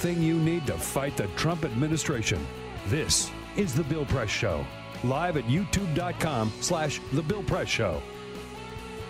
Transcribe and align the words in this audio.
everything 0.00 0.22
you 0.26 0.40
need 0.40 0.66
to 0.66 0.72
fight 0.72 1.14
the 1.14 1.26
Trump 1.36 1.62
administration. 1.62 2.40
This 2.86 3.30
is 3.56 3.74
The 3.74 3.84
Bill 3.84 4.06
Press 4.06 4.30
Show, 4.30 4.64
live 5.04 5.36
at 5.36 5.44
youtube.com 5.44 6.50
slash 6.62 7.02
The 7.12 7.20
Bill 7.20 7.42
Press 7.42 7.68
Show. 7.68 8.00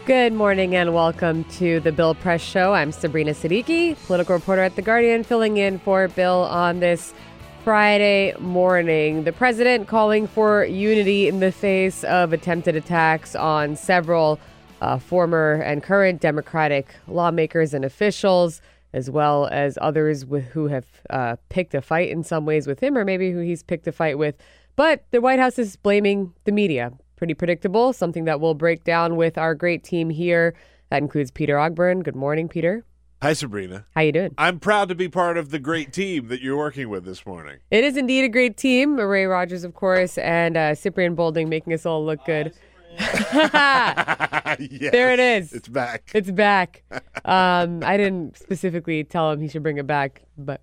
Good 0.04 0.32
morning 0.32 0.74
and 0.74 0.92
welcome 0.92 1.44
to 1.44 1.78
the 1.78 1.92
Bill 1.92 2.16
Press 2.16 2.40
Show. 2.40 2.74
I'm 2.74 2.90
Sabrina 2.90 3.30
Siddiqui, 3.30 4.04
political 4.06 4.34
reporter 4.34 4.62
at 4.62 4.74
The 4.74 4.82
Guardian, 4.82 5.22
filling 5.22 5.58
in 5.58 5.78
for 5.78 6.08
Bill 6.08 6.40
on 6.50 6.80
this 6.80 7.14
Friday 7.62 8.34
morning. 8.40 9.22
The 9.22 9.32
president 9.32 9.86
calling 9.86 10.26
for 10.26 10.64
unity 10.64 11.28
in 11.28 11.38
the 11.38 11.52
face 11.52 12.02
of 12.02 12.32
attempted 12.32 12.74
attacks 12.74 13.36
on 13.36 13.76
several 13.76 14.40
uh, 14.80 14.98
former 14.98 15.62
and 15.64 15.84
current 15.84 16.20
Democratic 16.20 16.96
lawmakers 17.06 17.74
and 17.74 17.84
officials, 17.84 18.60
as 18.92 19.10
well 19.10 19.46
as 19.46 19.78
others 19.80 20.24
with, 20.26 20.44
who 20.46 20.68
have 20.68 20.86
uh, 21.10 21.36
picked 21.48 21.74
a 21.74 21.82
fight 21.82 22.10
in 22.10 22.24
some 22.24 22.46
ways 22.46 22.66
with 22.66 22.80
him, 22.80 22.96
or 22.96 23.04
maybe 23.04 23.30
who 23.30 23.40
he's 23.40 23.62
picked 23.62 23.86
a 23.86 23.92
fight 23.92 24.18
with. 24.18 24.36
But 24.76 25.04
the 25.10 25.20
White 25.20 25.38
House 25.38 25.58
is 25.58 25.76
blaming 25.76 26.32
the 26.44 26.52
media. 26.52 26.92
Pretty 27.16 27.34
predictable, 27.34 27.92
something 27.92 28.24
that 28.24 28.40
we'll 28.40 28.54
break 28.54 28.84
down 28.84 29.16
with 29.16 29.36
our 29.36 29.54
great 29.54 29.84
team 29.84 30.10
here. 30.10 30.54
That 30.90 31.02
includes 31.02 31.30
Peter 31.30 31.56
Ogburn. 31.56 32.02
Good 32.02 32.16
morning, 32.16 32.48
Peter. 32.48 32.84
Hi, 33.22 33.34
Sabrina. 33.34 33.84
How 33.94 34.00
you 34.00 34.12
doing? 34.12 34.34
I'm 34.38 34.58
proud 34.58 34.88
to 34.88 34.94
be 34.94 35.06
part 35.06 35.36
of 35.36 35.50
the 35.50 35.58
great 35.58 35.92
team 35.92 36.28
that 36.28 36.40
you're 36.40 36.56
working 36.56 36.88
with 36.88 37.04
this 37.04 37.26
morning. 37.26 37.58
It 37.70 37.84
is 37.84 37.98
indeed 37.98 38.24
a 38.24 38.30
great 38.30 38.56
team. 38.56 38.96
Ray 38.96 39.26
Rogers, 39.26 39.62
of 39.62 39.74
course, 39.74 40.16
and 40.16 40.56
uh, 40.56 40.74
Cyprian 40.74 41.14
Bolding 41.14 41.50
making 41.50 41.74
us 41.74 41.84
all 41.84 42.02
look 42.02 42.24
good. 42.24 42.54
Yes, 44.58 44.92
There 44.92 45.12
it 45.12 45.20
is. 45.20 45.52
It's 45.52 45.68
back. 45.68 46.10
It's 46.14 46.30
back. 46.30 46.82
Um, 47.24 47.82
I 47.84 47.96
didn't 47.96 48.36
specifically 48.36 49.04
tell 49.04 49.30
him 49.30 49.40
he 49.40 49.48
should 49.48 49.62
bring 49.62 49.78
it 49.78 49.86
back, 49.86 50.22
but 50.36 50.60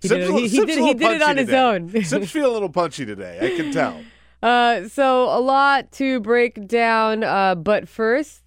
he 0.00 0.08
Sips 0.08 0.26
did 0.26 0.34
it, 0.34 0.40
he, 0.40 0.48
he 0.48 0.64
did, 0.64 0.78
he 0.78 0.94
did 0.94 1.12
it 1.12 1.22
on 1.22 1.36
punchy 1.36 1.40
his 1.44 1.52
own. 1.52 1.88
Sips 2.04 2.30
feel 2.30 2.50
a 2.50 2.52
little 2.54 2.68
punchy 2.70 3.04
today. 3.04 3.38
I 3.42 3.56
can 3.56 3.72
tell. 3.72 4.00
Uh, 4.42 4.88
so 4.88 5.24
a 5.24 5.40
lot 5.40 5.90
to 5.92 6.20
break 6.20 6.66
down, 6.68 7.24
uh, 7.24 7.54
but 7.56 7.88
first, 7.88 8.42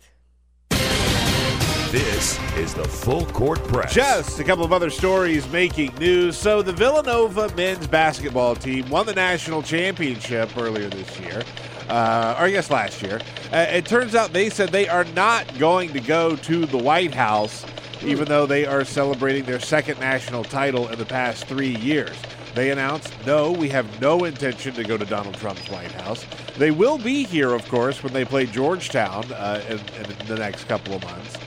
This 1.91 2.39
is 2.55 2.73
the 2.73 2.85
Full 2.87 3.25
Court 3.27 3.61
Press. 3.67 3.93
Just 3.93 4.39
a 4.39 4.43
couple 4.43 4.63
of 4.63 4.71
other 4.71 4.89
stories 4.89 5.47
making 5.51 5.93
news. 5.95 6.37
So 6.37 6.61
the 6.61 6.71
Villanova 6.73 7.53
men's 7.55 7.87
basketball 7.87 8.55
team 8.55 8.87
won 8.89 9.05
the 9.07 9.13
national 9.15 9.61
championship 9.63 10.55
earlier 10.55 10.87
this 10.89 11.19
year, 11.19 11.41
uh, 11.89 12.35
or 12.37 12.45
I 12.45 12.51
guess 12.51 12.69
last 12.69 13.01
year. 13.01 13.19
Uh, 13.51 13.65
it 13.69 13.85
turns 13.85 14.15
out 14.15 14.31
they 14.31 14.49
said 14.49 14.69
they 14.69 14.87
are 14.87 15.05
not 15.05 15.57
going 15.57 15.91
to 15.93 15.99
go 15.99 16.35
to 16.35 16.65
the 16.65 16.77
White 16.77 17.13
House, 17.13 17.65
even 18.03 18.25
though 18.25 18.45
they 18.45 18.65
are 18.65 18.85
celebrating 18.85 19.43
their 19.43 19.59
second 19.59 19.99
national 19.99 20.43
title 20.43 20.87
in 20.87 20.97
the 20.97 21.05
past 21.05 21.45
three 21.45 21.75
years. 21.77 22.15
They 22.55 22.71
announced, 22.71 23.13
no, 23.25 23.51
we 23.51 23.69
have 23.69 24.01
no 24.01 24.25
intention 24.25 24.73
to 24.73 24.83
go 24.83 24.97
to 24.97 25.05
Donald 25.05 25.35
Trump's 25.35 25.69
White 25.69 25.91
House. 25.91 26.25
They 26.57 26.71
will 26.71 26.97
be 26.97 27.23
here, 27.23 27.53
of 27.53 27.67
course, 27.69 28.03
when 28.03 28.11
they 28.11 28.25
play 28.25 28.47
Georgetown 28.47 29.31
uh, 29.31 29.63
in, 29.67 29.77
in 29.77 30.27
the 30.27 30.35
next 30.35 30.65
couple 30.65 30.95
of 30.95 31.03
months. 31.03 31.37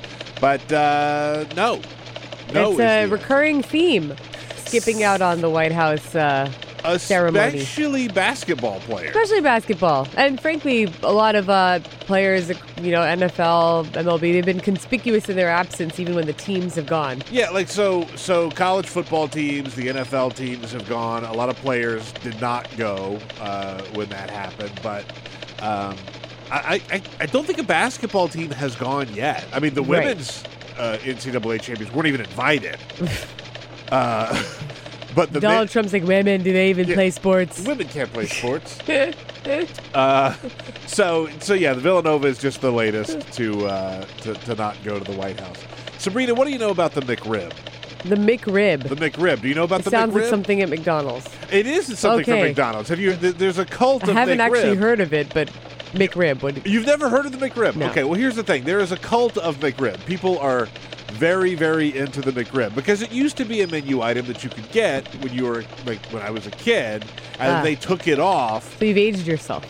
But 0.40 0.72
uh, 0.72 1.44
no. 1.56 1.80
No 2.52 2.72
it's 2.72 2.80
a 2.80 3.06
recurring 3.06 3.62
theme. 3.62 4.14
Skipping 4.56 5.02
out 5.02 5.20
on 5.20 5.40
the 5.40 5.50
White 5.50 5.72
House 5.72 6.14
uh, 6.14 6.50
ceremony. 6.98 7.58
Especially 7.58 8.08
basketball 8.08 8.80
players. 8.80 9.10
especially 9.14 9.40
basketball. 9.40 10.08
And 10.16 10.40
frankly, 10.40 10.92
a 11.02 11.12
lot 11.12 11.34
of 11.34 11.48
uh, 11.48 11.80
players, 12.00 12.48
you 12.80 12.90
know, 12.90 13.00
NFL, 13.00 13.86
MLB, 13.92 14.20
they've 14.20 14.44
been 14.44 14.60
conspicuous 14.60 15.28
in 15.28 15.36
their 15.36 15.48
absence 15.50 15.98
even 16.00 16.14
when 16.14 16.26
the 16.26 16.32
teams 16.32 16.74
have 16.74 16.86
gone. 16.86 17.22
Yeah, 17.30 17.50
like 17.50 17.68
so. 17.68 18.06
So 18.16 18.50
college 18.50 18.86
football 18.86 19.28
teams, 19.28 19.74
the 19.74 19.88
NFL 19.88 20.34
teams 20.34 20.72
have 20.72 20.88
gone. 20.88 21.24
A 21.24 21.32
lot 21.32 21.48
of 21.48 21.56
players 21.56 22.12
did 22.24 22.40
not 22.40 22.68
go 22.76 23.18
uh, 23.40 23.82
when 23.94 24.08
that 24.10 24.30
happened, 24.30 24.72
but 24.82 25.04
um, 25.62 25.96
I, 26.50 26.80
I 26.90 27.02
I 27.20 27.26
don't 27.26 27.46
think 27.46 27.58
a 27.58 27.62
basketball 27.62 28.28
team 28.28 28.50
has 28.50 28.74
gone 28.76 29.12
yet. 29.14 29.44
I 29.52 29.60
mean, 29.60 29.74
the 29.74 29.82
Right. 29.82 30.04
women's 30.04 30.42
uh, 30.78 30.98
NCAA 31.02 31.60
champions 31.60 31.92
weren't 31.94 32.08
even 32.08 32.20
invited. 32.20 32.78
uh, 33.92 34.42
but 35.14 35.32
Donald 35.32 35.68
Trump's 35.68 35.92
like, 35.92 36.04
women, 36.04 36.42
do 36.42 36.52
they 36.52 36.70
even 36.70 36.88
Yeah. 36.88 36.94
play 36.94 37.10
sports? 37.10 37.60
Women 37.66 37.88
can't 37.88 38.12
play 38.12 38.26
sports. 38.26 38.78
uh, 39.94 40.34
so, 40.86 41.28
so 41.40 41.54
yeah, 41.54 41.72
the 41.74 41.80
Villanova 41.80 42.26
is 42.28 42.38
just 42.38 42.60
the 42.60 42.70
latest 42.72 43.20
to, 43.32 43.66
uh, 43.66 44.04
to 44.22 44.34
to 44.34 44.54
not 44.54 44.76
go 44.84 44.98
to 44.98 45.04
the 45.10 45.16
White 45.16 45.38
House. 45.40 45.58
Sabrina, 45.98 46.34
what 46.34 46.46
do 46.46 46.52
you 46.52 46.58
know 46.58 46.70
about 46.70 46.92
the 46.92 47.00
McRib? 47.02 47.52
The 48.04 48.16
McRib. 48.16 48.88
The 48.88 48.96
McRib. 48.96 49.42
Do 49.42 49.48
you 49.48 49.54
know 49.54 49.62
about 49.64 49.80
It 49.80 49.84
the 49.84 49.90
sounds 49.90 50.12
McRib? 50.12 50.14
Sounds 50.14 50.22
like 50.22 50.30
something 50.30 50.62
at 50.62 50.68
McDonald's. 50.68 51.28
It 51.52 51.66
is 51.66 51.98
something 51.98 52.24
from 52.24 52.40
McDonald's. 52.40 52.88
Have 52.88 52.98
you? 52.98 53.14
th- 53.14 53.36
There's 53.36 53.58
a 53.58 53.64
cult 53.64 54.04
I 54.04 54.10
of 54.10 54.16
haven't 54.16 54.38
McRib. 54.38 54.56
actually 54.58 54.76
heard 54.76 55.00
of 55.00 55.12
it, 55.12 55.32
but 55.32 55.48
McRib. 55.92 56.42
What, 56.42 56.66
You've 56.66 56.86
never 56.86 57.08
heard 57.08 57.26
of 57.26 57.38
the 57.38 57.48
McRib? 57.48 57.76
No. 57.76 57.88
Okay, 57.90 58.02
well, 58.02 58.14
here's 58.14 58.34
the 58.34 58.42
thing. 58.42 58.64
There 58.64 58.80
is 58.80 58.90
a 58.90 58.96
cult 58.96 59.36
of 59.38 59.58
McRib. 59.58 60.04
People 60.06 60.38
are 60.40 60.66
very, 61.12 61.54
very 61.54 61.96
into 61.96 62.20
the 62.20 62.32
McRib 62.32 62.74
because 62.74 63.02
it 63.02 63.12
used 63.12 63.36
to 63.36 63.44
be 63.44 63.60
a 63.62 63.66
menu 63.68 64.00
item 64.02 64.26
that 64.26 64.42
you 64.42 64.50
could 64.50 64.70
get 64.72 65.06
when 65.22 65.32
you 65.32 65.44
were 65.44 65.64
like 65.86 66.04
when 66.06 66.22
I 66.22 66.30
was 66.30 66.46
a 66.46 66.50
kid, 66.50 67.04
and 67.38 67.52
Ah. 67.56 67.62
they 67.62 67.74
took 67.74 68.08
it 68.08 68.18
off. 68.18 68.78
so 68.78 68.84
you've 68.84 68.96
aged 68.98 69.26
yourself. 69.26 69.64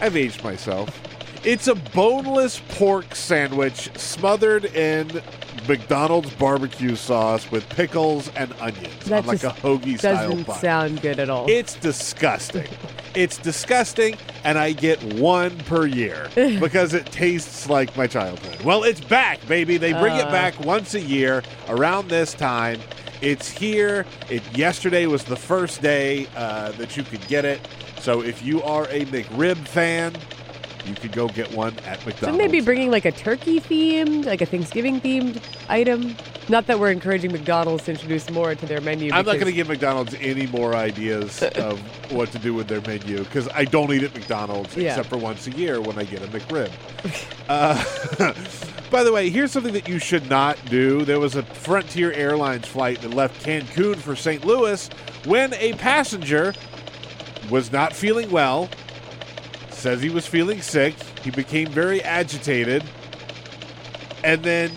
I've 0.00 0.16
aged 0.16 0.42
myself. 0.44 1.00
It's 1.44 1.68
a 1.68 1.74
boneless 1.74 2.60
pork 2.70 3.14
sandwich 3.14 3.90
smothered 3.96 4.64
in 4.64 5.20
McDonald's 5.68 6.32
barbecue 6.34 6.94
sauce 6.96 7.50
with 7.50 7.68
pickles 7.70 8.28
and 8.36 8.52
onions 8.60 9.04
That 9.06 9.20
on 9.22 9.26
like 9.26 9.44
a 9.44 9.48
hoagie 9.50 9.98
style 9.98 10.28
Doesn't 10.28 10.46
bun. 10.46 10.58
sound 10.58 11.02
good 11.02 11.18
at 11.18 11.30
all. 11.30 11.48
It's 11.48 11.74
disgusting. 11.74 12.68
it's 13.14 13.38
disgusting, 13.38 14.16
and 14.44 14.58
I 14.58 14.72
get 14.72 15.02
one 15.14 15.56
per 15.60 15.86
year 15.86 16.28
because 16.34 16.94
it 16.94 17.06
tastes 17.06 17.68
like 17.68 17.96
my 17.96 18.06
childhood. 18.06 18.60
Well, 18.62 18.84
it's 18.84 19.00
back, 19.00 19.46
baby. 19.46 19.76
They 19.76 19.92
bring 19.92 20.14
it 20.16 20.26
Uh. 20.26 20.30
back 20.32 20.58
once 20.64 20.94
a 20.94 21.00
year 21.00 21.42
around 21.68 22.08
this 22.08 22.34
time. 22.34 22.80
It's 23.22 23.48
here. 23.48 24.04
It 24.28 24.42
yesterday 24.56 25.06
was 25.06 25.24
the 25.24 25.36
first 25.36 25.80
day 25.80 26.26
uh, 26.36 26.72
that 26.72 26.96
you 26.96 27.02
could 27.04 27.26
get 27.28 27.44
it. 27.46 27.60
So 28.00 28.22
if 28.22 28.44
you 28.44 28.62
are 28.64 28.84
a 28.90 29.06
McRib 29.06 29.56
fan, 29.66 30.12
you 30.86 30.94
could 30.94 31.12
go 31.12 31.28
get 31.28 31.52
one 31.52 31.72
at 31.80 32.04
McDonald's. 32.04 32.18
Shouldn't 32.20 32.38
they 32.38 32.48
be 32.48 32.60
bringing 32.60 32.90
like 32.90 33.04
a 33.04 33.12
turkey 33.12 33.60
themed, 33.60 34.24
like 34.26 34.40
a 34.40 34.46
Thanksgiving 34.46 35.00
themed 35.00 35.42
item? 35.68 36.16
Not 36.48 36.66
that 36.66 36.78
we're 36.78 36.90
encouraging 36.90 37.32
McDonald's 37.32 37.84
to 37.84 37.92
introduce 37.92 38.28
more 38.30 38.54
to 38.54 38.66
their 38.66 38.80
menu. 38.80 39.10
I'm 39.12 39.24
not 39.24 39.34
going 39.34 39.46
to 39.46 39.52
give 39.52 39.68
McDonald's 39.68 40.14
any 40.20 40.46
more 40.46 40.74
ideas 40.74 41.42
of 41.56 41.80
what 42.12 42.30
to 42.32 42.38
do 42.38 42.52
with 42.52 42.68
their 42.68 42.82
menu 42.82 43.18
because 43.24 43.48
I 43.48 43.64
don't 43.64 43.92
eat 43.92 44.02
at 44.02 44.14
McDonald's 44.14 44.76
Yeah. 44.76 44.90
except 44.90 45.08
for 45.08 45.16
once 45.16 45.46
a 45.46 45.52
year 45.52 45.80
when 45.80 45.98
I 45.98 46.04
get 46.04 46.22
a 46.22 46.26
McRib. 46.26 46.70
uh, 47.48 48.30
by 48.90 49.02
the 49.04 49.12
way, 49.12 49.30
here's 49.30 49.52
something 49.52 49.72
that 49.72 49.88
you 49.88 49.98
should 49.98 50.28
not 50.28 50.58
do. 50.66 51.04
There 51.04 51.18
was 51.18 51.34
a 51.34 51.42
Frontier 51.42 52.12
Airlines 52.12 52.66
flight 52.66 53.00
that 53.00 53.14
left 53.14 53.44
Cancun 53.44 53.96
for 53.96 54.14
St. 54.14 54.44
Louis 54.44 54.88
when 55.24 55.54
a 55.54 55.72
passenger 55.74 56.52
was 57.50 57.72
not 57.72 57.92
feeling 57.94 58.30
well, 58.30 58.68
says 59.84 60.00
he 60.00 60.08
was 60.08 60.26
feeling 60.26 60.62
sick. 60.62 60.94
He 61.22 61.30
became 61.30 61.68
very 61.68 62.00
agitated, 62.00 62.82
and 64.24 64.42
then 64.42 64.70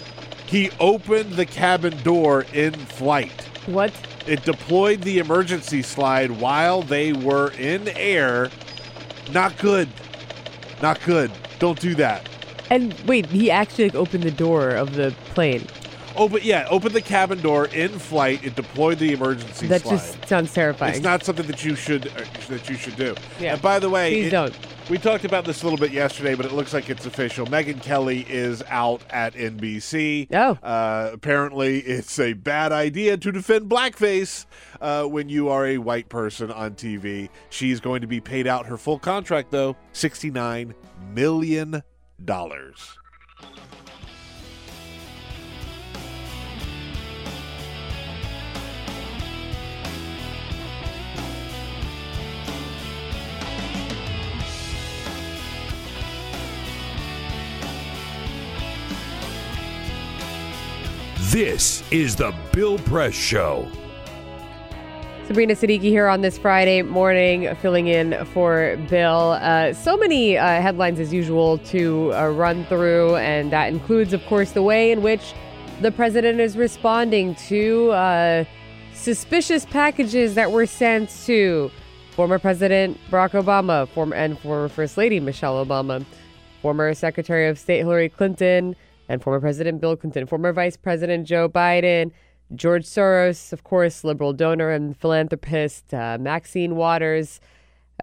he 0.47 0.69
opened 0.81 1.31
the 1.31 1.45
cabin 1.45 1.95
door 2.03 2.45
in 2.51 2.73
flight. 2.73 3.43
What? 3.67 3.93
It 4.27 4.43
deployed 4.43 5.03
the 5.03 5.19
emergency 5.19 5.81
slide 5.81 6.31
while 6.31 6.81
they 6.81 7.13
were 7.13 7.51
in 7.51 7.87
air. 7.87 8.49
Not 9.31 9.57
good. 9.59 9.87
Not 10.81 11.01
good. 11.05 11.31
Don't 11.57 11.79
do 11.79 11.95
that. 11.95 12.27
And 12.69 12.93
wait, 13.07 13.27
he 13.27 13.49
actually 13.49 13.85
like, 13.85 13.95
opened 13.95 14.23
the 14.23 14.31
door 14.31 14.71
of 14.71 14.95
the 14.95 15.15
plane. 15.33 15.65
Open, 16.17 16.39
yeah, 16.43 16.67
open 16.69 16.93
the 16.93 17.01
cabin 17.01 17.39
door 17.41 17.67
in 17.67 17.89
flight. 17.99 18.43
It 18.43 18.55
deployed 18.55 18.97
the 18.99 19.13
emergency 19.13 19.67
That 19.67 19.81
slide. 19.81 19.91
just 19.97 20.27
sounds 20.27 20.53
terrifying. 20.53 20.95
It's 20.95 21.03
not 21.03 21.23
something 21.23 21.45
that 21.47 21.63
you 21.63 21.75
should 21.75 22.07
uh, 22.07 22.23
that 22.49 22.67
you 22.69 22.75
should 22.75 22.95
do. 22.95 23.15
Yeah. 23.39 23.53
And 23.53 23.61
by 23.61 23.79
the 23.79 23.89
way, 23.89 24.11
Please 24.11 24.27
it- 24.27 24.31
don't. 24.31 24.57
We 24.89 24.97
talked 24.97 25.25
about 25.25 25.43
this 25.43 25.63
a 25.63 25.65
little 25.65 25.77
bit 25.77 25.91
yesterday, 25.91 26.33
but 26.33 26.45
it 26.45 26.53
looks 26.53 26.73
like 26.73 26.89
it's 26.89 27.05
official. 27.05 27.45
Megyn 27.45 27.81
Kelly 27.81 28.25
is 28.29 28.63
out 28.69 29.01
at 29.09 29.33
NBC. 29.33 30.29
Oh. 30.33 30.51
Uh, 30.65 31.09
apparently, 31.11 31.79
it's 31.79 32.17
a 32.19 32.31
bad 32.31 32.71
idea 32.71 33.17
to 33.17 33.31
defend 33.33 33.69
blackface 33.69 34.45
uh, 34.79 35.03
when 35.03 35.27
you 35.27 35.49
are 35.49 35.67
a 35.67 35.77
white 35.77 36.07
person 36.07 36.49
on 36.53 36.75
TV. 36.75 37.27
She's 37.49 37.81
going 37.81 37.99
to 37.99 38.07
be 38.07 38.21
paid 38.21 38.47
out 38.47 38.65
her 38.67 38.77
full 38.77 38.97
contract, 38.97 39.51
though 39.51 39.75
$69 39.93 40.73
million. 41.13 41.83
This 61.31 61.83
is 61.91 62.15
the 62.15 62.33
Bill 62.53 62.77
Press 62.79 63.13
Show. 63.13 63.67
Sabrina 65.25 65.55
Siddiqui 65.55 65.81
here 65.81 66.07
on 66.07 66.21
this 66.21 66.37
Friday 66.37 66.83
morning, 66.83 67.53
filling 67.55 67.87
in 67.87 68.23
for 68.27 68.77
Bill. 68.89 69.37
Uh, 69.41 69.73
so 69.73 69.97
many 69.97 70.37
uh, 70.37 70.61
headlines 70.61 71.01
as 71.01 71.11
usual 71.11 71.57
to 71.57 72.13
uh, 72.13 72.29
run 72.29 72.63
through, 72.67 73.17
and 73.17 73.51
that 73.51 73.67
includes, 73.67 74.13
of 74.13 74.25
course, 74.27 74.51
the 74.51 74.63
way 74.63 74.89
in 74.93 75.01
which 75.01 75.33
the 75.81 75.91
president 75.91 76.39
is 76.39 76.55
responding 76.55 77.35
to 77.35 77.91
uh, 77.91 78.45
suspicious 78.93 79.65
packages 79.65 80.33
that 80.35 80.49
were 80.49 80.65
sent 80.65 81.09
to 81.25 81.69
former 82.11 82.39
President 82.39 82.97
Barack 83.11 83.31
Obama, 83.31 83.85
former 83.89 84.15
and 84.15 84.39
former 84.39 84.69
First 84.69 84.95
Lady 84.95 85.19
Michelle 85.19 85.65
Obama, 85.65 86.05
former 86.61 86.93
Secretary 86.93 87.49
of 87.49 87.59
State 87.59 87.79
Hillary 87.79 88.07
Clinton, 88.07 88.77
and 89.09 89.21
former 89.21 89.39
President 89.39 89.81
Bill 89.81 89.95
Clinton, 89.95 90.25
former 90.25 90.53
Vice 90.53 90.77
President 90.77 91.27
Joe 91.27 91.47
Biden. 91.49 92.11
George 92.55 92.85
Soros, 92.85 93.51
of 93.51 93.63
course, 93.63 94.03
liberal 94.03 94.31
donor 94.31 94.69
and 94.71 94.95
philanthropist, 94.95 95.93
uh, 95.93 96.17
Maxine 96.19 96.75
Waters, 96.75 97.41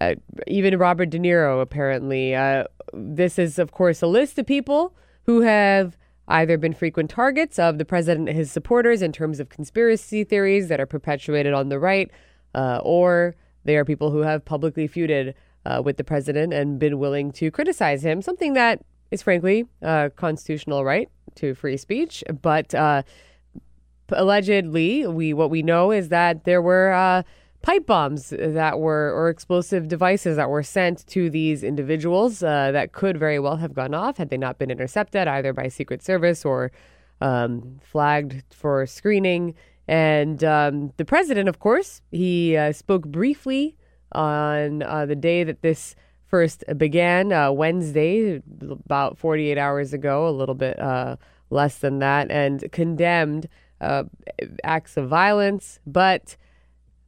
uh, 0.01 0.15
even 0.47 0.79
Robert 0.79 1.11
De 1.11 1.19
Niro, 1.19 1.63
apparently. 1.63 2.35
Uh, 2.35 2.65
this 2.93 3.39
is, 3.39 3.59
of 3.59 3.73
course, 3.73 4.03
a 4.03 4.07
list 4.07 4.39
of 4.39 4.47
people 4.47 4.95
who 5.25 5.41
have 5.41 5.97
either 6.29 6.59
been 6.59 6.73
frequent 6.73 7.11
targets 7.11 7.59
of 7.59 7.79
the 7.79 7.85
president 7.85 8.29
and 8.29 8.37
his 8.37 8.51
supporters 8.51 9.03
in 9.03 9.13
terms 9.13 9.41
of 9.41 9.49
conspiracy 9.49 10.25
theories 10.25 10.69
that 10.69 10.81
are 10.81 10.87
perpetuated 10.87 11.53
on 11.53 11.69
the 11.69 11.79
right, 11.79 12.11
uh, 12.55 12.81
or 12.83 13.35
they 13.65 13.77
are 13.77 13.85
people 13.85 14.11
who 14.11 14.21
have 14.21 14.45
publicly 14.45 14.89
feuded 14.89 15.35
uh, 15.67 15.81
with 15.83 15.97
the 15.97 16.05
president 16.05 16.53
and 16.53 16.79
been 16.79 16.99
willing 16.99 17.31
to 17.33 17.51
criticize 17.51 18.05
him, 18.05 18.21
something 18.21 18.53
that 18.55 18.83
is 19.11 19.23
frankly 19.23 19.67
a 19.83 20.11
constitutional 20.17 20.85
right 20.85 21.09
to 21.37 21.55
free 21.55 21.77
speech. 21.77 22.23
But 22.43 22.75
uh, 22.75 23.03
allegedly, 24.11 25.07
we 25.07 25.33
what 25.33 25.51
we 25.51 25.63
know 25.63 25.91
is 25.91 26.09
that 26.09 26.45
there 26.45 26.63
were 26.63 26.93
uh, 26.93 27.23
pipe 27.63 27.87
bombs 27.87 28.31
that 28.39 28.79
were 28.79 29.11
or 29.13 29.31
explosive 29.31 29.89
devices 29.89 30.37
that 30.37 30.51
were 30.51 30.63
sent 30.63 31.07
to 31.07 31.31
these 31.31 31.65
individuals 31.65 32.43
uh, 32.43 32.71
that 32.73 32.93
could 32.93 33.17
very 33.17 33.39
well 33.39 33.57
have 33.57 33.73
gone 33.73 33.95
off 33.95 34.19
had 34.19 34.29
they 34.29 34.37
not 34.37 34.59
been 34.59 34.71
intercepted 34.71 35.27
either 35.27 35.53
by 35.53 35.69
Secret 35.69 36.03
Service 36.03 36.45
or 36.45 36.71
um, 37.21 37.81
flagged 37.83 38.43
for 38.51 38.87
screening. 38.87 39.55
And 39.89 40.43
um, 40.45 40.93
the 40.97 41.05
president, 41.05 41.49
of 41.49 41.59
course, 41.59 42.03
he 42.11 42.57
uh, 42.57 42.73
spoke 42.73 43.07
briefly 43.07 43.77
on 44.13 44.83
uh, 44.83 45.07
the 45.07 45.17
day 45.17 45.45
that 45.45 45.63
this 45.63 45.97
first 46.27 46.65
began, 46.77 47.33
uh, 47.33 47.53
Wednesday, 47.53 48.43
about 48.61 49.19
48 49.19 49.59
hours 49.59 49.93
ago, 49.93 50.29
a 50.29 50.31
little 50.31 50.55
bit 50.55 50.79
uh, 50.79 51.17
less 51.51 51.79
than 51.79 51.99
that, 52.01 52.31
and 52.31 52.71
condemned 52.73 53.49
uh, 53.81 54.05
acts 54.65 54.97
of 54.97 55.09
violence. 55.09 55.79
But 55.87 56.37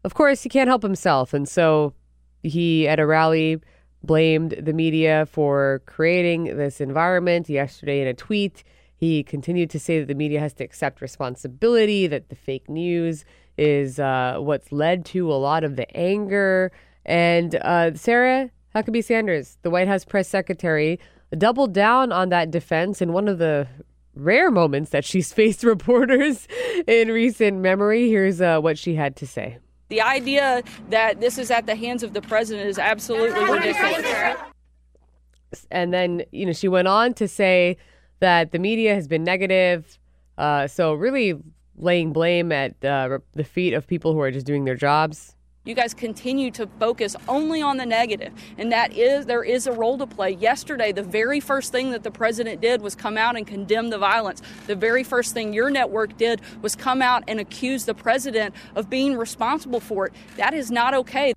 of 0.05 0.15
course, 0.15 0.43
he 0.43 0.49
can't 0.49 0.69
help 0.69 0.83
himself. 0.83 1.35
And 1.35 1.49
so 1.49 1.95
he, 2.43 2.87
at 2.87 3.01
a 3.01 3.07
rally, 3.07 3.61
blamed 4.03 4.53
the 4.63 4.73
media 4.73 5.27
for 5.27 5.83
creating 5.87 6.57
this 6.57 6.81
environment. 6.81 7.49
Yesterday, 7.49 8.01
in 8.03 8.07
a 8.07 8.15
tweet, 8.15 8.63
he 8.97 9.23
continued 9.23 9.71
to 9.71 9.81
say 9.81 9.99
that 9.99 10.07
the 10.07 10.15
media 10.15 10.41
has 10.41 10.53
to 10.55 10.65
accept 10.65 11.01
responsibility, 11.01 12.07
that 12.07 12.29
the 12.29 12.37
fake 12.37 12.69
news 12.71 13.25
is 13.59 13.99
uh, 13.99 14.37
what's 14.39 14.71
led 14.71 15.05
to 15.07 15.33
a 15.33 15.35
lot 15.35 15.65
of 15.65 15.77
the 15.77 15.97
anger. 15.97 16.71
And 17.05 17.55
uh, 17.57 17.95
Sarah 17.95 18.51
Huckabee 18.77 19.03
Sanders, 19.03 19.57
the 19.63 19.71
White 19.71 19.89
House 19.89 20.05
press 20.05 20.29
secretary, 20.29 21.01
doubled 21.39 21.73
down 21.73 22.13
on 22.13 22.29
that 22.29 22.51
defense 22.51 23.01
in 23.01 23.15
one 23.15 23.27
of 23.27 23.39
the 23.39 23.67
rare 24.15 24.51
moments 24.51 24.91
that 24.91 25.03
she's 25.03 25.33
faced 25.39 25.65
reporters 25.65 26.47
in 26.87 27.09
recent 27.09 27.59
memory. 27.59 28.11
Here's 28.11 28.43
uh, 28.43 28.61
what 28.61 28.77
she 28.77 28.95
had 28.95 29.17
to 29.17 29.27
say. 29.27 29.57
The 29.89 30.03
idea 30.03 30.63
that 30.91 31.21
this 31.21 31.39
is 31.39 31.51
at 31.51 31.65
the 31.65 31.75
hands 31.75 32.03
of 32.03 32.13
the 32.13 32.21
president 32.21 32.69
is 32.69 32.79
absolutely 32.79 33.45
ridiculous. 33.45 34.37
And 35.71 35.95
then, 35.95 36.25
you 36.33 36.45
know, 36.45 36.53
she 36.53 36.69
went 36.69 36.89
on 36.89 37.15
to 37.15 37.29
say 37.29 37.79
that 38.19 38.51
the 38.51 38.59
media 38.59 38.95
has 38.95 39.09
been 39.09 39.25
negative. 39.25 39.99
Uh, 40.37 40.67
so, 40.67 40.93
really 40.93 41.35
laying 41.77 42.13
blame 42.13 42.53
at 42.53 42.85
uh, 42.85 43.21
the 43.33 43.45
feet 43.45 43.73
of 43.73 43.87
people 43.87 44.13
who 44.13 44.21
are 44.21 44.31
just 44.31 44.45
doing 44.45 44.65
their 44.65 44.75
jobs. 44.75 45.36
You 45.67 45.75
guys 45.75 45.95
continue 45.95 46.53
to 46.53 46.69
focus 46.79 47.17
only 47.27 47.61
on 47.61 47.77
the 47.77 47.85
negative, 47.85 48.33
and 48.57 48.71
that 48.71 48.93
is 48.93 49.27
there 49.27 49.43
is 49.43 49.67
a 49.67 49.73
role 49.73 49.99
to 49.99 50.07
play. 50.07 50.31
Yesterday, 50.31 50.93
the 50.93 51.03
very 51.03 51.41
first 51.41 51.73
thing 51.73 51.91
that 51.91 52.05
the 52.05 52.11
president 52.13 52.61
did 52.61 52.81
was 52.81 52.95
come 52.95 53.19
out 53.19 53.37
and 53.37 53.45
condemn 53.45 53.91
the 53.91 53.99
violence. 53.99 54.43
The 54.69 54.77
very 54.77 55.03
first 55.03 55.35
thing 55.35 55.53
your 55.53 55.69
network 55.69 56.17
did 56.17 56.41
was 56.63 56.77
come 56.77 57.03
out 57.03 57.25
and 57.27 57.41
accuse 57.41 57.85
the 57.85 57.95
president 57.95 58.55
of 58.77 58.89
being 58.89 59.17
responsible 59.17 59.81
for 59.81 60.07
it. 60.07 60.13
That 60.37 60.55
is 60.55 60.71
not 60.71 60.95
okay. 60.95 61.35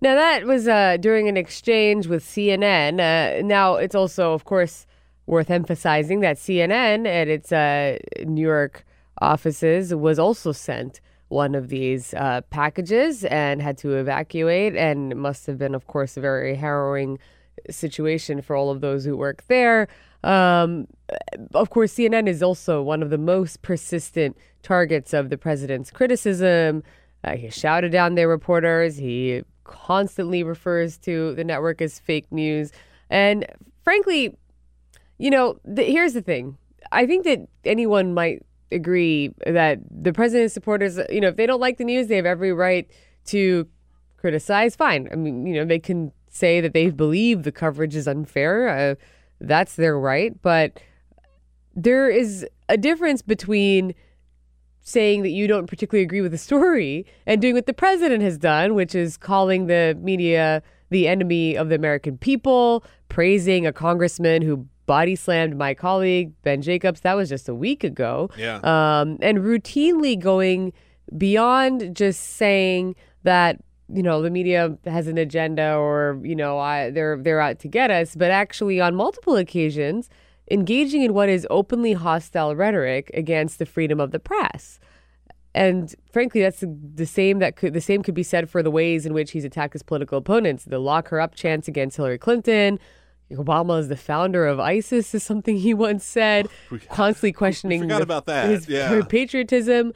Now, 0.00 0.14
that 0.14 0.46
was 0.46 0.66
uh, 0.66 0.96
during 0.98 1.28
an 1.28 1.36
exchange 1.36 2.06
with 2.06 2.24
CNN. 2.24 2.94
Uh, 2.94 3.42
now, 3.42 3.74
it's 3.74 3.94
also, 3.94 4.32
of 4.32 4.44
course, 4.44 4.86
worth 5.26 5.50
emphasizing 5.50 6.20
that 6.20 6.38
CNN 6.38 7.06
at 7.06 7.28
its 7.28 7.52
uh, 7.52 7.98
New 8.24 8.40
York 8.40 8.86
offices 9.20 9.94
was 9.94 10.18
also 10.18 10.50
sent 10.50 11.02
one 11.30 11.54
of 11.54 11.68
these 11.68 12.12
uh, 12.14 12.42
packages 12.50 13.24
and 13.24 13.62
had 13.62 13.78
to 13.78 13.96
evacuate. 13.96 14.76
And 14.76 15.16
must 15.16 15.46
have 15.46 15.58
been, 15.58 15.74
of 15.74 15.86
course, 15.86 16.16
a 16.16 16.20
very 16.20 16.54
harrowing 16.54 17.18
situation 17.70 18.42
for 18.42 18.54
all 18.56 18.70
of 18.70 18.80
those 18.80 19.04
who 19.04 19.16
work 19.16 19.44
there. 19.48 19.88
Um, 20.22 20.86
of 21.54 21.70
course, 21.70 21.94
CNN 21.94 22.28
is 22.28 22.42
also 22.42 22.82
one 22.82 23.02
of 23.02 23.10
the 23.10 23.18
most 23.18 23.62
persistent 23.62 24.36
targets 24.62 25.14
of 25.14 25.30
the 25.30 25.38
president's 25.38 25.90
criticism. 25.90 26.82
Uh, 27.24 27.36
he 27.36 27.48
shouted 27.50 27.92
down 27.92 28.14
their 28.14 28.28
reporters. 28.28 28.96
He 28.96 29.42
constantly 29.64 30.42
refers 30.42 30.98
to 30.98 31.34
the 31.34 31.44
network 31.44 31.80
as 31.80 31.98
fake 31.98 32.30
news. 32.30 32.72
And 33.08 33.46
frankly, 33.84 34.36
you 35.18 35.30
know, 35.30 35.58
the, 35.64 35.84
here's 35.84 36.14
the 36.14 36.22
thing. 36.22 36.56
I 36.92 37.06
think 37.06 37.24
that 37.24 37.46
anyone 37.64 38.14
might 38.14 38.44
agree 38.72 39.34
that 39.46 39.78
the 39.90 40.12
president's 40.12 40.54
supporters, 40.54 40.98
you 41.10 41.20
know, 41.20 41.28
if 41.28 41.36
they 41.36 41.46
don't 41.46 41.60
like 41.60 41.78
the 41.78 41.84
news, 41.84 42.08
they 42.08 42.16
have 42.16 42.26
every 42.26 42.52
right 42.52 42.88
to 43.26 43.66
criticize. 44.16 44.76
Fine. 44.76 45.08
I 45.12 45.16
mean, 45.16 45.46
you 45.46 45.54
know, 45.54 45.64
they 45.64 45.78
can 45.78 46.12
say 46.28 46.60
that 46.60 46.72
they 46.72 46.90
believe 46.90 47.42
the 47.42 47.52
coverage 47.52 47.96
is 47.96 48.06
unfair. 48.06 48.68
Uh, 48.68 48.94
that's 49.40 49.76
their 49.76 49.98
right. 49.98 50.40
But 50.42 50.80
there 51.74 52.08
is 52.08 52.46
a 52.68 52.76
difference 52.76 53.22
between 53.22 53.94
saying 54.82 55.22
that 55.22 55.30
you 55.30 55.46
don't 55.46 55.66
particularly 55.66 56.04
agree 56.04 56.20
with 56.20 56.32
the 56.32 56.38
story 56.38 57.06
and 57.26 57.40
doing 57.40 57.54
what 57.54 57.66
the 57.66 57.72
president 57.72 58.22
has 58.22 58.38
done, 58.38 58.74
which 58.74 58.94
is 58.94 59.16
calling 59.16 59.66
the 59.66 59.96
media 60.00 60.62
the 60.90 61.06
enemy 61.06 61.56
of 61.56 61.68
the 61.68 61.74
American 61.74 62.18
people, 62.18 62.84
praising 63.08 63.66
a 63.66 63.72
congressman 63.72 64.42
who 64.42 64.66
body 64.90 65.14
slammed 65.14 65.56
my 65.56 65.72
colleague 65.72 66.32
Ben 66.42 66.62
Jacobs. 66.62 67.02
That 67.02 67.14
was 67.14 67.28
just 67.28 67.48
a 67.48 67.54
week 67.54 67.84
ago. 67.84 68.28
Yeah. 68.36 68.56
Um, 68.64 69.18
and 69.22 69.38
routinely 69.38 70.18
going 70.18 70.72
beyond 71.16 71.94
just 71.94 72.20
saying 72.20 72.96
that 73.22 73.60
you 73.88 74.02
know 74.02 74.20
the 74.20 74.30
media 74.30 74.76
has 74.86 75.06
an 75.06 75.16
agenda 75.16 75.76
or 75.76 76.18
you 76.24 76.34
know 76.34 76.58
I, 76.58 76.90
they're 76.90 77.16
they're 77.22 77.40
out 77.40 77.60
to 77.60 77.68
get 77.68 77.92
us, 77.92 78.16
but 78.16 78.32
actually 78.32 78.80
on 78.80 78.96
multiple 78.96 79.36
occasions 79.36 80.10
engaging 80.50 81.02
in 81.02 81.14
what 81.14 81.28
is 81.28 81.46
openly 81.50 81.92
hostile 81.92 82.56
rhetoric 82.56 83.12
against 83.14 83.60
the 83.60 83.66
freedom 83.66 84.00
of 84.00 84.10
the 84.10 84.18
press. 84.18 84.80
And 85.54 85.94
frankly, 86.12 86.40
that's 86.40 86.58
the, 86.58 86.76
the 86.96 87.06
same 87.06 87.38
that 87.38 87.54
could 87.54 87.74
the 87.74 87.80
same 87.80 88.02
could 88.02 88.14
be 88.14 88.24
said 88.24 88.50
for 88.50 88.60
the 88.60 88.72
ways 88.72 89.06
in 89.06 89.14
which 89.14 89.30
he's 89.30 89.44
attacked 89.44 89.74
his 89.74 89.84
political 89.84 90.18
opponents. 90.18 90.64
The 90.64 90.80
lock 90.80 91.06
her 91.10 91.20
up 91.20 91.36
chants 91.36 91.68
against 91.68 91.96
Hillary 91.96 92.18
Clinton. 92.18 92.80
Obama 93.32 93.78
is 93.78 93.88
the 93.88 93.96
founder 93.96 94.46
of 94.46 94.58
ISIS 94.58 95.14
is 95.14 95.22
something 95.22 95.56
he 95.56 95.74
once 95.74 96.04
said. 96.04 96.48
constantly 96.90 97.32
questioning 97.44 97.82
forgot 97.82 97.98
the- 97.98 98.02
about 98.02 98.26
that, 98.26 98.48
his 98.48 98.68
yeah. 98.68 99.02
patriotism. 99.08 99.92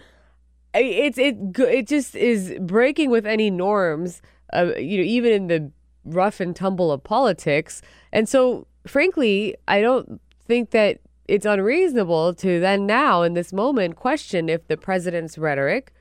It's 0.72 1.18
it 1.18 1.36
it 1.58 1.86
just 1.86 2.16
is 2.16 2.54
breaking 2.60 3.10
with 3.10 3.26
any 3.26 3.50
norms. 3.50 4.22
Uh, 4.52 4.72
you 4.76 4.98
know, 4.98 5.04
even 5.04 5.32
in 5.32 5.46
the 5.48 5.70
rough 6.04 6.40
and 6.40 6.54
tumble 6.54 6.92
of 6.92 7.02
politics. 7.02 7.80
And 8.12 8.28
so, 8.28 8.66
frankly, 8.86 9.56
I 9.66 9.80
don't 9.80 10.20
think 10.46 10.70
that 10.70 11.00
it's 11.26 11.46
unreasonable 11.46 12.34
to 12.34 12.60
then 12.60 12.86
now 12.86 13.22
in 13.22 13.34
this 13.34 13.52
moment 13.52 13.96
question 13.96 14.48
if 14.48 14.66
the 14.68 14.76
president's 14.76 15.38
rhetoric 15.38 15.92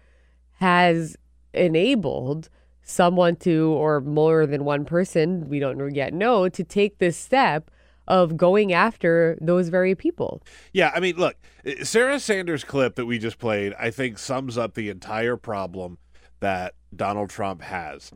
has 0.60 1.16
enabled 1.54 2.50
someone 2.84 3.36
to 3.36 3.70
or 3.78 4.02
more 4.02 4.46
than 4.46 4.66
one 4.66 4.86
person 4.86 5.48
we 5.50 5.60
don't 5.60 5.94
yet 5.96 6.14
know 6.14 6.50
to 6.50 6.64
take 6.64 6.98
this 6.98 7.18
step 7.18 7.72
of 8.08 8.36
going 8.36 8.74
after 8.74 9.38
those 9.42 9.70
very 9.70 9.96
people 9.96 10.42
Yeah, 10.74 10.92
I 10.94 11.00
mean, 11.00 11.16
look, 11.16 11.36
uh, 11.66 11.84
Sarah 11.84 12.20
Sanders' 12.20 12.64
clip 12.64 12.96
that 12.96 13.06
we 13.06 13.18
just 13.18 13.40
played, 13.40 13.74
I 13.80 13.92
think 13.92 14.18
sums 14.18 14.58
up 14.58 14.74
the 14.74 14.90
entire 14.90 15.38
problem 15.38 15.98
that 16.42 16.76
Donald 16.94 17.30
Trump 17.30 17.62
has. 17.62 18.12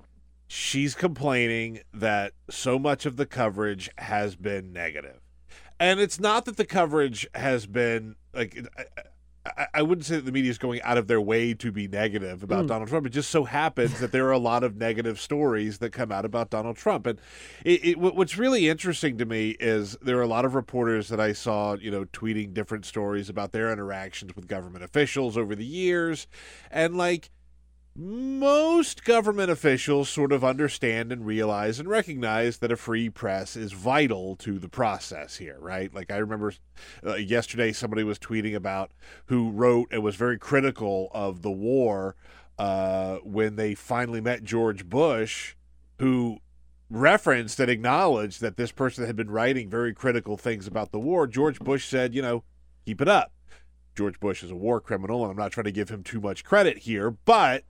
She's 0.48 0.96
complaining 0.96 1.80
that 1.94 2.34
so 2.50 2.78
much 2.78 3.06
of 3.06 3.18
the 3.18 3.26
coverage 3.26 3.90
has 3.98 4.36
been 4.36 4.74
negative. 4.74 5.22
And 5.80 6.00
it's 6.00 6.20
not 6.20 6.46
that 6.46 6.58
the 6.58 6.66
coverage 6.66 7.28
has 7.36 7.66
been 7.68 8.16
like 8.34 8.58
uh, 8.78 8.84
I, 9.74 9.82
wouldn't 9.82 10.06
say 10.06 10.16
that 10.16 10.26
the 10.26 10.32
media 10.32 10.52
is 10.52 10.58
going 10.58 10.82
out 10.82 10.98
of 10.98 11.08
their 11.08 11.22
way 11.22 11.54
to 11.54 11.72
be 11.72 11.88
negative 11.88 12.44
about 12.44 12.66
Mm. 12.66 12.70
Donald 12.70 12.90
Trump. 12.90 13.06
It 13.06 13.12
just 13.12 13.30
so 13.30 13.44
happens 13.44 14.00
that 14.00 14.12
there 14.12 14.26
are 14.28 14.32
a 14.32 14.38
lot 14.38 14.64
of 14.64 14.76
negative 14.76 15.20
stories 15.20 15.78
that 15.80 15.92
come 15.92 16.12
out 16.12 16.26
about 16.26 16.50
Donald 16.50 16.76
Trump. 16.78 17.06
And 17.08 17.20
it, 17.64 17.86
it, 17.86 17.98
what's 18.00 18.38
really 18.38 18.68
interesting 18.68 19.18
to 19.18 19.26
me 19.26 19.52
is 19.60 19.96
there 20.02 20.18
are 20.18 20.24
a 20.24 20.28
lot 20.28 20.46
of 20.46 20.56
reporters 20.56 21.10
that 21.10 21.20
I 21.20 21.34
saw, 21.34 21.76
you 21.76 21.92
know, 21.92 22.06
tweeting 22.06 22.54
different 22.54 22.86
stories 22.86 23.30
about 23.30 23.52
their 23.52 23.72
interactions 23.72 24.36
with 24.36 24.48
government 24.48 24.84
officials 24.84 25.38
over 25.38 25.56
the 25.56 25.66
years. 25.66 26.28
And 26.72 26.96
like, 26.98 27.30
most 27.98 29.04
government 29.04 29.50
officials 29.50 30.08
sort 30.08 30.32
of 30.32 30.44
understand 30.44 31.12
and 31.12 31.26
realize 31.26 31.80
and 31.80 31.90
recognize 31.90 32.60
that 32.60 32.72
a 32.72 32.78
free 32.78 33.10
press 33.10 33.56
is 33.56 33.72
vital 33.72 34.36
to 34.36 34.60
the 34.60 34.70
process 34.70 35.38
here, 35.38 35.58
right? 35.60 35.92
Like 35.92 36.12
I 36.12 36.18
remember 36.18 36.54
uh, 37.04 37.16
yesterday 37.16 37.72
somebody 37.72 38.04
was 38.04 38.20
tweeting 38.20 38.54
about 38.54 38.92
who 39.26 39.50
wrote 39.50 39.88
and 39.92 40.04
was 40.04 40.16
very 40.16 40.38
critical 40.38 41.10
of 41.12 41.42
the 41.42 41.50
war 41.52 42.16
uh, 42.60 43.16
when 43.24 43.56
they 43.56 43.74
finally 43.74 44.22
met 44.22 44.44
George 44.44 44.88
Bush, 44.88 45.56
who 45.98 46.38
referenced 46.92 47.60
and 47.60 47.70
acknowledged 47.70 48.42
that 48.42 48.58
this 48.58 48.72
person 48.72 49.08
had 49.08 49.16
been 49.16 49.32
writing 49.32 49.72
very 49.72 49.94
critical 49.94 50.38
things 50.38 50.68
about 50.68 50.92
the 50.92 51.00
war. 51.00 51.26
George 51.26 51.60
Bush 51.60 51.88
said, 51.88 52.14
you 52.14 52.22
know, 52.22 52.44
keep 52.86 53.02
it 53.02 53.08
up. 53.08 53.32
George 53.98 54.20
Bush 54.20 54.44
is 54.44 54.52
a 54.52 54.56
war 54.56 54.80
criminal, 54.80 55.24
and 55.24 55.32
I'm 55.32 55.38
not 55.38 55.52
trying 55.52 55.66
to 55.66 55.72
give 55.72 55.90
him 55.90 56.04
too 56.04 56.22
much 56.22 56.44
credit 56.44 56.78
here, 56.80 57.10
but 57.12 57.64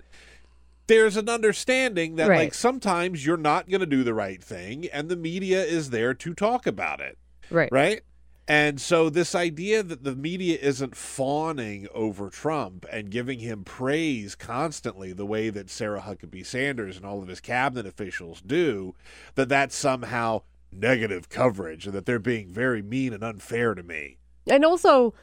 there's 0.88 1.18
an 1.18 1.30
understanding 1.30 2.16
that 2.18 2.28
Right. 2.30 2.40
like 2.40 2.54
sometimes 2.54 3.26
you're 3.26 3.38
not 3.38 3.70
going 3.70 3.80
to 3.80 3.86
do 3.88 4.04
the 4.04 4.14
right 4.14 4.44
thing, 4.44 4.88
and 4.88 5.10
the 5.10 5.16
media 5.16 5.64
is 5.64 5.90
there 5.90 6.14
to 6.14 6.34
talk 6.34 6.68
about 6.68 7.00
it, 7.00 7.18
right 7.50 7.70
right? 7.72 8.02
And 8.50 8.80
so 8.80 9.10
this 9.10 9.36
idea 9.36 9.84
that 9.84 10.06
the 10.06 10.16
media 10.16 10.58
isn't 10.62 10.96
fawning 10.96 11.88
over 11.94 12.30
Trump 12.30 12.86
and 12.90 13.10
giving 13.12 13.40
him 13.40 13.66
praise 13.66 14.36
constantly 14.36 15.12
the 15.12 15.26
way 15.26 15.50
that 15.50 15.70
Sarah 15.70 16.00
Huckabee 16.00 16.46
Sanders 16.46 16.96
and 16.96 17.06
all 17.06 17.22
of 17.22 17.28
his 17.28 17.42
cabinet 17.42 17.86
officials 17.86 18.40
do, 18.42 18.96
that 19.36 19.50
that's 19.50 19.76
somehow 19.76 20.44
negative 20.72 21.28
coverage 21.28 21.86
and 21.88 21.94
that 21.94 22.06
they're 22.06 22.20
being 22.20 22.48
very 22.48 22.82
mean 22.82 23.12
and 23.12 23.24
unfair 23.24 23.74
to 23.76 23.84
me. 23.84 24.18
and 24.50 24.64
also 24.64 25.14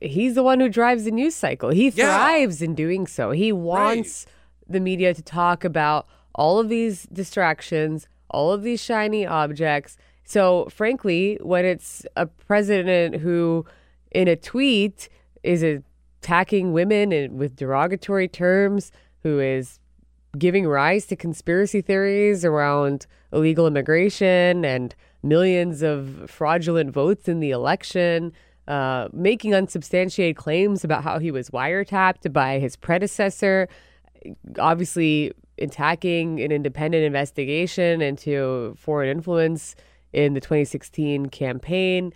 he's 0.00 0.34
the 0.34 0.42
one 0.42 0.60
who 0.60 0.68
drives 0.68 1.04
the 1.04 1.10
news 1.10 1.34
cycle. 1.34 1.70
He 1.70 1.88
Yeah. 1.90 2.06
thrives 2.16 2.62
in 2.62 2.74
doing 2.74 3.06
so. 3.06 3.30
He 3.32 3.52
wants 3.52 4.26
the 4.68 4.80
media 4.80 5.12
to 5.14 5.22
talk 5.22 5.64
about 5.64 6.06
all 6.34 6.58
of 6.58 6.68
these 6.68 7.02
distractions 7.12 8.08
all 8.30 8.50
of 8.50 8.62
these 8.62 8.80
shiny 8.82 9.26
objects. 9.26 9.98
So 10.24 10.66
frankly 10.70 11.38
when 11.42 11.66
it's 11.66 12.06
a 12.16 12.24
president 12.26 13.16
who 13.16 13.66
in 14.10 14.26
a 14.26 14.36
tweet 14.36 15.10
is 15.42 15.62
attacking 15.62 16.72
women 16.72 17.12
and 17.12 17.38
with 17.38 17.56
derogatory 17.56 18.28
terms 18.28 18.90
who 19.22 19.38
is 19.38 19.78
giving 20.38 20.66
rise 20.66 21.04
to 21.08 21.16
conspiracy 21.16 21.82
theories 21.82 22.42
around 22.42 23.06
illegal 23.34 23.66
immigration 23.66 24.64
and 24.64 24.94
millions 25.22 25.82
of 25.82 26.24
fraudulent 26.30 26.90
votes 26.90 27.28
in 27.28 27.40
the 27.40 27.50
election, 27.50 28.32
uh, 28.68 29.08
making 29.12 29.54
unsubstantiated 29.54 30.36
claims 30.36 30.84
about 30.84 31.02
how 31.02 31.18
he 31.18 31.30
was 31.30 31.50
wiretapped 31.50 32.32
by 32.32 32.58
his 32.58 32.76
predecessor, 32.76 33.68
obviously 34.58 35.32
attacking 35.58 36.40
an 36.40 36.52
independent 36.52 37.04
investigation 37.04 38.00
into 38.00 38.74
foreign 38.78 39.08
influence 39.08 39.74
in 40.12 40.34
the 40.34 40.40
2016 40.40 41.26
campaign. 41.26 42.12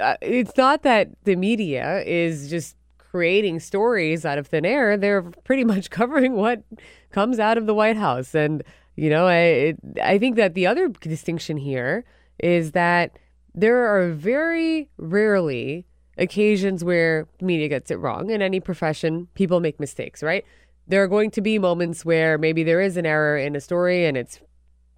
Uh, 0.00 0.16
It's 0.20 0.56
not 0.56 0.82
that 0.82 1.08
the 1.24 1.36
media 1.36 2.02
is 2.04 2.50
just 2.50 2.76
creating 2.98 3.60
stories 3.60 4.24
out 4.24 4.38
of 4.38 4.46
thin 4.46 4.64
air. 4.64 4.96
They're 4.96 5.22
pretty 5.22 5.64
much 5.64 5.90
covering 5.98 6.34
what 6.34 6.62
comes 7.10 7.38
out 7.38 7.58
of 7.58 7.66
the 7.66 7.74
White 7.74 7.96
House. 7.96 8.34
And, 8.34 8.62
you 8.96 9.10
know, 9.10 9.26
I, 9.26 9.36
it, 9.36 9.78
I 10.02 10.18
think 10.18 10.36
that 10.36 10.54
the 10.54 10.66
other 10.66 10.88
distinction 10.88 11.56
here 11.56 12.04
is 12.38 12.72
that 12.72 13.18
there 13.54 13.86
are 13.86 14.10
very 14.10 14.88
rarely 14.98 15.86
occasions 16.18 16.84
where 16.84 17.26
media 17.40 17.68
gets 17.68 17.90
it 17.90 17.96
wrong. 17.98 18.30
In 18.30 18.42
any 18.42 18.60
profession, 18.60 19.28
people 19.34 19.60
make 19.60 19.80
mistakes, 19.80 20.22
right? 20.22 20.44
There 20.86 21.02
are 21.02 21.08
going 21.08 21.30
to 21.32 21.40
be 21.40 21.58
moments 21.58 22.04
where 22.04 22.36
maybe 22.38 22.62
there 22.62 22.80
is 22.80 22.96
an 22.96 23.06
error 23.06 23.36
in 23.38 23.54
a 23.56 23.60
story 23.60 24.04
and 24.06 24.16
it's 24.16 24.40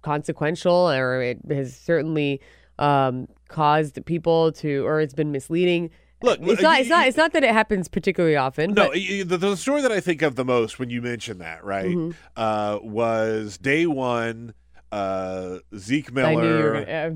consequential 0.01 0.89
or 0.91 1.21
it 1.21 1.39
has 1.49 1.75
certainly 1.75 2.41
um, 2.79 3.27
caused 3.47 4.03
people 4.05 4.51
to, 4.53 4.85
or 4.85 4.99
it's 4.99 5.13
been 5.13 5.31
misleading. 5.31 5.89
Look, 6.21 6.39
it's 6.41 6.61
not. 6.61 6.75
you- 6.77 6.81
It's 6.81 6.89
not. 6.89 7.07
It's 7.07 7.17
not 7.17 7.33
that 7.33 7.43
it 7.43 7.51
happens 7.51 7.87
particularly 7.87 8.35
often. 8.37 8.73
No, 8.73 8.87
but 8.87 8.93
the, 8.93 9.37
the 9.37 9.55
story 9.57 9.81
that 9.81 9.91
I 9.91 9.99
think 9.99 10.21
of 10.21 10.35
the 10.35 10.45
most 10.45 10.79
when 10.79 10.89
you 10.89 11.01
mention 11.01 11.39
that, 11.39 11.63
right, 11.65 11.85
Mhm. 11.95 12.15
uh, 12.37 12.79
was 12.81 13.57
day 13.57 13.85
one. 13.85 14.53
Uh, 14.91 15.59
Zeke 15.77 16.15
I 16.17 16.35
knew 16.35 16.41
you 16.41 16.47
were 16.63 16.73
Miller, 16.73 16.85
uh, 16.87 17.11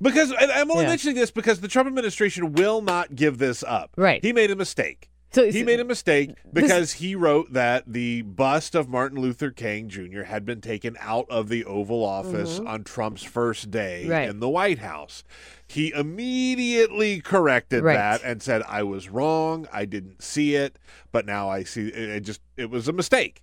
because 0.00 0.30
and 0.32 0.50
I'm 0.52 0.70
only 0.70 0.84
Yeah. 0.84 0.90
mentioning 0.90 1.16
this 1.16 1.30
because 1.30 1.60
the 1.60 1.68
Trump 1.68 1.86
administration 1.86 2.52
will 2.52 2.80
not 2.82 3.14
give 3.14 3.38
this 3.38 3.62
up. 3.62 3.90
Right. 3.96 4.22
He 4.22 4.32
made 4.32 4.50
a 4.50 4.56
mistake. 4.56 5.10
so 5.32 5.50
He 5.50 5.64
made 5.64 5.80
a 5.80 5.84
mistake 5.84 6.28
this- 6.44 6.62
because 6.62 6.92
he 6.92 7.16
wrote 7.16 7.52
that 7.54 7.82
the 7.92 8.22
bust 8.22 8.76
of 8.76 8.88
Martin 8.88 9.18
Luther 9.20 9.50
King 9.50 9.88
Jr. 9.88 10.22
had 10.22 10.44
been 10.46 10.60
taken 10.60 10.96
out 11.00 11.26
of 11.28 11.48
the 11.48 11.64
Oval 11.64 12.04
Office 12.04 12.60
on 12.60 12.84
Trump's 12.84 13.24
first 13.24 13.70
day 13.72 14.02
Mm-hmm. 14.02 14.10
Right. 14.12 14.28
in 14.28 14.38
the 14.38 14.48
White 14.48 14.78
House. 14.78 15.24
He 15.66 15.92
immediately 15.92 17.20
corrected 17.20 17.82
Right. 17.82 17.94
that 17.94 18.20
and 18.22 18.42
said, 18.42 18.62
"I 18.68 18.82
was 18.84 19.08
wrong. 19.08 19.66
I 19.72 19.84
didn't 19.86 20.22
see 20.22 20.54
it, 20.54 20.78
but 21.10 21.26
now 21.26 21.48
I 21.48 21.64
see 21.64 21.88
it. 21.88 21.94
it 22.10 22.20
just 22.20 22.40
it 22.56 22.70
was 22.70 22.86
a 22.86 22.92
mistake." 22.92 23.42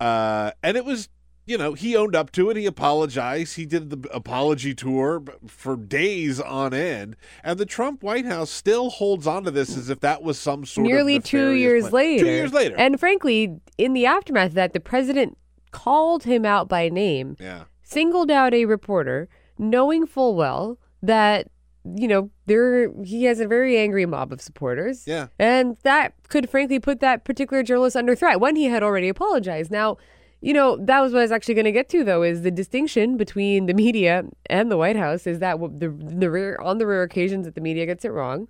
Uh, 0.00 0.50
and 0.62 0.76
it 0.76 0.84
was 0.84 1.08
you 1.46 1.58
know, 1.58 1.74
he 1.74 1.96
owned 1.96 2.16
up 2.16 2.32
to 2.32 2.50
it. 2.50 2.56
He 2.56 2.66
apologized. 2.66 3.56
He 3.56 3.66
did 3.66 3.90
the 3.90 4.08
apology 4.10 4.74
tour 4.74 5.22
for 5.46 5.76
days 5.76 6.40
on 6.40 6.72
end. 6.72 7.16
And 7.42 7.58
the 7.58 7.66
Trump 7.66 8.02
White 8.02 8.24
House 8.24 8.50
still 8.50 8.90
holds 8.90 9.26
on 9.26 9.44
to 9.44 9.50
this 9.50 9.76
as 9.76 9.90
if 9.90 10.00
that 10.00 10.22
was 10.22 10.38
some 10.38 10.64
sort 10.64 10.86
of. 10.86 10.92
nearly 10.92 11.20
two 11.20 11.52
years 11.52 11.88
plan. 11.88 11.92
later. 11.92 12.24
Two 12.24 12.30
years 12.30 12.52
later. 12.52 12.76
And 12.76 12.98
frankly, 12.98 13.60
in 13.76 13.92
the 13.92 14.06
aftermath 14.06 14.48
of 14.48 14.54
that, 14.54 14.72
the 14.72 14.80
president 14.80 15.36
called 15.70 16.24
him 16.24 16.46
out 16.46 16.68
by 16.68 16.88
name, 16.88 17.36
yeah. 17.38 17.64
singled 17.82 18.30
out 18.30 18.54
a 18.54 18.64
reporter, 18.64 19.28
knowing 19.58 20.06
full 20.06 20.34
well 20.34 20.78
that 21.02 21.48
you 21.84 22.08
know, 22.08 22.30
there 22.46 22.90
he 23.02 23.24
has 23.24 23.40
a 23.40 23.46
very 23.46 23.76
angry 23.76 24.06
mob 24.06 24.32
of 24.32 24.40
supporters. 24.40 25.06
Yeah. 25.06 25.26
And 25.38 25.76
that 25.82 26.14
could 26.28 26.48
frankly 26.48 26.80
put 26.80 27.00
that 27.00 27.24
particular 27.24 27.62
journalist 27.62 27.94
under 27.94 28.14
threat 28.14 28.40
when 28.40 28.56
he 28.56 28.64
had 28.64 28.82
already 28.82 29.10
apologized. 29.10 29.70
Now, 29.70 29.98
you 30.44 30.52
know, 30.52 30.76
that 30.76 31.00
was 31.00 31.14
what 31.14 31.20
I 31.20 31.22
was 31.22 31.32
actually 31.32 31.54
going 31.54 31.64
to 31.64 31.72
get 31.72 31.88
to, 31.88 32.04
though, 32.04 32.22
is 32.22 32.42
the 32.42 32.50
distinction 32.50 33.16
between 33.16 33.64
the 33.64 33.72
media 33.72 34.24
and 34.50 34.70
the 34.70 34.76
White 34.76 34.94
House 34.94 35.26
is 35.26 35.38
that 35.38 35.58
the, 35.58 35.88
the 35.88 36.30
rare, 36.30 36.60
on 36.60 36.76
the 36.76 36.86
rare 36.86 37.02
occasions 37.02 37.46
that 37.46 37.54
the 37.54 37.62
media 37.62 37.86
gets 37.86 38.04
it 38.04 38.10
wrong, 38.10 38.48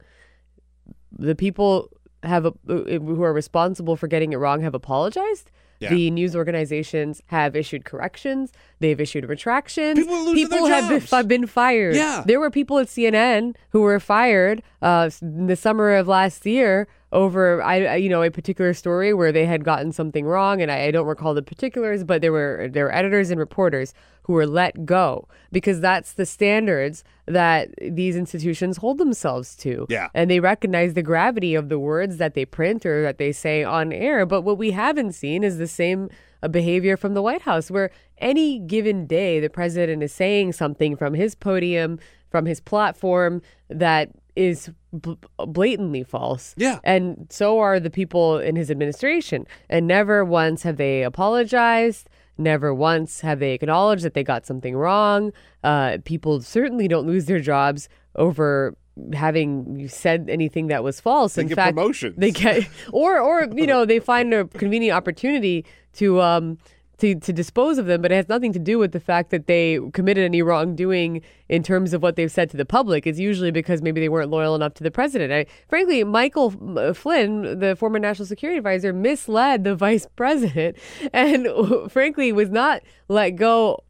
the 1.16 1.36
people 1.36 1.88
have 2.24 2.46
a, 2.46 2.52
who 2.66 3.22
are 3.22 3.32
responsible 3.32 3.94
for 3.94 4.08
getting 4.08 4.32
it 4.32 4.38
wrong 4.38 4.60
have 4.60 4.74
apologized. 4.74 5.52
Yeah. 5.78 5.90
The 5.90 6.10
news 6.10 6.34
organizations 6.34 7.22
have 7.26 7.54
issued 7.54 7.84
corrections. 7.84 8.52
They've 8.80 9.00
issued 9.00 9.28
retractions. 9.28 9.96
People 9.96 10.14
are 10.16 10.22
losing 10.24 10.48
their 10.48 10.58
People 10.58 10.66
have 10.66 11.10
been, 11.10 11.28
been 11.28 11.46
fired. 11.46 11.94
Yeah. 11.94 12.24
There 12.26 12.40
were 12.40 12.50
people 12.50 12.78
at 12.78 12.88
CNN 12.88 13.54
who 13.70 13.82
were 13.82 14.00
fired 14.00 14.64
uh, 14.82 15.10
in 15.22 15.46
the 15.46 15.56
summer 15.56 15.94
of 15.94 16.08
last 16.08 16.44
year 16.44 16.88
over, 17.14 17.62
I, 17.62 17.94
you 17.94 18.08
know, 18.08 18.22
a 18.22 18.30
particular 18.30 18.74
story 18.74 19.14
where 19.14 19.30
they 19.30 19.46
had 19.46 19.64
gotten 19.64 19.92
something 19.92 20.26
wrong, 20.26 20.60
and 20.60 20.70
I, 20.70 20.86
I 20.86 20.90
don't 20.90 21.06
recall 21.06 21.32
the 21.32 21.42
particulars, 21.42 22.02
but 22.02 22.20
there 22.20 22.32
were 22.32 22.68
there 22.70 22.86
were 22.86 22.94
editors 22.94 23.30
and 23.30 23.38
reporters 23.38 23.94
who 24.22 24.32
were 24.32 24.46
let 24.46 24.84
go 24.84 25.28
because 25.52 25.80
that's 25.80 26.14
the 26.14 26.26
standards 26.26 27.04
that 27.26 27.68
these 27.80 28.16
institutions 28.16 28.78
hold 28.78 28.98
themselves 28.98 29.54
to. 29.56 29.86
Yeah. 29.88 30.08
And 30.12 30.30
they 30.30 30.40
recognize 30.40 30.94
the 30.94 31.02
gravity 31.02 31.54
of 31.54 31.68
the 31.68 31.78
words 31.78 32.16
that 32.16 32.34
they 32.34 32.44
print 32.44 32.84
or 32.84 33.02
that 33.02 33.18
they 33.18 33.30
say 33.32 33.62
on 33.62 33.92
air. 33.92 34.26
But 34.26 34.42
what 34.42 34.58
we 34.58 34.72
haven't 34.72 35.12
seen 35.12 35.44
is 35.44 35.58
the 35.58 35.68
same 35.68 36.10
uh, 36.42 36.48
behavior 36.48 36.96
from 36.96 37.14
the 37.14 37.22
White 37.22 37.42
House, 37.42 37.70
where 37.70 37.90
any 38.18 38.58
given 38.58 39.06
day 39.06 39.38
the 39.38 39.50
president 39.50 40.02
is 40.02 40.12
saying 40.12 40.52
something 40.52 40.96
from 40.96 41.14
his 41.14 41.36
podium, 41.36 42.00
from 42.28 42.46
his 42.46 42.60
platform 42.60 43.40
that 43.68 44.10
is 44.34 44.70
bl- 44.94 45.14
blatantly 45.46 46.02
false. 46.02 46.54
Yeah. 46.56 46.78
And 46.84 47.26
so 47.30 47.58
are 47.58 47.80
the 47.80 47.90
people 47.90 48.38
in 48.38 48.56
his 48.56 48.70
administration. 48.70 49.46
And 49.68 49.86
never 49.86 50.24
once 50.24 50.62
have 50.62 50.76
they 50.76 51.02
apologized. 51.02 52.08
Never 52.36 52.74
once 52.74 53.20
have 53.20 53.38
they 53.38 53.52
acknowledged 53.52 54.04
that 54.04 54.14
they 54.14 54.24
got 54.24 54.44
something 54.46 54.76
wrong. 54.76 55.32
Uh, 55.62 55.98
people 56.04 56.40
certainly 56.40 56.88
don't 56.88 57.06
lose 57.06 57.26
their 57.26 57.40
jobs 57.40 57.88
over 58.16 58.76
having 59.12 59.88
said 59.88 60.28
anything 60.28 60.68
that 60.68 60.84
was 60.84 61.00
false. 61.00 61.34
They 61.34 61.42
in 61.42 61.48
get 61.48 61.56
fact, 61.56 61.76
promotions. 61.76 62.14
They 62.16 62.30
get, 62.30 62.68
or 62.92 63.18
or 63.20 63.48
you 63.54 63.66
know, 63.66 63.84
they 63.84 63.98
find 63.98 64.32
a 64.32 64.44
convenient 64.46 64.96
opportunity 64.96 65.64
to 65.94 66.20
um 66.20 66.58
to 66.98 67.14
to 67.14 67.32
dispose 67.32 67.78
of 67.78 67.86
them, 67.86 68.02
but 68.02 68.12
it 68.12 68.16
has 68.16 68.28
nothing 68.28 68.52
to 68.52 68.58
do 68.58 68.78
with 68.78 68.92
the 68.92 69.00
fact 69.00 69.30
that 69.30 69.46
they 69.46 69.78
committed 69.92 70.24
any 70.24 70.42
wrongdoing 70.42 71.22
in 71.48 71.62
terms 71.62 71.92
of 71.92 72.02
what 72.02 72.16
they've 72.16 72.30
said 72.30 72.50
to 72.50 72.56
the 72.56 72.64
public. 72.64 73.06
It's 73.06 73.18
usually 73.18 73.50
because 73.50 73.82
maybe 73.82 74.00
they 74.00 74.08
weren't 74.08 74.30
loyal 74.30 74.54
enough 74.54 74.74
to 74.74 74.82
the 74.82 74.90
president. 74.90 75.32
I, 75.32 75.46
frankly, 75.68 76.04
Michael 76.04 76.54
uh, 76.78 76.92
Flynn, 76.92 77.58
the 77.58 77.76
former 77.76 77.98
national 77.98 78.26
security 78.26 78.58
advisor, 78.58 78.92
misled 78.92 79.64
the 79.64 79.74
vice 79.84 80.06
president, 80.16 80.76
and 81.12 81.48
frankly 81.90 82.32
was 82.32 82.50
not 82.50 82.82
let 83.08 83.30
go 83.30 83.82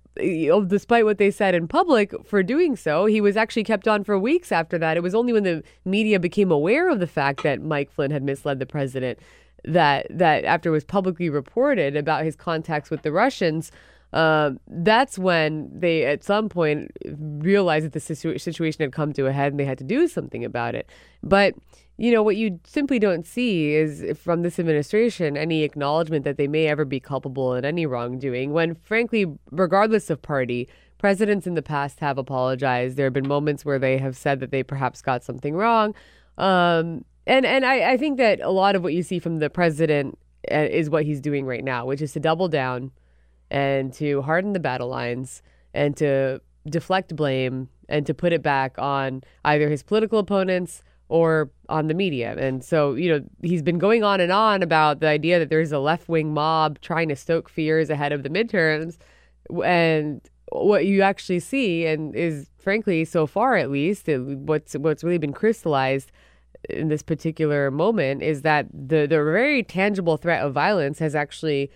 despite 0.67 1.05
what 1.05 1.19
they 1.19 1.31
said 1.31 1.55
in 1.55 1.67
public 1.67 2.15
for 2.25 2.43
doing 2.43 2.77
so. 2.77 3.07
He 3.07 3.21
was 3.21 3.37
actually 3.37 3.65
kept 3.65 3.89
on 3.89 4.05
for 4.05 4.19
weeks 4.19 4.53
after 4.53 4.79
that. 4.79 4.97
It 4.97 5.03
was 5.03 5.15
only 5.15 5.33
when 5.33 5.43
the 5.43 5.63
media 5.85 6.21
became 6.21 6.51
aware 6.51 6.89
of 6.89 7.01
the 7.01 7.07
fact 7.07 7.43
that 7.43 7.61
Mike 7.61 7.91
Flynn 7.91 8.13
had 8.13 8.23
misled 8.23 8.59
the 8.61 8.67
president 8.67 9.19
that 9.65 10.07
that 10.11 10.45
after 10.45 10.69
it 10.69 10.73
was 10.73 10.85
publicly 10.85 11.29
reported 11.29 11.97
about 11.97 12.25
his 12.25 12.37
contacts 12.37 12.91
with 12.91 13.03
the 13.03 13.13
Russians. 13.13 13.71
Um, 14.13 14.61
that's 14.69 15.19
when 15.19 15.69
they, 15.77 16.05
at 16.05 16.23
some 16.23 16.49
point, 16.49 16.93
realized 17.05 17.85
that 17.85 17.95
the 17.95 18.01
situ- 18.01 18.39
situation 18.39 18.85
had 18.85 18.93
come 18.93 19.13
to 19.15 19.27
a 19.27 19.33
head 19.33 19.53
and 19.53 19.59
they 19.59 19.65
had 19.65 19.79
to 19.79 19.85
do 19.85 20.07
something 20.07 20.45
about 20.45 20.77
it. 20.77 20.89
But 21.25 21.55
you 21.97 22.13
know 22.13 22.23
what 22.23 22.37
you 22.37 22.61
simply 22.65 23.01
don't 23.01 23.27
see 23.27 23.75
is 23.75 24.05
from 24.17 24.43
this 24.43 24.61
administration 24.61 25.37
any 25.37 25.65
acknowledgement 25.65 26.25
that 26.25 26.37
they 26.37 26.47
may 26.47 26.69
ever 26.69 26.85
be 26.85 27.01
culpable 27.01 27.55
in 27.55 27.65
any 27.65 27.87
wrongdoing. 27.87 28.53
When, 28.53 28.77
frankly, 28.77 29.27
regardless 29.51 30.11
of 30.11 30.23
party, 30.23 30.69
presidents 31.05 31.47
in 31.47 31.53
the 31.53 31.61
past 31.61 32.01
have 32.01 32.17
apologized. 32.17 32.97
There 32.97 33.05
have 33.05 33.13
been 33.13 33.29
moments 33.29 33.63
where 33.63 33.79
they 33.79 33.99
have 33.99 34.17
said 34.17 34.41
that 34.41 34.51
they 34.51 34.63
perhaps 34.63 35.03
got 35.03 35.23
something 35.23 35.55
wrong. 35.55 35.95
Um, 36.39 37.05
and 37.27 37.47
and 37.47 37.65
I, 37.65 37.93
I 37.93 37.97
think 37.97 38.19
that 38.19 38.41
a 38.41 38.51
lot 38.51 38.77
of 38.77 38.83
what 38.83 38.95
you 38.95 39.03
see 39.03 39.19
from 39.19 39.37
the 39.37 39.51
president 39.51 40.19
uh, 40.51 40.57
is 40.57 40.91
what 40.91 41.05
he's 41.05 41.21
doing 41.21 41.47
right 41.47 41.65
now, 41.65 41.87
which 41.87 42.03
is 42.03 42.13
to 42.13 42.21
double 42.21 42.49
down 42.49 42.91
and 43.51 43.93
to 43.95 44.23
harden 44.23 44.53
the 44.53 44.61
battle 44.61 44.89
lines 44.89 45.43
and 45.73 45.97
to 45.97 46.41
deflect 46.69 47.15
blame 47.15 47.69
and 47.89 48.07
to 48.07 48.15
put 48.15 48.33
it 48.33 48.43
back 48.43 48.79
on 48.79 49.23
either 49.45 49.69
his 49.69 49.83
political 49.83 50.19
opponents 50.19 50.83
or 51.09 51.51
on 51.69 51.87
the 51.89 51.95
media. 51.95 52.35
And 52.39 52.65
so, 52.65 52.95
you 52.95 53.11
know, 53.11 53.25
he's 53.43 53.63
been 53.63 53.79
going 53.79 54.03
on 54.03 54.21
and 54.21 54.33
on 54.33 54.63
about 54.63 55.01
the 55.01 55.07
idea 55.09 55.39
that 55.39 55.51
there's 55.51 55.73
a 55.73 55.79
left 55.79 56.09
wing 56.09 56.33
mob 56.33 56.81
trying 56.81 57.09
to 57.11 57.17
stoke 57.17 57.49
fears 57.49 57.91
ahead 57.91 58.13
of 58.13 58.23
the 58.23 58.31
midterms. 58.31 58.97
And 59.63 60.23
what 60.51 60.87
you 60.87 61.03
actually 61.03 61.41
see, 61.41 61.87
and 61.87 62.15
is 62.15 62.49
frankly, 62.59 63.05
so 63.05 63.27
far 63.27 63.57
at 63.57 63.71
least, 63.71 64.09
it- 64.09 64.21
what's 64.21 64.75
what's 64.75 65.05
really 65.05 65.19
been 65.19 65.33
crystallized 65.35 66.11
in 66.71 66.89
this 66.89 67.03
particular 67.03 67.71
moment 67.71 68.23
is 68.23 68.43
that 68.43 68.67
the 68.73 69.07
the 69.07 69.23
very 69.23 69.63
tangible 69.63 70.17
threat 70.17 70.43
of 70.43 70.53
violence 70.53 70.99
has 70.99 71.15
actually, 71.15 71.71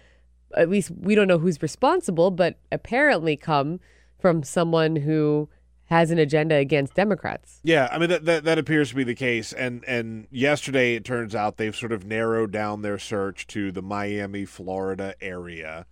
at 0.57 0.69
least 0.69 0.91
we 0.91 1.15
don't 1.15 1.29
know 1.29 1.39
who's 1.39 1.61
responsible, 1.63 2.31
but 2.31 2.59
apparently 2.73 3.37
come 3.37 3.81
from 4.19 4.43
someone 4.43 4.97
who 4.97 5.49
has 5.89 6.11
an 6.11 6.19
agenda 6.19 6.55
against 6.55 6.95
Democrats. 6.95 7.61
Yeah, 7.63 7.89
I 7.91 7.99
mean 7.99 8.11
that, 8.11 8.25
that 8.27 8.45
that 8.45 8.59
appears 8.59 8.91
to 8.91 8.95
be 8.95 9.05
the 9.05 9.15
case, 9.15 9.53
and 9.53 9.85
and 9.87 10.27
yesterday 10.31 10.95
it 10.95 11.05
turns 11.05 11.35
out 11.35 11.57
they've 11.57 11.75
sort 11.75 11.93
of 11.93 12.05
narrowed 12.05 12.51
down 12.51 12.83
their 12.83 12.99
search 12.99 13.47
to 13.49 13.73
the 13.73 13.83
Miami, 13.83 14.45
Florida 14.45 15.15
area. 15.21 15.87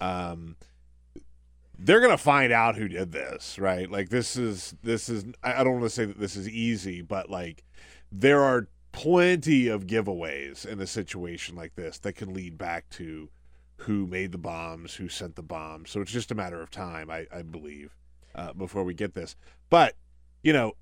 Um, 0.00 0.56
they're 1.78 2.00
gonna 2.00 2.18
find 2.18 2.52
out 2.52 2.76
who 2.76 2.88
did 2.88 3.12
this, 3.12 3.58
right? 3.58 3.90
Like 3.90 4.10
this 4.10 4.36
is 4.36 4.74
this 4.82 5.08
is 5.08 5.24
I 5.42 5.64
don't 5.64 5.74
want 5.74 5.84
to 5.84 5.90
say 5.90 6.04
that 6.04 6.20
this 6.20 6.36
is 6.36 6.48
easy, 6.48 7.00
but 7.00 7.30
like 7.30 7.64
there 8.12 8.42
are 8.42 8.68
plenty 8.92 9.68
of 9.68 9.86
giveaways 9.86 10.66
in 10.66 10.80
a 10.80 10.86
situation 10.86 11.54
like 11.54 11.74
this 11.74 11.98
that 11.98 12.14
can 12.14 12.34
lead 12.34 12.58
back 12.58 12.88
to 12.90 13.28
who 13.76 14.06
made 14.06 14.32
the 14.32 14.38
bombs, 14.38 14.94
who 14.94 15.08
sent 15.08 15.36
the 15.36 15.42
bombs. 15.42 15.90
So 15.90 16.00
it's 16.00 16.12
just 16.12 16.30
a 16.30 16.34
matter 16.34 16.60
of 16.60 16.70
time, 16.70 17.10
I, 17.10 17.26
I 17.32 17.42
believe, 17.42 17.96
uh, 18.34 18.52
before 18.52 18.84
we 18.84 18.94
get 18.94 19.14
this. 19.14 19.36
But 19.70 19.94
you 20.42 20.52
know, 20.52 20.72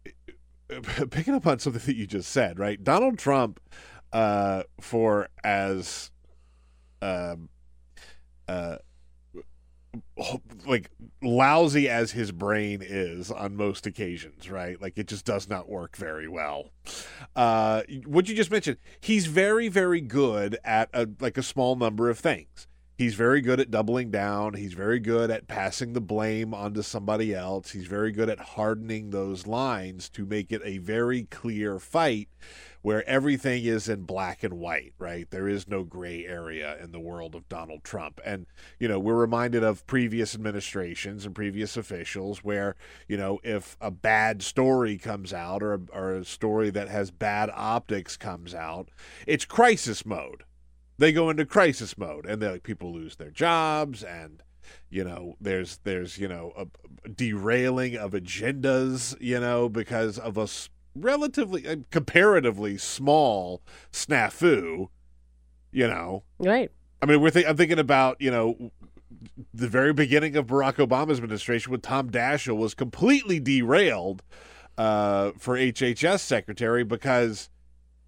picking 1.10 1.34
up 1.34 1.46
on 1.46 1.58
something 1.58 1.82
that 1.84 1.96
you 1.96 2.06
just 2.06 2.30
said, 2.30 2.58
right? 2.58 2.82
Donald 2.82 3.18
Trump, 3.18 3.60
uh, 4.12 4.62
for 4.80 5.28
as 5.44 6.10
um, 7.02 7.48
uh, 8.48 8.76
like 10.66 10.90
lousy 11.22 11.88
as 11.88 12.12
his 12.12 12.32
brain 12.32 12.80
is 12.82 13.30
on 13.30 13.56
most 13.56 13.86
occasions, 13.86 14.50
right? 14.50 14.80
Like 14.80 14.98
it 14.98 15.08
just 15.08 15.24
does 15.24 15.48
not 15.48 15.68
work 15.68 15.96
very 15.96 16.28
well. 16.28 16.70
Uh, 17.34 17.82
what 18.06 18.28
you 18.28 18.34
just 18.34 18.50
mentioned, 18.50 18.78
he's 19.00 19.26
very, 19.26 19.68
very 19.68 20.00
good 20.00 20.58
at 20.64 20.90
a, 20.92 21.08
like 21.20 21.38
a 21.38 21.42
small 21.42 21.76
number 21.76 22.10
of 22.10 22.18
things. 22.18 22.66
He's 22.98 23.14
very 23.14 23.40
good 23.40 23.60
at 23.60 23.70
doubling 23.70 24.10
down. 24.10 24.54
He's 24.54 24.72
very 24.72 24.98
good 24.98 25.30
at 25.30 25.46
passing 25.46 25.92
the 25.92 26.00
blame 26.00 26.52
onto 26.52 26.82
somebody 26.82 27.32
else. 27.32 27.70
He's 27.70 27.86
very 27.86 28.10
good 28.10 28.28
at 28.28 28.40
hardening 28.40 29.10
those 29.10 29.46
lines 29.46 30.08
to 30.10 30.26
make 30.26 30.50
it 30.50 30.62
a 30.64 30.78
very 30.78 31.22
clear 31.22 31.78
fight 31.78 32.28
where 32.82 33.08
everything 33.08 33.64
is 33.64 33.88
in 33.88 34.02
black 34.02 34.42
and 34.42 34.54
white, 34.54 34.92
right? 34.98 35.28
There 35.30 35.48
is 35.48 35.68
no 35.68 35.84
gray 35.84 36.24
area 36.24 36.76
in 36.82 36.92
the 36.92 37.00
world 37.00 37.34
of 37.34 37.48
Donald 37.48 37.84
Trump. 37.84 38.20
And, 38.24 38.46
you 38.78 38.88
know, 38.88 38.98
we're 38.98 39.14
reminded 39.14 39.64
of 39.64 39.86
previous 39.86 40.34
administrations 40.34 41.26
and 41.26 41.34
previous 41.34 41.76
officials 41.76 42.44
where, 42.44 42.76
you 43.08 43.16
know, 43.16 43.40
if 43.42 43.76
a 43.80 43.90
bad 43.90 44.42
story 44.42 44.96
comes 44.96 45.32
out 45.32 45.62
or 45.62 45.74
a, 45.74 45.80
or 45.92 46.14
a 46.14 46.24
story 46.24 46.70
that 46.70 46.88
has 46.88 47.10
bad 47.10 47.50
optics 47.54 48.16
comes 48.16 48.54
out, 48.54 48.88
it's 49.26 49.44
crisis 49.44 50.06
mode 50.06 50.44
they 50.98 51.12
go 51.12 51.30
into 51.30 51.46
crisis 51.46 51.96
mode 51.96 52.26
and 52.26 52.42
like 52.42 52.62
people 52.62 52.92
lose 52.92 53.16
their 53.16 53.30
jobs 53.30 54.02
and 54.02 54.42
you 54.90 55.04
know 55.04 55.36
there's 55.40 55.78
there's 55.84 56.18
you 56.18 56.28
know 56.28 56.52
a, 56.56 56.66
derailing 57.08 57.96
of 57.96 58.12
agendas 58.12 59.16
you 59.20 59.40
know 59.40 59.68
because 59.68 60.18
of 60.18 60.36
a 60.36 60.46
relatively 60.94 61.66
uh, 61.66 61.76
comparatively 61.90 62.76
small 62.76 63.62
snafu 63.92 64.88
you 65.70 65.86
know? 65.86 66.22
Right. 66.38 66.70
i 67.02 67.06
mean 67.06 67.20
we're 67.20 67.30
th- 67.30 67.46
i'm 67.46 67.56
thinking 67.56 67.78
about 67.78 68.20
you 68.20 68.30
know 68.30 68.70
the 69.52 69.68
very 69.68 69.92
beginning 69.92 70.36
of 70.36 70.46
barack 70.46 70.74
obama's 70.74 71.18
administration 71.18 71.70
when 71.72 71.80
tom 71.80 72.10
daschle 72.10 72.56
was 72.56 72.74
completely 72.74 73.38
derailed 73.40 74.22
uh, 74.76 75.32
for 75.38 75.56
hhs 75.56 76.20
secretary 76.20 76.84
because 76.84 77.50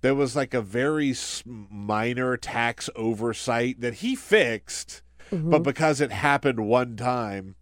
there 0.01 0.15
was 0.15 0.35
like 0.35 0.55
a 0.55 0.63
very 0.63 1.15
minor 1.45 2.37
tax 2.37 2.89
oversight 2.97 3.81
that 3.81 3.95
he 3.95 4.17
fixed, 4.17 5.03
but 5.31 5.63
because 5.63 6.01
it 6.01 6.11
happened 6.11 6.67
one 6.67 6.97
time 6.97 7.55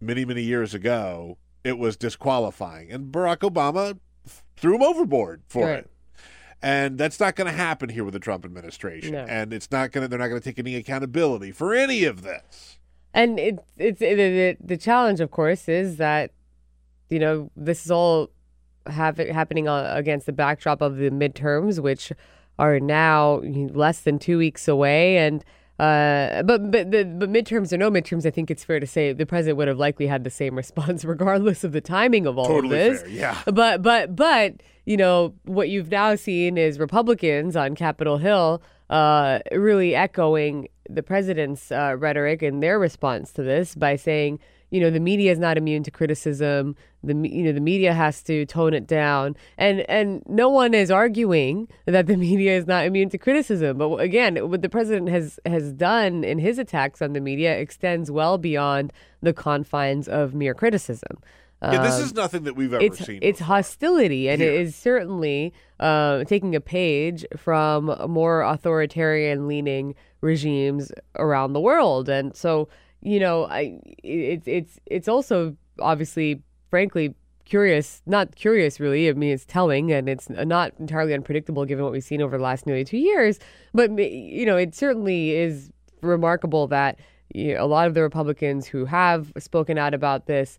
many, 0.00 0.24
many 0.24 0.42
years 0.42 0.74
ago, 0.74 1.36
it 1.62 1.78
was 1.78 1.96
disqualifying, 1.96 2.90
and 2.90 3.12
Barack 3.12 3.38
Obama 3.38 3.98
threw 4.56 4.74
him 4.76 4.82
overboard 4.82 5.42
for 5.48 5.66
Right. 5.66 5.78
it. 5.80 5.90
And 6.64 6.96
that's 6.96 7.18
not 7.18 7.34
going 7.34 7.50
to 7.50 7.56
happen 7.56 7.88
here 7.88 8.04
with 8.04 8.14
the 8.14 8.20
Trump 8.20 8.44
administration, 8.44 9.12
No. 9.14 9.24
and 9.28 9.52
it's 9.52 9.70
not 9.72 9.90
going 9.90 10.02
to. 10.02 10.08
They're 10.08 10.18
not 10.18 10.28
going 10.28 10.40
to 10.40 10.44
take 10.44 10.60
any 10.60 10.76
accountability 10.76 11.50
for 11.50 11.74
any 11.74 12.04
of 12.04 12.22
this. 12.22 12.78
And 13.12 13.40
it, 13.40 13.58
it's 13.76 14.00
it, 14.00 14.18
it, 14.20 14.64
the 14.66 14.76
challenge, 14.76 15.18
of 15.20 15.32
course, 15.32 15.68
is 15.68 15.96
that 15.96 16.30
you 17.10 17.18
know 17.18 17.50
this 17.56 17.84
is 17.84 17.90
all 17.90 18.30
have, 18.86 19.18
happening 19.18 19.66
uh, 19.66 19.92
against 19.94 20.26
the 20.26 20.32
backdrop 20.32 20.80
of 20.82 20.98
the 20.98 21.10
midterms, 21.10 21.80
which 21.80 22.12
are 22.60 22.78
now 22.78 23.40
less 23.42 24.00
than 24.00 24.18
two 24.20 24.38
weeks 24.38 24.68
away, 24.68 25.18
and. 25.18 25.44
Uh, 25.82 26.42
but 26.44 26.70
but 26.70 26.92
the 26.92 27.04
but 27.04 27.28
midterms 27.28 27.72
or 27.72 27.76
no 27.76 27.90
midterms, 27.90 28.24
I 28.24 28.30
think 28.30 28.50
it's 28.52 28.62
fair 28.62 28.78
to 28.78 28.86
say 28.86 29.12
the 29.12 29.26
president 29.26 29.56
would 29.58 29.66
have 29.66 29.78
likely 29.78 30.06
had 30.06 30.22
the 30.22 30.30
same 30.30 30.54
response 30.62 31.04
regardless 31.04 31.64
of 31.64 31.72
the 31.72 31.80
timing 31.80 32.24
of 32.26 32.38
all 32.38 32.46
Totally 32.46 32.80
of 32.80 32.92
this. 32.92 33.02
fair, 33.02 33.10
yeah. 33.10 33.42
But 33.46 33.82
but 33.82 34.14
but 34.14 34.54
you 34.86 34.96
know 34.96 35.34
what 35.44 35.70
you've 35.70 35.90
now 35.90 36.14
seen 36.14 36.56
is 36.56 36.78
Republicans 36.78 37.56
on 37.56 37.74
Capitol 37.74 38.18
Hill 38.18 38.62
uh, 38.90 39.40
really 39.50 39.94
echoing 39.96 40.68
the 40.88 41.02
president's 41.02 41.72
uh, 41.72 41.96
rhetoric 41.98 42.42
and 42.42 42.62
their 42.62 42.78
response 42.78 43.32
to 43.32 43.42
this 43.42 43.74
by 43.74 43.96
saying, 43.96 44.38
you 44.72 44.80
know, 44.80 44.90
the 44.90 45.00
media 45.00 45.30
is 45.30 45.38
not 45.38 45.56
immune 45.56 45.82
to 45.84 45.90
criticism. 45.92 46.74
The 47.04 47.14
you 47.14 47.42
know 47.44 47.52
the 47.52 47.60
media 47.60 47.92
has 47.92 48.22
to 48.24 48.46
tone 48.46 48.74
it 48.74 48.86
down, 48.86 49.36
and 49.58 49.80
and 49.88 50.22
no 50.26 50.48
one 50.48 50.72
is 50.74 50.90
arguing 50.90 51.68
that 51.86 52.06
the 52.06 52.16
media 52.28 52.56
is 52.56 52.66
not 52.66 52.84
immune 52.86 53.10
to 53.10 53.18
criticism. 53.18 53.78
But 53.78 53.96
again, 54.00 54.36
what 54.50 54.62
the 54.62 54.68
president 54.68 55.08
has 55.10 55.38
has 55.46 55.72
done 55.72 56.24
in 56.24 56.38
his 56.38 56.58
attacks 56.58 57.02
on 57.02 57.12
the 57.12 57.20
media 57.20 57.56
extends 57.56 58.10
well 58.10 58.38
beyond 58.38 58.92
the 59.20 59.32
confines 59.32 60.08
of 60.08 60.34
mere 60.34 60.54
criticism. 60.54 61.18
Yeah, 61.62 61.82
this 61.82 61.98
Um, 61.98 62.02
is 62.06 62.14
nothing 62.14 62.42
that 62.44 62.56
we've 62.56 62.72
ever 62.74 62.82
it's 62.84 62.98
seen. 63.04 63.20
it's 63.22 63.38
hostility, 63.40 64.28
and 64.28 64.42
it 64.42 64.50
Here. 64.52 64.60
is 64.62 64.74
certainly 64.74 65.52
uh, 65.78 66.24
taking 66.24 66.56
a 66.56 66.60
page 66.60 67.24
from 67.36 67.94
more 68.08 68.42
authoritarian 68.42 69.46
leaning 69.46 69.94
regimes 70.22 70.90
around 71.18 71.52
the 71.52 71.60
world. 71.60 72.08
And 72.08 72.34
so, 72.36 72.68
you 73.02 73.20
know, 73.20 73.46
I 73.46 73.80
it's 74.02 74.46
it's 74.46 74.78
it's 74.86 75.08
also 75.08 75.56
obviously, 75.80 76.42
frankly. 76.70 77.14
Curious, 77.44 78.02
not 78.06 78.36
curious, 78.36 78.78
really. 78.78 79.08
I 79.08 79.12
mean, 79.12 79.32
it's 79.32 79.44
telling, 79.44 79.92
and 79.92 80.08
it's 80.08 80.30
not 80.30 80.72
entirely 80.78 81.12
unpredictable 81.12 81.64
given 81.64 81.84
what 81.84 81.92
we've 81.92 82.02
seen 82.02 82.22
over 82.22 82.38
the 82.38 82.42
last 82.42 82.66
nearly 82.66 82.84
two 82.84 82.98
years. 82.98 83.40
But 83.74 83.90
you 83.98 84.46
know, 84.46 84.56
it 84.56 84.74
certainly 84.74 85.32
is 85.32 85.70
remarkable 86.02 86.68
that 86.68 87.00
you 87.34 87.54
know, 87.54 87.64
a 87.64 87.66
lot 87.66 87.88
of 87.88 87.94
the 87.94 88.02
Republicans 88.02 88.66
who 88.66 88.84
have 88.84 89.32
spoken 89.38 89.76
out 89.76 89.92
about 89.92 90.26
this 90.26 90.58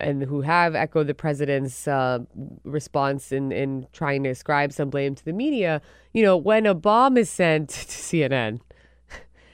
and 0.00 0.22
who 0.22 0.40
have 0.40 0.74
echoed 0.74 1.06
the 1.06 1.14
president's 1.14 1.86
uh, 1.86 2.18
response 2.64 3.32
in, 3.32 3.52
in 3.52 3.86
trying 3.92 4.24
to 4.24 4.30
ascribe 4.30 4.72
some 4.72 4.90
blame 4.90 5.14
to 5.14 5.24
the 5.24 5.32
media, 5.32 5.80
you 6.12 6.22
know, 6.22 6.36
when 6.36 6.66
a 6.66 6.74
bomb 6.74 7.16
is 7.16 7.30
sent 7.30 7.68
to 7.70 7.76
CNN, 7.76 8.60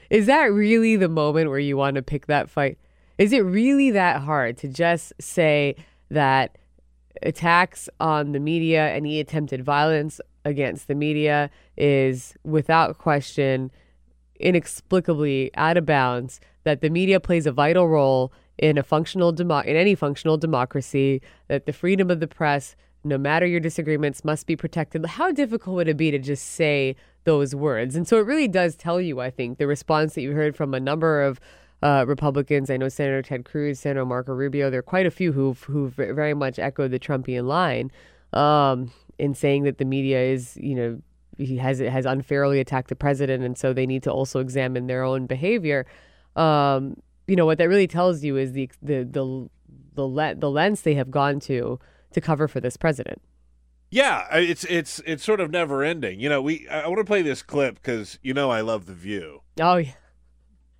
is 0.09 0.25
that 0.27 0.45
really 0.45 0.95
the 0.95 1.09
moment 1.09 1.49
where 1.49 1.59
you 1.59 1.77
want 1.77 1.95
to 1.95 2.01
pick 2.01 2.27
that 2.27 2.49
fight? 2.49 2.77
Is 3.17 3.31
it 3.31 3.39
really 3.39 3.91
that 3.91 4.21
hard 4.21 4.57
to 4.57 4.67
just 4.67 5.13
say 5.19 5.75
that 6.09 6.57
attacks 7.21 7.89
on 7.99 8.33
the 8.33 8.39
media, 8.39 8.89
any 8.89 9.19
attempted 9.19 9.63
violence 9.63 10.19
against 10.43 10.87
the 10.87 10.95
media 10.95 11.49
is 11.77 12.35
without 12.43 12.97
question 12.97 13.71
inexplicably 14.39 15.49
out 15.55 15.77
of 15.77 15.85
bounds 15.85 16.39
that 16.63 16.81
the 16.81 16.89
media 16.89 17.19
plays 17.19 17.45
a 17.45 17.51
vital 17.51 17.87
role 17.87 18.31
in 18.57 18.77
a 18.77 18.83
functional 18.83 19.31
demo- 19.31 19.61
in 19.61 19.75
any 19.75 19.95
functional 19.95 20.37
democracy 20.37 21.21
that 21.47 21.65
the 21.65 21.73
freedom 21.73 22.11
of 22.11 22.19
the 22.19 22.27
press 22.27 22.75
no 23.03 23.17
matter 23.17 23.45
your 23.45 23.59
disagreements 23.59 24.25
must 24.25 24.45
be 24.45 24.55
protected 24.55 25.05
how 25.05 25.31
difficult 25.31 25.75
would 25.75 25.87
it 25.87 25.97
be 25.97 26.11
to 26.11 26.19
just 26.19 26.45
say 26.45 26.95
those 27.25 27.53
words 27.53 27.95
and 27.95 28.07
so 28.07 28.17
it 28.17 28.25
really 28.25 28.47
does 28.47 28.75
tell 28.75 29.01
you 29.01 29.19
i 29.19 29.29
think 29.29 29.57
the 29.57 29.67
response 29.67 30.15
that 30.15 30.21
you 30.21 30.31
heard 30.31 30.55
from 30.55 30.73
a 30.73 30.79
number 30.79 31.21
of 31.21 31.39
uh, 31.83 32.03
Republicans, 32.07 32.69
I 32.69 32.77
know 32.77 32.89
Senator 32.89 33.21
Ted 33.21 33.45
Cruz, 33.45 33.79
Senator 33.79 34.05
Marco 34.05 34.33
Rubio. 34.33 34.71
There 34.71 34.79
are 34.79 34.83
quite 34.83 35.05
a 35.05 35.11
few 35.11 35.31
who've 35.31 35.61
who've 35.63 35.93
very 35.93 36.33
much 36.33 36.57
echoed 36.57 36.89
the 36.89 36.99
Trumpian 36.99 37.45
line 37.45 37.91
um, 38.33 38.91
in 39.19 39.35
saying 39.35 39.63
that 39.63 39.77
the 39.77 39.85
media 39.85 40.19
is, 40.19 40.57
you 40.57 40.73
know, 40.73 41.01
he 41.37 41.57
has 41.57 41.79
has 41.79 42.05
unfairly 42.05 42.59
attacked 42.59 42.89
the 42.89 42.95
president, 42.95 43.43
and 43.43 43.57
so 43.57 43.73
they 43.73 43.85
need 43.85 44.03
to 44.03 44.11
also 44.11 44.39
examine 44.39 44.87
their 44.87 45.03
own 45.03 45.27
behavior. 45.27 45.85
Um, 46.35 46.95
you 47.27 47.35
know 47.35 47.45
what 47.45 47.57
that 47.57 47.69
really 47.69 47.87
tells 47.87 48.23
you 48.23 48.37
is 48.37 48.53
the 48.53 48.69
the 48.81 49.03
the 49.03 49.49
the, 49.95 50.07
le- 50.07 50.35
the 50.35 50.49
lens 50.49 50.81
they 50.81 50.95
have 50.95 51.11
gone 51.11 51.39
to 51.41 51.79
to 52.13 52.21
cover 52.21 52.47
for 52.47 52.59
this 52.59 52.77
president. 52.77 53.21
Yeah, 53.95 54.27
it's 54.35 54.65
it's 54.65 54.99
it's 55.05 55.23
sort 55.23 55.39
of 55.39 55.49
never 55.51 55.81
ending. 55.81 56.19
You 56.19 56.27
know, 56.27 56.41
we 56.41 56.67
I 56.67 56.85
want 56.87 56.97
to 56.99 57.05
play 57.05 57.21
this 57.21 57.41
clip 57.41 57.75
because 57.75 58.19
you 58.21 58.33
know 58.33 58.51
I 58.51 58.59
love 58.59 58.87
the 58.87 58.93
View. 58.93 59.41
Oh 59.57 59.77
yeah, 59.77 59.93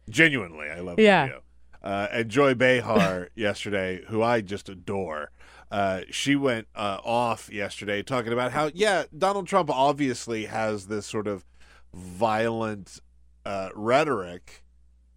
Genuinely, 0.09 0.67
I 0.69 0.81
love 0.81 0.99
Yeah. 0.99 1.23
the 1.23 1.31
View. 1.31 1.39
Uh, 1.81 2.07
and 2.11 2.29
Joy 2.29 2.55
Behar 2.55 3.29
yesterday, 3.35 4.01
who 4.09 4.21
I 4.21 4.41
just 4.41 4.67
adore, 4.67 5.31
uh, 5.71 6.01
she 6.11 6.35
went 6.35 6.67
uh, 6.75 6.97
off 7.05 7.49
yesterday 7.49 8.03
talking 8.03 8.33
about 8.33 8.51
how 8.51 8.69
yeah, 8.73 9.05
Donald 9.17 9.47
Trump 9.47 9.69
obviously 9.69 10.47
has 10.47 10.87
this 10.87 11.05
sort 11.05 11.27
of 11.27 11.45
violent 11.93 12.99
uh, 13.45 13.69
rhetoric, 13.75 14.61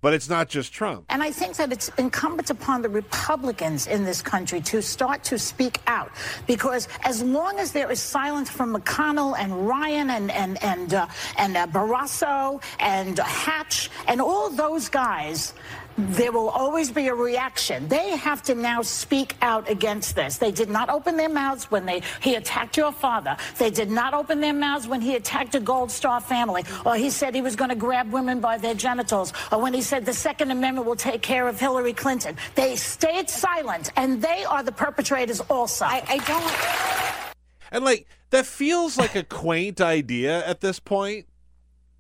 but 0.00 0.14
it's 0.14 0.28
not 0.28 0.48
just 0.48 0.72
Trump. 0.72 1.04
And 1.08 1.22
I 1.22 1.30
think 1.30 1.56
that 1.56 1.72
it's 1.72 1.90
incumbent 1.98 2.50
upon 2.50 2.82
the 2.82 2.88
Republicans 2.88 3.86
in 3.86 4.04
this 4.04 4.22
country 4.22 4.60
to 4.62 4.80
start 4.82 5.24
to 5.24 5.38
speak 5.38 5.80
out, 5.86 6.10
because 6.46 6.88
as 7.04 7.22
long 7.22 7.58
as 7.58 7.72
there 7.72 7.90
is 7.90 8.00
silence 8.00 8.50
from 8.50 8.74
McConnell 8.74 9.36
and 9.38 9.66
Ryan 9.66 10.10
and 10.10 10.30
and 10.30 10.62
and 10.62 10.94
uh, 10.94 11.06
and 11.36 11.56
uh, 11.56 11.66
Barrasso 11.66 12.62
and 12.80 13.18
Hatch 13.18 13.90
and 14.06 14.20
all 14.20 14.50
those 14.50 14.88
guys. 14.88 15.54
There 15.98 16.30
will 16.30 16.48
always 16.50 16.92
be 16.92 17.08
a 17.08 17.14
reaction. 17.14 17.88
They 17.88 18.16
have 18.16 18.40
to 18.44 18.54
now 18.54 18.82
speak 18.82 19.34
out 19.42 19.68
against 19.68 20.14
this. 20.14 20.38
They 20.38 20.52
did 20.52 20.70
not 20.70 20.88
open 20.90 21.16
their 21.16 21.28
mouths 21.28 21.72
when 21.72 21.86
they 21.86 22.02
he 22.20 22.36
attacked 22.36 22.76
your 22.76 22.92
father. 22.92 23.36
They 23.58 23.70
did 23.70 23.90
not 23.90 24.14
open 24.14 24.40
their 24.40 24.52
mouths 24.52 24.86
when 24.86 25.00
he 25.00 25.16
attacked 25.16 25.56
a 25.56 25.60
Gold 25.60 25.90
Star 25.90 26.20
family, 26.20 26.62
or 26.86 26.94
he 26.94 27.10
said 27.10 27.34
he 27.34 27.42
was 27.42 27.56
going 27.56 27.70
to 27.70 27.74
grab 27.76 28.12
women 28.12 28.38
by 28.38 28.58
their 28.58 28.74
genitals, 28.74 29.32
or 29.50 29.60
when 29.60 29.74
he 29.74 29.82
said 29.82 30.06
the 30.06 30.12
Second 30.12 30.52
Amendment 30.52 30.86
will 30.86 30.94
take 30.94 31.20
care 31.20 31.48
of 31.48 31.58
Hillary 31.58 31.94
Clinton. 31.94 32.36
They 32.54 32.76
stayed 32.76 33.28
silent, 33.28 33.90
and 33.96 34.22
they 34.22 34.44
are 34.44 34.62
the 34.62 34.70
perpetrators 34.70 35.40
also. 35.50 35.84
I, 35.84 36.04
I 36.08 36.18
don't. 36.18 37.34
And 37.72 37.84
like 37.84 38.06
that 38.30 38.46
feels 38.46 38.98
like 38.98 39.16
a 39.16 39.24
quaint 39.24 39.80
idea 39.80 40.46
at 40.46 40.60
this 40.60 40.78
point, 40.78 41.26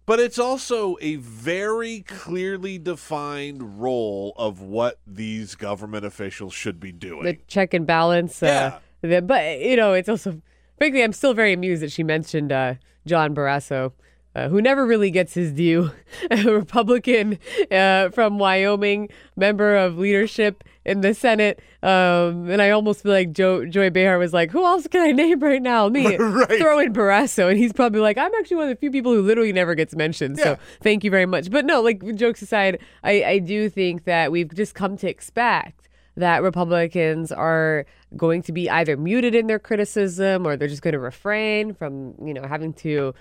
but 0.08 0.18
it's 0.18 0.38
also 0.38 0.96
a 1.02 1.16
very 1.16 2.00
clearly 2.00 2.78
defined 2.78 3.78
role 3.78 4.32
of 4.38 4.62
what 4.62 4.98
these 5.06 5.54
government 5.54 6.02
officials 6.02 6.54
should 6.54 6.80
be 6.80 6.90
doing. 6.90 7.24
the 7.24 7.38
check 7.46 7.74
and 7.74 7.86
balance. 7.86 8.42
Uh, 8.42 8.78
the, 9.02 9.20
but 9.20 9.60
you 9.60 9.76
know, 9.76 9.92
it's 9.92 10.08
also 10.08 10.40
frankly, 10.78 11.04
I'm 11.04 11.12
still 11.12 11.34
very 11.34 11.52
amused 11.52 11.82
that 11.82 11.92
she 11.92 12.02
mentioned 12.02 12.50
uh, 12.50 12.76
John 13.06 13.34
Barrasso. 13.34 13.92
Uh, 14.38 14.48
who 14.48 14.62
never 14.62 14.86
really 14.86 15.10
gets 15.10 15.34
his 15.34 15.50
due, 15.52 15.90
a 16.30 16.44
Republican 16.44 17.38
uh, 17.72 18.08
from 18.10 18.38
Wyoming, 18.38 19.08
member 19.36 19.74
of 19.74 19.98
leadership 19.98 20.62
in 20.84 21.00
the 21.00 21.12
Senate, 21.12 21.60
um, 21.82 22.48
and 22.48 22.62
I 22.62 22.70
almost 22.70 23.02
feel 23.02 23.10
like 23.12 23.32
Joe 23.32 23.66
Joy 23.66 23.90
Behar 23.90 24.16
was 24.16 24.32
like, 24.32 24.52
"Who 24.52 24.64
else 24.64 24.86
can 24.86 25.02
I 25.02 25.10
name 25.10 25.40
right 25.40 25.60
now? 25.60 25.88
Me, 25.88 26.16
Right. 26.18 26.58
throw 26.60 26.78
in 26.78 26.92
Barrasso," 26.92 27.50
and 27.50 27.58
he's 27.58 27.72
probably 27.72 28.00
like, 28.00 28.16
"I'm 28.16 28.32
actually 28.36 28.58
one 28.58 28.68
of 28.68 28.76
the 28.76 28.76
few 28.80 28.92
people 28.92 29.12
who 29.12 29.22
literally 29.22 29.52
never 29.52 29.74
gets 29.74 29.96
mentioned." 29.96 30.38
Yeah. 30.38 30.44
So 30.44 30.58
thank 30.82 31.02
you 31.02 31.10
very 31.10 31.26
much. 31.26 31.50
But 31.50 31.64
no, 31.64 31.80
like 31.82 32.14
jokes 32.14 32.40
aside, 32.40 32.78
I, 33.02 33.24
I 33.24 33.38
do 33.40 33.68
think 33.68 34.04
that 34.04 34.30
we've 34.30 34.54
just 34.54 34.74
come 34.76 34.96
to 34.98 35.08
expect 35.08 35.88
that 36.16 36.42
Republicans 36.42 37.32
are 37.32 37.86
going 38.16 38.42
to 38.42 38.52
be 38.52 38.70
either 38.70 38.96
muted 38.96 39.34
in 39.34 39.46
their 39.48 39.58
criticism 39.58 40.46
or 40.46 40.56
they're 40.56 40.68
just 40.68 40.82
going 40.82 40.92
to 40.92 40.98
refrain 40.98 41.74
from, 41.74 42.14
you 42.24 42.34
know, 42.34 42.42
having 42.46 42.72
to 42.72 43.14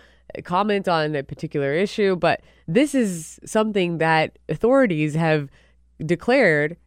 comment 0.44 0.88
on 0.88 1.16
a 1.16 1.24
particular 1.24 1.74
issue. 1.74 2.16
But 2.16 2.42
this 2.68 2.94
is 2.96 3.40
something 3.46 3.98
that 4.00 4.38
authorities 4.50 5.16
have 5.16 5.50
declared 6.06 6.78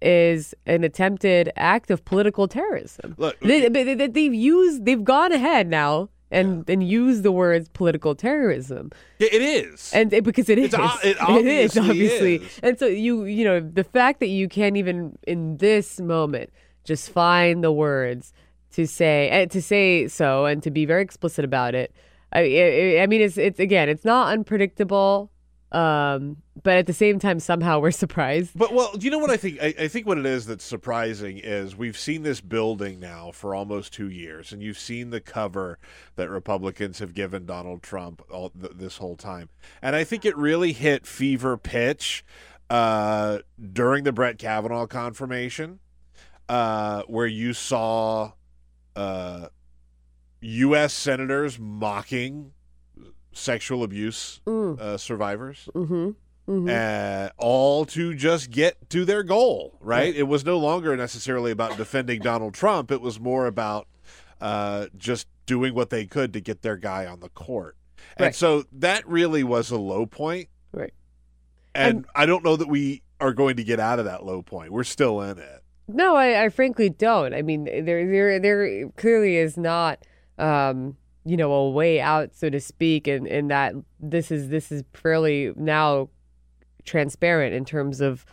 is 0.00 0.54
an 0.66 0.84
attempted 0.84 1.50
act 1.56 1.90
of 1.90 2.04
political 2.04 2.46
terrorism. 2.46 3.14
Look- 3.18 3.38
they, 3.40 3.68
they, 3.68 3.94
they- 3.94 4.06
they've 4.06 4.34
used, 4.34 4.84
they've 4.84 5.02
gone 5.02 5.32
ahead 5.32 5.66
now 5.68 6.08
and, 6.30 6.68
and 6.70 6.86
used 6.86 7.22
the 7.22 7.32
words 7.32 7.68
political 7.70 8.14
terrorism 8.14 8.90
Yeah, 9.18 9.28
it 9.32 9.42
is. 9.42 9.90
and 9.94 10.12
it, 10.12 10.22
because 10.24 10.48
it 10.50 10.58
is, 10.58 10.74
It's 10.74 11.04
it 11.04 11.16
it 11.28 11.46
is 11.46 11.76
obviously 11.78 11.80
obviously, 11.88 12.34
is. 12.36 12.60
and 12.62 12.78
so 12.78 12.84
you 12.86 13.24
you 13.24 13.44
know 13.44 13.60
the 13.60 13.82
fact 13.82 14.20
that 14.20 14.26
you 14.28 14.46
can't 14.46 14.76
even 14.76 15.18
in 15.26 15.56
this 15.56 15.98
moment 15.98 16.50
just 16.84 17.08
find 17.10 17.64
the 17.64 17.72
words 17.72 18.34
to 18.72 18.86
say 18.86 19.30
and 19.30 19.50
to 19.52 19.62
say 19.62 20.06
so 20.06 20.44
and 20.44 20.62
to 20.64 20.70
be 20.70 20.84
very 20.84 21.02
explicit 21.02 21.46
about 21.46 21.74
it. 21.74 21.94
I 22.32 22.40
I, 22.40 23.02
I 23.02 23.06
mean 23.06 23.20
it's 23.20 23.38
it's 23.38 23.60
again 23.60 23.88
it's 23.88 24.04
not 24.04 24.32
unpredictable 24.32 25.30
Um, 25.70 26.38
but 26.62 26.76
at 26.78 26.86
the 26.86 26.94
same 26.94 27.18
time, 27.18 27.40
somehow 27.40 27.78
we're 27.78 27.90
surprised. 28.04 28.52
But 28.56 28.72
well, 28.72 28.90
do 28.96 29.04
you 29.04 29.10
know 29.10 29.18
what 29.18 29.30
I 29.30 29.36
think? 29.36 29.58
I, 29.60 29.74
I 29.78 29.88
think 29.88 30.06
what 30.06 30.16
it 30.16 30.24
is 30.24 30.46
that's 30.46 30.64
surprising 30.64 31.36
is 31.38 31.76
we've 31.76 31.98
seen 31.98 32.22
this 32.22 32.40
building 32.40 32.98
now 32.98 33.32
for 33.32 33.54
almost 33.54 33.92
two 33.92 34.08
years, 34.08 34.50
and 34.50 34.62
you've 34.62 34.78
seen 34.78 35.10
the 35.10 35.20
cover 35.20 35.78
that 36.16 36.30
Republicans 36.30 37.00
have 37.00 37.12
given 37.12 37.44
Donald 37.44 37.82
Trump 37.82 38.22
all 38.30 38.48
th- 38.48 38.72
this 38.76 38.96
whole 38.96 39.14
time, 39.14 39.50
and 39.82 39.94
I 39.94 40.04
think 40.04 40.24
it 40.24 40.36
really 40.38 40.72
hit 40.72 41.06
fever 41.06 41.58
pitch 41.58 42.24
uh, 42.70 43.40
during 43.72 44.04
the 44.04 44.12
Brett 44.12 44.38
Kavanaugh 44.38 44.86
confirmation, 44.86 45.80
uh, 46.48 47.02
where 47.08 47.26
you 47.26 47.52
saw 47.52 48.32
uh, 48.96 49.48
U.S. 50.40 50.92
senators 50.92 51.58
mocking 51.58 52.52
sexual 53.32 53.82
abuse 53.82 54.40
uh, 54.46 54.96
survivors. 54.96 55.68
Mm-hmm. 55.74 56.10
Mm-hmm. 56.50 56.68
Uh, 56.70 57.28
all 57.36 57.84
to 57.84 58.14
just 58.14 58.50
get 58.50 58.88
to 58.88 59.04
their 59.04 59.22
goal, 59.22 59.76
right? 59.80 60.14
It 60.14 60.22
was 60.22 60.46
no 60.46 60.56
longer 60.58 60.96
necessarily 60.96 61.50
about 61.50 61.76
defending 61.76 62.20
Donald 62.22 62.54
Trump. 62.54 62.90
It 62.90 63.02
was 63.02 63.20
more 63.20 63.46
about 63.46 63.86
uh, 64.40 64.86
just 64.96 65.26
doing 65.44 65.74
what 65.74 65.90
they 65.90 66.06
could 66.06 66.32
to 66.32 66.40
get 66.40 66.62
their 66.62 66.76
guy 66.76 67.04
on 67.04 67.20
the 67.20 67.28
court. 67.28 67.76
And 68.16 68.26
Right. 68.26 68.34
so 68.34 68.64
that 68.72 69.06
really 69.06 69.44
was 69.44 69.70
a 69.70 69.76
low 69.76 70.06
point. 70.06 70.48
Right. 70.72 70.94
And, 71.74 72.06
I 72.14 72.24
don't 72.26 72.42
know 72.42 72.56
that 72.56 72.68
we 72.68 73.02
are 73.20 73.32
going 73.34 73.56
to 73.56 73.64
get 73.64 73.78
out 73.78 73.98
of 73.98 74.06
that 74.06 74.24
low 74.24 74.40
point. 74.42 74.72
We're 74.72 74.84
still 74.84 75.20
in 75.20 75.38
it. 75.38 75.62
No, 75.86 76.16
I, 76.16 76.44
I 76.44 76.48
frankly 76.48 76.88
don't. 76.88 77.34
I 77.34 77.42
mean, 77.42 77.64
there, 77.64 78.06
there, 78.06 78.40
there 78.40 78.88
clearly 78.96 79.36
is 79.36 79.56
not, 79.56 79.98
um, 80.38 80.96
you 81.24 81.36
know, 81.36 81.52
a 81.52 81.70
way 81.70 82.00
out, 82.00 82.34
so 82.34 82.48
to 82.50 82.60
speak, 82.60 83.06
and 83.06 83.26
in, 83.26 83.34
in 83.34 83.48
that 83.48 83.74
this 84.00 84.30
is 84.30 84.48
this 84.48 84.70
is 84.72 84.82
fairly 84.94 85.52
now 85.56 86.08
transparent 86.84 87.54
in 87.54 87.64
terms 87.64 88.00
of 88.00 88.24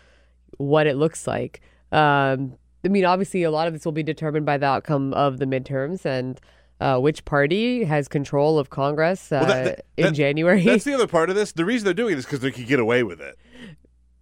what 0.58 0.88
it 0.88 0.96
looks 0.96 1.28
like. 1.28 1.62
Um, 1.92 2.54
I 2.84 2.88
mean, 2.88 3.06
obviously, 3.06 3.44
a 3.44 3.52
lot 3.52 3.68
of 3.68 3.74
this 3.74 3.84
will 3.86 3.92
be 3.92 4.04
determined 4.04 4.46
by 4.46 4.58
the 4.58 4.66
outcome 4.68 5.14
of 5.14 5.40
the 5.40 5.46
midterms 5.46 6.06
and 6.06 6.40
uh, 6.80 7.00
which 7.00 7.26
party 7.26 7.84
has 7.84 8.08
control 8.08 8.60
of 8.60 8.70
Congress 8.70 9.32
uh, 9.32 9.40
Well, 9.42 9.48
that- 9.48 9.64
that- 9.78 9.86
in 9.98 10.04
that- 10.06 10.14
January. 10.14 10.64
That's 10.64 10.84
the 10.84 10.94
other 10.94 11.08
part 11.08 11.30
of 11.30 11.36
this. 11.36 11.52
The 11.52 11.66
reason 11.66 11.86
they're 11.86 11.94
doing 11.94 12.16
this 12.16 12.26
is 12.26 12.26
because 12.26 12.40
they 12.42 12.52
can 12.52 12.66
get 12.66 12.80
away 12.80 13.04
with 13.04 13.20
it. 13.22 13.38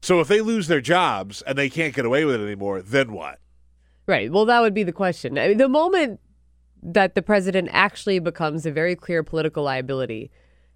So 0.02 0.20
if 0.20 0.28
they 0.28 0.42
lose 0.42 0.68
their 0.68 0.82
jobs 0.82 1.42
and 1.44 1.58
they 1.58 1.70
can't 1.70 1.94
get 1.96 2.06
away 2.06 2.26
with 2.26 2.36
it 2.40 2.44
anymore, 2.44 2.82
then 2.82 3.12
what? 3.14 3.40
Right. 4.06 4.32
Well, 4.32 4.46
that 4.46 4.60
would 4.62 4.74
be 4.74 4.84
the 4.84 4.92
question. 4.92 5.38
I 5.38 5.48
mean, 5.50 5.58
the 5.58 5.70
moment 5.70 6.20
that 6.84 7.16
the 7.16 7.22
president 7.22 7.70
actually 7.72 8.20
becomes 8.20 8.66
a 8.66 8.72
very 8.72 8.96
clear 8.96 9.24
political 9.24 9.64
liability, 9.64 10.30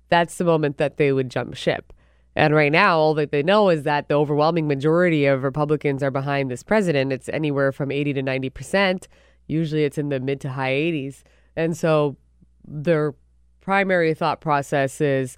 that's 0.09 0.37
the 0.37 0.45
moment 0.45 0.77
that 0.77 0.97
they 0.97 1.11
would 1.11 1.29
jump 1.29 1.53
ship. 1.55 1.93
And 2.35 2.53
right 2.53 2.71
now, 2.71 2.97
all 2.97 3.13
that 3.15 3.31
they 3.31 3.43
know 3.43 3.69
is 3.69 3.83
that 3.83 4.07
the 4.07 4.13
overwhelming 4.13 4.67
majority 4.67 5.25
of 5.25 5.43
Republicans 5.43 6.03
are 6.03 6.11
behind 6.11 6.51
this 6.51 6.63
president. 6.63 7.11
It's 7.11 7.29
anywhere 7.29 7.71
from 7.71 7.91
80 7.91 8.13
to 8.13 8.21
90 8.21 8.49
percent. 8.51 9.07
Usually 9.47 9.83
it's 9.83 9.97
in 9.97 10.09
the 10.09 10.19
mid 10.19 10.39
to 10.41 10.49
high 10.49 10.73
80s. 10.73 11.23
And 11.55 11.75
so 11.75 12.15
their 12.65 13.15
primary 13.59 14.13
thought 14.13 14.39
process 14.39 15.01
is 15.01 15.35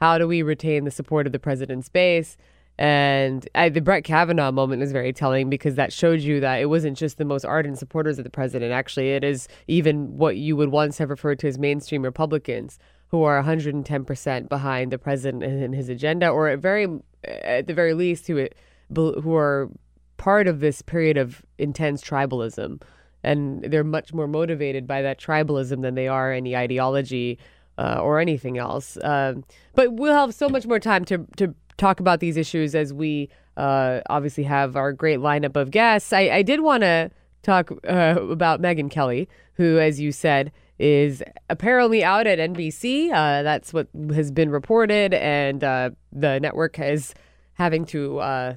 how 0.00 0.18
do 0.18 0.26
we 0.26 0.42
retain 0.42 0.84
the 0.84 0.90
support 0.90 1.26
of 1.26 1.32
the 1.32 1.38
president's 1.38 1.88
base? 1.88 2.36
And 2.80 3.46
I, 3.54 3.68
the 3.68 3.82
Brett 3.82 4.04
Kavanaugh 4.04 4.50
moment 4.50 4.82
is 4.82 4.90
very 4.90 5.12
telling 5.12 5.50
because 5.50 5.74
that 5.74 5.92
showed 5.92 6.20
you 6.20 6.40
that 6.40 6.62
it 6.62 6.64
wasn't 6.64 6.96
just 6.96 7.18
the 7.18 7.26
most 7.26 7.44
ardent 7.44 7.78
supporters 7.78 8.16
of 8.16 8.24
the 8.24 8.30
president. 8.30 8.72
Actually, 8.72 9.10
it 9.10 9.22
is 9.22 9.48
even 9.68 10.16
what 10.16 10.38
you 10.38 10.56
would 10.56 10.70
once 10.70 10.96
have 10.96 11.10
referred 11.10 11.38
to 11.40 11.48
as 11.48 11.58
mainstream 11.58 12.02
Republicans 12.02 12.78
who 13.08 13.22
are 13.22 13.42
110% 13.42 14.48
behind 14.48 14.90
the 14.90 14.96
president 14.96 15.44
and 15.44 15.74
his 15.74 15.90
agenda, 15.90 16.30
or 16.30 16.48
at 16.48 16.60
very, 16.60 16.88
at 17.24 17.66
the 17.66 17.74
very 17.74 17.92
least, 17.92 18.26
who 18.26 18.48
who 18.94 19.34
are 19.34 19.68
part 20.16 20.48
of 20.48 20.60
this 20.60 20.80
period 20.80 21.18
of 21.18 21.42
intense 21.58 22.02
tribalism, 22.02 22.80
and 23.22 23.62
they're 23.64 23.84
much 23.84 24.14
more 24.14 24.26
motivated 24.26 24.86
by 24.86 25.02
that 25.02 25.20
tribalism 25.20 25.82
than 25.82 25.96
they 25.96 26.08
are 26.08 26.32
any 26.32 26.56
ideology 26.56 27.38
uh, 27.76 27.98
or 28.00 28.20
anything 28.20 28.56
else. 28.56 28.96
Um, 29.02 29.44
but 29.74 29.92
we'll 29.92 30.14
have 30.14 30.34
so 30.34 30.48
much 30.48 30.66
more 30.66 30.78
time 30.78 31.04
to 31.04 31.26
to 31.36 31.54
talk 31.80 31.98
about 31.98 32.20
these 32.20 32.36
issues 32.36 32.74
as 32.74 32.92
we 32.92 33.28
uh, 33.56 34.00
obviously 34.08 34.44
have 34.44 34.76
our 34.76 34.92
great 34.92 35.18
lineup 35.18 35.56
of 35.56 35.70
guests. 35.70 36.12
I, 36.12 36.28
I 36.28 36.42
did 36.42 36.60
want 36.60 36.82
to 36.82 37.10
talk 37.42 37.72
uh, 37.88 38.16
about 38.20 38.60
Megyn 38.60 38.90
Kelly, 38.90 39.28
who, 39.54 39.78
as 39.78 39.98
you 39.98 40.12
said, 40.12 40.52
is 40.78 41.22
apparently 41.48 42.04
out 42.04 42.26
at 42.26 42.38
NBC. 42.38 43.10
Uh, 43.10 43.42
that's 43.42 43.72
what 43.72 43.88
has 44.14 44.30
been 44.30 44.50
reported, 44.50 45.14
and 45.14 45.64
uh, 45.64 45.90
the 46.12 46.38
network 46.38 46.78
is 46.78 47.14
having 47.54 47.84
to 47.86 48.18
uh, 48.18 48.54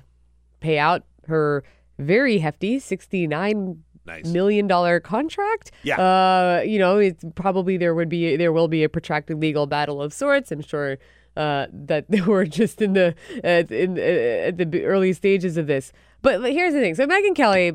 pay 0.60 0.78
out 0.78 1.04
her 1.28 1.64
very 2.00 2.38
hefty 2.40 2.80
sixty-nine 2.80 3.84
Nice. 4.06 4.26
million 4.28 4.68
dollar 4.68 5.00
contract. 5.00 5.72
Yeah. 5.84 5.96
Uh, 5.98 6.62
you 6.66 6.78
know, 6.78 6.98
it's 6.98 7.24
probably 7.36 7.78
there 7.78 7.96
would 7.96 8.10
be 8.10 8.36
there 8.36 8.52
will 8.52 8.68
be 8.68 8.84
a 8.84 8.90
protracted 8.90 9.40
legal 9.40 9.66
battle 9.66 10.02
of 10.02 10.12
sorts. 10.12 10.52
I'm 10.52 10.60
sure 10.62 10.98
uh, 11.36 11.68
that 11.72 12.06
they 12.10 12.22
were 12.22 12.46
just 12.46 12.82
in 12.82 12.94
the 12.94 13.16
uh, 13.44 13.64
in 13.74 13.98
uh, 13.98 14.02
at 14.02 14.58
the 14.58 14.84
early 14.86 15.14
stages 15.14 15.58
of 15.58 15.68
this. 15.68 15.92
But 16.22 16.42
here's 16.52 16.74
the 16.74 16.80
thing. 16.80 16.96
So 16.96 17.06
Megyn 17.06 17.36
Kelly, 17.36 17.74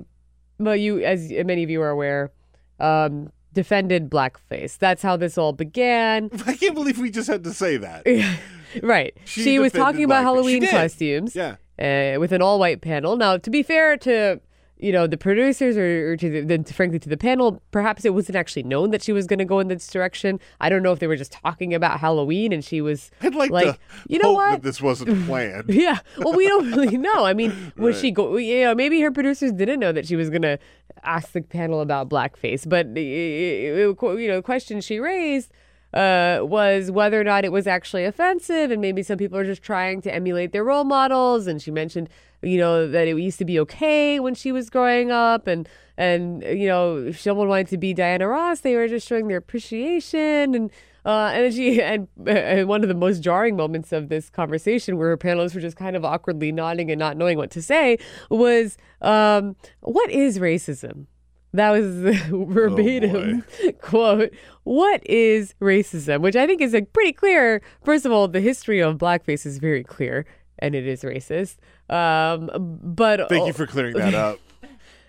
well, 0.59 0.77
you 0.77 1.01
as 1.01 1.31
many 1.31 1.62
of 1.62 1.71
you 1.71 1.83
are 1.83 1.90
aware, 1.90 2.33
um, 2.81 3.31
defended 3.53 4.11
blackface. 4.11 4.79
That's 4.79 5.03
how 5.03 5.16
this 5.16 5.37
all 5.37 5.53
began. 5.53 6.31
I 6.47 6.55
can't 6.55 6.75
believe 6.75 6.99
we 6.99 7.11
just 7.11 7.29
had 7.29 7.44
to 7.44 7.53
say 7.53 7.77
that. 7.77 8.07
right. 8.83 9.16
She 9.25 9.42
She, 9.42 9.59
was 9.59 9.73
talking 9.73 10.05
about 10.05 10.21
blackface. 10.21 10.23
Halloween 10.23 10.66
costumes. 10.66 11.37
Yeah. 11.37 11.57
Uh, 11.79 12.18
with 12.18 12.33
an 12.33 12.42
all-white 12.42 12.81
panel. 12.81 13.16
Now, 13.16 13.37
to 13.37 13.51
be 13.51 13.62
fair 13.62 13.97
to 13.99 14.40
you 14.81 14.93
know 14.93 15.07
the 15.07 15.17
producers 15.17 15.77
or, 15.77 16.12
or 16.12 16.17
to 16.17 16.31
the, 16.45 16.57
the 16.57 16.73
frankly 16.73 16.99
to 17.01 17.09
the 17.09 17.17
panel, 17.17 17.61
perhaps 17.71 18.05
it 18.05 18.14
wasn't 18.14 18.37
actually 18.37 18.62
known 18.62 18.91
that 18.91 19.03
she 19.03 19.12
was 19.12 19.27
going 19.27 19.38
to 19.41 19.45
go 19.45 19.59
in 19.61 19.69
this 19.69 19.87
direction. 19.88 20.38
I 20.61 20.69
don't 20.69 20.83
know 20.83 20.93
if 20.93 20.99
they 21.01 21.07
were 21.07 21.17
just 21.17 21.33
talking 21.33 21.75
about 21.75 22.01
Halloween 22.01 22.53
and 22.53 22.64
she 22.64 22.81
was 22.81 23.11
I'd 23.23 23.35
like, 23.35 23.51
like, 23.51 23.75
to 23.75 23.79
you 24.09 24.19
know 24.19 24.33
what? 24.33 24.62
this 24.62 24.81
wasn't 24.81 25.25
planned. 25.27 25.69
Yeah. 25.69 25.99
Well, 26.19 26.35
we 26.35 26.47
don't 26.47 26.71
really 26.73 26.97
know. 27.09 27.25
I 27.25 27.35
mean, 27.35 27.73
was 27.77 27.97
Right. 27.97 28.01
she 28.03 28.11
go? 28.11 28.37
You 28.37 28.64
know, 28.64 28.75
maybe 28.75 29.01
her 29.01 29.11
producers 29.11 29.53
didn't 29.53 29.81
know 29.81 29.93
that 29.93 30.07
she 30.07 30.17
was 30.17 30.31
going 30.31 30.43
to 30.43 30.59
ask 31.03 31.33
the 31.33 31.43
panel 31.43 31.81
about 31.81 32.09
blackface. 32.09 32.69
But 32.69 32.87
uh, 32.97 33.01
you 33.01 34.29
know, 34.29 34.37
the 34.37 34.43
question 34.43 34.81
she 34.81 34.99
raised 35.01 35.51
uh, 35.99 36.45
was 36.45 36.93
whether 36.93 37.21
or 37.21 37.25
not 37.25 37.45
it 37.45 37.51
was 37.51 37.67
actually 37.67 38.05
offensive, 38.05 38.71
and 38.71 38.81
maybe 38.81 39.03
some 39.03 39.19
people 39.19 39.37
are 39.37 39.45
just 39.45 39.63
trying 39.63 40.01
to 40.03 40.15
emulate 40.15 40.53
their 40.53 40.63
role 40.63 40.85
models. 40.85 41.49
And 41.49 41.61
she 41.61 41.73
mentioned, 41.73 42.09
you 42.41 42.57
know, 42.57 42.87
that 42.87 43.09
it 43.09 43.17
used 43.19 43.39
to 43.39 43.45
be 43.45 43.59
okay 43.61 44.21
when 44.21 44.35
she 44.37 44.53
was 44.53 44.71
growing 44.71 45.11
up, 45.11 45.49
and 45.49 45.69
and 45.97 46.45
you 46.45 46.69
know, 46.69 46.99
if 46.99 47.21
someone 47.21 47.49
wanted 47.49 47.67
to 47.69 47.79
be 47.79 47.95
Diana 47.95 48.29
Ross, 48.29 48.61
they 48.61 48.77
were 48.77 48.87
just 48.87 49.09
showing 49.09 49.27
their 49.29 49.39
appreciation 49.39 50.55
and. 50.55 50.71
Uh, 51.05 51.31
and 51.33 51.55
she 51.55 51.81
and, 51.81 52.07
and 52.27 52.69
one 52.69 52.83
of 52.83 52.89
the 52.89 52.95
most 52.95 53.23
jarring 53.23 53.57
moments 53.57 53.93
of 53.93 54.11
this 54.11 54.29
conversation, 54.29 54.99
where 54.99 55.09
her 55.09 55.17
panelists 55.17 55.55
were 55.55 55.61
just 55.61 55.77
kind 55.77 55.97
of 55.97 56.05
awkwardly 56.05 56.53
nodding 56.53 56.91
and 56.91 56.99
not 56.99 57.17
knowing 57.17 57.39
what 57.39 57.51
to 57.51 57.63
say, 57.63 57.97
was, 58.29 58.77
um, 59.01 59.57
"What 59.81 60.11
is 60.11 60.39
racism?" 60.39 61.07
That 61.53 61.71
was 61.71 62.03
the 62.03 62.13
verbatim 62.49 63.45
quote. 63.81 64.33
What 64.65 65.07
is 65.09 65.55
racism? 65.61 66.21
Which 66.21 66.37
I 66.37 66.47
think 66.47 66.61
is 66.61 66.75
a 66.75 66.83
pretty 66.83 67.13
clear. 67.13 67.63
First 67.85 68.05
of 68.05 68.13
all, 68.13 68.29
the 68.29 68.41
history 68.41 68.81
of 68.81 68.99
blackface 68.99 69.47
is 69.47 69.59
very 69.59 69.83
clear, 69.83 70.27
and 70.59 70.75
it 70.75 70.87
is 70.87 71.03
racist. 71.03 71.57
Um, 71.89 72.51
but 72.83 73.29
Thank 73.29 73.47
you 73.47 73.53
for 73.53 73.67
clearing 73.67 73.97
that 73.97 74.15
up. 74.15 74.39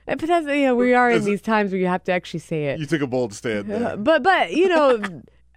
But 0.06 0.22
that's 0.22 0.48
you 0.48 0.64
know 0.66 0.76
we 0.76 0.96
are 0.96 1.12
in 1.12 1.24
these 1.24 1.42
times 1.42 1.72
where 1.72 1.80
you 1.80 1.86
have 1.86 2.04
to 2.06 2.12
actually 2.12 2.40
say 2.40 2.66
it. 2.66 2.80
You 2.80 2.88
took 2.88 3.02
a 3.02 3.06
bold 3.06 3.32
stand 3.32 3.70
there. 3.70 3.96
But 3.96 4.24
but 4.24 4.54
you 4.54 4.68
know, 4.68 5.00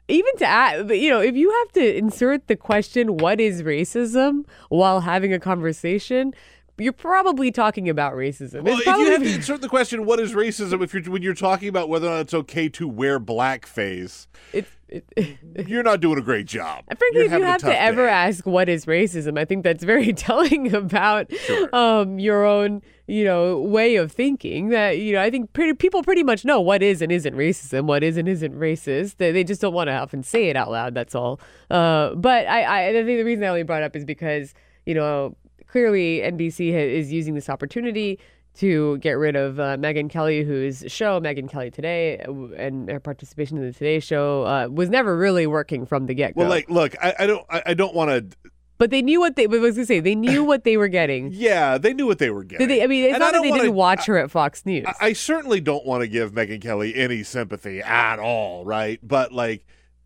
even 0.08 0.36
to 0.36 0.44
add, 0.44 0.88
but 0.88 0.98
you 0.98 1.08
know, 1.08 1.22
if 1.22 1.34
you 1.34 1.50
have 1.50 1.72
to 1.72 1.96
insert 1.96 2.48
the 2.48 2.56
question 2.56 3.16
"What 3.16 3.40
is 3.40 3.62
racism?" 3.62 4.44
while 4.68 5.00
having 5.00 5.32
a 5.32 5.38
conversation, 5.38 6.34
you're 6.78 6.92
probably 6.92 7.50
talking 7.50 7.88
about 7.88 8.14
racism. 8.14 8.62
Well, 8.62 8.78
It's 8.78 8.86
if 8.86 8.96
you 8.98 9.10
have 9.12 9.22
to 9.22 9.34
insert 9.34 9.60
the 9.60 9.68
question, 9.68 10.06
"What 10.06 10.18
is 10.20 10.32
racism?" 10.32 10.82
If 10.82 10.94
you're 10.94 11.02
when 11.04 11.22
you're 11.22 11.34
talking 11.34 11.68
about 11.68 11.88
whether 11.88 12.06
or 12.08 12.10
not 12.10 12.20
it's 12.20 12.34
okay 12.34 12.68
to 12.70 12.88
wear 12.88 13.20
blackface, 13.20 14.26
you're 15.66 15.82
not 15.82 16.00
doing 16.00 16.18
a 16.18 16.22
great 16.22 16.46
job. 16.46 16.84
Frankly, 16.86 17.22
if 17.22 17.32
you 17.32 17.42
have 17.42 17.60
to 17.62 17.80
ever 17.80 18.06
day. 18.06 18.12
ask 18.12 18.46
what 18.46 18.68
is 18.68 18.86
racism, 18.86 19.38
I 19.38 19.44
think 19.44 19.64
that's 19.64 19.84
very 19.84 20.12
telling 20.14 20.74
about 20.74 21.30
um, 21.72 22.18
your 22.18 22.44
own, 22.44 22.82
you 23.06 23.24
know, 23.24 23.60
way 23.60 23.96
of 23.96 24.12
thinking. 24.12 24.70
That 24.70 24.98
you 24.98 25.12
know, 25.12 25.22
I 25.22 25.30
think 25.30 25.52
pretty, 25.52 25.74
people 25.74 26.02
pretty 26.02 26.22
much 26.22 26.44
know 26.44 26.60
what 26.60 26.82
is 26.82 27.02
and 27.02 27.12
isn't 27.12 27.34
racism, 27.34 27.84
what 27.84 28.02
is 28.02 28.16
and 28.16 28.28
isn't 28.28 28.54
racist. 28.54 29.16
They, 29.16 29.30
they 29.30 29.44
just 29.44 29.60
don't 29.60 29.74
want 29.74 29.88
to 29.88 29.94
often 29.94 30.22
say 30.22 30.48
it 30.48 30.56
out 30.56 30.70
loud. 30.70 30.94
That's 30.94 31.14
all. 31.14 31.40
Uh, 31.70 32.14
but 32.14 32.46
I, 32.46 32.62
I, 32.62 32.88
I 32.88 32.92
think 32.92 33.06
the 33.06 33.24
reason 33.24 33.44
I 33.44 33.48
only 33.48 33.62
brought 33.62 33.82
it 33.82 33.84
up 33.84 33.96
is 33.96 34.04
because 34.04 34.54
you 34.86 34.94
know 34.94 35.36
clearly 35.72 36.20
NBC 36.20 36.70
ha- 36.72 36.78
is 36.78 37.10
using 37.10 37.34
this 37.34 37.48
opportunity 37.48 38.18
to 38.54 38.98
get 38.98 39.12
rid 39.12 39.34
of 39.34 39.58
uh, 39.58 39.78
Megyn 39.78 40.10
Kelly, 40.10 40.44
whose 40.44 40.84
show 40.86 41.18
Megyn 41.20 41.48
Kelly 41.48 41.70
Today 41.70 42.18
uh, 42.28 42.32
and 42.56 42.90
her 42.90 43.00
participation 43.00 43.56
in 43.56 43.64
the 43.64 43.72
Today 43.72 43.98
Show 43.98 44.42
uh, 44.44 44.68
was 44.70 44.90
never 44.90 45.16
really 45.16 45.46
working 45.46 45.86
from 45.86 46.04
the 46.06 46.12
get 46.14 46.34
go. 46.34 46.40
Well, 46.42 46.50
like, 46.50 46.68
look, 46.68 46.94
I, 47.02 47.14
I 47.20 47.26
don't, 47.26 47.46
I, 47.48 47.62
I 47.66 47.74
don't 47.74 47.94
want 47.94 48.10
to 48.10 48.50
But 48.76 48.90
they 48.90 49.00
knew 49.00 49.20
what 49.20 49.36
they. 49.36 49.46
What 49.46 49.60
was 49.60 49.76
gonna 49.76 49.86
say 49.86 50.00
they 50.00 50.14
knew 50.14 50.44
what 50.44 50.64
they 50.64 50.76
were 50.76 50.88
getting. 50.88 51.30
Yeah, 51.32 51.78
they 51.78 51.94
knew 51.94 52.06
what 52.06 52.18
they 52.18 52.28
were 52.28 52.44
getting. 52.44 52.68
They? 52.68 52.82
I 52.84 52.86
mean, 52.86 53.04
it's 53.04 53.14
And 53.14 53.20
not 53.20 53.32
that 53.32 53.42
they 53.42 53.48
wanna- 53.50 53.62
didn't 53.62 53.76
watch 53.76 54.04
her 54.04 54.18
at 54.18 54.30
Fox 54.30 54.66
News. 54.66 54.84
I, 54.86 55.06
I 55.08 55.12
certainly 55.14 55.60
don't 55.62 55.86
want 55.86 56.02
to 56.02 56.06
give 56.08 56.32
Megyn 56.32 56.60
Kelly 56.60 56.94
any 56.94 57.22
sympathy 57.22 57.80
at 57.80 58.18
all, 58.18 58.66
right? 58.66 59.00
But 59.02 59.32
like, 59.32 59.64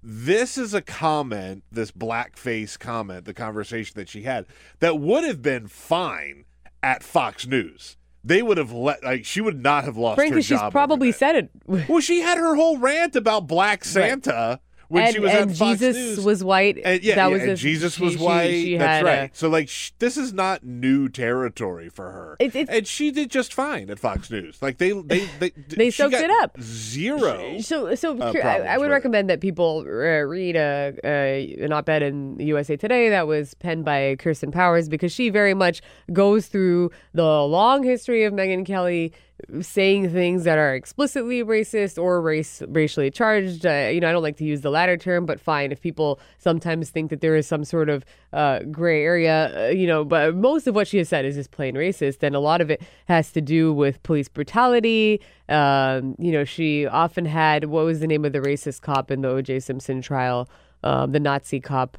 this 0.09 0.57
is 0.57 0.73
a 0.73 0.81
comment, 0.81 1.65
this 1.73 1.91
blackface 1.91 2.79
comment, 2.79 3.25
the 3.25 3.35
conversation 3.35 3.95
that 3.97 4.09
she 4.09 4.23
had, 4.23 4.47
that 4.79 5.01
would 5.01 5.25
have 5.25 5.43
been 5.43 5.67
fine 5.67 6.45
at 6.81 7.03
Fox 7.03 7.45
News. 7.45 7.97
They 8.23 8.41
would 8.41 8.57
have 8.57 8.71
let, 8.71 9.03
like, 9.03 9.25
she 9.25 9.41
would 9.41 9.61
not 9.61 9.83
have 9.83 9.97
lost 9.97 10.17
Frankly, 10.17 10.37
her 10.39 10.43
she's 10.43 10.61
probably 10.71 11.11
said 11.11 11.35
it. 11.35 11.51
well, 11.89 11.99
she 11.99 12.21
had 12.21 12.39
her 12.39 12.55
whole 12.55 12.79
rant 12.79 13.17
about 13.17 13.49
Black 13.49 13.85
Santa 13.85 14.61
when 14.89 15.05
and 15.05 15.15
she 15.15 15.21
was 15.21 15.31
and 15.33 15.51
at 15.51 15.57
Fox 15.57 15.81
Jesus 15.81 15.97
News. 15.97 16.25
was 16.25 16.45
white. 16.45 16.79
And, 16.85 17.03
yeah, 17.03 17.15
that 17.17 17.27
yeah, 17.27 17.33
was 17.33 17.43
and 17.43 17.51
a- 17.53 17.57
Jesus 17.57 17.99
was 17.99 18.13
she- 18.15 18.19
white. 18.19 18.51
she 18.51 18.77
That's 18.77 18.89
had 18.89 19.03
a- 19.03 19.21
right. 19.23 19.37
so 19.37 19.49
like, 19.49 19.69
sh- 19.69 19.91
this 19.99 20.17
is 20.17 20.33
not 20.33 20.65
new 20.65 21.09
territory 21.09 21.89
for 21.89 22.11
her. 22.13 22.37
and 22.41 22.87
she 22.87 23.11
did 23.11 23.31
just 23.31 23.53
fine 23.55 23.91
at 23.91 23.99
Fox 23.99 24.31
News. 24.31 24.61
Like 24.63 24.79
they, 24.79 24.93
they, 24.93 25.27
they, 25.41 25.51
They 25.69 25.91
she 25.91 26.03
soaked 26.03 26.15
it 26.15 26.31
up. 26.43 26.59
Zero. 26.61 27.59
So, 27.61 27.95
so 27.95 28.17
uh, 28.19 28.33
I, 28.43 28.59
I 28.61 28.77
would 28.79 28.85
with 28.85 28.91
it. 28.91 28.95
recommend 28.95 29.31
that 29.31 29.41
people 29.41 29.81
uh, 29.87 29.91
read 29.91 30.57
a, 30.57 30.95
a 31.05 31.57
an 31.61 31.73
op-ed 31.73 32.03
in 32.03 32.39
USA 32.41 32.77
Today 32.77 33.09
that 33.09 33.27
was 33.27 33.55
penned 33.55 33.85
by 33.85 34.17
Kirsten 34.19 34.51
Powers 34.51 34.89
because 34.89 35.13
she 35.13 35.31
very 35.31 35.55
much 35.55 35.81
goes 36.13 36.47
through 36.47 36.91
the 37.15 37.25
long 37.43 37.83
history 37.83 38.25
of 38.25 38.33
Megyn 38.33 38.65
Kelly 38.65 39.13
saying 39.61 40.11
things 40.11 40.45
that 40.45 40.59
are 40.59 40.75
explicitly 40.75 41.45
racist 41.45 42.03
or 42.03 42.21
race 42.21 42.63
racially 42.69 43.11
charged. 43.11 43.67
Uh, 43.67 43.91
you 43.93 44.01
know, 44.01 44.09
I 44.09 44.13
don't 44.13 44.23
like 44.23 44.39
to 44.39 44.45
use 44.45 44.63
the 44.63 44.71
latter 44.71 44.97
term, 44.97 45.27
but 45.27 45.41
fine 45.41 45.73
if 45.73 45.81
people 45.81 46.21
sometimes 46.39 46.91
think 46.91 47.11
that 47.11 47.21
there 47.21 47.37
is 47.37 47.47
some 47.47 47.65
sort 47.65 47.89
of 47.89 48.05
uh, 48.33 48.61
gray 48.71 49.03
area. 49.03 49.67
Uh, 49.67 49.71
you 49.71 49.87
know, 49.87 50.05
but 50.05 50.35
most 50.35 50.67
of 50.67 50.75
what 50.75 50.89
she 50.89 50.99
has 50.99 51.09
said 51.09 51.25
is 51.25 51.35
just 51.35 51.51
plain 51.51 51.75
racist, 51.75 52.23
and 52.23 52.35
a 52.35 52.41
lot 52.41 52.61
of 52.61 52.71
it 52.71 52.83
has 53.07 53.31
to 53.33 53.41
do 53.41 53.73
with 53.73 54.03
police 54.03 54.29
brutality. 54.29 55.21
Um, 55.49 56.17
you 56.19 56.33
know, 56.33 56.45
she 56.45 56.87
often 56.87 57.27
had 57.27 57.67
what 57.67 57.85
was 57.85 58.01
the 58.01 58.07
name 58.07 58.25
of 58.25 58.33
the 58.33 58.41
racist 58.41 58.81
cop 58.81 59.11
in 59.11 59.21
the 59.21 59.29
O.J. 59.29 59.61
Simpson 59.61 60.01
trial? 60.01 60.49
Um, 60.83 61.13
the 61.13 61.21
Nazi 61.21 61.61
cop, 61.61 61.99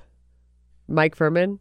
Mike 0.87 1.15
Fuhrman. 1.15 1.59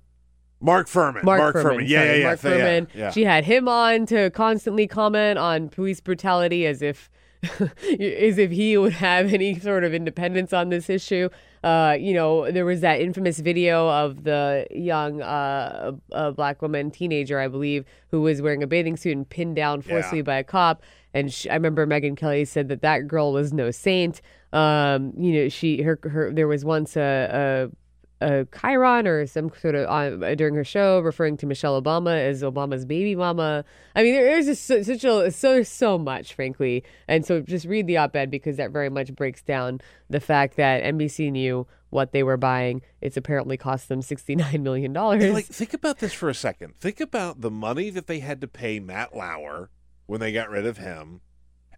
Mark 0.61 0.89
Fuhrman. 0.89 1.23
Mark, 1.23 1.55
Fuhrman. 1.55 1.63
Fuhrman. 1.65 1.89
Yeah, 1.89 2.05
yeah, 2.05 2.15
yeah. 2.15 2.25
Mark 2.25 2.41
th- 2.41 2.59
yeah, 2.59 2.67
Fuhrman. 2.81 2.87
yeah. 2.95 3.11
She 3.11 3.25
had 3.25 3.45
him 3.45 3.69
on 3.69 4.07
to 4.07 4.31
constantly 4.31 4.87
comment 4.87 5.39
on 5.39 5.69
police 5.69 6.01
brutality 6.01 6.67
as 6.67 6.81
if 6.83 7.11
as 7.61 8.39
if 8.39 8.51
he 8.51 8.77
would 8.79 8.95
have 8.95 9.33
any 9.33 9.59
sort 9.61 9.85
of 9.85 9.93
independence 9.95 10.53
on 10.53 10.69
this 10.71 10.89
issue. 10.91 11.29
Uh, 11.63 11.97
you 11.99 12.15
know, 12.15 12.51
there 12.51 12.65
was 12.65 12.81
that 12.81 13.01
infamous 13.01 13.39
video 13.41 13.89
of 13.89 14.25
the 14.25 14.67
young 14.71 15.21
uh, 15.21 15.93
uh, 16.13 16.31
black 16.31 16.63
woman, 16.63 16.91
teenager, 16.91 17.39
I 17.41 17.49
believe, 17.49 17.85
who 18.11 18.21
was 18.23 18.41
wearing 18.41 18.63
a 18.63 18.67
bathing 18.67 18.97
suit 18.97 19.17
and 19.17 19.29
pinned 19.29 19.57
down 19.57 19.83
forcibly 19.83 20.19
Yeah. 20.19 20.23
by 20.23 20.37
a 20.37 20.45
cop. 20.45 20.83
And 21.13 21.33
she, 21.33 21.51
I 21.51 21.55
remember 21.55 21.87
Megyn 21.87 22.17
Kelly 22.17 22.45
said 22.45 22.69
that 22.69 22.83
that 22.83 23.09
girl 23.09 23.33
was 23.33 23.53
no 23.53 23.71
saint. 23.71 24.21
Um, 24.53 25.13
you 25.17 25.33
know, 25.43 25.49
she 25.49 25.83
her 25.83 25.99
her 26.03 26.33
there 26.33 26.49
was 26.49 26.65
once 26.65 26.97
a, 26.97 27.71
a 27.71 27.77
a 28.21 28.47
Chiron 28.59 29.07
or 29.07 29.27
some 29.27 29.51
sort 29.61 29.75
of 29.75 30.23
uh, 30.23 30.35
during 30.35 30.55
her 30.55 30.65
show 30.65 31.01
referring 31.01 31.37
to 31.39 31.47
Michelle 31.47 31.81
Obama 31.81 32.17
as 32.17 32.43
Obama's 32.43 32.85
baby 32.85 33.15
mama. 33.15 33.65
I 33.95 34.03
mean, 34.03 34.15
there's 34.15 34.47
just 34.47 34.67
such 34.67 35.05
a 35.05 35.31
so 35.31 35.63
so 35.63 35.99
much, 35.99 36.35
frankly. 36.35 36.83
And 37.09 37.27
so 37.27 37.41
just 37.41 37.67
read 37.67 37.87
the 37.87 37.99
op-ed 37.99 38.31
because 38.31 38.57
that 38.57 38.71
very 38.71 38.89
much 38.89 39.15
breaks 39.15 39.43
down 39.43 39.81
the 40.09 40.21
fact 40.21 40.57
that 40.57 40.83
NBC 40.83 41.31
knew 41.31 41.67
what 41.91 42.13
they 42.13 42.23
were 42.23 42.37
buying. 42.37 42.83
It's 43.01 43.17
apparently 43.17 43.57
cost 43.57 43.89
them 43.89 44.01
sixty 44.01 44.35
nine 44.35 44.63
million 44.63 44.93
dollars. 44.93 45.33
Like, 45.33 45.47
think 45.47 45.75
about 45.75 45.99
this 45.99 46.15
for 46.15 46.29
a 46.31 46.35
second. 46.35 46.77
Think 46.81 47.01
about 47.01 47.43
the 47.43 47.51
money 47.51 47.91
that 47.91 48.07
they 48.07 48.21
had 48.21 48.41
to 48.41 48.49
pay 48.49 48.81
Matt 48.81 49.15
Lauer 49.15 49.71
when 50.07 50.21
they 50.21 50.33
got 50.33 50.49
rid 50.49 50.67
of 50.67 50.79
him, 50.79 51.21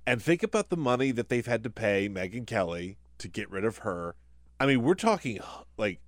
and 0.07 0.23
think 0.23 0.43
about 0.43 0.69
the 0.69 0.77
money 0.77 1.11
that 1.11 1.31
they've 1.31 1.47
had 1.47 1.65
to 1.65 1.71
pay 1.71 2.09
Megyn 2.09 2.47
Kelly 2.47 2.99
to 3.19 3.27
get 3.27 3.51
rid 3.51 3.65
of 3.65 3.79
her. 3.79 4.15
I 4.61 4.67
mean, 4.67 4.83
we're 4.83 4.95
talking 4.95 5.41
like 5.77 6.01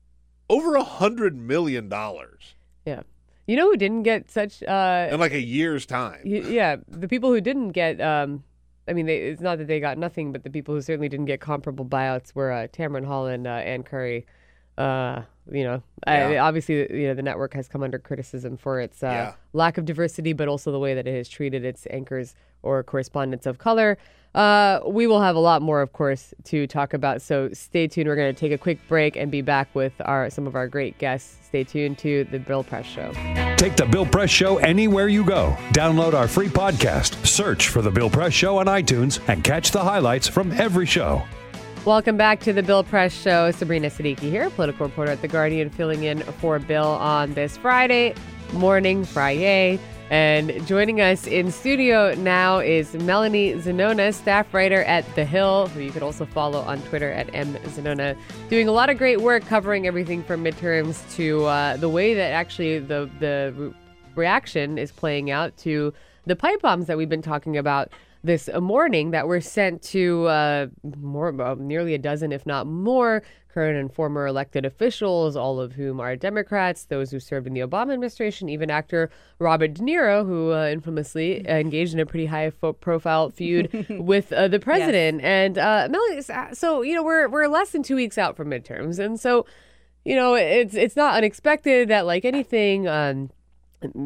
over 0.50 0.74
a 0.74 0.82
hundred 0.84 1.34
million 1.36 1.88
dollars 1.88 2.54
yeah. 2.84 3.02
You 3.46 3.56
know 3.56 3.68
who 3.70 3.76
didn't 3.76 4.04
get 4.04 4.30
such 4.30 4.62
uh, 4.62 5.08
in 5.10 5.18
like 5.18 5.32
a 5.32 5.40
year's 5.40 5.84
time. 5.84 6.20
Yeah, 6.24 6.76
the 6.86 7.08
people 7.08 7.30
who 7.32 7.40
didn't 7.40 7.70
get, 7.70 8.00
um, 8.00 8.44
I 8.86 8.92
mean, 8.92 9.06
they, 9.06 9.16
it's 9.18 9.40
not 9.40 9.58
that 9.58 9.66
they 9.66 9.80
got 9.80 9.98
nothing, 9.98 10.30
but 10.30 10.44
the 10.44 10.50
people 10.50 10.72
who 10.74 10.80
certainly 10.80 11.08
didn't 11.08 11.26
get 11.26 11.40
comparable 11.40 11.84
buyouts 11.84 12.32
were 12.34 12.52
uh, 12.52 12.68
Tamron 12.68 13.04
Hall 13.04 13.26
and 13.26 13.46
uh, 13.48 13.50
Ann 13.50 13.82
Curry. 13.82 14.24
Uh, 14.78 15.22
you 15.50 15.64
know, 15.64 15.82
I, 16.06 16.34
Yeah. 16.34 16.44
obviously, 16.44 16.76
you 17.00 17.08
know, 17.08 17.14
the 17.14 17.22
network 17.22 17.54
has 17.54 17.66
come 17.66 17.82
under 17.82 17.98
criticism 17.98 18.56
for 18.56 18.80
its 18.80 19.02
uh, 19.02 19.06
Yeah. 19.08 19.32
lack 19.52 19.78
of 19.78 19.84
diversity, 19.84 20.32
but 20.32 20.46
also 20.46 20.70
the 20.70 20.78
way 20.78 20.94
that 20.94 21.08
it 21.08 21.14
has 21.16 21.28
treated 21.28 21.64
its 21.64 21.88
anchors 21.90 22.34
or 22.62 22.82
correspondents 22.82 23.46
of 23.46 23.58
color. 23.58 23.98
Uh, 24.34 24.78
we 24.86 25.08
will 25.08 25.20
have 25.20 25.34
a 25.34 25.40
lot 25.40 25.60
more, 25.60 25.82
of 25.82 25.92
course, 25.92 26.32
to 26.44 26.66
talk 26.66 26.94
about. 26.94 27.20
So 27.20 27.50
stay 27.52 27.88
tuned. 27.88 28.08
We're 28.08 28.16
going 28.16 28.32
to 28.32 28.38
take 28.38 28.52
a 28.52 28.58
quick 28.58 28.78
break 28.86 29.16
and 29.16 29.30
be 29.30 29.42
back 29.42 29.74
with 29.74 29.92
our 30.04 30.30
some 30.30 30.46
of 30.46 30.54
our 30.54 30.68
great 30.68 30.98
guests. 30.98 31.36
Stay 31.46 31.64
tuned 31.64 31.98
to 31.98 32.24
the 32.24 32.38
Bill 32.38 32.62
Press 32.62 32.86
Show. 32.86 33.12
Take 33.56 33.76
the 33.76 33.86
Bill 33.90 34.06
Press 34.06 34.30
Show 34.30 34.58
anywhere 34.58 35.08
you 35.08 35.24
go. 35.24 35.56
Download 35.72 36.14
our 36.14 36.28
free 36.28 36.48
podcast, 36.48 37.26
search 37.26 37.68
for 37.68 37.82
The 37.82 37.90
Bill 37.90 38.08
Press 38.08 38.32
Show 38.32 38.58
on 38.58 38.66
iTunes, 38.66 39.20
and 39.28 39.42
catch 39.42 39.72
the 39.72 39.82
highlights 39.82 40.28
from 40.28 40.52
every 40.52 40.86
show. 40.86 41.22
Welcome 41.84 42.16
back 42.16 42.40
to 42.40 42.52
the 42.52 42.62
Bill 42.62 42.84
Press 42.84 43.12
Show. 43.12 43.50
Sabrina 43.50 43.88
Siddiqui 43.88 44.30
here, 44.30 44.48
political 44.50 44.86
reporter 44.86 45.10
at 45.10 45.22
The 45.22 45.28
Guardian, 45.28 45.70
filling 45.70 46.04
in 46.04 46.20
for 46.20 46.58
Bill 46.58 46.86
on 46.86 47.34
this 47.34 47.56
Friday 47.56 48.14
morning, 48.52 49.04
Friday. 49.04 49.80
And 50.10 50.66
joining 50.66 51.00
us 51.00 51.28
in 51.28 51.52
studio 51.52 52.14
now 52.16 52.58
is 52.58 52.94
Melanie 52.94 53.54
Zanona, 53.54 54.12
staff 54.12 54.52
writer 54.52 54.82
at 54.82 55.04
The 55.14 55.24
Hill, 55.24 55.68
who 55.68 55.78
you 55.78 55.92
could 55.92 56.02
also 56.02 56.26
follow 56.26 56.62
on 56.62 56.82
Twitter 56.82 57.12
at 57.12 57.28
mzanona, 57.28 58.18
doing 58.48 58.66
a 58.66 58.72
lot 58.72 58.90
of 58.90 58.98
great 58.98 59.20
work 59.20 59.46
covering 59.46 59.86
everything 59.86 60.24
from 60.24 60.42
midterms 60.42 61.08
to 61.14 61.44
uh, 61.44 61.76
the 61.76 61.88
way 61.88 62.14
that 62.14 62.32
actually 62.32 62.80
the 62.80 63.08
the 63.20 63.54
re- 63.56 63.72
reaction 64.16 64.78
is 64.78 64.90
playing 64.90 65.30
out 65.30 65.56
to 65.58 65.94
the 66.26 66.34
pipe 66.34 66.60
bombs 66.60 66.88
that 66.88 66.96
we've 66.96 67.08
been 67.08 67.22
talking 67.22 67.56
about 67.56 67.92
this 68.22 68.48
morning 68.60 69.12
that 69.12 69.26
were 69.26 69.40
sent 69.40 69.82
to 69.82 70.26
uh, 70.26 70.66
more 70.98 71.40
uh, 71.40 71.54
nearly 71.54 71.94
a 71.94 71.98
dozen, 71.98 72.32
if 72.32 72.44
not 72.46 72.66
more, 72.66 73.22
current 73.52 73.78
and 73.78 73.92
former 73.92 74.26
elected 74.26 74.64
officials, 74.64 75.36
all 75.36 75.60
of 75.60 75.72
whom 75.72 76.00
are 76.00 76.14
Democrats, 76.16 76.84
those 76.84 77.10
who 77.10 77.18
served 77.18 77.46
in 77.46 77.54
the 77.54 77.60
Obama 77.60 77.92
administration, 77.92 78.48
even 78.48 78.70
actor 78.70 79.10
Robert 79.38 79.74
De 79.74 79.82
Niro, 79.82 80.24
who 80.24 80.52
uh, 80.52 80.68
infamously 80.68 81.44
engaged 81.48 81.94
in 81.94 82.00
a 82.00 82.06
pretty 82.06 82.26
high 82.26 82.50
fo- 82.50 82.72
profile 82.72 83.30
feud 83.30 83.86
with 83.90 84.32
uh, 84.32 84.48
the 84.48 84.60
president. 84.60 85.22
And 85.22 85.58
uh, 85.58 85.88
Melanie, 85.90 86.22
so 86.54 86.82
you 86.82 86.94
know 86.94 87.02
we're 87.02 87.28
we're 87.28 87.48
less 87.48 87.70
than 87.70 87.82
two 87.82 87.96
weeks 87.96 88.18
out 88.18 88.36
from 88.36 88.50
midterms, 88.50 88.98
and 88.98 89.18
so 89.18 89.46
you 90.04 90.14
know 90.14 90.34
it's 90.34 90.74
it's 90.74 90.96
not 90.96 91.14
unexpected 91.14 91.88
that 91.88 92.06
like 92.06 92.24
anything. 92.24 92.86
Um, 92.86 93.30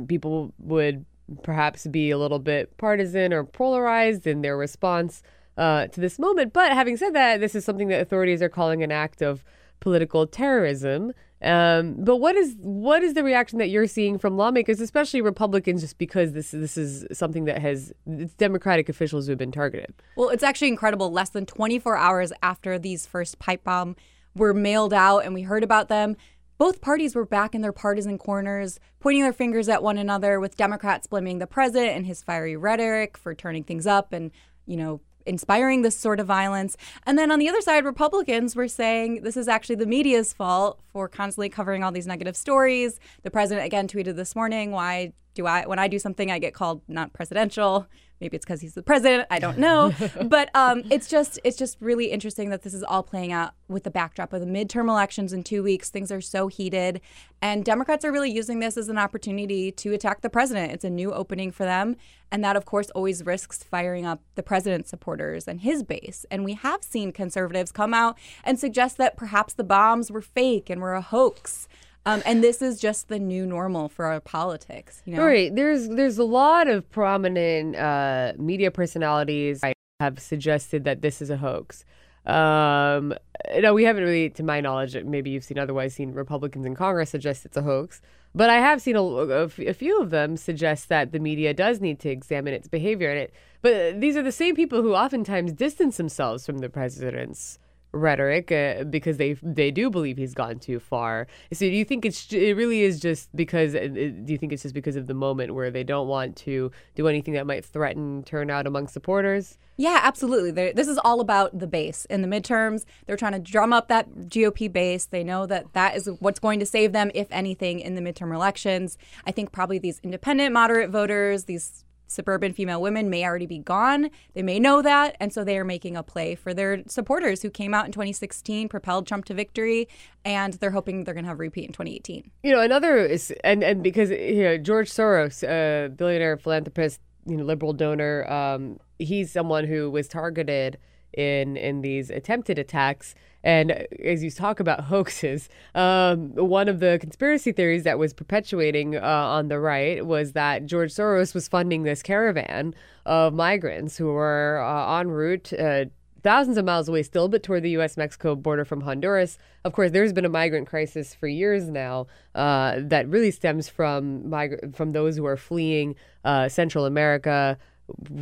people 0.08 0.52
would 0.58 1.04
perhaps 1.42 1.86
be 1.86 2.10
a 2.10 2.18
little 2.18 2.38
bit 2.38 2.76
partisan 2.76 3.32
or 3.32 3.44
polarized 3.44 4.26
in 4.26 4.42
their 4.42 4.56
response 4.56 5.22
uh, 5.56 5.86
to 5.88 6.00
this 6.00 6.18
moment. 6.18 6.52
But 6.52 6.72
having 6.72 6.96
said 6.96 7.14
that, 7.14 7.40
this 7.40 7.54
is 7.54 7.64
something 7.64 7.88
that 7.88 8.00
authorities 8.00 8.42
are 8.42 8.48
calling 8.48 8.82
an 8.82 8.92
act 8.92 9.22
of 9.22 9.44
political 9.80 10.26
terrorism. 10.26 11.12
Um, 11.42 11.96
but 11.98 12.16
what 12.16 12.36
is 12.36 12.56
what 12.60 13.02
is 13.02 13.12
the 13.12 13.22
reaction 13.22 13.58
that 13.58 13.68
you're 13.68 13.86
seeing 13.86 14.18
from 14.18 14.36
lawmakers, 14.36 14.80
especially 14.80 15.20
Republicans, 15.20 15.82
just 15.82 15.98
because 15.98 16.32
this 16.32 16.52
this 16.52 16.78
is 16.78 17.04
something 17.12 17.44
that 17.44 17.60
has 17.60 17.92
it's 18.06 18.34
Democratic 18.34 18.88
officials 18.88 19.26
who 19.26 19.32
have 19.32 19.38
been 19.38 19.52
targeted? 19.52 19.94
Well, 20.16 20.30
it's 20.30 20.42
actually 20.42 20.68
incredible. 20.68 21.12
Less 21.12 21.30
than 21.30 21.44
24 21.44 21.96
hours 21.96 22.32
after 22.42 22.78
these 22.78 23.04
first 23.04 23.38
pipe 23.38 23.62
bomb 23.62 23.94
were 24.34 24.54
mailed 24.54 24.94
out 24.94 25.20
and 25.20 25.34
we 25.34 25.42
heard 25.42 25.62
about 25.62 25.88
them, 25.88 26.16
both 26.58 26.80
parties 26.80 27.14
were 27.14 27.26
back 27.26 27.54
in 27.54 27.60
their 27.60 27.72
partisan 27.72 28.18
corners, 28.18 28.78
pointing 29.00 29.22
their 29.22 29.32
fingers 29.32 29.68
at 29.68 29.82
one 29.82 29.98
another, 29.98 30.38
with 30.40 30.56
Democrats 30.56 31.06
blaming 31.06 31.38
the 31.38 31.46
president 31.46 31.96
and 31.96 32.06
his 32.06 32.22
fiery 32.22 32.56
rhetoric 32.56 33.16
for 33.16 33.34
turning 33.34 33.64
things 33.64 33.86
up 33.86 34.12
and, 34.12 34.30
you 34.66 34.76
know, 34.76 35.00
inspiring 35.26 35.82
this 35.82 35.96
sort 35.96 36.20
of 36.20 36.26
violence. 36.26 36.76
And 37.06 37.16
then 37.18 37.30
on 37.30 37.38
the 37.38 37.48
other 37.48 37.60
side, 37.60 37.84
Republicans 37.84 38.54
were 38.54 38.68
saying 38.68 39.22
this 39.22 39.36
is 39.36 39.48
actually 39.48 39.76
the 39.76 39.86
media's 39.86 40.32
fault 40.32 40.80
for 40.92 41.08
constantly 41.08 41.48
covering 41.48 41.82
all 41.82 41.92
these 41.92 42.06
negative 42.06 42.36
stories. 42.36 43.00
The 43.22 43.30
president 43.30 43.66
again 43.66 43.88
tweeted 43.88 44.16
this 44.16 44.36
morning, 44.36 44.70
why 44.70 45.14
do 45.34 45.46
I 45.46 45.66
when 45.66 45.78
I 45.78 45.88
do 45.88 45.98
something 45.98 46.30
I 46.30 46.38
get 46.38 46.54
called 46.54 46.82
not 46.88 47.12
presidential? 47.12 47.86
Maybe 48.20 48.36
it's 48.36 48.46
because 48.46 48.60
he's 48.60 48.74
the 48.74 48.82
president. 48.82 49.26
I 49.30 49.38
don't 49.40 49.58
know. 49.58 49.92
but 50.26 50.48
um, 50.54 50.84
it's 50.90 51.08
just 51.08 51.38
it's 51.44 51.56
just 51.56 51.76
really 51.80 52.06
interesting 52.06 52.50
that 52.50 52.62
this 52.62 52.72
is 52.72 52.82
all 52.84 53.02
playing 53.02 53.32
out 53.32 53.52
with 53.68 53.82
the 53.82 53.90
backdrop 53.90 54.32
of 54.32 54.40
the 54.40 54.46
midterm 54.46 54.88
elections 54.88 55.32
in 55.32 55.42
two 55.42 55.62
weeks. 55.62 55.90
Things 55.90 56.12
are 56.12 56.20
so 56.20 56.46
heated, 56.46 57.00
and 57.42 57.64
Democrats 57.64 58.04
are 58.04 58.12
really 58.12 58.30
using 58.30 58.60
this 58.60 58.76
as 58.76 58.88
an 58.88 58.98
opportunity 58.98 59.72
to 59.72 59.92
attack 59.92 60.20
the 60.20 60.30
president. 60.30 60.72
It's 60.72 60.84
a 60.84 60.90
new 60.90 61.12
opening 61.12 61.50
for 61.50 61.64
them, 61.64 61.96
and 62.30 62.42
that 62.44 62.56
of 62.56 62.64
course 62.64 62.88
always 62.90 63.26
risks 63.26 63.62
firing 63.64 64.06
up 64.06 64.22
the 64.36 64.42
president's 64.42 64.90
supporters 64.90 65.48
and 65.48 65.60
his 65.60 65.82
base. 65.82 66.24
And 66.30 66.44
we 66.44 66.54
have 66.54 66.84
seen 66.84 67.12
conservatives 67.12 67.72
come 67.72 67.92
out 67.92 68.16
and 68.44 68.58
suggest 68.58 68.96
that 68.98 69.16
perhaps 69.16 69.54
the 69.54 69.64
bombs 69.64 70.10
were 70.10 70.22
fake 70.22 70.70
and 70.70 70.80
were 70.80 70.94
a 70.94 71.02
hoax. 71.02 71.68
Um, 72.06 72.22
and 72.26 72.44
this 72.44 72.60
is 72.60 72.80
just 72.80 73.08
the 73.08 73.18
new 73.18 73.46
normal 73.46 73.88
for 73.88 74.04
our 74.06 74.20
politics. 74.20 75.02
You 75.06 75.16
know? 75.16 75.54
There's 75.54 75.88
there's 75.88 76.18
a 76.18 76.24
lot 76.24 76.68
of 76.68 76.88
prominent 76.90 77.76
uh, 77.76 78.34
media 78.36 78.70
personalities 78.70 79.62
have 80.00 80.18
suggested 80.20 80.84
that 80.84 81.02
this 81.02 81.22
is 81.22 81.30
a 81.30 81.36
hoax. 81.36 81.84
Um, 82.26 83.14
no, 83.58 83.74
we 83.74 83.84
haven't 83.84 84.02
really, 84.02 84.30
to 84.30 84.42
my 84.42 84.60
knowledge, 84.60 84.96
maybe 85.04 85.30
you've 85.30 85.44
seen 85.44 85.58
otherwise, 85.58 85.94
seen 85.94 86.12
Republicans 86.12 86.64
in 86.64 86.74
Congress 86.74 87.10
suggest 87.10 87.44
it's 87.44 87.56
a 87.56 87.62
hoax. 87.62 88.00
But 88.34 88.50
I 88.50 88.56
have 88.56 88.82
seen 88.82 88.96
a 88.96 89.48
few 89.48 90.00
of 90.00 90.10
them 90.10 90.36
suggest 90.36 90.88
that 90.88 91.12
the 91.12 91.20
media 91.20 91.54
does 91.54 91.80
need 91.80 92.00
to 92.00 92.08
examine 92.08 92.52
its 92.52 92.66
behavior. 92.66 93.10
And 93.10 93.20
it, 93.20 93.34
but 93.62 94.00
these 94.00 94.16
are 94.16 94.22
the 94.22 94.32
same 94.32 94.56
people 94.56 94.82
who 94.82 94.94
oftentimes 94.94 95.52
distance 95.52 95.98
themselves 95.98 96.44
from 96.44 96.58
the 96.58 96.68
president's 96.68 97.60
rhetoric 97.94 98.50
uh, 98.52 98.84
because 98.84 99.16
they 99.16 99.34
they 99.42 99.70
do 99.70 99.90
believe 99.90 100.16
he's 100.16 100.34
gone 100.34 100.58
too 100.58 100.80
far. 100.80 101.26
So 101.52 101.60
do 101.60 101.72
you 101.72 101.84
think 101.84 102.04
it's 102.04 102.32
it 102.32 102.56
really 102.56 102.82
is 102.82 103.00
just 103.00 103.34
because 103.34 103.74
uh, 103.74 103.88
do 103.88 104.24
you 104.26 104.38
think 104.38 104.52
it's 104.52 104.62
just 104.62 104.74
because 104.74 104.96
of 104.96 105.06
the 105.06 105.14
moment 105.14 105.54
where 105.54 105.70
they 105.70 105.84
don't 105.84 106.08
want 106.08 106.36
to 106.38 106.70
do 106.94 107.08
anything 107.08 107.34
that 107.34 107.46
might 107.46 107.64
threaten 107.64 108.22
turnout 108.24 108.66
among 108.66 108.88
supporters? 108.88 109.58
Yeah, 109.76 110.00
absolutely. 110.02 110.52
They're, 110.52 110.72
this 110.72 110.86
is 110.86 110.98
all 110.98 111.20
about 111.20 111.58
the 111.58 111.66
base. 111.66 112.04
In 112.04 112.22
the 112.22 112.28
midterms, 112.28 112.84
they're 113.06 113.16
trying 113.16 113.32
to 113.32 113.40
drum 113.40 113.72
up 113.72 113.88
that 113.88 114.08
GOP 114.28 114.72
base. 114.72 115.06
They 115.06 115.24
know 115.24 115.46
that 115.46 115.72
that 115.72 115.96
is 115.96 116.08
what's 116.20 116.38
going 116.38 116.60
to 116.60 116.66
save 116.66 116.92
them, 116.92 117.10
if 117.12 117.26
anything, 117.32 117.80
in 117.80 117.96
the 117.96 118.00
midterm 118.00 118.32
elections. 118.32 118.96
I 119.26 119.32
think 119.32 119.50
probably 119.50 119.78
these 119.78 119.98
independent, 120.04 120.52
moderate 120.52 120.90
voters, 120.90 121.44
these 121.44 121.84
suburban 122.14 122.52
female 122.52 122.80
women 122.80 123.10
may 123.10 123.24
already 123.24 123.46
be 123.46 123.58
gone. 123.58 124.10
They 124.34 124.42
may 124.42 124.58
know 124.58 124.82
that. 124.82 125.16
And 125.20 125.32
so 125.32 125.44
they 125.44 125.58
are 125.58 125.64
making 125.64 125.96
a 125.96 126.02
play 126.02 126.34
for 126.34 126.54
their 126.54 126.82
supporters 126.86 127.42
who 127.42 127.50
came 127.50 127.74
out 127.74 127.86
in 127.86 127.92
2016, 127.92 128.68
propelled 128.68 129.06
Trump 129.06 129.24
to 129.26 129.34
victory, 129.34 129.88
and 130.24 130.54
they're 130.54 130.70
hoping 130.70 131.04
they're 131.04 131.14
going 131.14 131.24
to 131.24 131.28
have 131.28 131.38
a 131.38 131.40
repeat 131.40 131.66
in 131.66 131.72
2018. 131.72 132.30
You 132.42 132.52
know, 132.52 132.60
another 132.60 132.96
is, 132.96 133.32
and, 133.42 133.62
and 133.62 133.82
because, 133.82 134.10
you 134.10 134.42
know, 134.42 134.58
George 134.58 134.90
Soros, 134.90 135.42
a 135.42 135.88
billionaire 135.88 136.36
philanthropist, 136.36 137.00
you 137.26 137.36
know, 137.36 137.44
liberal 137.44 137.72
donor, 137.72 138.30
um, 138.30 138.78
he's 138.98 139.32
someone 139.32 139.66
who 139.66 139.90
was 139.90 140.08
targeted 140.08 140.78
in 141.16 141.56
in 141.56 141.80
these 141.80 142.10
attempted 142.10 142.58
attacks. 142.58 143.14
And 143.44 143.86
as 144.02 144.24
you 144.24 144.30
talk 144.30 144.58
about 144.58 144.80
hoaxes, 144.84 145.48
um, 145.76 146.34
one 146.34 146.68
of 146.68 146.80
the 146.80 146.98
conspiracy 147.00 147.52
theories 147.52 147.84
that 147.84 147.98
was 147.98 148.12
perpetuating 148.12 148.96
uh, 148.96 149.00
on 149.00 149.48
the 149.48 149.60
right 149.60 150.04
was 150.04 150.32
that 150.32 150.66
George 150.66 150.92
Soros 150.92 151.34
was 151.34 151.46
funding 151.46 151.84
this 151.84 152.02
caravan 152.02 152.74
of 153.06 153.34
migrants 153.34 153.96
who 153.96 154.06
were 154.06 154.64
uh, 154.66 154.98
en 154.98 155.08
route. 155.08 155.52
Uh, 155.52 155.84
thousands 156.22 156.56
of 156.56 156.64
miles 156.64 156.88
away 156.88 157.02
still, 157.02 157.28
but 157.28 157.42
toward 157.42 157.62
the 157.62 157.70
U.S. 157.70 157.98
Mexico 157.98 158.34
border 158.34 158.64
from 158.64 158.80
Honduras. 158.80 159.38
Of 159.62 159.74
course, 159.74 159.90
there's 159.90 160.14
been 160.14 160.24
a 160.24 160.30
migrant 160.30 160.66
crisis 160.66 161.14
for 161.14 161.28
years 161.28 161.68
now 161.68 162.06
uh, 162.34 162.76
that 162.78 163.06
really 163.08 163.30
stems 163.30 163.68
from 163.68 164.22
migra- 164.24 164.74
from 164.74 164.92
those 164.92 165.16
who 165.16 165.26
are 165.26 165.36
fleeing 165.36 165.94
uh, 166.24 166.48
Central 166.48 166.86
America, 166.86 167.58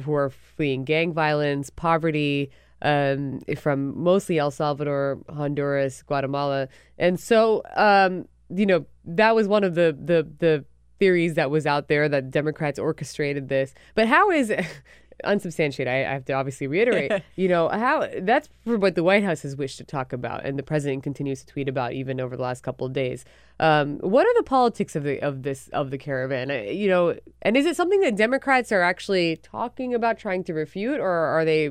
who 0.05 0.13
are 0.13 0.31
fleeing 0.31 0.85
gang 0.85 1.13
violence, 1.13 1.71
poverty, 1.71 2.51
um, 2.83 3.41
from 3.57 4.01
mostly 4.03 4.39
El 4.39 4.51
Salvador, 4.51 5.19
Honduras, 5.29 6.03
Guatemala, 6.03 6.69
and 6.99 7.19
so 7.19 7.63
um, 7.77 8.27
you 8.55 8.67
know 8.67 8.85
that 9.05 9.35
was 9.35 9.49
one 9.49 9.65
of 9.65 9.75
the 9.75 9.97
the 9.99 10.29
the 10.39 10.65
theories 10.99 11.35
that 11.35 11.51
was 11.51 11.67
out 11.67 11.89
there 11.89 12.09
that 12.09 12.31
Democrats 12.31 12.79
orchestrated 12.79 13.49
this. 13.49 13.75
But 13.95 14.07
how 14.07 14.31
is 14.31 14.53
unsubstantiated. 15.25 15.93
I, 15.93 15.99
I, 16.01 16.13
have 16.13 16.25
to 16.27 16.33
obviously 16.33 16.67
reiterate, 16.67 17.23
you 17.37 17.49
know, 17.49 17.69
how 17.69 18.09
that's 18.21 18.49
what 18.65 18.95
the 18.95 19.03
White 19.03 19.25
House 19.25 19.43
has 19.43 19.57
wished 19.57 19.79
to 19.79 19.85
talk 19.85 20.13
about, 20.13 20.45
and 20.45 20.59
the 20.59 20.63
president 20.63 21.03
continues 21.03 21.41
to 21.41 21.47
tweet 21.47 21.69
about 21.69 21.93
even 21.93 22.21
over 22.21 22.37
the 22.37 22.43
last 22.43 22.63
couple 22.63 22.87
of 22.87 22.93
days. 22.93 23.25
Um, 23.61 23.99
what 23.99 24.27
are 24.27 24.35
the 24.35 24.43
politics 24.43 24.97
of 24.97 25.05
the 25.05 25.21
of 25.21 25.43
this 25.43 25.69
of 25.69 25.91
the 25.91 25.99
caravan? 25.99 26.51
Uh, 26.51 26.55
you 26.71 26.89
know, 26.89 27.17
and 27.43 27.57
is 27.57 27.67
it 27.67 27.77
something 27.77 28.01
that 28.01 28.17
Democrats 28.17 28.73
are 28.73 28.83
actually 28.83 29.37
talking 29.37 29.95
about, 29.95 30.19
trying 30.19 30.45
to 30.45 30.55
refute, 30.55 31.01
or 31.01 31.11
are 31.11 31.45
they 31.45 31.71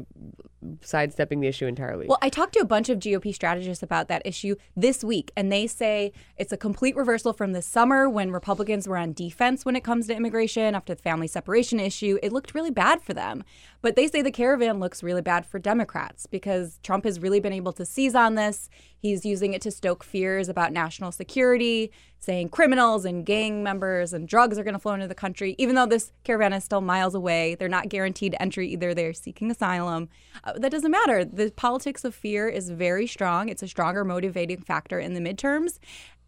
sidestepping 0.82 1.40
the 1.40 1.48
issue 1.48 1.66
entirely. 1.66 2.08
Well, 2.08 2.20
I 2.22 2.30
talked 2.30 2.54
to 2.54 2.60
a 2.60 2.66
bunch 2.66 2.90
of 2.90 3.00
GOP 3.00 3.34
strategists 3.34 3.84
about 3.84 4.08
that 4.08 4.22
issue 4.26 4.56
this 4.76 5.04
week, 5.04 5.32
and 5.36 5.52
they 5.52 5.68
say 5.68 6.12
it's 6.38 6.52
a 6.52 6.58
complete 6.58 6.96
reversal 6.96 7.34
from 7.34 7.54
the 7.54 7.62
summer 7.62 8.10
when 8.10 8.32
Republicans 8.32 8.88
were 8.88 8.98
on 8.98 9.14
defense 9.14 9.66
when 9.66 9.76
it 9.76 9.84
comes 9.84 10.08
to 10.08 10.16
immigration 10.16 10.76
after 10.76 10.94
the 10.94 11.02
family 11.02 11.28
separation 11.28 11.80
issue. 11.80 12.18
It 12.22 12.32
looked 12.32 12.54
really 12.54 12.72
bad 12.72 13.02
for 13.02 13.14
them. 13.14 13.44
But 13.82 13.96
they 13.96 14.08
say 14.08 14.22
the 14.22 14.32
caravan 14.32 14.80
looks 14.80 15.02
really 15.02 15.22
bad 15.22 15.46
for 15.46 15.58
Democrats 15.58 16.28
because 16.28 16.80
Trump 16.84 17.04
has 17.04 17.20
really 17.20 17.40
been 17.40 17.54
able 17.54 17.74
to 17.74 17.86
seize 17.86 18.14
on 18.14 18.36
this. 18.36 18.70
He's 18.98 19.26
using 19.26 19.54
it 19.54 19.62
to 19.64 19.72
stoke 19.72 20.04
fears 20.04 20.48
about 20.48 20.72
national 20.72 21.12
security, 21.12 21.92
saying 22.20 22.50
criminals 22.50 23.06
and 23.06 23.26
gang 23.26 23.64
members 23.64 24.14
and 24.14 24.28
drugs 24.28 24.60
are 24.60 24.64
going 24.64 24.76
to 24.76 24.80
flow 24.80 24.94
into 24.94 25.08
the 25.08 25.16
country, 25.16 25.56
even 25.58 25.74
though 25.74 25.88
this 25.88 26.12
caravan 26.24 26.54
is 26.54 26.64
still 26.64 26.82
miles 26.82 27.16
away. 27.16 27.56
They're 27.56 27.68
not 27.68 27.90
guaranteed 27.90 28.36
entry 28.40 28.70
either. 28.70 28.94
They're 28.94 29.14
seeking 29.14 29.50
asylum. 29.50 30.10
Uh, 30.44 30.54
that 30.58 30.72
doesn't 30.72 30.92
matter. 30.92 31.26
The 31.26 31.52
politics 31.52 32.04
of 32.04 32.14
fear 32.14 32.48
is 32.48 32.70
very 32.70 33.08
strong. 33.08 33.50
It's 33.50 33.64
a 33.64 33.68
stronger 33.68 34.06
motivating 34.06 34.62
factor 34.62 35.00
in 35.00 35.16
the 35.16 35.20
midterms. 35.20 35.80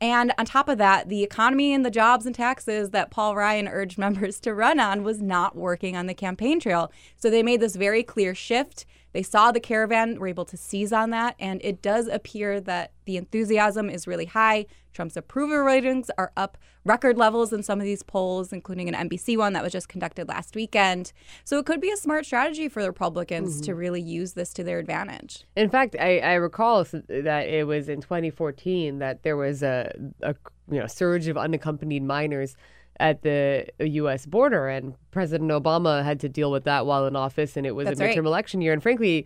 And 0.03 0.33
on 0.37 0.45
top 0.45 0.67
of 0.67 0.77
that, 0.79 1.07
the 1.07 1.23
economy 1.23 1.73
and 1.73 1.85
the 1.85 1.89
jobs 1.89 2.25
and 2.25 2.35
taxes 2.35 2.89
that 2.89 3.09
Paul 3.09 3.37
Ryan 3.37 3.69
urged 3.69 3.97
members 4.05 4.37
to 4.41 4.53
run 4.53 4.77
on 4.77 5.03
was 5.03 5.21
not 5.21 5.55
working 5.55 5.95
on 5.95 6.07
the 6.07 6.13
campaign 6.13 6.59
trail. 6.59 6.91
So 7.15 7.29
they 7.29 7.41
made 7.41 7.61
this 7.61 7.77
very 7.77 8.03
clear 8.03 8.35
shift 8.35 8.85
they 9.13 9.23
saw 9.23 9.51
the 9.51 9.59
caravan, 9.59 10.19
were 10.19 10.27
able 10.27 10.45
to 10.45 10.57
seize 10.57 10.91
on 10.91 11.11
that, 11.11 11.35
and 11.39 11.61
it 11.63 11.81
does 11.81 12.07
appear 12.07 12.59
that 12.61 12.91
the 13.05 13.15
enthusiasm 13.15 13.89
is 13.89 14.07
really 14.07 14.25
high. 14.25 14.65
Trump's 14.93 15.17
approval 15.17 15.57
ratings 15.57 16.09
are 16.17 16.31
up 16.37 16.57
record 16.85 17.17
levels 17.17 17.53
in 17.53 17.63
some 17.63 17.79
of 17.79 17.85
these 17.85 18.03
polls, 18.03 18.53
including 18.53 18.87
an 18.93 19.09
NBC 19.09 19.37
one 19.37 19.53
that 19.53 19.63
was 19.63 19.71
just 19.71 19.89
conducted 19.89 20.27
last 20.27 20.55
weekend. 20.55 21.13
So 21.43 21.57
it 21.57 21.65
could 21.65 21.81
be 21.81 21.91
a 21.91 21.97
smart 21.97 22.25
strategy 22.25 22.67
for 22.67 22.81
the 22.81 22.89
Republicans 22.89 23.55
mm-hmm. 23.55 23.65
to 23.65 23.75
really 23.75 24.01
use 24.01 24.33
this 24.33 24.53
to 24.53 24.63
their 24.63 24.79
advantage. 24.79 25.43
In 25.55 25.69
fact, 25.69 25.95
I, 25.99 26.19
I 26.19 26.33
recall 26.33 26.83
that 26.83 27.47
it 27.47 27.67
was 27.67 27.89
in 27.89 28.01
2014 28.01 28.99
that 28.99 29.23
there 29.23 29.37
was 29.37 29.63
a, 29.63 29.91
a 30.21 30.35
you 30.69 30.79
know 30.79 30.87
surge 30.87 31.27
of 31.27 31.37
unaccompanied 31.37 32.03
minors 32.03 32.55
at 32.99 33.21
the 33.23 33.67
U.S. 33.79 34.25
border, 34.25 34.67
and 34.67 34.95
President 35.11 35.51
Obama 35.51 36.03
had 36.03 36.19
to 36.21 36.29
deal 36.29 36.51
with 36.51 36.63
that 36.65 36.85
while 36.85 37.05
in 37.05 37.15
office, 37.15 37.57
and 37.57 37.65
it 37.65 37.71
was 37.75 37.85
That's 37.87 37.99
a 37.99 38.03
midterm 38.03 38.17
right. 38.17 38.25
election 38.25 38.61
year. 38.61 38.73
And 38.73 38.81
frankly, 38.81 39.25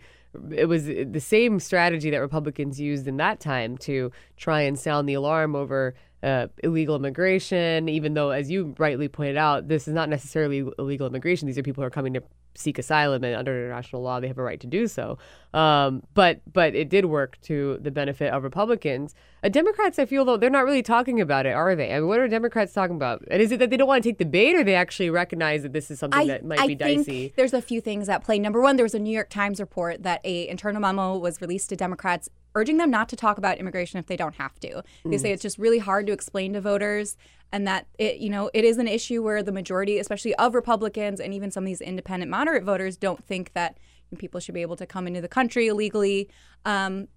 it 0.54 0.66
was 0.66 0.86
the 0.86 1.20
same 1.20 1.60
strategy 1.60 2.10
that 2.10 2.18
Republicans 2.18 2.80
used 2.80 3.06
in 3.06 3.16
that 3.18 3.40
time 3.40 3.78
to 3.78 4.10
try 4.36 4.62
and 4.62 4.78
sound 4.78 5.08
the 5.08 5.14
alarm 5.14 5.54
over 5.54 5.94
uh, 6.22 6.48
illegal 6.64 6.96
immigration, 6.96 7.88
even 7.88 8.14
though, 8.14 8.30
as 8.30 8.50
you 8.50 8.74
rightly 8.78 9.08
pointed 9.08 9.36
out, 9.36 9.68
this 9.68 9.86
is 9.86 9.94
not 9.94 10.08
necessarily 10.08 10.68
illegal 10.78 11.06
immigration. 11.06 11.46
These 11.46 11.58
are 11.58 11.62
people 11.62 11.82
who 11.82 11.86
are 11.86 11.90
coming 11.90 12.14
to 12.14 12.22
seek 12.58 12.78
asylum, 12.78 13.24
and 13.24 13.34
under 13.36 13.52
international 13.56 14.02
law, 14.02 14.20
they 14.20 14.28
have 14.28 14.38
a 14.38 14.42
right 14.42 14.60
to 14.60 14.66
do 14.66 14.86
so. 14.86 15.18
Um, 15.54 16.02
but 16.14 16.40
but 16.52 16.74
it 16.74 16.88
did 16.88 17.06
work 17.06 17.40
to 17.42 17.78
the 17.80 17.90
benefit 17.90 18.32
of 18.32 18.42
Republicans. 18.42 19.14
Uh, 19.42 19.48
Democrats, 19.48 19.98
I 19.98 20.04
feel 20.04 20.24
though, 20.24 20.36
they're 20.36 20.50
not 20.50 20.64
really 20.64 20.82
talking 20.82 21.20
about 21.20 21.46
it, 21.46 21.52
are 21.52 21.74
they? 21.76 21.92
I 21.94 22.00
mean, 22.00 22.08
what 22.08 22.18
are 22.18 22.28
Democrats 22.28 22.72
talking 22.72 22.96
about? 22.96 23.22
And 23.30 23.40
is 23.40 23.52
it 23.52 23.58
that 23.60 23.70
they 23.70 23.76
don't 23.76 23.88
want 23.88 24.02
to 24.02 24.08
take 24.08 24.18
the 24.18 24.24
bait, 24.24 24.54
or 24.56 24.64
they 24.64 24.74
actually 24.74 25.10
recognize 25.10 25.62
that 25.62 25.72
this 25.72 25.90
is 25.90 25.98
something 25.98 26.20
I, 26.20 26.26
that 26.26 26.44
might 26.44 26.60
I 26.60 26.66
be 26.66 26.74
think 26.74 27.06
dicey? 27.06 27.32
There's 27.36 27.54
a 27.54 27.62
few 27.62 27.80
things 27.80 28.08
at 28.08 28.24
play. 28.24 28.38
Number 28.38 28.60
one, 28.60 28.76
there 28.76 28.84
was 28.84 28.94
a 28.94 28.98
New 28.98 29.12
York 29.14 29.30
Times 29.30 29.60
report 29.60 30.02
that 30.02 30.20
a 30.24 30.48
internal 30.48 30.80
memo 30.80 31.16
was 31.16 31.40
released 31.40 31.70
to 31.70 31.76
Democrats 31.76 32.28
urging 32.54 32.78
them 32.78 32.90
not 32.90 33.08
to 33.10 33.14
talk 33.14 33.38
about 33.38 33.58
immigration 33.58 33.98
if 34.00 34.06
they 34.06 34.16
don't 34.16 34.34
have 34.36 34.58
to. 34.58 34.82
They 35.04 35.10
Mm. 35.16 35.20
say 35.20 35.32
it's 35.32 35.42
just 35.42 35.58
really 35.58 35.78
hard 35.78 36.06
to 36.08 36.12
explain 36.12 36.54
to 36.54 36.60
voters 36.60 37.16
and 37.52 37.66
that 37.66 37.86
it 37.98 38.18
you 38.18 38.28
know 38.28 38.50
it 38.52 38.64
is 38.64 38.78
an 38.78 38.88
issue 38.88 39.22
where 39.22 39.42
the 39.42 39.52
majority 39.52 39.98
especially 39.98 40.34
of 40.36 40.54
Republicans 40.54 41.20
and 41.20 41.32
even 41.32 41.50
some 41.50 41.64
of 41.64 41.66
these 41.66 41.80
independent 41.80 42.30
moderate 42.30 42.64
voters 42.64 42.96
don't 42.96 43.24
think 43.24 43.52
that 43.54 43.78
people 44.18 44.40
should 44.40 44.54
be 44.54 44.62
able 44.62 44.76
to 44.76 44.86
come 44.86 45.06
into 45.06 45.20
the 45.20 45.28
country 45.28 45.66
illegally. 45.66 46.28
Um, 46.64 47.08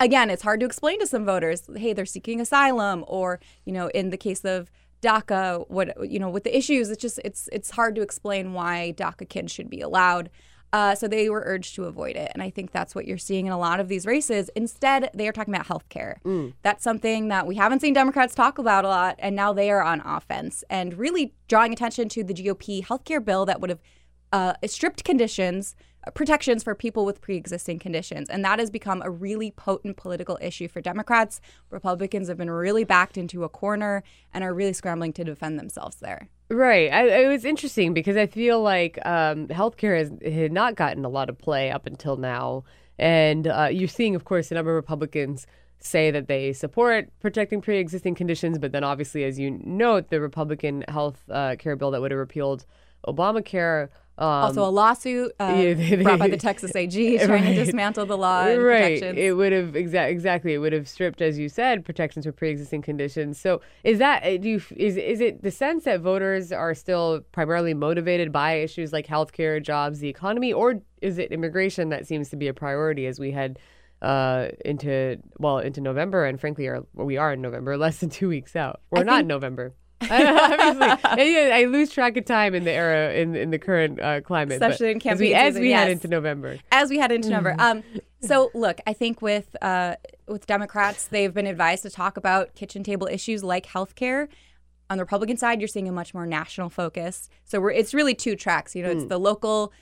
again, 0.00 0.30
it's 0.30 0.42
hard 0.42 0.60
to 0.60 0.66
explain 0.66 1.00
to 1.00 1.06
some 1.06 1.24
voters, 1.24 1.62
hey, 1.76 1.92
they're 1.92 2.04
seeking 2.04 2.40
asylum 2.40 3.04
or, 3.06 3.40
you 3.64 3.72
know, 3.72 3.88
in 3.88 4.10
the 4.10 4.16
case 4.16 4.44
of 4.44 4.70
DACA, 5.00 5.68
what 5.68 6.10
you 6.10 6.18
know, 6.18 6.30
with 6.30 6.44
the 6.44 6.56
issues, 6.56 6.90
it's 6.90 7.00
just 7.00 7.20
it's 7.24 7.48
it's 7.52 7.70
hard 7.70 7.94
to 7.94 8.02
explain 8.02 8.54
why 8.54 8.94
DACA 8.96 9.28
kids 9.28 9.52
should 9.52 9.68
be 9.68 9.80
allowed. 9.80 10.30
Uh, 10.74 10.92
so 10.92 11.06
they 11.06 11.30
were 11.30 11.44
urged 11.46 11.76
to 11.76 11.84
avoid 11.84 12.16
it. 12.16 12.32
And 12.34 12.42
I 12.42 12.50
think 12.50 12.72
that's 12.72 12.96
what 12.96 13.06
you're 13.06 13.16
seeing 13.16 13.46
in 13.46 13.52
a 13.52 13.58
lot 13.58 13.78
of 13.78 13.86
these 13.86 14.06
races. 14.06 14.50
Instead, 14.56 15.08
they 15.14 15.28
are 15.28 15.32
talking 15.32 15.54
about 15.54 15.68
health 15.68 15.88
care. 15.88 16.18
That's 16.62 16.82
something 16.82 17.28
that 17.28 17.46
we 17.46 17.54
haven't 17.54 17.78
seen 17.78 17.94
Democrats 17.94 18.34
talk 18.34 18.58
about 18.58 18.84
a 18.84 18.88
lot. 18.88 19.14
And 19.20 19.36
now 19.36 19.52
they 19.52 19.70
are 19.70 19.84
on 19.84 20.00
offense 20.00 20.64
and 20.68 20.98
really 20.98 21.32
drawing 21.46 21.72
attention 21.72 22.08
to 22.08 22.24
the 22.24 22.34
GOP 22.34 22.84
health 22.84 23.04
care 23.04 23.20
bill 23.20 23.46
that 23.46 23.60
would 23.60 23.70
have 23.70 23.78
uh, 24.32 24.54
stripped 24.66 25.04
conditions, 25.04 25.76
protections 26.12 26.62
for 26.62 26.74
people 26.74 27.04
with 27.04 27.20
pre 27.20 27.36
existing 27.36 27.78
conditions. 27.78 28.28
And 28.28 28.44
that 28.44 28.58
has 28.58 28.70
become 28.70 29.02
a 29.02 29.10
really 29.10 29.50
potent 29.50 29.96
political 29.96 30.38
issue 30.40 30.68
for 30.68 30.80
Democrats. 30.80 31.40
Republicans 31.70 32.28
have 32.28 32.36
been 32.36 32.50
really 32.50 32.84
backed 32.84 33.16
into 33.16 33.44
a 33.44 33.48
corner 33.48 34.02
and 34.32 34.44
are 34.44 34.52
really 34.52 34.72
scrambling 34.72 35.12
to 35.14 35.24
defend 35.24 35.58
themselves 35.58 35.96
there. 35.96 36.28
Right. 36.50 36.92
I, 36.92 37.22
it 37.22 37.28
was 37.28 37.44
interesting 37.44 37.94
because 37.94 38.16
I 38.16 38.26
feel 38.26 38.60
like 38.60 38.98
um, 39.06 39.48
healthcare 39.48 39.98
has 39.98 40.12
had 40.34 40.52
not 40.52 40.74
gotten 40.74 41.04
a 41.04 41.08
lot 41.08 41.30
of 41.30 41.38
play 41.38 41.70
up 41.70 41.86
until 41.86 42.16
now, 42.16 42.64
and 42.98 43.46
uh, 43.46 43.68
you're 43.72 43.88
seeing, 43.88 44.14
of 44.14 44.24
course, 44.24 44.50
a 44.50 44.54
number 44.54 44.70
of 44.70 44.76
Republicans 44.76 45.46
say 45.78 46.10
that 46.10 46.28
they 46.28 46.52
support 46.52 47.08
protecting 47.20 47.60
pre-existing 47.60 48.14
conditions, 48.14 48.58
but 48.58 48.72
then 48.72 48.84
obviously, 48.84 49.24
as 49.24 49.38
you 49.38 49.50
note, 49.50 50.08
the 50.08 50.20
Republican 50.20 50.84
health 50.88 51.22
uh, 51.30 51.56
care 51.58 51.76
bill 51.76 51.90
that 51.90 52.00
would 52.00 52.10
have 52.10 52.18
repealed 52.18 52.64
Obamacare. 53.06 53.88
Um, 54.16 54.28
also, 54.28 54.64
a 54.64 54.70
lawsuit 54.70 55.32
uh, 55.40 55.54
yeah, 55.58 55.74
they- 55.74 56.02
brought 56.02 56.20
by 56.20 56.28
the 56.28 56.36
Texas 56.36 56.74
AG 56.76 57.18
trying 57.24 57.44
to 57.44 57.54
dismantle 57.54 58.06
the 58.06 58.16
law 58.16 58.44
and 58.46 58.62
right. 58.62 58.94
protections. 58.94 59.18
It 59.18 59.36
would 59.36 59.52
have 59.52 59.70
exa- 59.70 60.08
exactly. 60.08 60.54
It 60.54 60.58
would 60.58 60.72
have 60.72 60.88
stripped, 60.88 61.20
as 61.20 61.38
you 61.38 61.48
said, 61.48 61.84
protections 61.84 62.24
for 62.24 62.32
pre-existing 62.32 62.82
conditions. 62.82 63.40
So, 63.40 63.60
is 63.82 63.98
that 63.98 64.22
uh, 64.22 64.36
do 64.36 64.48
you 64.48 64.62
is 64.76 64.96
is 64.96 65.20
it 65.20 65.42
the 65.42 65.50
sense 65.50 65.84
that 65.84 66.00
voters 66.00 66.52
are 66.52 66.74
still 66.74 67.22
primarily 67.32 67.74
motivated 67.74 68.30
by 68.30 68.54
issues 68.54 68.92
like 68.92 69.06
healthcare, 69.06 69.60
jobs, 69.60 69.98
the 69.98 70.08
economy, 70.08 70.52
or 70.52 70.80
is 71.02 71.18
it 71.18 71.32
immigration 71.32 71.88
that 71.88 72.06
seems 72.06 72.28
to 72.28 72.36
be 72.36 72.46
a 72.46 72.54
priority 72.54 73.06
as 73.06 73.18
we 73.18 73.32
head 73.32 73.58
uh, 74.00 74.48
into 74.64 75.16
well 75.38 75.58
into 75.58 75.80
November 75.80 76.24
and 76.24 76.40
frankly, 76.40 76.66
are 76.68 76.84
we 76.92 77.16
are 77.16 77.32
in 77.32 77.40
November, 77.42 77.76
less 77.84 77.98
than 77.98 78.10
two 78.10 78.28
weeks 78.28 78.54
out. 78.54 78.80
We're 78.90 79.04
not 79.04 79.22
in 79.22 79.26
November. 79.26 79.74
Obviously, 80.02 80.86
I, 81.52 81.60
I 81.60 81.64
lose 81.64 81.90
track 81.90 82.16
of 82.16 82.24
time 82.24 82.54
in 82.54 82.64
the 82.64 82.72
era 82.72 83.12
in 83.14 83.34
in 83.34 83.50
the 83.50 83.58
current 83.58 84.00
uh, 84.00 84.20
climate, 84.20 84.54
Especially 84.54 84.90
in 84.90 84.96
as 85.06 85.18
we, 85.20 85.30
campaign 85.30 85.34
as 85.36 85.46
season, 85.54 85.62
we 85.62 85.70
head 85.70 85.90
into 85.90 86.08
November. 86.08 86.58
as 86.72 86.90
we 86.90 86.98
head 86.98 87.12
into 87.12 87.30
November. 87.30 87.56
Um, 87.62 87.82
so 88.20 88.50
look, 88.54 88.80
I 88.86 88.92
think 88.92 89.22
with 89.22 89.54
uh, 89.62 89.96
with 90.28 90.46
Democrats, 90.46 91.06
they've 91.06 91.32
been 91.32 91.46
advised 91.46 91.82
to 91.84 91.90
talk 91.90 92.16
about 92.16 92.54
kitchen 92.54 92.82
table 92.82 93.06
issues 93.10 93.42
like 93.44 93.66
healthcare. 93.66 94.28
On 94.90 94.98
the 94.98 95.04
Republican 95.04 95.36
side, 95.38 95.60
you're 95.60 95.68
seeing 95.68 95.88
a 95.88 95.92
much 95.92 96.12
more 96.12 96.26
national 96.26 96.68
focus. 96.68 97.30
So 97.44 97.60
we're 97.60 97.70
it's 97.70 97.94
really 97.94 98.14
two 98.14 98.36
tracks. 98.36 98.74
You 98.76 98.82
know, 98.82 98.90
it's 98.90 99.04
Mm. 99.04 99.08
the 99.08 99.18
local 99.18 99.72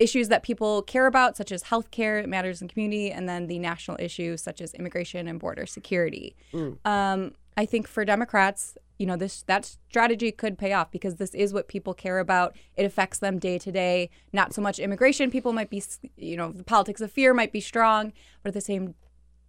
issues 0.00 0.28
that 0.28 0.42
people 0.44 0.82
care 0.82 1.06
about, 1.06 1.36
such 1.36 1.50
as 1.52 1.64
healthcare, 1.64 2.22
it 2.22 2.28
matters 2.28 2.62
in 2.62 2.68
community, 2.68 3.10
and 3.10 3.28
then 3.28 3.48
the 3.48 3.58
national 3.58 3.96
issues 4.00 4.40
such 4.42 4.60
as 4.60 4.72
immigration 4.74 5.26
and 5.26 5.40
border 5.40 5.66
security. 5.66 6.36
Um, 6.84 7.32
I 7.56 7.66
think 7.66 7.88
for 7.88 8.04
Democrats, 8.04 8.78
you 8.98 9.06
know, 9.06 9.16
this 9.16 9.42
that 9.44 9.64
strategy 9.64 10.32
could 10.32 10.58
pay 10.58 10.72
off 10.72 10.90
because 10.90 11.16
this 11.16 11.34
is 11.34 11.52
what 11.52 11.68
people 11.68 11.94
care 11.94 12.18
about. 12.18 12.56
It 12.76 12.84
affects 12.84 13.18
them 13.18 13.38
day 13.38 13.58
to 13.58 13.72
day. 13.72 14.10
Not 14.32 14.52
so 14.52 14.60
much 14.60 14.78
immigration. 14.78 15.30
People 15.30 15.52
might 15.52 15.70
be, 15.70 15.82
you 16.16 16.36
know, 16.36 16.52
the 16.52 16.64
politics 16.64 17.00
of 17.00 17.12
fear 17.12 17.32
might 17.32 17.52
be 17.52 17.60
strong, 17.60 18.12
but 18.42 18.48
at 18.48 18.54
the 18.54 18.60
same 18.60 18.94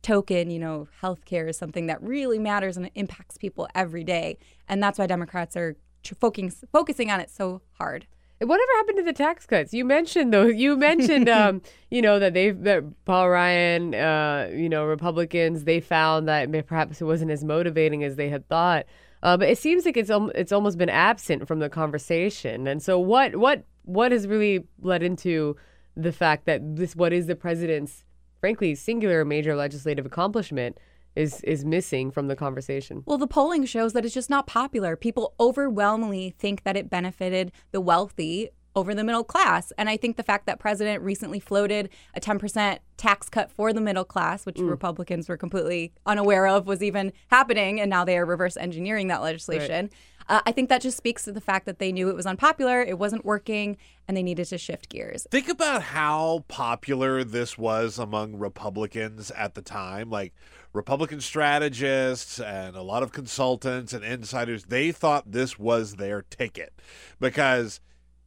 token, 0.02 0.50
you 0.50 0.60
know, 0.60 0.88
healthcare 1.02 1.50
is 1.50 1.58
something 1.58 1.88
that 1.88 2.02
really 2.02 2.40
matters 2.40 2.78
and 2.78 2.86
it 2.86 2.92
impacts 2.96 3.38
people 3.38 3.68
every 3.76 4.04
day, 4.04 4.38
and 4.68 4.82
that's 4.82 5.00
why 5.00 5.08
Democrats 5.08 5.58
are 5.58 5.76
focusing 6.20 6.52
focusing 6.72 7.12
on 7.12 7.20
it 7.20 7.30
so 7.30 7.62
hard. 7.74 8.08
Whatever 8.42 8.72
happened 8.76 8.98
to 8.98 9.04
the 9.04 9.12
tax 9.12 9.46
cuts? 9.46 9.74
You 9.74 9.84
mentioned 9.84 10.32
though. 10.34 10.46
You 10.46 10.78
mentioned, 10.78 11.28
um, 11.30 11.62
you 11.92 12.02
know, 12.02 12.20
that 12.20 12.34
they've 12.34 12.58
that 12.64 12.84
Paul 13.04 13.30
Ryan, 13.30 13.94
uh, 13.96 14.50
you 14.54 14.70
know, 14.70 14.86
Republicans. 14.86 15.66
They 15.66 15.82
found 15.82 16.28
that 16.30 16.50
perhaps 16.68 17.02
it 17.02 17.06
wasn't 17.06 17.32
as 17.32 17.44
motivating 17.44 18.04
as 18.04 18.16
they 18.16 18.30
had 18.30 18.48
thought. 18.48 18.86
Uh, 19.22 19.38
but 19.38 19.50
it 19.50 19.58
seems 19.58 19.86
like 19.86 19.98
it's 19.98 20.12
it's 20.36 20.52
almost 20.52 20.78
been 20.78 20.90
absent 20.90 21.48
from 21.48 21.60
the 21.60 21.70
conversation. 21.70 22.68
And 22.68 22.82
so, 22.82 23.00
what 23.00 23.36
what 23.36 23.64
what 23.84 24.12
has 24.12 24.28
really 24.28 24.66
led 24.82 25.04
into 25.04 25.56
the 25.96 26.12
fact 26.12 26.46
that 26.46 26.76
this 26.76 26.96
what 26.96 27.12
is 27.12 27.28
the 27.28 27.36
president's, 27.36 28.06
frankly, 28.40 28.76
singular 28.76 29.26
major 29.26 29.56
legislative 29.56 30.06
accomplishment 30.06 30.78
is 31.16 31.42
is 31.42 31.66
missing 31.66 32.12
from 32.12 32.28
the 32.28 32.36
conversation. 32.36 33.04
Well, 33.06 33.18
the 33.18 33.28
polling 33.28 33.66
shows 33.66 33.94
that 33.94 34.06
it's 34.06 34.14
just 34.14 34.30
not 34.30 34.48
popular. 34.48 34.96
People 34.96 35.34
overwhelmingly 35.40 36.36
think 36.38 36.64
that 36.64 36.78
it 36.78 36.90
benefited 36.90 37.52
the 37.72 37.82
wealthy 37.82 38.50
over 38.76 38.94
the 38.94 39.04
middle 39.04 39.24
class. 39.24 39.72
And 39.78 39.90
I 39.90 39.98
think 39.98 40.18
the 40.18 40.24
fact 40.24 40.46
that 40.46 40.60
President 40.60 41.02
recently 41.04 41.40
floated 41.40 41.90
a 42.14 42.20
10% 42.20 42.80
tax 42.98 43.30
cut 43.30 43.52
for 43.52 43.74
the 43.74 43.82
middle 43.82 44.06
class, 44.06 44.46
which 44.46 44.60
Republicans 44.60 45.30
were 45.30 45.38
completely 45.38 45.94
unaware 46.06 46.48
of 46.48 46.68
was 46.68 46.84
even 46.84 47.14
happening, 47.30 47.80
and 47.80 47.90
now 47.90 48.04
they 48.06 48.18
are 48.18 48.26
reverse 48.26 48.58
engineering 48.58 49.08
that 49.08 49.22
legislation. 49.22 49.90
Uh, 50.30 50.42
I 50.46 50.52
think 50.52 50.70
that 50.70 50.82
just 50.82 50.96
speaks 50.96 51.24
to 51.24 51.32
the 51.32 51.42
fact 51.42 51.66
that 51.66 51.80
they 51.80 51.92
knew 51.92 52.08
it 52.10 52.16
was 52.16 52.28
unpopular, 52.28 52.82
it 52.82 53.00
wasn't 53.00 53.26
working, 53.26 53.78
and 54.08 54.16
they 54.16 54.22
needed 54.22 54.46
to 54.46 54.60
shift 54.60 54.90
gears. 54.90 55.26
Think 55.32 55.50
about 55.50 55.82
how 55.82 56.46
popular 56.48 57.24
this 57.24 57.58
was 57.58 57.98
among 57.98 58.38
Republicans 58.38 59.32
at 59.32 59.56
the 59.56 59.64
time. 59.64 60.12
Like 60.12 60.34
Republican 60.72 61.20
strategists 61.20 62.40
and 62.40 62.76
a 62.76 62.84
lot 62.84 63.02
of 63.02 63.12
consultants 63.12 63.92
and 63.92 64.06
insiders, 64.06 64.66
they 64.66 64.92
thought 64.92 65.32
this 65.32 65.58
was 65.58 65.96
their 65.96 66.22
ticket 66.22 66.74
because 67.20 67.82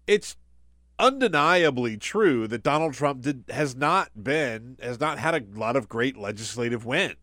it's 0.07 0.37
undeniably 0.99 1.97
true 1.97 2.47
that 2.49 2.63
Donald 2.63 2.95
Trump 2.95 3.23
did, 3.23 3.45
has 3.51 3.75
not 3.75 4.11
been, 4.23 4.77
has 4.83 5.01
not 5.01 5.19
had 5.19 5.35
a 5.35 5.59
lot 5.59 5.77
of 5.77 5.89
great 5.89 6.17
legislative 6.17 6.85
wins. 6.85 7.17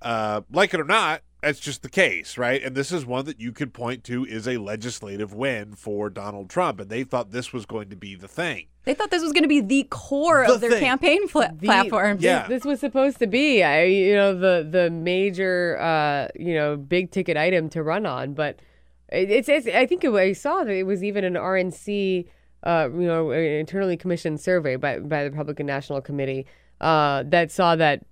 Uh, 0.00 0.42
like 0.50 0.74
it 0.74 0.80
or 0.80 0.84
not, 0.84 1.22
that's 1.42 1.60
just 1.60 1.82
the 1.82 1.88
case, 1.90 2.38
right? 2.38 2.62
And 2.62 2.74
this 2.74 2.90
is 2.92 3.04
one 3.04 3.26
that 3.26 3.40
you 3.40 3.52
could 3.52 3.74
point 3.74 4.04
to 4.04 4.24
is 4.24 4.48
a 4.48 4.56
legislative 4.56 5.34
win 5.34 5.74
for 5.74 6.08
Donald 6.08 6.48
Trump. 6.48 6.80
And 6.80 6.88
they 6.88 7.04
thought 7.04 7.30
this 7.32 7.52
was 7.52 7.66
going 7.66 7.90
to 7.90 7.96
be 7.96 8.14
the 8.14 8.28
thing. 8.28 8.66
They 8.84 8.94
thought 8.94 9.10
this 9.10 9.22
was 9.22 9.32
going 9.32 9.42
to 9.44 9.48
be 9.48 9.60
the 9.60 9.84
core 9.90 10.44
The 10.46 10.54
of 10.54 10.60
their 10.60 10.70
thing. 10.70 10.80
campaign 10.82 11.28
pla- 11.28 11.48
The- 11.48 11.66
platform. 11.66 12.18
Yeah. 12.20 12.46
This 12.48 12.64
was 12.64 12.80
supposed 12.80 13.18
to 13.18 13.26
be, 13.26 13.62
I, 13.62 13.84
you 13.84 14.14
know, 14.14 14.34
the 14.38 14.66
the 14.70 14.90
major, 14.90 15.78
uh, 15.80 16.28
you 16.38 16.54
know, 16.54 16.76
big 16.76 17.10
ticket 17.10 17.36
item 17.36 17.68
to 17.70 17.82
run 17.82 18.04
on. 18.06 18.32
But 18.34 18.56
it, 18.56 18.60
it's, 19.08 19.48
it's, 19.48 19.66
I 19.66 19.86
think 19.86 20.04
it, 20.04 20.12
I 20.12 20.32
saw 20.32 20.64
that 20.64 20.74
it 20.74 20.84
was 20.84 21.04
even 21.04 21.24
an 21.24 21.34
RNC, 21.34 22.26
uh, 22.62 22.88
you 22.92 23.06
know, 23.06 23.30
an 23.30 23.40
internally 23.40 23.96
commissioned 23.96 24.40
survey 24.40 24.76
by 24.76 24.98
by 24.98 25.24
the 25.24 25.30
Republican 25.30 25.66
National 25.66 26.00
Committee 26.00 26.46
uh, 26.80 27.22
that 27.26 27.50
saw 27.50 27.76
that 27.76 28.04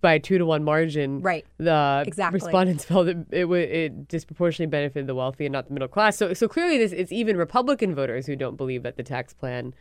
by 0.00 0.14
a 0.14 0.20
two 0.20 0.38
to 0.38 0.46
one 0.46 0.62
margin, 0.62 1.20
Right. 1.20 1.44
The 1.58 2.04
Exactly. 2.06 2.36
respondents 2.36 2.84
felt 2.84 3.06
that 3.06 3.26
it 3.30 3.46
it 3.50 4.08
disproportionately 4.08 4.70
benefited 4.70 5.06
the 5.06 5.14
wealthy 5.14 5.46
and 5.46 5.52
not 5.52 5.66
the 5.66 5.72
middle 5.72 5.88
class. 5.88 6.16
So 6.16 6.34
so 6.34 6.48
clearly, 6.48 6.78
this 6.78 6.92
it's 6.92 7.12
even 7.12 7.36
Republican 7.36 7.94
voters 7.94 8.26
who 8.26 8.36
don't 8.36 8.56
believe 8.56 8.82
that 8.84 8.96
the 8.96 9.02
tax 9.02 9.32
plan 9.32 9.74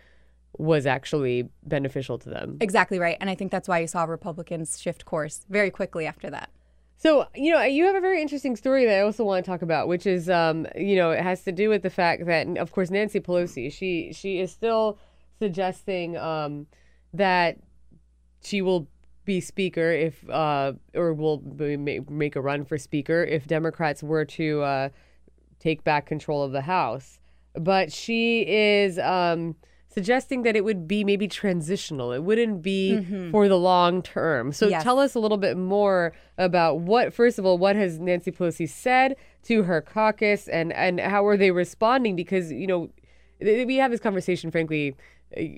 was 0.57 0.85
actually 0.85 1.49
beneficial 1.63 2.17
to 2.17 2.29
them. 2.29 2.57
Exactly 2.61 2.97
right. 2.97 3.17
And 3.19 3.29
I 3.29 3.35
think 3.35 3.51
that's 3.51 3.67
why 3.67 3.79
you 3.79 3.87
saw 3.87 4.05
Republicans 4.05 4.79
shift 4.79 5.05
course 5.05 5.45
very 5.49 5.69
quickly 5.69 6.05
after 6.07 6.29
that. 6.29 6.49
So, 6.97 7.27
you 7.35 7.51
know, 7.51 7.61
you 7.61 7.85
have 7.85 7.95
a 7.95 8.01
very 8.01 8.21
interesting 8.21 8.55
story 8.55 8.85
that 8.85 8.97
I 8.97 9.01
also 9.01 9.23
want 9.23 9.43
to 9.43 9.51
talk 9.51 9.61
about, 9.61 9.87
which 9.87 10.05
is, 10.05 10.29
um, 10.29 10.65
you 10.75 10.95
know, 10.95 11.11
it 11.11 11.21
has 11.21 11.43
to 11.43 11.51
do 11.51 11.69
with 11.69 11.83
the 11.83 11.89
fact 11.89 12.25
that, 12.25 12.47
of 12.57 12.71
course, 12.71 12.89
Nancy 12.89 13.19
Pelosi, 13.19 13.71
she 13.71 14.13
she 14.13 14.39
is 14.39 14.51
still 14.51 14.97
suggesting 15.39 16.15
um, 16.17 16.67
that 17.13 17.57
she 18.43 18.61
will 18.61 18.87
be 19.25 19.41
speaker 19.41 19.91
if, 19.91 20.27
uh, 20.29 20.73
or 20.93 21.13
will 21.13 21.41
make 22.09 22.35
a 22.35 22.41
run 22.41 22.63
for 22.63 22.77
speaker 22.77 23.23
if 23.23 23.47
Democrats 23.47 24.01
were 24.03 24.23
to 24.23 24.61
uh, 24.61 24.89
take 25.59 25.83
back 25.83 26.05
control 26.05 26.43
of 26.43 26.51
the 26.51 26.61
House. 26.61 27.19
But 27.55 27.91
she 27.91 28.41
is 28.47 28.99
um, 28.99 29.55
suggesting 29.95 30.43
that 30.43 30.55
it 30.57 30.63
would 30.65 30.87
be 30.87 31.03
maybe 31.05 31.27
transitional. 31.27 32.11
It 32.11 32.21
wouldn't 32.23 32.61
be 32.61 33.29
for 33.31 33.47
the 33.47 33.57
long 33.57 34.01
term. 34.01 34.51
So 34.51 34.67
Yes. 34.67 34.83
tell 34.83 34.99
us 34.99 35.15
a 35.15 35.19
little 35.19 35.37
bit 35.37 35.57
more 35.57 36.11
about 36.37 36.81
what, 36.81 37.13
first 37.13 37.39
of 37.39 37.45
all, 37.45 37.57
what 37.57 37.77
has 37.77 37.97
Nancy 37.97 38.31
Pelosi 38.31 38.67
said 38.69 39.15
to 39.43 39.63
her 39.63 39.81
caucus 39.81 40.47
and, 40.49 40.73
and 40.73 40.99
how 40.99 41.25
are 41.25 41.37
they 41.37 41.51
responding? 41.51 42.15
Because, 42.15 42.51
you 42.51 42.67
know, 42.67 42.89
we 43.39 43.77
have 43.77 43.89
this 43.89 44.01
conversation, 44.01 44.51
frankly, 44.51 44.95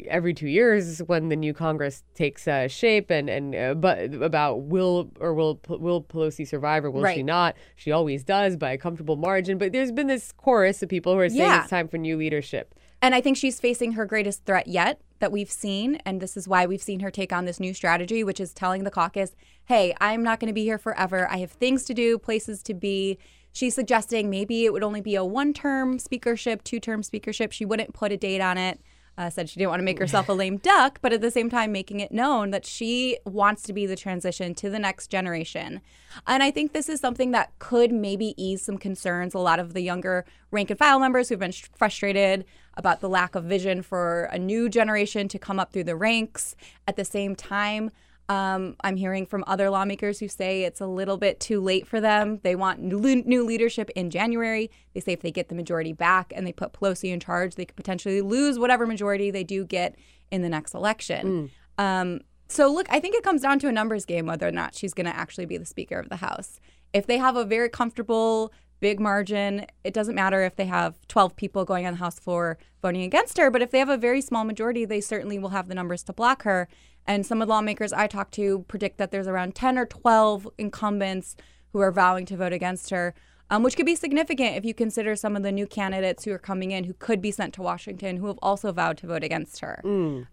every 0.07 0.33
two 0.33 0.47
years 0.47 0.99
when 1.07 1.29
the 1.29 1.35
new 1.35 1.53
Congress 1.53 2.03
takes 2.15 2.47
uh, 2.47 2.67
shape 2.67 3.11
and 3.11 3.29
and 3.29 3.53
uh, 3.53 3.73
but 3.75 4.13
about 4.15 4.61
will 4.63 5.11
or 5.19 5.33
will 5.33 5.59
will 5.67 6.01
Pelosi 6.01 6.47
survive 6.47 6.83
or 6.85 6.89
will 6.89 7.03
she 7.13 7.21
not? 7.21 7.55
She 7.75 7.91
always 7.91 8.23
does 8.23 8.55
by 8.55 8.71
a 8.71 8.77
comfortable 8.77 9.17
margin. 9.17 9.57
But 9.57 9.73
there's 9.73 9.91
been 9.91 10.07
this 10.07 10.31
chorus 10.31 10.81
of 10.81 10.89
people 10.89 11.13
who 11.13 11.19
are 11.19 11.29
saying 11.29 11.41
Yeah. 11.41 11.61
it's 11.61 11.69
time 11.69 11.87
for 11.87 11.97
new 11.97 12.17
leadership. 12.17 12.73
And 13.01 13.13
I 13.13 13.21
think 13.21 13.37
she's 13.37 13.59
facing 13.59 13.93
her 13.93 14.05
greatest 14.05 14.45
threat 14.45 14.67
yet 14.67 15.01
that 15.19 15.31
we've 15.31 15.51
seen. 15.51 15.95
And 16.05 16.21
this 16.21 16.35
is 16.35 16.47
why 16.47 16.65
we've 16.65 16.81
seen 16.81 17.01
her 17.01 17.11
take 17.11 17.31
on 17.31 17.45
this 17.45 17.59
new 17.59 17.73
strategy, 17.73 18.23
which 18.23 18.39
is 18.39 18.53
telling 18.53 18.83
the 18.83 18.91
caucus, 18.91 19.35
hey, 19.65 19.95
I'm 19.99 20.23
not 20.23 20.39
going 20.39 20.47
to 20.47 20.53
be 20.53 20.63
here 20.63 20.77
forever. 20.77 21.27
I 21.29 21.37
have 21.37 21.51
things 21.51 21.83
to 21.85 21.93
do, 21.93 22.17
places 22.17 22.63
to 22.63 22.73
be. 22.73 23.19
She's 23.51 23.75
suggesting 23.75 24.29
maybe 24.29 24.65
it 24.65 24.73
would 24.73 24.83
only 24.83 25.01
be 25.01 25.15
a 25.15 25.25
one 25.25 25.53
term 25.53 25.99
speakership, 25.99 26.63
two 26.63 26.79
term 26.79 27.03
speakership. 27.03 27.51
She 27.51 27.65
wouldn't 27.65 27.93
put 27.93 28.11
a 28.11 28.17
date 28.17 28.41
on 28.41 28.57
it. 28.57 28.79
Uh, 29.17 29.31
said 29.31 29.49
she 29.49 29.59
didn't 29.59 29.71
want 29.71 29.79
to 29.79 29.83
make 29.83 29.97
herself 29.97 30.29
a 30.29 30.33
lame 30.33 30.57
duck, 30.57 30.99
but 31.01 31.11
at 31.11 31.21
the 31.21 31.31
same 31.31 31.49
time, 31.49 31.71
making 31.71 31.99
it 31.99 32.11
known 32.11 32.51
that 32.51 32.67
she 32.67 33.17
wants 33.25 33.63
to 33.63 33.73
be 33.73 33.87
the 33.87 33.95
transition 33.95 34.53
to 34.53 34.69
the 34.69 34.77
next 34.77 35.07
generation. 35.07 35.81
And 36.27 36.43
I 36.43 36.51
think 36.51 36.71
this 36.71 36.87
is 36.87 36.99
something 36.99 37.31
that 37.31 37.57
could 37.57 37.91
maybe 37.91 38.35
ease 38.37 38.61
some 38.61 38.77
concerns. 38.77 39.33
A 39.33 39.39
lot 39.39 39.59
of 39.59 39.73
the 39.73 39.81
younger 39.81 40.23
rank 40.51 40.69
and 40.69 40.77
file 40.77 40.99
members 40.99 41.29
who've 41.29 41.39
been 41.39 41.51
sh- 41.51 41.65
frustrated 41.75 42.45
about 42.75 43.01
the 43.01 43.09
lack 43.09 43.33
of 43.33 43.43
vision 43.45 43.81
for 43.81 44.25
a 44.25 44.37
new 44.37 44.69
generation 44.69 45.27
to 45.29 45.39
come 45.39 45.59
up 45.59 45.73
through 45.73 45.85
the 45.85 45.95
ranks. 45.95 46.55
At 46.87 46.95
the 46.95 47.05
same 47.05 47.35
time, 47.35 47.89
um, 48.29 48.75
I'm 48.83 48.97
hearing 48.97 49.25
from 49.25 49.43
other 49.47 49.69
lawmakers 49.69 50.19
who 50.19 50.27
say 50.27 50.63
it's 50.63 50.81
a 50.81 50.87
little 50.87 51.17
bit 51.17 51.39
too 51.39 51.61
late 51.61 51.87
for 51.87 52.01
them. 52.01 52.39
They 52.43 52.55
want 52.55 52.81
new, 52.81 52.99
new 53.23 53.45
leadership 53.45 53.89
in 53.95 54.09
January. 54.09 54.69
They 54.93 54.99
say 54.99 55.13
if 55.13 55.21
they 55.21 55.31
get 55.31 55.47
the 55.49 55.55
majority 55.55 55.93
back 55.93 56.33
and 56.35 56.45
they 56.45 56.51
put 56.51 56.73
Pelosi 56.73 57.11
in 57.11 57.19
charge, 57.19 57.55
they 57.55 57.65
could 57.65 57.77
potentially 57.77 58.21
lose 58.21 58.59
whatever 58.59 58.85
majority 58.85 59.31
they 59.31 59.43
do 59.45 59.63
get 59.63 59.95
in 60.29 60.41
the 60.41 60.49
next 60.49 60.73
election. 60.73 61.51
Um, 61.77 62.21
So, 62.49 62.71
look, 62.71 62.87
I 62.89 62.99
think 63.01 63.13
it 63.15 63.23
comes 63.23 63.41
down 63.41 63.59
to 63.59 63.67
a 63.67 63.71
numbers 63.73 64.05
game 64.05 64.25
whether 64.25 64.47
or 64.47 64.51
not 64.51 64.73
she's 64.73 64.93
going 64.93 65.05
to 65.05 65.15
actually 65.15 65.45
be 65.45 65.57
the 65.57 65.65
Speaker 65.65 65.99
of 65.99 66.07
the 66.07 66.15
House. 66.17 66.59
If 66.93 67.05
they 67.05 67.17
have 67.17 67.35
a 67.35 67.43
very 67.43 67.67
comfortable, 67.69 68.53
big 68.79 68.99
margin, 69.01 69.65
it 69.83 69.93
doesn't 69.93 70.15
matter 70.15 70.43
if 70.43 70.55
they 70.55 70.65
have 70.65 70.95
12 71.09 71.35
people 71.35 71.65
going 71.65 71.85
on 71.85 71.93
the 71.93 71.99
House 71.99 72.19
floor 72.19 72.57
voting 72.81 73.01
against 73.03 73.37
her, 73.37 73.51
but 73.51 73.61
if 73.61 73.71
they 73.71 73.79
have 73.79 73.89
a 73.89 73.97
very 73.97 74.21
small 74.21 74.45
majority, 74.45 74.85
they 74.85 75.01
certainly 75.01 75.37
will 75.37 75.49
have 75.49 75.67
the 75.67 75.75
numbers 75.75 76.03
to 76.03 76.13
block 76.13 76.43
her. 76.43 76.69
And 77.07 77.25
some 77.25 77.41
of 77.41 77.47
the 77.47 77.53
lawmakers 77.53 77.93
I 77.93 78.07
talked 78.07 78.33
to 78.35 78.65
predict 78.67 78.97
that 78.97 79.11
there's 79.11 79.27
around 79.27 79.55
10 79.55 79.77
or 79.77 79.85
12 79.85 80.47
incumbents 80.57 81.35
who 81.71 81.79
are 81.79 81.91
vowing 81.91 82.25
to 82.27 82.37
vote 82.37 82.53
against 82.53 82.89
her. 82.89 83.13
Um, 83.49 83.63
which 83.63 83.77
could 83.77 83.85
be 83.85 83.95
significant 83.95 84.57
if 84.57 84.65
you 84.65 84.73
consider 84.73 85.15
some 85.15 85.37
of 85.37 85.41
the 85.43 85.53
new 85.53 85.65
candidates 85.65 86.25
who 86.25 86.33
are 86.33 86.37
coming 86.37 86.71
in 86.71 86.83
who 86.83 86.93
could 86.93 87.21
be 87.21 87.31
sent 87.31 87.53
to 87.53 87.61
Washington 87.61 88.17
who 88.17 88.27
have 88.27 88.37
also 88.41 88.73
vowed 88.73 88.97
to 88.97 89.07
vote 89.07 89.23
against 89.23 89.61
her. 89.61 89.81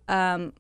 Um, 0.09 0.53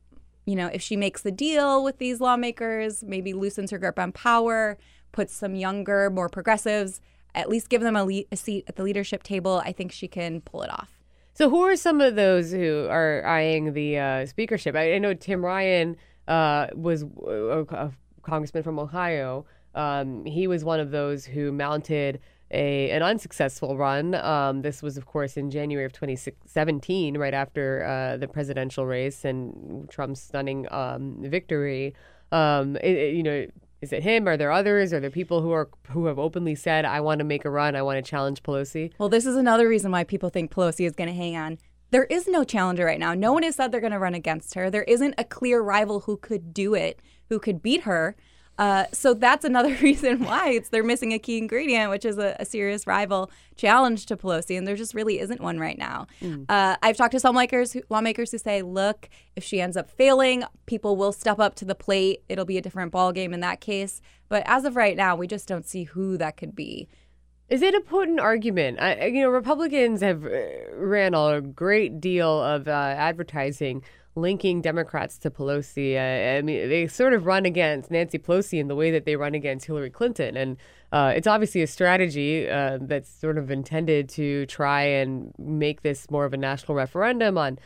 you 0.47 0.55
know, 0.55 0.69
if 0.73 0.81
she 0.81 0.97
makes 0.97 1.23
the 1.23 1.33
deal 1.33 1.83
with 1.83 1.99
these 1.99 2.21
lawmakers, 2.21 3.03
maybe 3.03 3.33
loosens 3.33 3.73
her 3.73 3.79
grip 3.79 3.99
on 3.99 4.13
power, 4.13 4.79
puts 5.11 5.35
some 5.35 5.57
younger, 5.57 6.11
more 6.11 6.29
progressives, 6.29 7.01
at 7.35 7.49
least 7.49 7.69
give 7.69 7.81
them 7.83 7.97
a, 7.97 8.05
le- 8.05 8.23
a 8.31 8.37
seat 8.37 8.65
at 8.69 8.77
the 8.77 8.85
leadership 8.85 9.25
table, 9.25 9.61
I 9.65 9.73
think 9.73 9.91
she 9.91 10.07
can 10.07 10.41
pull 10.41 10.63
it 10.63 10.71
off. 10.71 11.01
So, 11.37 11.51
who 11.51 11.63
are 11.63 11.75
some 11.77 12.01
of 12.01 12.15
those 12.15 12.53
who 12.53 12.87
are 12.89 13.27
eyeing 13.27 13.73
the 13.73 13.99
uh, 13.99 14.27
speakership? 14.27 14.77
I, 14.77 14.95
I 14.95 14.99
know 14.99 15.15
Tim 15.15 15.45
Ryan 15.45 15.97
uh, 16.29 16.69
was 16.75 17.03
a, 17.03 17.67
a 17.69 17.93
congressman 18.23 18.63
from 18.63 18.79
Ohio. 18.79 19.45
Um, 19.75 20.25
he 20.25 20.47
was 20.47 20.65
one 20.65 20.79
of 20.79 20.93
those 20.93 21.25
who 21.25 21.51
mounted 21.51 22.21
a 22.53 22.91
an 22.91 23.03
unsuccessful 23.03 23.77
run. 23.77 24.15
Um, 24.15 24.63
this 24.63 24.81
was, 24.81 24.97
of 24.97 25.07
course, 25.07 25.37
in 25.37 25.51
January 25.51 25.85
of 25.85 25.93
2017, 25.93 27.19
right 27.19 27.35
after 27.35 27.85
uh, 27.85 28.17
the 28.17 28.29
presidential 28.29 28.87
race 28.87 29.25
and 29.25 29.91
Trump's 29.91 30.21
stunning 30.21 30.69
um, 30.73 31.17
victory. 31.21 31.95
Um, 32.31 32.77
it- 32.77 32.97
it- 32.97 33.15
you 33.17 33.23
know, 33.25 33.47
is 33.85 33.93
it 33.93 34.03
him? 34.03 34.27
Are 34.27 34.37
there 34.37 34.51
others? 34.51 34.93
Are 34.93 34.99
there 34.99 35.11
people 35.11 35.43
who 35.43 35.53
are 35.53 35.69
who 35.91 36.07
have 36.07 36.19
openly 36.19 36.55
said, 36.57 36.85
"I 36.85 37.01
want 37.01 37.21
to 37.21 37.25
make 37.25 37.45
a 37.45 37.51
run. 37.51 37.77
I 37.77 37.83
want 37.83 38.05
to 38.05 38.11
challenge 38.11 38.43
Pelosi"? 38.43 38.93
Well, 38.99 39.09
this 39.09 39.27
is 39.27 39.37
another 39.37 39.69
reason 39.69 39.93
why 39.93 40.03
people 40.03 40.31
think 40.31 40.51
Pelosi 40.51 40.87
is 40.87 40.95
going 40.97 41.09
to 41.09 41.15
hang 41.15 41.37
on. 41.37 41.59
There 41.91 42.05
is 42.05 42.27
no 42.27 42.43
challenger 42.43 42.85
right 42.85 42.99
now. 42.99 43.15
No 43.15 43.33
one 43.33 43.45
has 43.45 43.55
said 43.55 43.71
they're 43.71 43.81
going 43.81 43.93
to 43.93 43.99
run 43.99 44.15
against 44.15 44.55
her. 44.55 44.69
There 44.71 44.83
isn't 44.85 45.15
a 45.17 45.23
clear 45.23 45.61
rival 45.61 46.01
who 46.01 46.17
could 46.17 46.53
do 46.53 46.75
it, 46.75 47.01
who 47.29 47.39
could 47.39 47.63
beat 47.63 47.83
her. 47.83 48.17
Uh, 48.59 48.85
so 48.93 49.15
that's 49.15 49.45
another 49.45 49.75
reason 49.83 50.25
why 50.25 50.51
it's 50.51 50.69
they're 50.69 50.83
missing 50.83 51.13
a 51.13 51.19
key 51.19 51.39
ingredient, 51.39 51.91
which 51.91 52.05
is 52.05 52.19
a, 52.19 52.37
a 52.39 52.45
serious 52.45 52.87
rival 52.87 53.31
challenge 53.57 54.07
to 54.07 54.17
Pelosi, 54.17 54.57
and 54.57 54.67
there 54.67 54.77
just 54.77 54.95
really 54.95 55.21
isn't 55.21 55.41
one 55.41 55.59
right 55.59 55.79
now. 55.79 56.07
Uh, 56.49 56.77
I've 56.83 56.97
talked 56.97 57.13
to 57.13 57.21
some 57.21 57.35
lawmakers 57.35 57.73
who, 57.73 57.83
lawmakers 57.89 58.31
who 58.31 58.39
say, 58.39 58.63
look, 58.63 59.09
if 59.37 59.45
she 59.45 59.61
ends 59.61 59.77
up 59.77 59.91
failing, 59.91 60.45
people 60.67 60.97
will 60.97 61.13
step 61.13 61.39
up 61.39 61.55
to 61.57 61.65
the 61.65 61.75
plate. 61.75 62.23
It'll 62.29 62.45
be 62.45 62.59
a 62.59 62.63
different 62.63 62.93
ballgame 62.93 63.33
in 63.33 63.41
that 63.41 63.61
case. 63.61 64.01
But 64.29 64.45
as 64.47 64.65
of 64.65 64.77
right 64.77 64.97
now, 64.97 65.17
we 65.17 65.27
just 65.27 65.49
don't 65.49 65.67
see 65.67 65.85
who 65.85 66.17
that 66.19 66.37
could 66.37 66.55
be. 66.55 66.89
Is 67.49 67.61
it 67.61 67.75
a 67.75 67.81
potent 67.81 68.21
argument? 68.21 68.81
I, 68.81 69.07
you 69.07 69.23
know, 69.23 69.29
Republicans 69.29 70.01
have 70.01 70.25
uh, 70.25 70.31
ran 70.75 71.15
a 71.15 71.41
great 71.41 72.01
deal 72.01 72.43
of 72.43 72.67
uh, 72.69 72.71
advertising 72.71 73.83
linking 74.17 74.61
Democrats 74.63 75.19
to 75.19 75.31
Pelosi. 75.31 75.97
Uh, 75.97 76.39
I 76.39 76.43
mean, 76.43 76.69
they 76.69 76.87
sort 76.87 77.13
of 77.15 77.27
run 77.27 77.45
against 77.45 77.91
Nancy 77.91 78.19
Pelosi 78.19 78.59
in 78.61 78.69
the 78.69 78.75
way 78.77 78.91
that 78.91 79.05
they 79.05 79.17
run 79.17 79.35
against 79.35 79.67
Hillary 79.67 79.91
Clinton, 79.91 80.37
and 80.37 80.57
uh, 80.93 81.13
it's 81.17 81.27
obviously 81.27 81.63
a 81.63 81.67
strategy 81.67 82.49
uh, 82.49 82.79
that's 82.81 83.11
sort 83.11 83.39
of 83.39 83.51
intended 83.51 84.09
to 84.11 84.47
try 84.47 84.83
and 84.83 85.35
make 85.39 85.83
this 85.83 86.11
more 86.11 86.25
of 86.25 86.33
a 86.33 86.37
national 86.37 86.77
referendum 86.77 87.37
on 87.37 87.59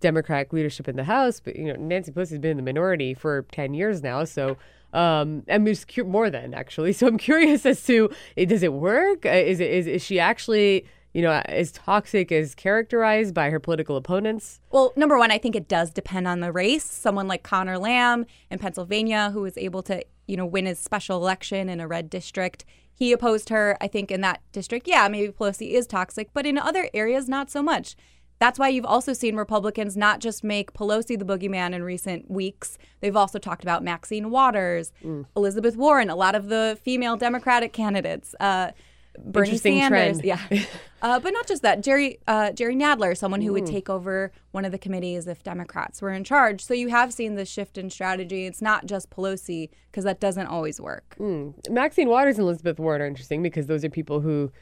Democratic 0.00 0.52
leadership 0.52 0.88
in 0.88 0.96
the 0.96 1.04
House. 1.04 1.40
But 1.40 1.56
you 1.56 1.66
know, 1.66 1.74
Nancy 1.78 2.12
Pelosi's 2.12 2.38
been 2.38 2.52
in 2.52 2.56
the 2.56 2.62
minority 2.62 3.14
for 3.14 3.46
ten 3.52 3.74
years 3.74 4.02
now, 4.02 4.24
so. 4.24 4.56
Um, 4.92 5.44
I'm 5.48 5.72
cu- 5.86 6.02
more 6.02 6.30
than 6.30 6.52
actually. 6.52 6.92
So 6.94 7.06
I'm 7.06 7.16
curious 7.16 7.64
as 7.64 7.80
to 7.84 8.10
eh, 8.36 8.44
does 8.44 8.64
it 8.64 8.72
work? 8.72 9.24
Uh, 9.24 9.28
Is 9.28 9.60
it 9.60 9.70
is, 9.70 9.86
is 9.86 10.02
she 10.04 10.18
actually 10.18 10.84
you 11.12 11.22
know 11.22 11.32
as 11.46 11.72
toxic 11.72 12.30
as 12.30 12.54
characterized 12.54 13.34
by 13.34 13.50
her 13.50 13.60
political 13.60 13.96
opponents? 13.96 14.60
Well, 14.70 14.92
number 14.96 15.18
one, 15.18 15.30
I 15.30 15.38
think 15.38 15.56
it 15.56 15.68
does 15.68 15.90
depend 15.90 16.28
on 16.28 16.40
the 16.40 16.52
race. 16.52 16.84
Someone 16.84 17.28
like 17.28 17.42
Connor 17.42 17.78
Lamb 17.78 18.26
in 18.50 18.58
Pennsylvania, 18.58 19.30
who 19.32 19.42
was 19.42 19.56
able 19.58 19.82
to, 19.84 20.04
you 20.26 20.36
know, 20.36 20.46
win 20.46 20.66
his 20.66 20.78
special 20.78 21.16
election 21.16 21.68
in 21.68 21.80
a 21.80 21.88
red 21.88 22.10
district, 22.10 22.64
he 22.92 23.12
opposed 23.12 23.48
her. 23.48 23.76
I 23.80 23.88
think 23.88 24.10
in 24.10 24.20
that 24.20 24.40
district, 24.52 24.86
yeah, 24.86 25.08
maybe 25.08 25.32
Pelosi 25.32 25.72
is 25.72 25.86
toxic, 25.86 26.30
but 26.32 26.46
in 26.46 26.58
other 26.58 26.88
areas, 26.94 27.28
not 27.28 27.50
so 27.50 27.62
much. 27.62 27.96
That's 28.38 28.58
why 28.58 28.68
you've 28.68 28.86
also 28.86 29.12
seen 29.12 29.36
Republicans 29.36 29.98
not 29.98 30.18
just 30.18 30.42
make 30.42 30.72
Pelosi 30.72 31.18
the 31.18 31.26
boogeyman 31.26 31.74
in 31.74 31.82
recent 31.82 32.30
weeks. 32.30 32.78
They've 33.00 33.14
also 33.14 33.38
talked 33.38 33.62
about 33.62 33.84
Maxine 33.84 34.30
Waters, 34.30 34.92
Elizabeth 35.36 35.76
Warren, 35.76 36.08
a 36.08 36.16
lot 36.16 36.34
of 36.34 36.48
the 36.48 36.78
female 36.82 37.18
Democratic 37.18 37.74
candidates. 37.74 38.34
Uh, 38.40 38.70
Bernie 39.18 39.48
Interesting 39.48 39.80
Sanders, 39.80 40.20
trend. 40.20 40.24
yeah, 40.24 40.62
uh, 41.02 41.18
but 41.20 41.32
not 41.32 41.46
just 41.46 41.62
that. 41.62 41.82
Jerry 41.82 42.18
uh, 42.28 42.52
Jerry 42.52 42.76
Nadler, 42.76 43.16
someone 43.16 43.40
who 43.42 43.52
would 43.52 43.64
Mm. 43.64 43.70
take 43.70 43.90
over 43.90 44.30
one 44.52 44.64
of 44.64 44.72
the 44.72 44.78
committees 44.78 45.26
if 45.26 45.42
Democrats 45.42 46.00
were 46.00 46.10
in 46.12 46.24
charge. 46.24 46.64
So 46.64 46.74
you 46.74 46.88
have 46.88 47.12
seen 47.12 47.34
this 47.34 47.48
shift 47.48 47.76
in 47.76 47.90
strategy. 47.90 48.46
It's 48.46 48.62
not 48.62 48.86
just 48.86 49.10
Pelosi 49.10 49.68
because 49.90 50.04
that 50.04 50.20
doesn't 50.20 50.46
always 50.46 50.80
work. 50.80 51.16
Mm. 51.18 51.54
Maxine 51.70 52.08
Waters 52.08 52.38
and 52.38 52.44
Elizabeth 52.44 52.78
Warren 52.78 53.02
are 53.02 53.06
interesting 53.06 53.42
because 53.42 53.66
those 53.66 53.84
are 53.84 53.90
people 53.90 54.20
who 54.20 54.52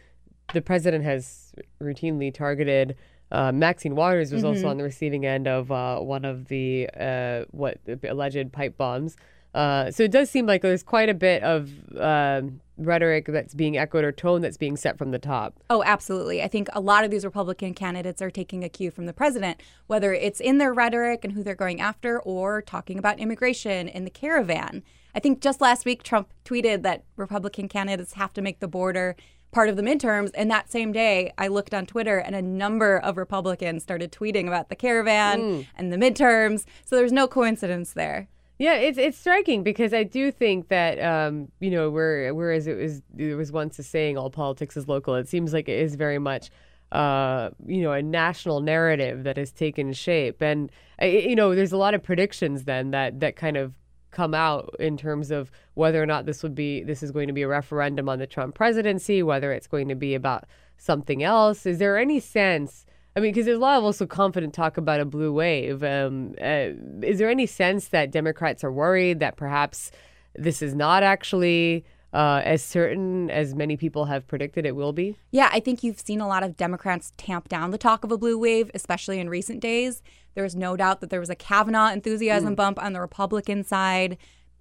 the 0.54 0.62
president 0.62 1.04
has 1.04 1.52
routinely 1.82 2.32
targeted. 2.32 2.96
Uh, 3.30 3.52
Maxine 3.52 3.94
Waters 3.94 4.32
was 4.32 4.42
also 4.44 4.62
Mhm. 4.62 4.70
on 4.70 4.76
the 4.78 4.84
receiving 4.84 5.26
end 5.26 5.46
of 5.46 5.70
uh, 5.70 5.98
one 6.00 6.24
of 6.24 6.48
the 6.48 6.88
uh, 6.98 7.44
what 7.50 7.78
alleged 8.08 8.50
pipe 8.52 8.78
bombs. 8.78 9.16
Uh, 9.54 9.90
so 9.90 10.02
it 10.04 10.10
does 10.10 10.30
seem 10.30 10.46
like 10.46 10.62
there's 10.62 10.82
quite 10.82 11.08
a 11.08 11.14
bit 11.14 11.42
of 11.42 11.70
um 11.98 12.60
rhetoric 12.80 13.26
that's 13.26 13.54
being 13.54 13.76
echoed 13.76 14.04
or 14.04 14.12
tone 14.12 14.40
that's 14.40 14.56
being 14.56 14.76
set 14.76 14.96
from 14.96 15.10
the 15.10 15.18
top. 15.18 15.52
Oh, 15.68 15.82
absolutely. 15.84 16.40
I 16.44 16.46
think 16.46 16.68
a 16.72 16.80
lot 16.80 17.02
of 17.04 17.10
these 17.10 17.24
Republican 17.24 17.74
candidates 17.74 18.22
are 18.22 18.30
taking 18.30 18.62
a 18.62 18.68
cue 18.68 18.92
from 18.92 19.06
the 19.06 19.12
president, 19.12 19.60
whether 19.88 20.14
it's 20.14 20.38
in 20.38 20.58
their 20.58 20.72
rhetoric 20.72 21.24
and 21.24 21.32
who 21.32 21.42
they're 21.42 21.56
going 21.56 21.80
after 21.80 22.20
or 22.20 22.62
talking 22.62 22.96
about 22.96 23.18
immigration 23.18 23.88
in 23.88 24.04
the 24.04 24.10
caravan. 24.10 24.84
I 25.12 25.18
think 25.18 25.40
just 25.40 25.60
last 25.60 25.84
week, 25.84 26.04
Trump 26.04 26.32
tweeted 26.44 26.82
that 26.82 27.02
Republican 27.16 27.66
candidates 27.68 28.12
have 28.12 28.32
to 28.34 28.42
make 28.42 28.60
the 28.60 28.68
border 28.68 29.16
part 29.50 29.68
of 29.68 29.74
the 29.76 29.82
midterms. 29.82 30.30
And 30.34 30.48
that 30.52 30.70
same 30.70 30.92
day, 30.92 31.32
I 31.36 31.48
looked 31.48 31.74
on 31.74 31.84
Twitter 31.84 32.18
and 32.18 32.36
a 32.36 32.42
number 32.42 32.96
of 32.98 33.16
Republicans 33.16 33.82
started 33.82 34.12
tweeting 34.12 34.46
about 34.46 34.68
the 34.68 34.76
caravan 34.76 35.40
Mm. 35.40 35.66
and 35.74 35.92
the 35.92 35.96
midterms. 35.96 36.64
So 36.84 36.94
there's 36.94 37.10
no 37.12 37.26
coincidence 37.26 37.92
there. 37.94 38.28
Yeah, 38.58 38.74
it's 38.74 38.98
it's 38.98 39.16
striking 39.16 39.62
because 39.62 39.94
I 39.94 40.02
do 40.02 40.32
think 40.32 40.68
that 40.68 41.00
um, 41.00 41.48
you 41.60 41.70
know, 41.70 41.90
where 41.90 42.34
whereas 42.34 42.66
it 42.66 42.76
was 42.76 43.02
it 43.16 43.34
was 43.34 43.52
once 43.52 43.78
a 43.78 43.84
saying, 43.84 44.18
all 44.18 44.30
politics 44.30 44.76
is 44.76 44.88
local. 44.88 45.14
It 45.14 45.28
seems 45.28 45.52
like 45.52 45.68
it 45.68 45.78
is 45.78 45.94
very 45.94 46.18
much, 46.18 46.50
uh, 46.90 47.50
you 47.66 47.82
know, 47.82 47.92
a 47.92 48.02
national 48.02 48.60
narrative 48.60 49.22
that 49.22 49.36
has 49.36 49.52
taken 49.52 49.92
shape, 49.92 50.42
and 50.42 50.72
uh, 51.00 51.06
you 51.06 51.36
know, 51.36 51.54
there's 51.54 51.70
a 51.70 51.76
lot 51.76 51.94
of 51.94 52.02
predictions 52.02 52.64
then 52.64 52.90
that 52.90 53.20
that 53.20 53.36
kind 53.36 53.56
of 53.56 53.74
come 54.10 54.34
out 54.34 54.74
in 54.80 54.96
terms 54.96 55.30
of 55.30 55.52
whether 55.74 56.02
or 56.02 56.06
not 56.06 56.26
this 56.26 56.42
would 56.42 56.54
be 56.54 56.82
this 56.82 57.02
is 57.02 57.12
going 57.12 57.28
to 57.28 57.32
be 57.32 57.42
a 57.42 57.48
referendum 57.48 58.08
on 58.08 58.18
the 58.18 58.26
Trump 58.26 58.56
presidency, 58.56 59.22
whether 59.22 59.52
it's 59.52 59.68
going 59.68 59.86
to 59.86 59.94
be 59.94 60.16
about 60.16 60.44
something 60.78 61.22
else. 61.22 61.64
Is 61.64 61.78
there 61.78 61.96
any 61.96 62.18
sense? 62.18 62.84
I 63.18 63.20
mean, 63.20 63.32
because 63.32 63.46
there's 63.46 63.56
a 63.58 63.60
lot 63.60 63.76
of 63.78 63.82
also 63.82 64.06
confident 64.06 64.54
talk 64.54 64.76
about 64.76 65.00
a 65.00 65.04
blue 65.04 65.32
wave. 65.32 65.82
Um, 65.82 66.36
uh, 66.40 66.68
is 67.02 67.18
there 67.18 67.28
any 67.28 67.46
sense 67.46 67.88
that 67.88 68.12
Democrats 68.12 68.62
are 68.62 68.70
worried 68.70 69.18
that 69.18 69.36
perhaps 69.36 69.90
this 70.36 70.62
is 70.62 70.72
not 70.72 71.02
actually 71.02 71.84
uh, 72.12 72.42
as 72.44 72.62
certain 72.62 73.28
as 73.30 73.56
many 73.56 73.76
people 73.76 74.04
have 74.04 74.24
predicted 74.28 74.64
it 74.64 74.76
will 74.76 74.92
be? 74.92 75.16
Yeah, 75.32 75.50
I 75.52 75.58
think 75.58 75.82
you've 75.82 75.98
seen 75.98 76.20
a 76.20 76.28
lot 76.28 76.44
of 76.44 76.56
Democrats 76.56 77.12
tamp 77.16 77.48
down 77.48 77.72
the 77.72 77.76
talk 77.76 78.04
of 78.04 78.12
a 78.12 78.16
blue 78.16 78.38
wave, 78.38 78.70
especially 78.72 79.18
in 79.18 79.28
recent 79.28 79.58
days. 79.58 80.00
There's 80.36 80.54
no 80.54 80.76
doubt 80.76 81.00
that 81.00 81.10
there 81.10 81.18
was 81.18 81.28
a 81.28 81.34
Kavanaugh 81.34 81.90
enthusiasm 81.92 82.52
Mm. 82.52 82.56
bump 82.56 82.80
on 82.80 82.92
the 82.92 83.00
Republican 83.00 83.64
side. 83.64 84.16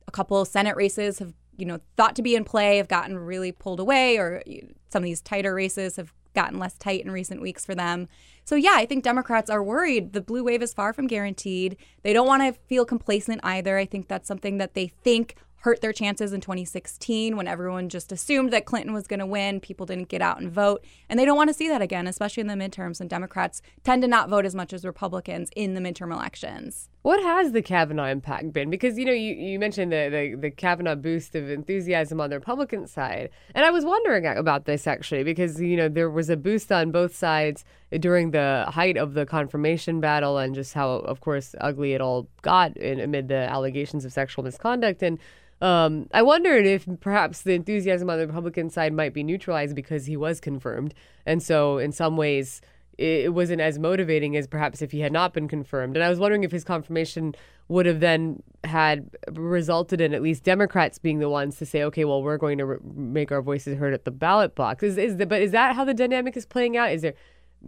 A 0.07 0.11
couple 0.11 0.41
of 0.41 0.47
Senate 0.47 0.75
races 0.75 1.19
have, 1.19 1.35
you 1.57 1.67
know, 1.67 1.79
thought 1.95 2.15
to 2.15 2.23
be 2.23 2.35
in 2.35 2.43
play, 2.43 2.77
have 2.77 2.87
gotten 2.87 3.19
really 3.19 3.51
pulled 3.51 3.79
away, 3.79 4.17
or 4.17 4.41
some 4.89 5.03
of 5.03 5.05
these 5.05 5.21
tighter 5.21 5.53
races 5.53 5.97
have 5.97 6.11
gotten 6.33 6.57
less 6.59 6.75
tight 6.77 7.01
in 7.05 7.11
recent 7.11 7.39
weeks 7.39 7.65
for 7.65 7.75
them. 7.75 8.07
So 8.47 8.55
yeah, 8.55 8.75
I 8.75 8.85
think 8.85 9.03
Democrats 9.03 9.49
are 9.49 9.61
worried. 9.61 10.13
The 10.13 10.21
blue 10.21 10.41
wave 10.41 10.61
is 10.61 10.73
far 10.73 10.93
from 10.93 11.07
guaranteed. 11.07 11.75
They 12.03 12.13
don't 12.13 12.27
want 12.27 12.43
to 12.43 12.57
feel 12.69 12.85
complacent 12.85 13.41
either. 13.43 13.77
I 13.77 13.83
think 13.83 14.07
that's 14.07 14.25
something 14.25 14.57
that 14.57 14.73
they 14.73 14.87
think 14.87 15.35
hurt 15.67 15.81
their 15.81 15.91
chances 15.91 16.31
in 16.31 16.39
2016 16.39 17.35
when 17.35 17.45
everyone 17.45 17.89
just 17.89 18.09
assumed 18.13 18.53
that 18.53 18.63
Clinton 18.63 18.93
was 18.93 19.05
going 19.05 19.19
to 19.19 19.25
win. 19.25 19.59
People 19.59 19.85
didn't 19.85 20.07
get 20.07 20.21
out 20.21 20.39
and 20.39 20.49
vote. 20.49 20.81
And 21.09 21.19
they 21.19 21.25
don't 21.25 21.35
want 21.35 21.49
to 21.49 21.53
see 21.53 21.67
that 21.67 21.81
again, 21.81 22.07
especially 22.07 22.39
in 22.39 22.47
the 22.47 22.53
midterms. 22.53 23.01
And 23.01 23.09
Democrats 23.09 23.61
tend 23.83 24.01
to 24.03 24.07
not 24.07 24.29
vote 24.29 24.45
as 24.45 24.55
much 24.55 24.71
as 24.71 24.85
Republicans 24.85 25.49
in 25.57 25.73
the 25.73 25.81
midterm 25.81 26.13
elections. 26.13 26.87
What 27.01 27.21
has 27.21 27.51
the 27.51 27.61
Kavanaugh 27.61 28.07
impact 28.07 28.51
been? 28.51 28.69
Because 28.69 28.97
you 28.97 29.05
know 29.05 29.13
you, 29.13 29.33
you 29.33 29.59
mentioned 29.59 29.93
the, 29.93 30.09
the 30.09 30.35
the 30.37 30.51
Kavanaugh 30.51 30.95
boost 30.95 31.35
of 31.35 31.49
enthusiasm 31.49 32.19
on 32.19 32.29
the 32.29 32.35
Republican 32.35 32.85
side, 32.85 33.29
and 33.55 33.63
I 33.63 33.71
was 33.71 33.85
wondering 33.85 34.25
about 34.25 34.65
this 34.65 34.87
actually 34.87 35.23
because 35.23 35.61
you 35.61 35.77
know 35.77 35.87
there 35.87 36.09
was 36.09 36.29
a 36.29 36.35
boost 36.35 36.69
on 36.69 36.91
both 36.91 37.15
sides 37.15 37.63
during 37.99 38.31
the 38.31 38.65
height 38.67 38.97
of 38.97 39.13
the 39.13 39.25
confirmation 39.25 40.01
battle 40.01 40.37
and 40.37 40.53
just 40.53 40.73
how, 40.73 40.89
of 40.89 41.21
course, 41.21 41.55
ugly 41.61 41.93
it 41.93 42.01
all 42.01 42.27
got 42.41 42.75
in, 42.77 42.99
amid 42.99 43.27
the 43.27 43.35
allegations 43.35 44.03
of 44.03 44.11
sexual 44.11 44.43
misconduct. 44.43 45.01
And 45.01 45.19
um, 45.61 46.07
I 46.13 46.21
wondered 46.21 46.65
if 46.65 46.85
perhaps 46.99 47.41
the 47.41 47.53
enthusiasm 47.53 48.09
on 48.09 48.19
the 48.19 48.27
Republican 48.27 48.69
side 48.69 48.93
might 48.93 49.13
be 49.13 49.23
neutralized 49.23 49.75
because 49.75 50.05
he 50.05 50.17
was 50.17 50.39
confirmed. 50.39 50.93
And 51.25 51.41
so, 51.41 51.77
in 51.77 51.91
some 51.91 52.17
ways, 52.17 52.61
it 52.97 53.33
wasn't 53.33 53.61
as 53.61 53.77
motivating 53.77 54.35
as 54.35 54.47
perhaps 54.47 54.81
if 54.81 54.91
he 54.91 55.01
had 55.01 55.11
not 55.11 55.33
been 55.33 55.47
confirmed. 55.47 55.95
And 55.95 56.03
I 56.03 56.09
was 56.09 56.19
wondering 56.19 56.43
if 56.43 56.51
his 56.51 56.63
confirmation 56.63 57.35
would 57.67 57.85
have 57.85 57.99
then 57.99 58.41
had 58.63 59.09
resulted 59.33 60.01
in 60.01 60.13
at 60.13 60.21
least 60.21 60.43
Democrats 60.43 60.97
being 60.97 61.19
the 61.19 61.29
ones 61.29 61.57
to 61.57 61.65
say, 61.65 61.83
okay, 61.83 62.05
well, 62.05 62.23
we're 62.23 62.37
going 62.37 62.57
to 62.57 62.65
re- 62.65 62.77
make 62.95 63.31
our 63.31 63.41
voices 63.41 63.77
heard 63.77 63.93
at 63.93 64.05
the 64.05 64.11
ballot 64.11 64.55
box. 64.55 64.83
Is, 64.83 64.97
is 64.97 65.17
the, 65.17 65.25
but 65.25 65.41
is 65.41 65.51
that 65.51 65.75
how 65.75 65.85
the 65.85 65.93
dynamic 65.93 66.35
is 66.35 66.45
playing 66.45 66.75
out? 66.75 66.91
Is 66.91 67.03
there, 67.03 67.13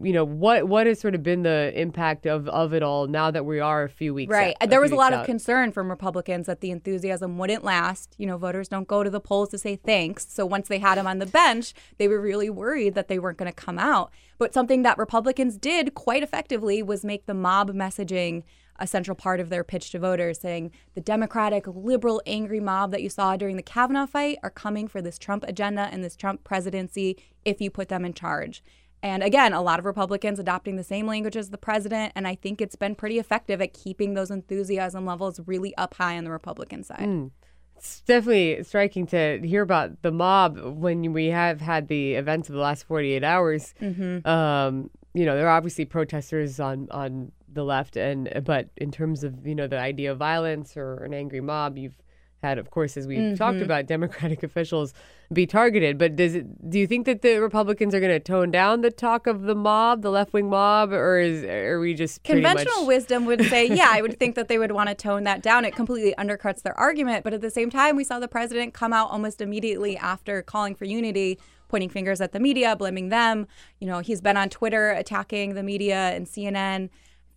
you 0.02 0.14
know, 0.14 0.24
what 0.24 0.68
what 0.68 0.88
has 0.88 1.00
sort 1.00 1.16
of 1.16 1.24
been 1.24 1.44
the 1.44 1.72
impact 1.76 2.26
of, 2.26 2.48
of 2.50 2.74
it 2.74 2.84
all 2.84 3.08
now 3.08 3.32
that 3.32 3.46
we 3.46 3.60
are 3.60 3.84
a 3.84 3.90
few 3.90 4.14
weeks 4.14 4.32
right? 4.32 4.56
out- 4.62 4.70
there 4.70 4.82
was 4.82 4.92
a 4.92 4.96
lot 4.96 5.12
weeks 5.12 5.22
of 5.22 5.26
concern 5.26 5.72
from 5.72 5.90
Republicans 5.90 6.46
that 6.48 6.62
the 6.62 6.72
enthusiasm 6.72 7.38
wouldn't 7.38 7.64
last. 7.64 8.16
You 8.18 8.28
know, 8.28 8.38
voters 8.38 8.68
don't 8.68 8.88
go 8.88 9.04
to 9.04 9.10
the 9.10 9.20
polls 9.20 9.50
to 9.50 9.58
say 9.58 9.76
thanks. 9.76 10.28
So 10.30 10.46
once 10.46 10.68
they 10.68 10.80
had 10.80 10.98
him 10.98 11.08
on 11.08 11.20
the 11.20 11.26
bench, 11.26 11.74
they 11.98 12.08
were 12.08 12.22
really 12.22 12.50
worried 12.50 12.96
that 12.96 13.08
they 13.08 13.20
weren't 13.20 13.38
going 13.38 13.52
to 13.52 13.56
come 13.56 13.80
out. 13.80 14.12
But 14.38 14.54
something 14.54 14.84
that 14.84 14.98
Republicans 14.98 15.58
did 15.58 15.96
quite 15.96 16.24
effectively 16.24 16.82
was 16.84 17.04
make 17.04 17.26
the 17.26 17.34
mob 17.34 17.72
messaging 17.72 18.44
a 18.80 18.88
central 18.88 19.16
part 19.16 19.40
of 19.40 19.50
their 19.50 19.64
pitch 19.64 19.92
to 19.92 20.00
voters, 20.00 20.40
saying 20.40 20.72
the 20.96 21.02
Democratic, 21.02 21.68
liberal, 21.68 22.22
angry 22.26 22.60
mob 22.60 22.92
that 22.92 23.04
you 23.04 23.10
saw 23.10 23.36
during 23.36 23.58
the 23.58 23.62
Kavanaugh 23.62 24.06
fight 24.06 24.38
are 24.42 24.50
coming 24.50 24.88
for 24.88 25.02
this 25.02 25.20
Trump 25.20 25.44
agenda 25.48 25.90
and 25.92 26.04
this 26.04 26.16
Trump 26.16 26.44
presidency 26.44 27.18
if 27.46 27.60
you 27.60 27.70
put 27.70 27.90
them 27.90 28.06
in 28.06 28.14
charge. 28.14 28.64
And 29.02 29.24
again, 29.24 29.54
a 29.54 29.62
lot 29.62 29.80
of 29.80 29.86
Republicans 29.86 30.39
adopting 30.39 30.76
the 30.76 30.84
same 30.84 31.08
language 31.08 31.38
as 31.38 31.50
the 31.50 31.58
president. 31.58 32.14
And 32.16 32.28
I 32.28 32.36
think 32.36 32.62
it's 32.62 32.76
been 32.76 32.95
pretty 32.95 33.18
effective 33.20 33.62
at 33.62 33.74
keeping 33.74 34.14
those 34.14 34.30
enthusiasm 34.30 35.06
levels 35.06 35.39
really 35.45 35.76
up 35.78 35.93
high 35.93 36.18
on 36.18 36.26
the 36.26 36.32
Republican 36.32 36.84
side. 36.84 37.00
Mm. 37.00 37.32
It's 37.78 38.02
definitely 38.02 38.62
striking 38.64 39.08
to 39.08 39.39
hear 39.41 39.62
about 39.62 40.02
the 40.02 40.12
mob 40.12 40.60
when 40.60 41.14
we 41.14 41.28
have 41.28 41.62
had 41.62 41.88
the 41.88 42.16
events 42.16 42.50
of 42.50 42.56
the 42.56 42.62
last 42.62 42.84
48 42.84 43.24
hours. 43.24 43.74
Mhm. 43.80 44.26
Um, 44.28 44.89
you 45.14 45.26
know, 45.26 45.36
there 45.36 45.47
are 45.47 45.56
obviously 45.56 45.86
protesters 45.86 46.60
on, 46.60 46.89
on 46.91 47.32
the 47.52 47.64
left, 47.64 47.95
and 47.95 48.43
but 48.45 48.70
in 48.78 48.91
terms 48.91 49.24
of 49.24 49.47
you 49.47 49.56
know 49.56 49.66
the 49.66 49.80
idea 49.80 50.12
of 50.12 50.18
violence 50.18 50.78
or 50.78 51.04
an 51.04 51.14
angry 51.14 51.41
mob, 51.41 51.78
you've 51.78 51.97
had, 52.42 52.58
of 52.58 52.70
course, 52.72 52.96
as 52.98 53.06
we've 53.08 53.38
talked 53.38 53.58
Mhm. 53.58 53.64
about, 53.64 53.86
Democratic 53.86 54.44
officials 54.44 54.94
be 55.32 55.46
targeted. 55.46 55.98
But 55.98 56.16
does 56.16 56.36
it? 56.36 56.70
Do 56.70 56.80
you 56.80 56.88
think 56.88 57.06
that 57.06 57.22
the 57.22 57.38
Republicans 57.40 57.94
are 57.94 58.00
going 58.00 58.12
to 58.12 58.20
tone 58.20 58.50
down 58.52 58.82
the 58.82 58.92
talk 58.92 59.28
of 59.28 59.44
the 59.44 59.56
mob, 59.56 60.02
the 60.02 60.10
left 60.10 60.34
wing 60.34 60.50
mob, 60.50 60.92
or 60.92 61.20
is 61.20 61.44
are 61.44 61.80
we 61.80 61.94
just 61.94 62.24
Conventional 62.24 62.80
much- 62.80 62.88
wisdom 62.88 63.26
would 63.26 63.44
say, 63.46 63.68
yeah, 63.68 63.90
I 63.90 64.02
would 64.02 64.18
think 64.20 64.36
that 64.36 64.48
they 64.48 64.58
would 64.58 64.72
want 64.72 64.90
to 64.90 64.96
tone 64.96 65.24
that 65.26 65.42
down. 65.44 65.66
It 65.66 65.76
completely 65.76 66.16
undercuts 66.18 66.62
their 66.62 66.78
argument. 66.80 67.24
But 67.24 67.34
at 67.34 67.42
the 67.42 67.52
same 67.52 67.70
time, 67.70 67.96
we 67.96 68.04
saw 68.04 68.20
the 68.20 68.28
president 68.28 68.74
come 68.74 68.94
out 68.94 69.12
almost 69.12 69.42
immediately 69.42 69.98
after 69.98 70.42
calling 70.42 70.76
for 70.76 70.86
unity, 70.86 71.38
pointing 71.68 71.90
fingers 71.90 72.22
at 72.22 72.32
the 72.32 72.40
media, 72.40 72.76
blaming 72.76 73.10
them. 73.10 73.48
You 73.80 73.88
know, 73.88 74.00
he's 74.00 74.22
been 74.22 74.38
on 74.38 74.50
Twitter 74.50 74.92
attacking 74.92 75.54
the 75.56 75.62
media 75.64 76.12
and 76.16 76.26
CNN. 76.26 76.90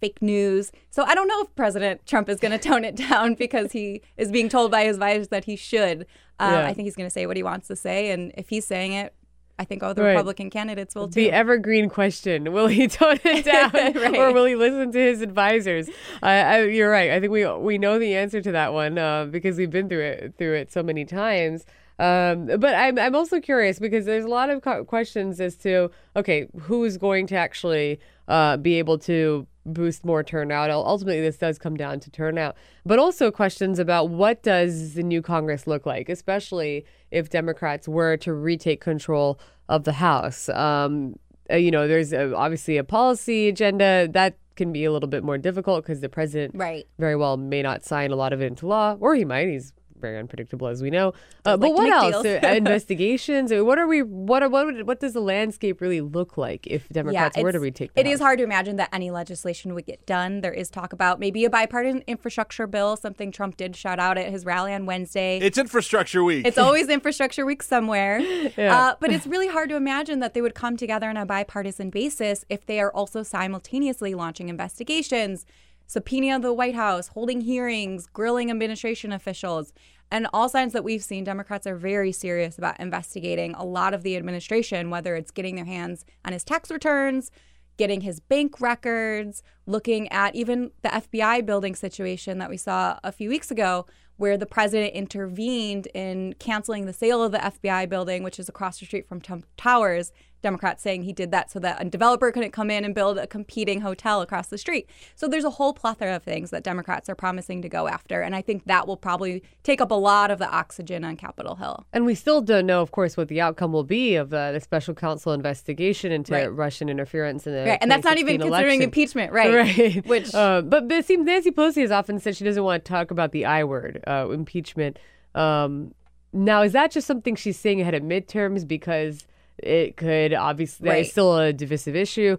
Fake 0.03 0.21
news. 0.21 0.73
So 0.91 1.05
I 1.05 1.15
don't 1.15 1.29
know 1.29 1.41
if 1.43 1.55
President 1.55 2.05
Trump 2.07 2.29
is 2.29 2.41
going 2.41 2.53
to 2.59 2.59
tone 2.59 2.85
it 2.85 2.97
down 2.97 3.35
because 3.35 3.71
he 3.73 4.03
is 4.17 4.31
being 4.33 4.49
told 4.49 4.71
by 4.73 4.83
his 4.85 4.97
advisors 4.97 5.29
that 5.29 5.45
he 5.45 5.55
should. 5.57 6.07
Um, 6.41 6.53
Yeah. 6.53 6.67
I 6.67 6.75
think 6.75 6.87
he's 6.87 6.97
going 6.97 7.07
to 7.07 7.13
say 7.19 7.27
what 7.27 7.37
he 7.37 7.43
wants 7.45 7.69
to 7.69 7.77
say, 7.77 8.11
and 8.11 8.33
if 8.37 8.49
he's 8.49 8.67
saying 8.67 8.93
it, 8.93 9.15
I 9.61 9.65
think 9.65 9.83
all 9.85 9.95
the 9.95 10.03
Right. 10.03 10.11
Republican 10.15 10.51
candidates 10.51 10.95
will 10.97 11.07
too. 11.07 11.15
The 11.21 11.31
evergreen 11.31 11.89
question: 11.89 12.53
Will 12.53 12.67
he 12.67 12.89
tone 12.99 13.21
it 13.25 13.45
down, 13.53 13.71
Right. 13.73 14.17
or 14.17 14.33
will 14.33 14.47
he 14.47 14.57
listen 14.57 14.91
to 14.91 14.99
his 14.99 15.21
advisors? 15.23 15.89
I, 16.21 16.33
I, 16.33 16.63
you're 16.65 16.91
right. 16.91 17.11
I 17.13 17.21
think 17.21 17.31
we 17.31 17.47
we 17.59 17.79
know 17.79 17.99
the 18.01 18.17
answer 18.17 18.41
to 18.43 18.51
that 18.53 18.73
one 18.73 18.99
uh, 18.99 19.27
because 19.27 19.57
we've 19.59 19.71
been 19.71 19.89
through 19.89 20.03
it 20.05 20.35
through 20.37 20.55
it 20.55 20.73
so 20.73 20.83
many 20.83 21.05
times. 21.05 21.65
Um, 22.01 22.47
but 22.59 22.75
I'm 22.75 22.99
I'm 22.99 23.15
also 23.15 23.39
curious 23.41 23.79
because 23.79 24.05
there's 24.07 24.25
a 24.25 24.29
lot 24.29 24.51
of 24.51 24.63
co- 24.63 24.85
questions 24.85 25.41
as 25.41 25.55
to 25.59 25.91
okay, 26.17 26.49
who 26.63 26.83
is 26.83 26.97
going 26.97 27.29
to 27.29 27.37
actually 27.37 28.01
uh, 28.27 28.57
be 28.57 28.79
able 28.81 28.99
to 29.01 29.47
boost 29.65 30.05
more 30.05 30.23
turnout. 30.23 30.71
Ultimately, 30.71 31.21
this 31.21 31.37
does 31.37 31.59
come 31.59 31.77
down 31.77 32.01
to 32.01 32.11
turnout, 32.11 32.57
but 32.85 32.99
also 32.99 33.31
questions 33.31 33.79
about 33.79 34.09
what 34.11 34.43
does 34.43 34.95
the 34.95 35.03
new 35.03 35.23
Congress 35.23 35.67
look 35.67 35.87
like, 35.87 36.09
especially 36.09 36.85
if 37.11 37.31
Democrats 37.31 37.87
were 37.87 38.17
to 38.19 38.33
retake 38.33 38.81
control 38.81 39.39
of 39.69 39.85
the 39.85 39.93
House. 39.93 40.49
Um, 40.49 41.17
uh, 41.51 41.57
you 41.57 41.71
know, 41.71 41.87
there's 41.89 42.13
uh 42.13 42.33
obviously 42.37 42.77
a 42.77 42.85
policy 42.85 43.49
agenda 43.49 44.09
that 44.13 44.37
can 44.57 44.73
be 44.73 44.85
a 44.85 44.93
little 44.93 45.09
bit 45.09 45.25
more 45.25 45.39
difficult 45.39 45.83
because 45.83 46.01
the 46.01 46.09
president 46.09 46.55
Right. 46.55 46.87
very 46.99 47.17
well 47.17 47.37
may 47.37 47.63
not 47.63 47.85
sign 47.85 48.11
a 48.11 48.17
lot 48.17 48.33
of 48.33 48.43
it 48.43 48.47
into 48.47 48.67
law, 48.67 48.97
or 49.01 49.15
he 49.15 49.25
might. 49.25 49.49
He's 49.49 49.73
very 50.03 50.19
unpredictable, 50.19 50.67
as 50.69 50.83
we 50.83 50.91
know. 50.91 51.15
Uh, 51.47 51.57
but 51.57 51.61
like 51.71 51.73
what 51.75 51.91
else? 51.91 52.23
deals. 52.23 52.45
Uh, 52.45 52.49
investigations? 52.55 53.51
What 53.55 53.79
are 53.79 53.87
we? 53.87 54.03
What 54.03 54.43
are, 54.43 54.51
what 54.51 54.67
would- 54.67 54.87
what 54.87 55.01
does 55.01 55.15
the 55.15 55.21
landscape 55.21 55.81
really 55.81 56.01
look 56.03 56.37
like 56.37 56.67
if 56.67 56.89
Democrats 56.91 57.37
were 57.39 57.45
to 57.53 57.57
it's- 57.57 57.63
retake? 57.63 57.95
The 57.95 58.01
It 58.01 58.07
is 58.07 58.19
House? 58.19 58.27
hard 58.27 58.39
to 58.41 58.45
imagine 58.45 58.77
that 58.77 58.91
any 58.93 59.11
legislation 59.11 59.75
would 59.75 59.87
get 59.87 60.05
done. 60.05 60.43
There 60.43 60.53
is 60.53 60.69
talk 60.69 60.93
about 60.93 61.19
maybe 61.21 61.45
a 61.47 61.51
bipartisan 61.51 62.03
infrastructure 62.07 62.67
bill, 62.67 62.97
something 62.97 63.31
Trump 63.33 63.57
did 63.57 63.77
shout 63.77 63.99
out 63.99 64.19
at 64.19 64.29
his 64.31 64.45
rally 64.45 64.75
on 64.75 64.85
Wednesday. 64.85 65.39
It's 65.39 65.57
infrastructure 65.57 66.23
week. 66.23 66.47
It's 66.47 66.59
always 66.59 66.89
infrastructure 66.89 67.47
week 67.47 67.63
somewhere. 67.63 68.21
Yeah. 68.57 68.77
Uh, 68.77 68.95
but 69.01 69.13
it's 69.13 69.27
really 69.27 69.47
hard 69.49 69.69
to 69.71 69.77
imagine 69.77 70.19
that 70.21 70.35
they 70.35 70.43
would 70.43 70.55
come 70.55 70.77
together 70.77 71.09
on 71.09 71.17
a 71.17 71.25
bipartisan 71.25 71.89
basis 71.91 72.45
if 72.51 72.67
they 72.67 72.81
are 72.81 72.91
also 72.93 73.23
simultaneously 73.23 74.15
launching 74.15 74.49
investigations, 74.49 75.47
subpoenaing 75.93 76.43
the 76.43 76.53
White 76.53 76.75
House, 76.75 77.09
holding 77.09 77.43
hearings, 77.43 78.07
grilling 78.07 78.51
administration 78.51 79.13
officials. 79.13 79.73
And 80.11 80.27
all 80.33 80.49
signs 80.49 80.73
that 80.73 80.85
we've 80.85 81.03
seen, 81.03 81.25
Democrats 81.25 81.67
are 81.67 81.77
very 81.77 82.13
serious 82.13 82.59
about 82.59 82.79
investigating 82.81 83.55
a 83.55 83.65
lot 83.65 83.95
of 83.95 84.03
the 84.03 84.17
administration, 84.17 84.91
whether 84.91 85.17
it's 85.17 85.31
getting 85.31 85.57
their 85.57 85.65
hands 85.65 86.05
on 86.25 86.33
his 86.33 86.45
tax 86.45 86.71
returns, 86.71 87.31
getting 87.77 88.03
his 88.03 88.21
bank 88.21 88.61
records, 88.61 89.43
looking 89.67 90.11
at 90.13 90.35
even 90.35 90.71
the 90.83 90.89
FBI 90.89 91.45
building 91.45 91.75
situation 91.75 92.39
that 92.39 92.51
we 92.51 92.57
saw 92.57 92.99
a 93.03 93.13
few 93.13 93.29
weeks 93.29 93.51
ago, 93.51 93.87
where 94.17 94.37
the 94.37 94.47
president 94.47 94.95
intervened 94.95 95.89
in 95.95 96.35
canceling 96.39 96.87
the 96.87 96.93
sale 96.93 97.23
of 97.23 97.33
the 97.33 97.39
FBI 97.39 97.89
building, 97.89 98.23
which 98.23 98.39
is 98.39 98.49
across 98.49 98.79
the 98.79 98.87
street 98.87 99.09
from 99.09 99.21
Trump 99.21 99.47
Towers. 99.57 100.13
Democrats 100.43 100.83
saying 100.83 101.03
he 101.05 101.13
did 101.13 101.31
that 101.31 101.51
so 101.51 101.59
that 101.61 101.81
a 101.81 101.85
developer 101.89 102.31
couldn't 102.33 102.51
come 102.51 102.71
in 102.71 102.85
and 102.85 102.95
build 102.95 103.17
a 103.19 103.27
competing 103.27 103.81
hotel 103.81 104.21
across 104.21 104.49
the 104.49 104.59
street. 104.59 104.89
So 105.15 105.29
there's 105.29 105.45
a 105.45 105.51
whole 105.51 105.73
plethora 105.73 106.17
of 106.17 106.23
things 106.23 106.51
that 106.51 106.63
Democrats 106.65 107.09
are 107.09 107.15
promising 107.15 107.63
to 107.63 107.69
go 107.69 107.89
after. 107.89 108.21
And 108.21 108.35
I 108.35 108.43
think 108.43 108.65
that 108.67 108.87
will 108.87 108.97
probably 108.97 109.43
take 109.63 109.81
up 109.81 109.91
a 109.91 109.95
lot 109.95 110.31
of 110.31 110.39
the 110.39 110.49
oxygen 110.51 111.05
on 111.05 111.17
Capitol 111.17 111.55
Hill. 111.57 111.87
And 111.93 112.05
we 112.05 112.15
still 112.15 112.41
don't 112.43 112.67
know, 112.67 112.83
of 112.83 112.91
course, 112.91 113.17
what 113.17 113.29
the 113.29 113.41
outcome 113.41 113.73
will 113.73 113.85
be 113.85 114.17
of 114.17 114.35
uh, 114.35 114.53
the 114.53 114.61
special 114.61 114.95
counsel 114.95 115.33
investigation 115.33 116.13
into 116.13 116.33
Right. 116.33 116.53
Russian 116.53 116.89
interference 116.89 117.47
in 117.47 117.53
the 117.53 117.65
Right, 117.65 117.79
and 117.81 117.91
that's 117.91 118.05
not 118.05 118.19
even 118.19 118.39
2016 118.39 118.51
considering 118.51 118.83
impeachment, 118.83 119.33
right. 119.33 119.53
Right. 119.79 120.07
Which- 120.07 120.35
uh, 120.35 120.63
but, 120.63 120.89
but 120.89 120.99
it 120.99 121.07
seems 121.07 121.25
Nancy 121.25 121.51
Pelosi 121.51 121.83
has 121.83 121.91
often 121.91 122.19
said 122.19 122.37
she 122.37 122.45
doesn't 122.45 122.63
want 122.65 122.85
to 122.85 122.89
talk 122.89 123.11
about 123.11 123.33
the 123.33 123.45
I 123.45 123.65
word, 123.65 124.03
uh, 124.07 124.29
impeachment. 124.31 124.99
Um, 125.35 125.95
now, 126.33 126.63
is 126.63 126.73
that 126.73 126.91
just 126.91 127.07
something 127.07 127.37
she's 127.37 127.59
saying 127.59 127.81
ahead 127.81 127.95
of 127.95 128.03
midterms 128.03 128.67
because 128.67 129.27
it 129.63 129.97
could 129.97 130.35
obviously 130.35 130.89
Right. 130.89 130.95
there's 130.97 131.11
still 131.11 131.37
a 131.39 131.53
divisive 131.53 131.97
issue, 131.97 132.37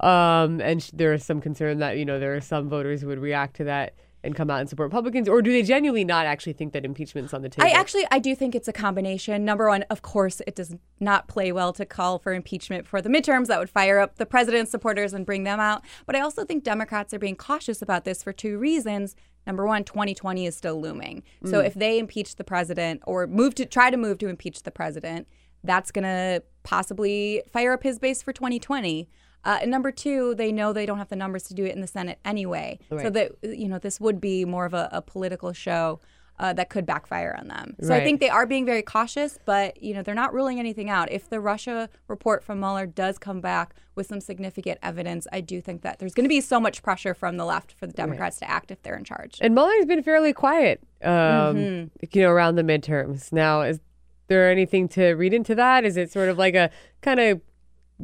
um, 0.00 0.60
and 0.60 0.82
sh- 0.82 0.90
there 0.92 1.12
is 1.14 1.24
some 1.24 1.40
concern 1.40 1.78
that 1.78 1.98
you 1.98 2.04
know 2.04 2.18
there 2.18 2.34
are 2.34 2.40
some 2.40 2.68
voters 2.68 3.00
who 3.00 3.08
would 3.08 3.18
react 3.18 3.56
to 3.56 3.64
that 3.64 3.94
and 4.24 4.34
come 4.34 4.50
out 4.50 4.58
and 4.60 4.68
support 4.68 4.88
Republicans, 4.88 5.28
or 5.28 5.40
do 5.40 5.52
they 5.52 5.62
genuinely 5.62 6.02
not 6.04 6.26
actually 6.26 6.52
think 6.52 6.72
that 6.72 6.84
impeachment's 6.84 7.32
on 7.32 7.42
the 7.42 7.48
table? 7.48 7.68
I 7.68 7.70
actually 7.70 8.04
I 8.10 8.18
do 8.18 8.34
think 8.34 8.54
it's 8.56 8.66
a 8.66 8.72
combination. 8.72 9.44
Number 9.44 9.68
one, 9.68 9.84
of 9.88 10.02
course, 10.02 10.42
it 10.46 10.56
does 10.56 10.74
not 10.98 11.28
play 11.28 11.52
well 11.52 11.72
to 11.74 11.86
call 11.86 12.18
for 12.18 12.32
impeachment 12.34 12.86
for 12.86 13.00
the 13.00 13.08
midterms. 13.08 13.46
That 13.46 13.60
would 13.60 13.70
fire 13.70 13.98
up 14.00 14.16
the 14.16 14.26
president's 14.26 14.70
supporters 14.72 15.12
and 15.14 15.24
bring 15.24 15.44
them 15.44 15.60
out. 15.60 15.82
But 16.06 16.16
I 16.16 16.20
also 16.20 16.44
think 16.44 16.64
Democrats 16.64 17.14
are 17.14 17.18
being 17.20 17.36
cautious 17.36 17.80
about 17.82 18.04
this 18.04 18.22
for 18.22 18.32
two 18.32 18.58
reasons. 18.58 19.14
Number 19.46 19.64
one, 19.64 19.84
2020 19.84 20.44
is 20.44 20.56
still 20.56 20.80
looming. 20.80 21.22
So 21.44 21.60
Mm. 21.62 21.66
if 21.66 21.74
they 21.74 22.00
impeach 22.00 22.34
the 22.34 22.42
president 22.42 23.02
or 23.06 23.28
move 23.28 23.54
to 23.54 23.64
try 23.64 23.90
to 23.90 23.96
move 23.96 24.18
to 24.18 24.28
impeach 24.28 24.64
the 24.64 24.72
president, 24.72 25.28
that's 25.62 25.92
going 25.92 26.02
to 26.04 26.42
possibly 26.66 27.42
fire 27.50 27.72
up 27.72 27.82
his 27.84 27.98
base 27.98 28.20
for 28.22 28.32
2020. 28.32 29.08
Uh, 29.44 29.58
and 29.62 29.70
number 29.70 29.92
two, 29.92 30.34
they 30.34 30.50
know 30.50 30.72
they 30.72 30.84
don't 30.84 30.98
have 30.98 31.08
the 31.08 31.14
numbers 31.16 31.44
to 31.44 31.54
do 31.54 31.64
it 31.64 31.72
in 31.72 31.80
the 31.80 31.86
Senate 31.86 32.18
anyway. 32.24 32.78
So 32.90 33.08
that 33.10 33.32
you 33.42 33.68
know 33.68 33.78
this 33.78 34.00
would 34.00 34.20
be 34.20 34.44
more 34.44 34.66
of 34.66 34.74
a, 34.74 34.88
a 34.90 35.00
political 35.00 35.52
show 35.52 36.00
uh, 36.40 36.52
that 36.52 36.68
could 36.68 36.84
backfire 36.84 37.34
on 37.40 37.46
them. 37.48 37.76
So 37.80 37.94
I 37.94 38.02
think 38.04 38.20
they 38.20 38.28
are 38.28 38.44
being 38.44 38.66
very 38.66 38.82
cautious, 38.82 39.38
but 39.46 39.80
you 39.80 39.94
know 39.94 40.02
they're 40.02 40.16
not 40.16 40.34
ruling 40.34 40.58
anything 40.58 40.90
out. 40.90 41.10
If 41.12 41.30
the 41.30 41.38
Russia 41.40 41.88
report 42.08 42.42
from 42.42 42.58
Mueller 42.58 42.86
does 42.86 43.18
come 43.18 43.40
back 43.40 43.74
with 43.94 44.08
some 44.08 44.20
significant 44.20 44.78
evidence, 44.82 45.26
I 45.32 45.40
do 45.40 45.60
think 45.60 45.82
that 45.82 46.00
there's 46.00 46.12
going 46.12 46.24
to 46.24 46.28
be 46.28 46.40
so 46.42 46.58
much 46.58 46.82
pressure 46.82 47.14
from 47.14 47.36
the 47.36 47.44
left 47.46 47.72
for 47.78 47.86
the 47.86 47.92
Democrats 47.94 48.38
to 48.40 48.50
act 48.50 48.70
if 48.72 48.82
they're 48.82 48.96
in 48.98 49.04
charge. 49.04 49.38
And 49.40 49.54
Mueller's 49.54 49.86
been 49.86 50.02
fairly 50.02 50.32
quiet, 50.34 50.82
um, 51.04 51.12
Mhm. 51.56 51.90
you 52.12 52.22
know, 52.22 52.30
around 52.30 52.56
the 52.56 52.62
midterms. 52.64 53.32
Now, 53.32 53.62
is 53.62 53.78
there 54.28 54.50
anything 54.50 54.88
to 54.88 55.12
read 55.14 55.34
into 55.34 55.54
that? 55.54 55.84
Is 55.84 55.96
it 55.96 56.10
sort 56.10 56.28
of 56.28 56.38
like 56.38 56.54
a 56.54 56.70
kind 57.00 57.20
of 57.20 57.40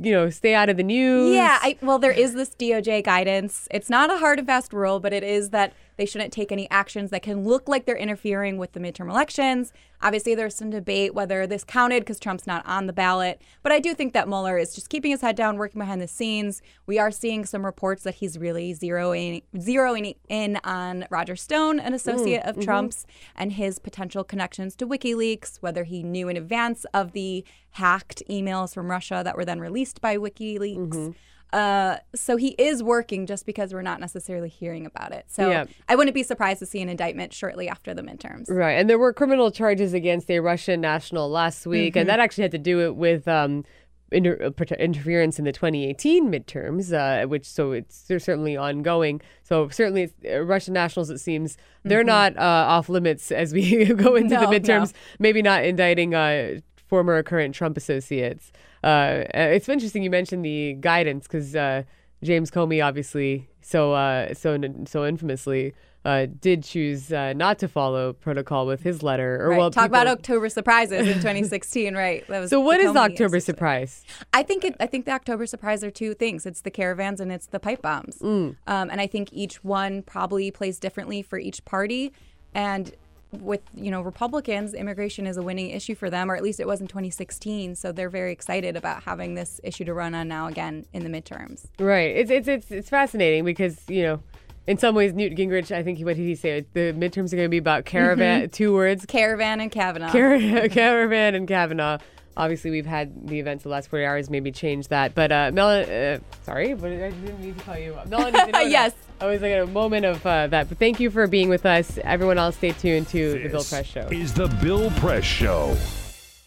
you 0.00 0.12
know, 0.12 0.30
stay 0.30 0.54
out 0.54 0.68
of 0.68 0.76
the 0.76 0.82
news. 0.82 1.34
Yeah, 1.34 1.58
I, 1.60 1.76
well, 1.82 1.98
there 1.98 2.12
is 2.12 2.34
this 2.34 2.50
DOJ 2.50 3.04
guidance. 3.04 3.68
It's 3.70 3.90
not 3.90 4.10
a 4.10 4.18
hard 4.18 4.38
and 4.38 4.48
fast 4.48 4.72
rule, 4.72 5.00
but 5.00 5.12
it 5.12 5.22
is 5.22 5.50
that 5.50 5.74
they 5.96 6.06
shouldn't 6.06 6.32
take 6.32 6.52
any 6.52 6.68
actions 6.70 7.10
that 7.10 7.22
can 7.22 7.44
look 7.44 7.68
like 7.68 7.84
they're 7.86 7.96
interfering 7.96 8.56
with 8.58 8.72
the 8.72 8.80
midterm 8.80 9.10
elections. 9.10 9.72
Obviously, 10.00 10.34
there's 10.34 10.54
some 10.54 10.70
debate 10.70 11.14
whether 11.14 11.46
this 11.46 11.62
counted 11.64 12.00
because 12.00 12.18
Trump's 12.18 12.46
not 12.46 12.66
on 12.66 12.86
the 12.86 12.92
ballot. 12.92 13.40
But 13.62 13.72
I 13.72 13.78
do 13.78 13.94
think 13.94 14.12
that 14.14 14.28
Mueller 14.28 14.58
is 14.58 14.74
just 14.74 14.88
keeping 14.88 15.12
his 15.12 15.20
head 15.20 15.36
down, 15.36 15.58
working 15.58 15.78
behind 15.78 16.00
the 16.00 16.08
scenes. 16.08 16.60
We 16.86 16.98
are 16.98 17.10
seeing 17.10 17.44
some 17.44 17.64
reports 17.64 18.02
that 18.02 18.16
he's 18.16 18.38
really 18.38 18.74
zeroing 18.74 19.42
zeroing 19.54 20.16
in 20.28 20.58
on 20.64 21.06
Roger 21.10 21.36
Stone, 21.36 21.78
an 21.78 21.94
associate 21.94 22.42
Mm, 22.42 22.48
of 22.48 22.56
mhm. 22.56 22.64
Trump's, 22.64 23.06
and 23.36 23.52
his 23.52 23.78
potential 23.78 24.24
connections 24.24 24.74
to 24.76 24.86
WikiLeaks, 24.86 25.58
whether 25.60 25.84
he 25.84 26.02
knew 26.02 26.28
in 26.28 26.36
advance 26.36 26.84
of 26.92 27.12
the 27.12 27.44
hacked 27.72 28.22
emails 28.28 28.74
from 28.74 28.90
Russia 28.90 29.22
that 29.24 29.36
were 29.36 29.44
then 29.44 29.60
released 29.60 30.00
by 30.00 30.16
WikiLeaks. 30.16 30.76
Mm-hmm. 30.76 31.10
Uh, 31.52 31.98
so 32.14 32.36
he 32.36 32.48
is 32.58 32.82
working 32.82 33.26
just 33.26 33.44
because 33.44 33.74
we're 33.74 33.82
not 33.82 34.00
necessarily 34.00 34.48
hearing 34.48 34.86
about 34.86 35.12
it. 35.12 35.26
So 35.28 35.50
Yeah. 35.50 35.64
I 35.88 35.96
wouldn't 35.96 36.14
be 36.14 36.22
surprised 36.22 36.60
to 36.60 36.66
see 36.66 36.80
an 36.80 36.88
indictment 36.88 37.32
shortly 37.34 37.68
after 37.68 37.92
the 37.92 38.02
midterms. 38.02 38.50
Right. 38.50 38.72
And 38.72 38.88
there 38.88 38.98
were 38.98 39.12
criminal 39.12 39.50
charges 39.50 39.92
against 39.92 40.30
a 40.30 40.38
Russian 40.40 40.80
national 40.80 41.28
last 41.28 41.66
week, 41.66 41.94
Mhm. 41.94 42.00
and 42.02 42.08
that 42.08 42.20
actually 42.20 42.42
had 42.42 42.52
to 42.52 42.58
do 42.58 42.80
it 42.80 42.96
with 42.96 43.28
um, 43.28 43.64
inter- 44.10 44.38
uh, 44.58 44.74
interference 44.78 45.38
in 45.38 45.44
the 45.44 45.52
2018 45.52 46.30
midterms, 46.30 46.92
uh, 46.92 47.26
which 47.26 47.44
so 47.46 47.72
it's 47.72 48.02
they're 48.02 48.18
certainly 48.18 48.56
ongoing. 48.56 49.20
So 49.42 49.68
certainly 49.68 50.02
it's, 50.04 50.14
uh, 50.24 50.42
Russian 50.42 50.74
nationals, 50.74 51.10
it 51.10 51.18
seems, 51.18 51.56
they're 51.84 52.02
Mhm. 52.02 52.06
not 52.06 52.36
uh, 52.36 52.40
off 52.40 52.88
limits 52.88 53.30
as 53.32 53.52
we 53.52 53.84
go 53.94 54.14
into 54.14 54.34
No, 54.34 54.40
the 54.50 54.58
midterms. 54.58 54.92
no. 54.92 54.98
Maybe 55.18 55.42
not 55.42 55.64
indicting 55.64 56.14
uh, 56.14 56.60
former 56.92 57.14
or 57.16 57.22
current 57.22 57.54
Trump 57.54 57.78
associates. 57.78 58.52
Uh, 58.84 58.86
uh, 58.86 59.24
it's 59.32 59.66
interesting 59.66 60.02
you 60.02 60.10
mentioned 60.10 60.44
the 60.44 60.74
guidance 60.74 61.26
because 61.26 61.56
uh, 61.56 61.84
James 62.22 62.50
Comey 62.50 62.84
obviously 62.84 63.48
so 63.62 63.94
uh, 63.94 64.34
so 64.34 64.58
so 64.84 65.06
infamously 65.06 65.72
uh, 66.04 66.26
did 66.38 66.62
choose 66.62 67.10
uh, 67.10 67.32
not 67.32 67.58
to 67.60 67.66
follow 67.66 68.12
protocol 68.12 68.66
with 68.66 68.82
his 68.82 69.02
letter. 69.02 69.40
Or 69.42 69.48
Right. 69.48 69.58
well, 69.58 69.70
Talk 69.70 69.86
about 69.86 70.06
October 70.06 70.50
surprises 70.50 71.08
in 71.08 71.14
2016, 71.26 71.94
right? 71.94 72.26
That 72.26 72.40
was 72.40 72.50
So 72.50 72.60
What 72.60 72.78
is 72.80 72.84
the 72.84 72.88
is 72.90 72.94
the 72.94 73.00
Comey 73.00 73.12
October 73.12 73.40
surprise? 73.40 74.04
I 74.34 74.42
think 74.42 74.62
it. 74.62 74.76
I 74.78 74.86
think 74.86 75.06
the 75.06 75.12
October 75.12 75.46
surprise 75.46 75.82
are 75.82 75.90
two 75.90 76.12
things. 76.12 76.44
It's 76.44 76.60
the 76.60 76.70
caravans 76.70 77.20
and 77.20 77.32
it's 77.32 77.46
the 77.46 77.60
pipe 77.60 77.80
bombs. 77.80 78.18
Mm. 78.18 78.56
Um, 78.66 78.90
and 78.90 79.00
I 79.00 79.06
think 79.06 79.32
each 79.32 79.64
one 79.64 80.02
probably 80.02 80.50
plays 80.50 80.78
differently 80.78 81.22
for 81.22 81.38
each 81.38 81.64
party. 81.64 82.12
And 82.54 82.92
with 83.32 83.60
you 83.74 83.90
know 83.90 84.02
Republicans, 84.02 84.74
immigration 84.74 85.26
is 85.26 85.36
a 85.36 85.42
winning 85.42 85.70
issue 85.70 85.94
for 85.94 86.10
them, 86.10 86.30
or 86.30 86.36
at 86.36 86.42
least 86.42 86.60
it 86.60 86.66
was 86.66 86.80
in 86.80 86.86
2016. 86.86 87.74
So 87.76 87.90
they're 87.92 88.10
very 88.10 88.32
excited 88.32 88.76
about 88.76 89.02
having 89.04 89.34
this 89.34 89.60
issue 89.64 89.84
to 89.84 89.94
run 89.94 90.14
on 90.14 90.28
now 90.28 90.46
again 90.46 90.86
in 90.92 91.02
the 91.02 91.08
midterms. 91.10 91.66
Right. 91.78 92.14
It's 92.16 92.30
it's 92.30 92.48
it's 92.48 92.70
it's 92.70 92.88
fascinating 92.90 93.44
because 93.44 93.78
you 93.88 94.02
know. 94.02 94.22
In 94.64 94.78
some 94.78 94.94
ways, 94.94 95.12
Newt 95.12 95.34
Gingrich, 95.34 95.74
I 95.74 95.82
think 95.82 95.98
what 96.02 96.14
did 96.14 96.22
he 96.22 96.36
say? 96.36 96.64
The 96.72 96.92
midterms 96.92 97.32
are 97.32 97.36
going 97.36 97.46
to 97.46 97.48
be 97.48 97.58
about 97.58 97.84
caravan, 97.84 98.42
Mhm. 98.42 98.52
two 98.52 98.72
words. 98.72 99.04
Caravan 99.06 99.60
and 99.60 99.72
Kavanaugh. 99.72 100.12
Car- 100.12 100.68
caravan 100.70 101.34
and 101.34 101.48
Kavanaugh. 101.48 101.98
Obviously, 102.36 102.70
we've 102.70 102.86
had 102.86 103.28
the 103.28 103.38
events 103.38 103.64
the 103.64 103.68
last 103.68 103.88
40 103.88 104.04
hours 104.04 104.30
maybe 104.30 104.52
change 104.52 104.88
that. 104.88 105.14
But 105.14 105.32
uh, 105.32 105.50
Melon, 105.52 105.88
uh, 105.88 106.18
sorry, 106.44 106.74
but 106.74 106.92
I 106.92 107.10
didn't 107.10 107.40
mean 107.40 107.54
to 107.54 107.60
call 107.62 107.76
you? 107.76 107.96
Melanie. 108.08 108.32
didn't 108.32 108.46
know 108.52 108.60
that. 108.60 108.70
Yes. 108.70 108.94
I 109.20 109.26
was 109.26 109.42
like 109.42 109.54
a 109.54 109.66
moment 109.66 110.04
of 110.04 110.24
uh, 110.26 110.46
that. 110.48 110.68
But 110.68 110.78
thank 110.78 110.98
you 110.98 111.10
for 111.10 111.26
being 111.26 111.48
with 111.48 111.66
us. 111.66 111.98
Everyone 112.02 112.38
else, 112.38 112.56
stay 112.56 112.72
tuned 112.72 113.08
to 113.08 113.42
the 113.42 113.48
Bill 113.48 113.64
Press 113.64 113.86
Show. 113.86 114.08
Is 114.10 114.34
the 114.34 114.48
Bill 114.62 114.90
Press 114.92 115.24
Show. 115.24 115.76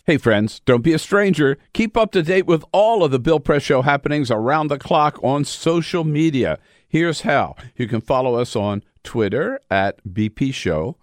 Hey, 0.06 0.18
friends, 0.18 0.60
don't 0.66 0.84
be 0.84 0.94
a 0.94 1.00
stranger. 1.00 1.58
Keep 1.74 1.98
up 1.98 2.12
to 2.12 2.22
date 2.22 2.46
with 2.46 2.64
all 2.72 3.04
of 3.04 3.10
the 3.12 3.18
Bill 3.18 3.40
Press 3.40 3.64
Show 3.64 3.82
happenings 3.82 4.30
around 4.30 4.68
the 4.68 4.78
clock 4.78 5.18
on 5.24 5.46
social 5.46 6.04
media. 6.04 6.60
Here's 6.88 7.22
how 7.22 7.56
you 7.76 7.88
can 7.88 8.02
follow 8.02 8.36
us 8.36 8.56
on 8.56 8.84
Twitter 9.04 9.60
at 9.72 10.00
BP 10.06 10.54
Show 10.54 10.98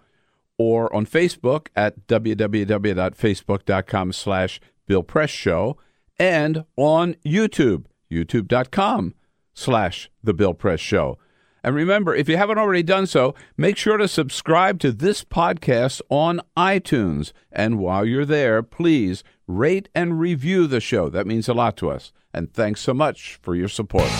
or 0.56 0.94
on 0.94 1.04
Facebook 1.06 1.66
at 1.74 2.06
www.facebook.com 2.06 4.12
slash 4.12 4.60
Bill 4.92 5.02
Press 5.02 5.30
Show 5.30 5.78
and 6.18 6.66
on 6.76 7.14
YouTube, 7.24 7.86
youtube.com 8.12 9.14
slash 9.54 10.10
The 10.22 10.34
Bill 10.34 10.52
Press 10.52 10.80
Show. 10.80 11.16
And 11.64 11.74
remember, 11.74 12.14
if 12.14 12.28
you 12.28 12.36
haven't 12.36 12.58
already 12.58 12.82
done 12.82 13.06
so, 13.06 13.34
make 13.56 13.78
sure 13.78 13.96
to 13.96 14.06
subscribe 14.06 14.80
to 14.80 14.92
this 14.92 15.24
podcast 15.24 16.02
on 16.10 16.42
iTunes. 16.58 17.32
And 17.50 17.78
while 17.78 18.04
you're 18.04 18.26
there, 18.26 18.62
please 18.62 19.24
rate 19.46 19.88
and 19.94 20.20
review 20.20 20.66
the 20.66 20.78
show. 20.78 21.08
That 21.08 21.26
means 21.26 21.48
a 21.48 21.54
lot 21.54 21.78
to 21.78 21.88
us. 21.88 22.12
And 22.34 22.52
thanks 22.52 22.82
so 22.82 22.92
much 22.92 23.38
for 23.40 23.54
your 23.54 23.68
support. 23.68 24.10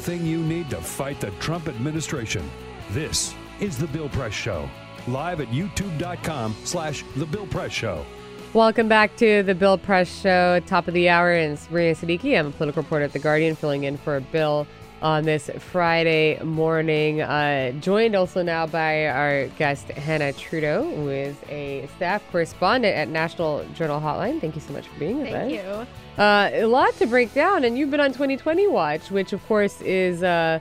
Everything 0.00 0.26
you 0.26 0.42
need 0.42 0.70
to 0.70 0.80
fight 0.80 1.20
the 1.20 1.30
Trump 1.32 1.68
administration. 1.68 2.50
This 2.92 3.34
is 3.60 3.76
The 3.76 3.86
Bill 3.86 4.08
Press 4.08 4.32
Show. 4.32 4.66
Live 5.06 5.42
at 5.42 5.48
youtube.com 5.48 6.56
slash 6.64 7.04
The 7.16 7.26
Bill 7.26 7.46
Press 7.46 7.70
Show. 7.70 8.06
Welcome 8.54 8.88
back 8.88 9.14
to 9.16 9.42
the 9.42 9.54
Bill 9.54 9.76
Press 9.76 10.22
Show, 10.22 10.60
top 10.60 10.88
of 10.88 10.94
the 10.94 11.10
hour. 11.10 11.34
And 11.34 11.58
Sabrina 11.58 11.94
Siddiqui. 11.94 12.38
I'm 12.38 12.46
a 12.46 12.50
political 12.50 12.82
reporter 12.82 13.04
at 13.04 13.12
The 13.12 13.18
Guardian, 13.18 13.54
filling 13.54 13.84
in 13.84 13.98
for 13.98 14.18
Bill 14.20 14.66
on 15.02 15.24
this 15.24 15.50
Friday 15.58 16.42
morning. 16.42 17.20
Uh, 17.20 17.72
joined 17.72 18.16
also 18.16 18.42
now 18.42 18.66
by 18.66 19.06
our 19.06 19.48
guest, 19.48 19.88
Hanna 19.88 20.32
Trudo, 20.32 20.82
who 20.94 21.10
is 21.10 21.36
a 21.50 21.86
staff 21.96 22.22
correspondent 22.32 22.96
at 22.96 23.08
National 23.08 23.66
Journal 23.74 24.00
Hotline. 24.00 24.40
Thank 24.40 24.54
you 24.54 24.62
so 24.62 24.72
much 24.72 24.88
for 24.88 24.98
being 24.98 25.18
with 25.18 25.26
us. 25.26 25.32
Thank 25.34 25.52
you. 25.52 25.86
Uh, 26.18 26.50
a 26.52 26.64
lot 26.64 26.94
to 26.98 27.06
break 27.06 27.32
down, 27.32 27.64
and 27.64 27.78
you've 27.78 27.90
been 27.90 28.00
on 28.00 28.12
2020 28.12 28.66
Watch, 28.68 29.10
which 29.10 29.32
of 29.32 29.44
course 29.46 29.80
is, 29.80 30.22
uh, 30.22 30.58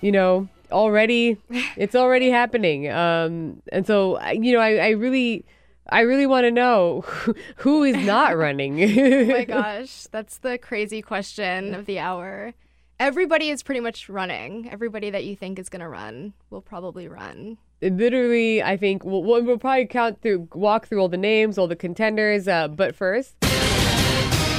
you 0.00 0.12
know, 0.12 0.48
already 0.72 1.38
it's 1.76 1.94
already 1.94 2.30
happening. 2.30 2.90
Um, 2.90 3.62
and 3.72 3.86
so, 3.86 4.20
you 4.30 4.52
know, 4.52 4.60
I, 4.60 4.76
I 4.76 4.88
really, 4.90 5.44
I 5.88 6.00
really 6.00 6.26
want 6.26 6.44
to 6.44 6.50
know 6.50 7.02
who, 7.02 7.34
who 7.56 7.84
is 7.84 7.96
not 8.04 8.36
running. 8.36 8.82
oh 8.82 9.24
my 9.26 9.44
gosh, 9.44 10.06
that's 10.10 10.38
the 10.38 10.58
crazy 10.58 11.02
question 11.02 11.74
of 11.74 11.86
the 11.86 11.98
hour. 11.98 12.54
Everybody 13.00 13.50
is 13.50 13.62
pretty 13.62 13.80
much 13.80 14.08
running. 14.08 14.70
Everybody 14.70 15.10
that 15.10 15.24
you 15.24 15.34
think 15.34 15.58
is 15.58 15.68
going 15.68 15.80
to 15.80 15.88
run 15.88 16.32
will 16.50 16.62
probably 16.62 17.08
run. 17.08 17.58
Literally, 17.82 18.62
I 18.62 18.76
think 18.76 19.04
we'll, 19.04 19.22
we'll 19.24 19.42
we'll 19.42 19.58
probably 19.58 19.86
count 19.86 20.22
through, 20.22 20.48
walk 20.54 20.86
through 20.86 21.00
all 21.00 21.08
the 21.08 21.16
names, 21.18 21.58
all 21.58 21.66
the 21.66 21.76
contenders. 21.76 22.46
Uh, 22.46 22.68
but 22.68 22.94
first, 22.94 23.34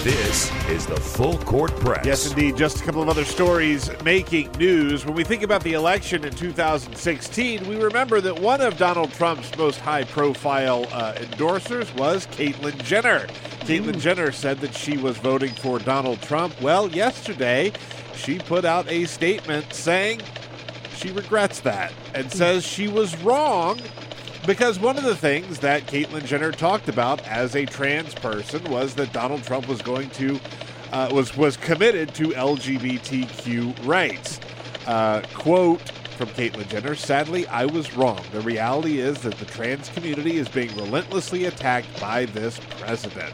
This 0.06 0.52
is 0.70 0.86
the 0.86 0.98
Full 0.98 1.40
Court 1.40 1.76
Press. 1.78 2.06
Yes, 2.06 2.30
indeed. 2.30 2.56
Just 2.56 2.80
a 2.80 2.84
couple 2.84 3.02
of 3.02 3.10
other 3.10 3.26
stories 3.26 3.90
making 4.04 4.52
news. 4.52 5.04
When 5.04 5.16
we 5.16 5.24
think 5.24 5.42
about 5.42 5.64
the 5.64 5.74
election 5.74 6.24
in 6.24 6.32
2016, 6.32 7.68
we 7.68 7.78
remember 7.78 8.22
that 8.22 8.40
one 8.40 8.62
of 8.62 8.78
Donald 8.78 9.12
Trump's 9.14 9.58
most 9.58 9.80
high 9.80 10.04
profile 10.04 10.86
uh, 10.92 11.14
endorsers 11.14 11.92
was 11.98 12.28
Caitlyn 12.28 12.78
Jenner. 12.84 13.26
Caitlyn 13.62 14.00
Jenner 14.00 14.32
said 14.32 14.60
that 14.60 14.76
she 14.76 14.96
was 14.96 15.18
voting 15.18 15.56
for 15.56 15.80
Donald 15.80 16.22
Trump. 16.22 16.62
Well, 16.62 16.88
yesterday, 16.90 17.74
she 18.14 18.38
put 18.38 18.64
out 18.64 18.88
a 18.88 19.06
statement 19.06 19.74
saying 19.74 20.22
she 20.98 21.12
regrets 21.14 21.62
that 21.62 21.92
and 22.14 22.32
says 22.32 22.64
she 22.64 22.88
was 22.88 23.18
wrong 23.24 23.82
because 24.46 24.80
one 24.80 24.98
of 24.98 25.04
the 25.04 25.16
things 25.16 25.60
that 25.60 25.86
Caitlyn 25.88 26.26
Jenner 26.26 26.52
talked 26.52 26.88
about 26.88 27.26
as 27.28 27.56
a 27.56 27.66
trans 27.66 28.14
person 28.14 28.64
was 28.66 28.96
that 28.96 29.12
Donald 29.12 29.44
Trump 29.44 29.68
was 29.68 29.82
going 29.82 30.10
to 30.12 30.40
uh, 30.92 31.10
was 31.12 31.36
was 31.36 31.58
committed 31.58 32.14
to 32.16 32.30
LGBTQ 32.30 33.86
rights. 33.86 34.40
Uh, 34.86 35.22
quote 35.34 35.82
from 36.18 36.30
Caitlyn 36.30 36.68
Jenner: 36.68 36.96
"Sadly, 36.96 37.48
I 37.48 37.66
was 37.66 37.96
wrong. 37.96 38.24
The 38.32 38.42
reality 38.42 39.00
is 39.00 39.22
that 39.22 39.38
the 39.38 39.46
trans 39.46 39.90
community 39.90 40.38
is 40.38 40.48
being 40.48 40.74
relentlessly 40.76 41.46
attacked 41.46 42.00
by 42.00 42.26
this 42.26 42.60
president. 42.80 43.34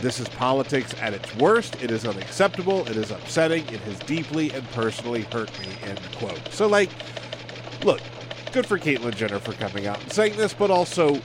This 0.00 0.20
is 0.20 0.28
politics 0.28 0.94
at 1.00 1.14
its 1.14 1.34
worst. 1.36 1.82
It 1.82 1.90
is 1.90 2.04
unacceptable. 2.04 2.86
It 2.88 2.96
is 2.96 3.10
upsetting. 3.10 3.66
It 3.68 3.80
has 3.80 3.98
deeply 4.00 4.50
and 4.52 4.68
personally 4.72 5.22
hurt 5.22 5.50
me." 5.60 5.68
End 5.84 6.00
quote. 6.18 6.52
So, 6.52 6.66
like, 6.66 6.90
look, 7.84 8.00
good 8.52 8.66
for 8.66 8.78
Caitlyn 8.78 9.16
Jenner 9.16 9.38
for 9.38 9.52
coming 9.54 9.86
out 9.86 10.00
and 10.02 10.12
saying 10.12 10.36
this, 10.36 10.52
but 10.52 10.70
also 10.70 11.20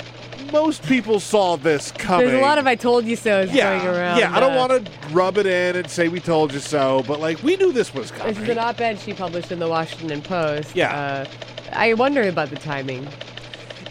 most 0.51 0.83
people 0.83 1.19
saw 1.19 1.55
this 1.57 1.91
coming. 1.91 2.27
there's 2.27 2.39
a 2.39 2.41
lot 2.41 2.57
of 2.57 2.67
"I 2.67 2.75
told 2.75 3.05
you 3.05 3.15
so" 3.15 3.41
yeah, 3.41 3.77
going 3.83 3.95
around. 3.95 4.19
yeah. 4.19 4.35
I 4.35 4.39
don't 4.39 4.53
uh, 4.53 4.67
want 4.67 4.85
to 4.85 4.91
rub 5.09 5.37
it 5.37 5.45
in 5.45 5.75
and 5.75 5.89
say 5.89 6.07
we 6.07 6.19
told 6.19 6.53
you 6.53 6.59
so, 6.59 7.03
but 7.07 7.19
like 7.19 7.41
we 7.43 7.57
knew 7.57 7.71
this 7.71 7.93
was 7.93 8.11
coming. 8.11 8.33
This 8.33 8.43
is 8.43 8.49
an 8.49 8.57
op-ed 8.57 8.99
she 8.99 9.13
published 9.13 9.51
in 9.51 9.59
the 9.59 9.67
Washington 9.67 10.21
Post. 10.21 10.75
Yeah. 10.75 10.95
Uh, 10.95 11.25
I 11.73 11.93
wonder 11.93 12.27
about 12.27 12.49
the 12.49 12.55
timing. 12.55 13.07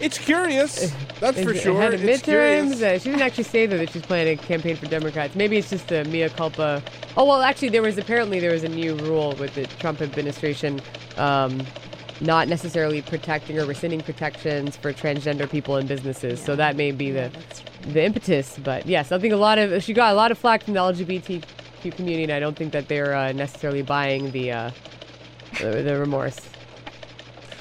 It's 0.01 0.19
curious. 0.19 0.95
That's 1.21 1.43
for 1.43 1.55
sure. 1.55 1.79
Ahead 1.79 1.95
of 1.95 2.01
midterms. 2.01 2.83
Uh, 2.83 2.99
she 2.99 3.11
didn't 3.11 3.23
actually 3.23 3.45
say 3.45 3.67
though 3.67 3.79
that 3.79 3.91
she's 3.91 4.03
planning 4.03 4.39
a 4.39 4.43
campaign 4.43 4.77
for 4.77 4.87
Democrats. 4.87 5.35
Maybe 5.35 5.57
it's 5.57 5.71
just 5.71 5.91
a 5.91 6.05
mea 6.05 6.29
culpa. 6.29 6.83
Oh 7.17 7.25
well, 7.25 7.43
actually, 7.43 7.71
there 7.71 7.83
was 7.83 7.97
apparently 7.97 8.41
there 8.41 8.53
was 8.53 8.65
a 8.65 8.69
new 8.69 8.95
rule 8.97 9.35
with 9.37 9.55
the 9.55 9.67
Trump 9.67 10.03
administration, 10.03 10.81
um, 11.17 11.65
not 12.21 12.49
necessarily 12.49 13.03
protecting 13.03 13.59
or 13.59 13.67
rescinding 13.67 14.01
protections 14.01 14.77
for 14.77 14.93
transgender 14.93 15.49
people 15.51 15.77
and 15.77 15.89
businesses. 15.89 16.41
So 16.41 16.57
that 16.57 16.77
may 16.77 16.91
be 16.93 17.11
the 17.11 17.31
the 17.89 18.05
impetus. 18.05 18.59
But 18.63 18.87
yes, 18.87 19.13
I 19.13 19.19
think 19.19 19.33
a 19.33 19.37
lot 19.37 19.59
of 19.59 19.83
she 19.83 19.93
got 19.93 20.13
a 20.13 20.17
lot 20.17 20.31
of 20.31 20.39
flack 20.39 20.65
from 20.65 20.75
the 20.75 20.81
LGBTQ 20.81 21.93
community, 21.93 22.25
and 22.25 22.33
I 22.33 22.41
don't 22.41 22.57
think 22.57 22.73
that 22.73 22.89
they're 22.89 23.15
uh, 23.15 23.33
necessarily 23.33 23.83
buying 23.83 24.31
the, 24.31 24.53
uh, 24.53 24.71
the 25.61 25.83
the 25.83 25.99
remorse. 25.99 26.39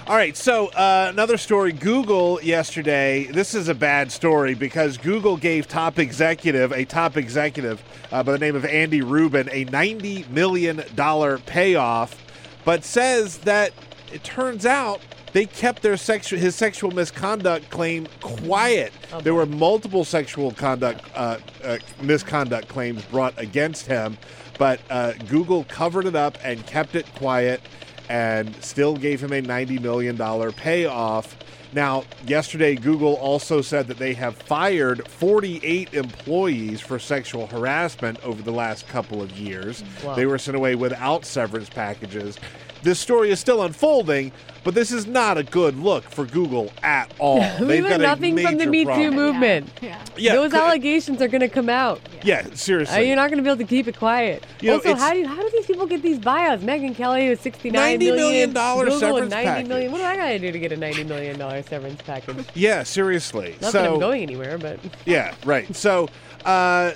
All 0.08 0.16
right, 0.16 0.38
so 0.38 0.68
uh, 0.68 1.08
another 1.10 1.36
story. 1.36 1.72
Google 1.72 2.40
yesterday. 2.44 3.24
This 3.24 3.56
is 3.56 3.70
a 3.70 3.74
bad 3.74 4.12
story 4.12 4.54
because 4.54 5.00
Google 5.00 5.36
gave 5.36 5.68
top 5.68 5.98
executive, 5.98 6.72
a 6.72 6.86
top 6.86 7.18
executive 7.18 7.84
uh, 8.12 8.22
by 8.22 8.34
the 8.34 8.38
name 8.38 8.56
of 8.56 8.66
Andy 8.66 9.02
Rubin, 9.02 9.50
a 9.52 9.66
ninety 9.66 10.24
million 10.30 10.84
dollar 10.94 11.40
payoff, 11.40 12.24
but 12.64 12.84
says 12.84 13.40
that 13.40 13.74
it 14.16 14.24
turns 14.24 14.66
out 14.66 15.02
they 15.34 15.46
kept 15.46 15.82
their 15.82 15.98
sexual 15.98 16.40
his 16.40 16.56
sexual 16.56 16.90
misconduct 16.92 17.70
claim 17.70 18.08
quiet. 18.22 18.94
there 19.24 19.34
were 19.34 19.46
multiple 19.46 20.06
sexual 20.06 20.52
conduct 20.52 21.04
uh, 21.14 21.38
uh, 21.66 21.78
misconduct 22.02 22.70
claims 22.70 23.04
brought 23.06 23.38
against 23.38 23.86
him, 23.88 24.18
but 24.58 24.80
uh, 24.90 25.12
Google 25.28 25.66
covered 25.66 26.06
it 26.06 26.16
up 26.16 26.38
and 26.46 26.66
kept 26.66 26.96
it 26.96 27.06
quiet 27.16 27.62
and 28.08 28.56
still 28.64 28.96
gave 28.96 29.22
him 29.22 29.34
a 29.34 29.42
$90 29.42 29.82
million 29.82 30.18
payoff. 30.54 31.36
Now, 31.74 32.06
yesterday, 32.26 32.76
Google 32.76 33.16
also 33.16 33.62
said 33.62 33.88
that 33.88 33.98
they 33.98 34.14
have 34.14 34.38
fired 34.38 35.06
48 35.10 35.94
employees 35.94 36.80
for 36.80 37.00
sexual 37.00 37.48
harassment 37.48 38.24
over 38.24 38.42
the 38.42 38.52
last 38.52 38.88
couple 38.88 39.22
of 39.22 39.38
years. 39.38 39.84
Wow. 40.02 40.16
They 40.16 40.26
were 40.26 40.38
sent 40.38 40.56
away 40.56 40.76
without 40.76 41.26
severance 41.26 41.68
packages. 41.70 42.40
This 42.86 43.00
story 43.00 43.32
is 43.32 43.40
still 43.40 43.64
unfolding, 43.64 44.32
but 44.64 44.76
this 44.76 44.92
is 44.92 45.08
not 45.08 45.40
a 45.40 45.44
good 45.44 45.76
look 45.76 46.04
for 46.04 46.24
Google 46.24 46.72
at 46.84 47.12
all. 47.20 47.40
we 47.60 47.66
They've 47.66 47.84
learned 47.84 47.88
got 47.90 48.00
a 48.00 48.04
nothing 48.04 48.38
from 48.38 48.58
the 48.60 48.68
major 48.68 48.70
Me 48.70 48.80
Too 48.84 48.86
problem. 48.86 49.16
movement. 49.16 49.70
Yeah, 49.82 50.36
those 50.36 50.52
could- 50.52 50.62
allegations 50.62 51.20
are 51.20 51.28
going 51.28 51.42
to 51.42 51.50
come 51.50 51.68
out. 51.68 52.00
Yeah, 52.24 52.46
seriously. 52.54 52.96
Uh, 52.96 53.00
you're 53.00 53.16
not 53.16 53.32
going 53.32 53.38
to 53.38 53.44
be 53.44 53.50
able 53.50 53.58
to 53.58 53.64
keep 53.68 53.88
it 53.88 53.98
quiet. 53.98 54.46
You 54.62 54.68
know, 54.70 54.76
also, 54.76 54.90
it's- 54.90 55.02
how 55.02 55.14
do 55.14 55.18
you, 55.20 55.28
how 55.28 55.42
do 55.42 55.50
these 55.50 55.66
people 55.66 55.88
get 55.88 56.04
these 56.04 56.20
buyouts? 56.20 56.60
Megyn 56.60 56.94
Kelly 56.96 57.28
was 57.28 57.40
sixty 57.40 57.72
nine 57.72 58.00
$90 58.00 58.16
million 58.16 58.50
Google 58.54 59.00
severance 59.00 59.32
ninety 59.32 59.68
million. 59.68 59.92
What 59.92 59.98
do 59.98 60.04
I 60.04 60.16
got 60.16 60.28
to 60.28 60.38
do 60.38 60.52
to 60.52 60.60
get 60.60 60.72
a 60.72 60.78
ninety 60.78 61.06
million 61.06 61.40
dollar 61.40 61.64
severance 61.64 62.04
package? 62.04 62.46
Yeah, 62.54 62.84
seriously. 62.84 63.56
Not 63.62 63.72
so, 63.72 63.82
that 63.82 63.90
I'm 63.94 64.00
going 64.00 64.22
anywhere, 64.22 64.60
but 64.60 64.80
Yeah, 65.08 65.34
right. 65.44 65.76
So, 65.76 66.08
uh, 66.46 66.92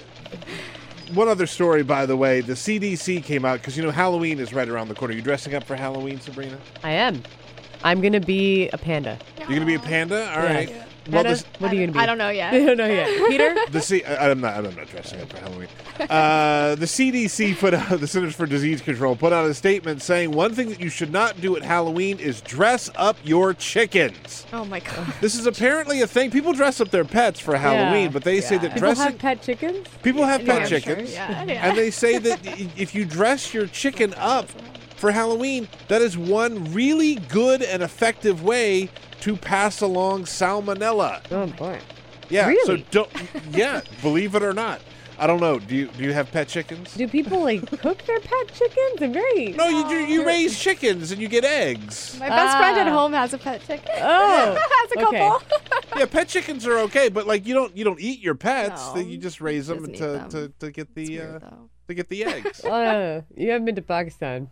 one 1.14 1.28
other 1.28 1.48
story, 1.48 1.84
by 1.84 2.06
the 2.06 2.16
way, 2.16 2.42
the 2.42 2.54
CDC 2.54 3.24
came 3.24 3.46
out 3.46 3.60
because 3.60 3.78
you 3.78 3.84
know 3.84 3.92
Halloween 3.92 4.40
is 4.40 4.54
right 4.54 4.68
around 4.68 4.88
the 4.90 4.96
corner. 4.96 5.14
You 5.14 5.22
dressing 5.22 5.56
up 5.56 5.64
for 5.64 5.76
Halloween, 5.76 6.20
Sabrina? 6.20 6.58
I 6.84 6.92
am. 6.92 7.24
I'm 7.84 8.02
going 8.02 8.14
to 8.14 8.20
be 8.20 8.70
a 8.70 8.78
panda. 8.78 9.18
You're 9.38 9.48
gonna 9.48 9.66
be 9.66 9.76
a 9.76 9.80
panda. 9.80 10.30
All 10.36 10.44
Yeah. 10.70 10.86
Right. 11.12 11.24
Panda? 11.26 11.30
this- 11.30 11.46
what 11.60 11.72
are 11.72 11.76
you 11.76 11.82
going 11.82 11.90
to 11.90 11.94
be? 11.94 12.00
I 12.00 12.06
don't 12.06 12.18
know 12.18 12.30
yet. 12.30 12.54
I 12.54 12.66
don't 12.66 12.78
know 12.78 12.88
yet. 12.88 13.08
Peter? 13.30 13.56
the 13.72 13.82
C- 13.82 14.04
I- 14.04 14.30
I'm 14.32 14.42
not. 14.42 14.56
I'm 14.58 14.76
not 14.76 14.88
dressing 14.88 15.22
up 15.22 15.30
for 15.30 15.38
Halloween. 15.38 15.68
Uh, 16.10 16.76
the 16.76 16.86
CDC 16.86 17.58
put 17.58 17.74
out 17.74 18.00
the 18.00 18.08
Centers 18.08 18.34
for 18.36 18.46
Disease 18.46 18.82
Control 18.82 19.16
put 19.18 19.34
out 19.34 19.46
a 19.50 19.54
statement 19.54 20.02
saying 20.02 20.32
one 20.32 20.54
thing 20.54 20.70
that 20.70 20.80
you 20.80 20.88
should 20.90 21.12
not 21.12 21.42
do 21.42 21.58
at 21.58 21.64
Halloween 21.64 22.20
is 22.20 22.40
dress 22.42 22.90
up 22.96 23.18
your 23.24 23.54
chickens. 23.54 24.46
Oh 24.54 24.64
my 24.66 24.80
god. 24.80 25.14
This 25.22 25.36
is 25.36 25.46
apparently 25.46 26.02
a 26.02 26.08
thing. 26.08 26.32
People 26.32 26.54
dress 26.54 26.80
up 26.80 26.90
their 26.90 27.04
pets 27.06 27.40
for 27.40 27.58
Halloween, 27.58 28.06
Yeah. 28.06 28.10
but 28.12 28.24
they 28.24 28.40
say 28.40 28.58
that 28.58 28.74
People 28.74 28.80
dressing 28.80 29.06
have 29.12 29.18
pet 29.20 29.42
chickens? 29.42 29.88
People 30.04 30.24
have 30.24 30.42
Yeah, 30.42 30.60
pet 30.60 30.70
sure, 30.70 30.80
chickens, 30.80 31.14
yeah, 31.14 31.44
yeah. 31.44 31.68
and 31.68 31.78
they 31.78 31.92
say 31.92 32.18
that 32.18 32.40
if 32.78 32.96
you 32.96 33.04
dress 33.06 33.54
your 33.54 33.68
chicken 33.68 34.14
up 34.16 34.48
for 34.96 35.12
Halloween, 35.12 35.68
that 35.90 36.02
is 36.02 36.18
one 36.18 36.74
really 36.74 37.16
good 37.16 37.62
and 37.62 37.84
effective 37.84 38.44
way 38.44 38.90
to 39.22 39.36
pass 39.36 39.82
along 39.82 40.24
salmonella. 40.26 41.22
Oh 41.32 41.48
boy! 41.48 41.80
Yeah. 42.30 42.54
So 42.64 42.78
don't. 42.92 43.10
Yeah. 43.52 43.82
believe 44.02 44.36
it 44.36 44.44
or 44.44 44.54
not. 44.54 44.82
I 45.22 45.28
don't 45.28 45.42
know. 45.42 45.60
Do 45.60 45.76
you 45.76 45.88
do 45.88 46.04
you 46.06 46.14
have 46.14 46.32
pet 46.32 46.48
chickens? 46.48 46.94
Do 46.94 47.06
people 47.06 47.42
like 47.42 47.66
cook 47.82 48.04
their 48.06 48.22
pet 48.22 48.54
chickens? 48.54 49.02
I'm 49.02 49.12
very. 49.12 49.52
No, 49.52 49.68
you 49.68 49.88
do, 49.90 49.96
you 50.06 50.26
raise 50.26 50.58
chickens 50.58 51.12
and 51.12 51.22
you 51.22 51.28
get 51.28 51.44
eggs. 51.44 52.18
My 52.18 52.30
best 52.30 52.58
friend 52.58 52.78
at 52.78 52.88
Ah. 52.88 52.92
home 52.92 53.12
has 53.12 53.34
a 53.34 53.38
pet 53.38 53.60
chicken. 53.68 53.96
Oh, 53.98 54.58
has 54.72 54.92
a 54.92 55.08
okay. 55.08 55.20
couple. 55.20 55.98
yeah, 56.00 56.06
pet 56.06 56.30
chickens 56.30 56.66
are 56.66 56.78
okay, 56.88 57.10
but 57.10 57.28
like 57.28 57.46
you 57.46 57.54
don't 57.54 57.76
you 57.76 57.84
don't 57.84 58.00
eat 58.00 58.22
your 58.22 58.36
pets. 58.36 58.96
No, 58.96 59.02
you 59.02 59.18
just 59.18 59.42
raise 59.42 59.68
them 59.68 59.92
to, 59.92 60.08
them. 60.08 60.30
to 60.30 60.54
to 60.60 60.72
get 60.72 60.96
the 60.96 61.22
uh, 61.22 61.40
to 61.90 61.94
get 61.94 62.08
the 62.08 62.24
eggs. 62.24 62.64
Uh, 62.64 63.24
you 63.36 63.50
haven't 63.52 63.66
been 63.66 63.76
to 63.76 63.82
Pakistan. 63.82 64.50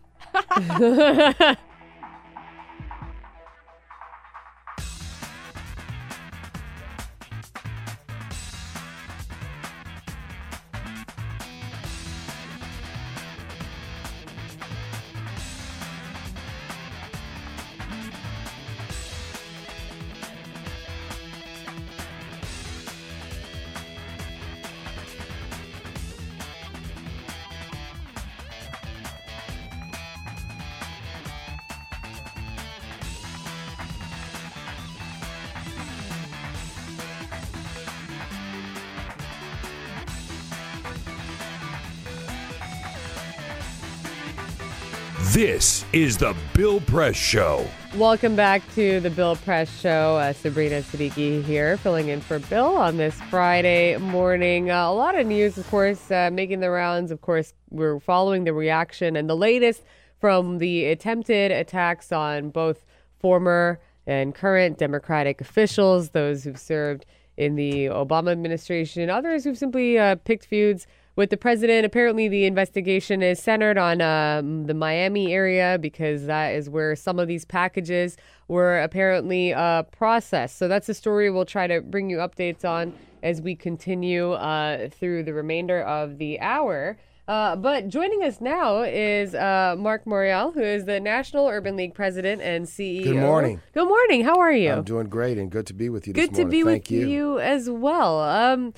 This 45.38 45.84
is 45.92 46.16
the 46.16 46.34
Bill 46.52 46.80
Press 46.80 47.14
Show. 47.14 47.64
Welcome 47.96 48.34
back 48.34 48.60
to 48.74 48.98
the 48.98 49.08
Bill 49.08 49.36
Press 49.36 49.70
Show. 49.78 50.16
Uh, 50.16 50.32
Sabrina 50.32 50.82
Siddiqui 50.82 51.44
here, 51.44 51.76
filling 51.76 52.08
in 52.08 52.20
for 52.20 52.40
Bill 52.40 52.76
on 52.76 52.96
this 52.96 53.14
Friday 53.30 53.96
morning. 53.98 54.72
Uh, 54.72 54.90
a 54.90 54.92
lot 54.92 55.16
of 55.16 55.28
news, 55.28 55.56
of 55.56 55.64
course, 55.70 56.10
uh, 56.10 56.30
making 56.32 56.58
the 56.58 56.70
rounds. 56.70 57.12
Of 57.12 57.20
course, 57.20 57.54
we're 57.70 58.00
following 58.00 58.42
the 58.42 58.52
reaction 58.52 59.14
and 59.14 59.30
the 59.30 59.36
latest 59.36 59.84
from 60.18 60.58
the 60.58 60.86
attempted 60.86 61.52
attacks 61.52 62.10
on 62.10 62.50
both 62.50 62.84
former 63.20 63.78
and 64.08 64.34
current 64.34 64.76
Democratic 64.76 65.40
officials, 65.40 66.10
those 66.10 66.42
who've 66.42 66.58
served 66.58 67.06
in 67.36 67.54
the 67.54 67.84
Obama 67.84 68.32
administration, 68.32 69.08
others 69.08 69.44
who've 69.44 69.56
simply 69.56 70.00
uh, 70.00 70.16
picked 70.16 70.46
feuds 70.46 70.88
with 71.18 71.30
the 71.30 71.36
president. 71.36 71.84
Apparently, 71.84 72.28
the 72.28 72.44
investigation 72.44 73.24
is 73.24 73.40
centered 73.40 73.76
on 73.76 74.00
um, 74.00 74.66
the 74.66 74.72
Miami 74.72 75.34
area 75.34 75.76
because 75.80 76.26
that 76.26 76.50
is 76.50 76.70
where 76.70 76.94
some 76.94 77.18
of 77.18 77.26
these 77.26 77.44
packages 77.44 78.16
were 78.46 78.80
apparently 78.80 79.52
uh, 79.52 79.82
processed. 79.82 80.56
So 80.56 80.68
that's 80.68 80.88
a 80.88 80.94
story 80.94 81.28
we'll 81.28 81.44
try 81.44 81.66
to 81.66 81.80
bring 81.80 82.08
you 82.08 82.18
updates 82.18 82.64
on 82.64 82.92
as 83.24 83.42
we 83.42 83.56
continue 83.56 84.30
uh, 84.34 84.88
through 84.90 85.24
the 85.24 85.34
remainder 85.34 85.82
of 85.82 86.18
the 86.18 86.38
hour. 86.38 86.96
Uh, 87.26 87.56
but 87.56 87.88
joining 87.88 88.22
us 88.22 88.40
now 88.40 88.82
is 88.82 89.34
uh, 89.34 89.74
Marc 89.76 90.04
Morial, 90.04 90.54
who 90.54 90.62
is 90.62 90.84
the 90.84 91.00
National 91.00 91.48
Urban 91.48 91.74
League 91.74 91.94
president 91.94 92.40
and 92.42 92.64
CEO. 92.64 93.02
Good 93.02 93.16
morning. 93.16 93.60
Good 93.74 93.88
morning. 93.88 94.24
How 94.24 94.38
are 94.38 94.52
you? 94.52 94.70
I'm 94.70 94.84
doing 94.84 95.08
great 95.08 95.36
and 95.36 95.50
good 95.50 95.66
to 95.66 95.74
be 95.74 95.88
with 95.88 96.06
you 96.06 96.12
this 96.12 96.28
Good 96.28 96.36
to 96.36 96.44
be 96.44 96.62
Thank 96.62 96.84
with 96.84 96.90
you. 96.92 97.08
you. 97.08 97.38
as 97.40 97.68
well. 97.68 98.20
Um, 98.20 98.72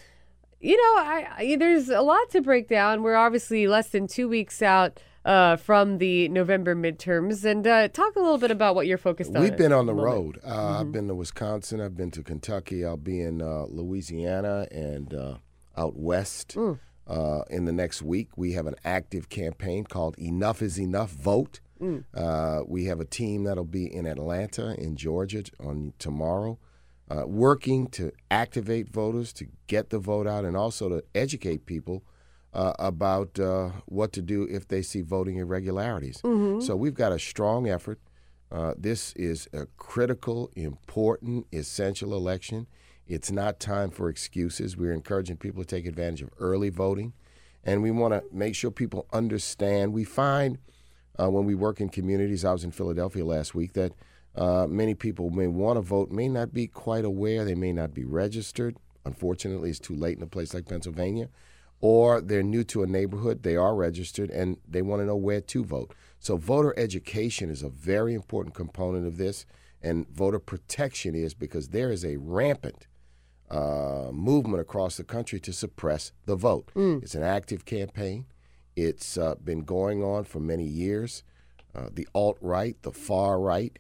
you 0.60 0.76
know, 0.76 1.02
I, 1.02 1.26
I 1.38 1.56
there's 1.56 1.88
a 1.88 2.02
lot 2.02 2.30
to 2.30 2.40
break 2.40 2.68
down. 2.68 3.02
We're 3.02 3.16
obviously 3.16 3.66
less 3.66 3.88
than 3.88 4.06
two 4.06 4.28
weeks 4.28 4.62
out 4.62 5.00
uh, 5.24 5.56
from 5.56 5.98
the 5.98 6.28
November 6.28 6.74
midterms, 6.74 7.44
and 7.44 7.66
uh, 7.66 7.88
talk 7.88 8.16
a 8.16 8.20
little 8.20 8.38
bit 8.38 8.50
about 8.50 8.74
what 8.74 8.86
you're 8.86 8.98
focused 8.98 9.34
on. 9.34 9.42
We've 9.42 9.56
been 9.56 9.72
on 9.72 9.86
the 9.86 9.94
road. 9.94 10.38
Uh, 10.44 10.80
I've 10.80 10.92
been 10.92 11.08
to 11.08 11.14
Wisconsin. 11.14 11.80
I've 11.80 11.96
been 11.96 12.10
to 12.12 12.22
Kentucky. 12.22 12.84
I'll 12.84 12.96
be 12.96 13.20
in 13.20 13.40
uh, 13.42 13.64
Louisiana 13.68 14.66
and 14.70 15.12
uh, 15.14 15.34
out 15.76 15.96
west. 15.96 16.56
Uh, 17.06 17.42
in 17.50 17.64
the 17.64 17.72
next 17.72 18.02
week, 18.02 18.28
we 18.36 18.52
have 18.52 18.66
an 18.66 18.76
active 18.84 19.28
campaign 19.28 19.84
called 19.84 20.16
Enough 20.18 20.62
is 20.62 20.78
Enough 20.78 21.10
Vote. 21.10 21.60
Mm. 21.80 22.04
Uh, 22.14 22.62
we 22.66 22.84
have 22.84 23.00
a 23.00 23.04
team 23.04 23.44
that'll 23.44 23.64
be 23.64 23.92
in 23.92 24.06
Atlanta, 24.06 24.74
in 24.78 24.94
Georgia, 24.94 25.42
on 25.58 25.92
tomorrow, 25.98 26.58
uh, 27.10 27.24
working 27.26 27.88
to 27.88 28.12
activate 28.30 28.88
voters, 28.88 29.32
to 29.34 29.46
get 29.66 29.90
the 29.90 29.98
vote 29.98 30.26
out, 30.26 30.44
and 30.44 30.56
also 30.56 30.88
to 30.88 31.02
educate 31.14 31.66
people 31.66 32.02
uh, 32.54 32.72
about 32.78 33.38
uh, 33.38 33.70
what 33.86 34.12
to 34.12 34.22
do 34.22 34.46
if 34.50 34.66
they 34.68 34.82
see 34.82 35.02
voting 35.02 35.36
irregularities. 35.36 36.20
Mhm. 36.22 36.62
So 36.62 36.76
we've 36.76 36.94
got 36.94 37.12
a 37.12 37.18
strong 37.18 37.68
effort. 37.68 37.98
Uh, 38.50 38.74
this 38.76 39.12
is 39.14 39.48
a 39.52 39.66
critical, 39.76 40.50
important, 40.56 41.46
essential 41.52 42.14
election. 42.14 42.66
It's 43.06 43.30
not 43.30 43.60
time 43.60 43.90
for 43.90 44.08
excuses. 44.08 44.76
We're 44.76 44.92
encouraging 44.92 45.36
people 45.36 45.62
to 45.64 45.68
take 45.76 45.86
advantage 45.86 46.22
of 46.22 46.30
early 46.38 46.70
voting, 46.70 47.12
and 47.64 47.82
we 47.82 47.90
want 47.90 48.14
to 48.14 48.22
make 48.32 48.54
sure 48.54 48.70
people 48.70 49.06
understand. 49.12 49.92
We 49.92 50.04
find 50.04 50.58
uh, 51.20 51.28
when 51.30 51.44
we 51.44 51.54
work 51.54 51.80
in 51.80 51.88
communities, 51.88 52.44
I 52.44 52.52
was 52.52 52.64
in 52.64 52.70
Philadelphia 52.70 53.24
last 53.24 53.54
week, 53.54 53.72
that 53.74 53.92
uh, 54.36 54.66
many 54.68 54.94
people 54.94 55.30
may 55.30 55.46
want 55.46 55.76
to 55.76 55.80
vote, 55.80 56.10
may 56.10 56.28
not 56.28 56.52
be 56.52 56.66
quite 56.66 57.04
aware, 57.04 57.44
they 57.44 57.54
may 57.54 57.72
not 57.72 57.92
be 57.94 58.04
registered. 58.04 58.76
Unfortunately, 59.04 59.70
it's 59.70 59.78
too 59.78 59.94
late 59.94 60.16
in 60.16 60.22
a 60.22 60.26
place 60.26 60.54
like 60.54 60.68
Pennsylvania. 60.68 61.28
Or 61.80 62.20
they're 62.20 62.42
new 62.42 62.62
to 62.64 62.82
a 62.82 62.86
neighborhood, 62.86 63.42
they 63.42 63.56
are 63.56 63.74
registered, 63.74 64.30
and 64.30 64.58
they 64.68 64.82
want 64.82 65.00
to 65.00 65.06
know 65.06 65.16
where 65.16 65.40
to 65.40 65.64
vote. 65.64 65.94
So, 66.18 66.36
voter 66.36 66.74
education 66.78 67.48
is 67.50 67.62
a 67.62 67.70
very 67.70 68.12
important 68.12 68.54
component 68.54 69.06
of 69.06 69.16
this, 69.16 69.46
and 69.82 70.06
voter 70.10 70.38
protection 70.38 71.14
is 71.14 71.32
because 71.32 71.68
there 71.68 71.90
is 71.90 72.04
a 72.04 72.18
rampant 72.18 72.86
uh, 73.50 74.10
movement 74.12 74.60
across 74.60 74.96
the 74.98 75.04
country 75.04 75.40
to 75.40 75.52
suppress 75.52 76.12
the 76.26 76.36
vote. 76.36 76.70
It's 77.02 77.14
an 77.14 77.22
active 77.22 77.64
campaign. 77.64 78.26
It's 78.76 79.16
uh, 79.18 79.34
been 79.42 79.62
going 79.64 80.04
on 80.04 80.24
for 80.24 80.38
many 80.38 80.64
years. 80.64 81.22
Uh, 81.74 81.88
the 81.92 82.06
alt 82.14 82.36
right, 82.40 82.76
the 82.82 82.92
far 82.92 83.40
right, 83.40 83.78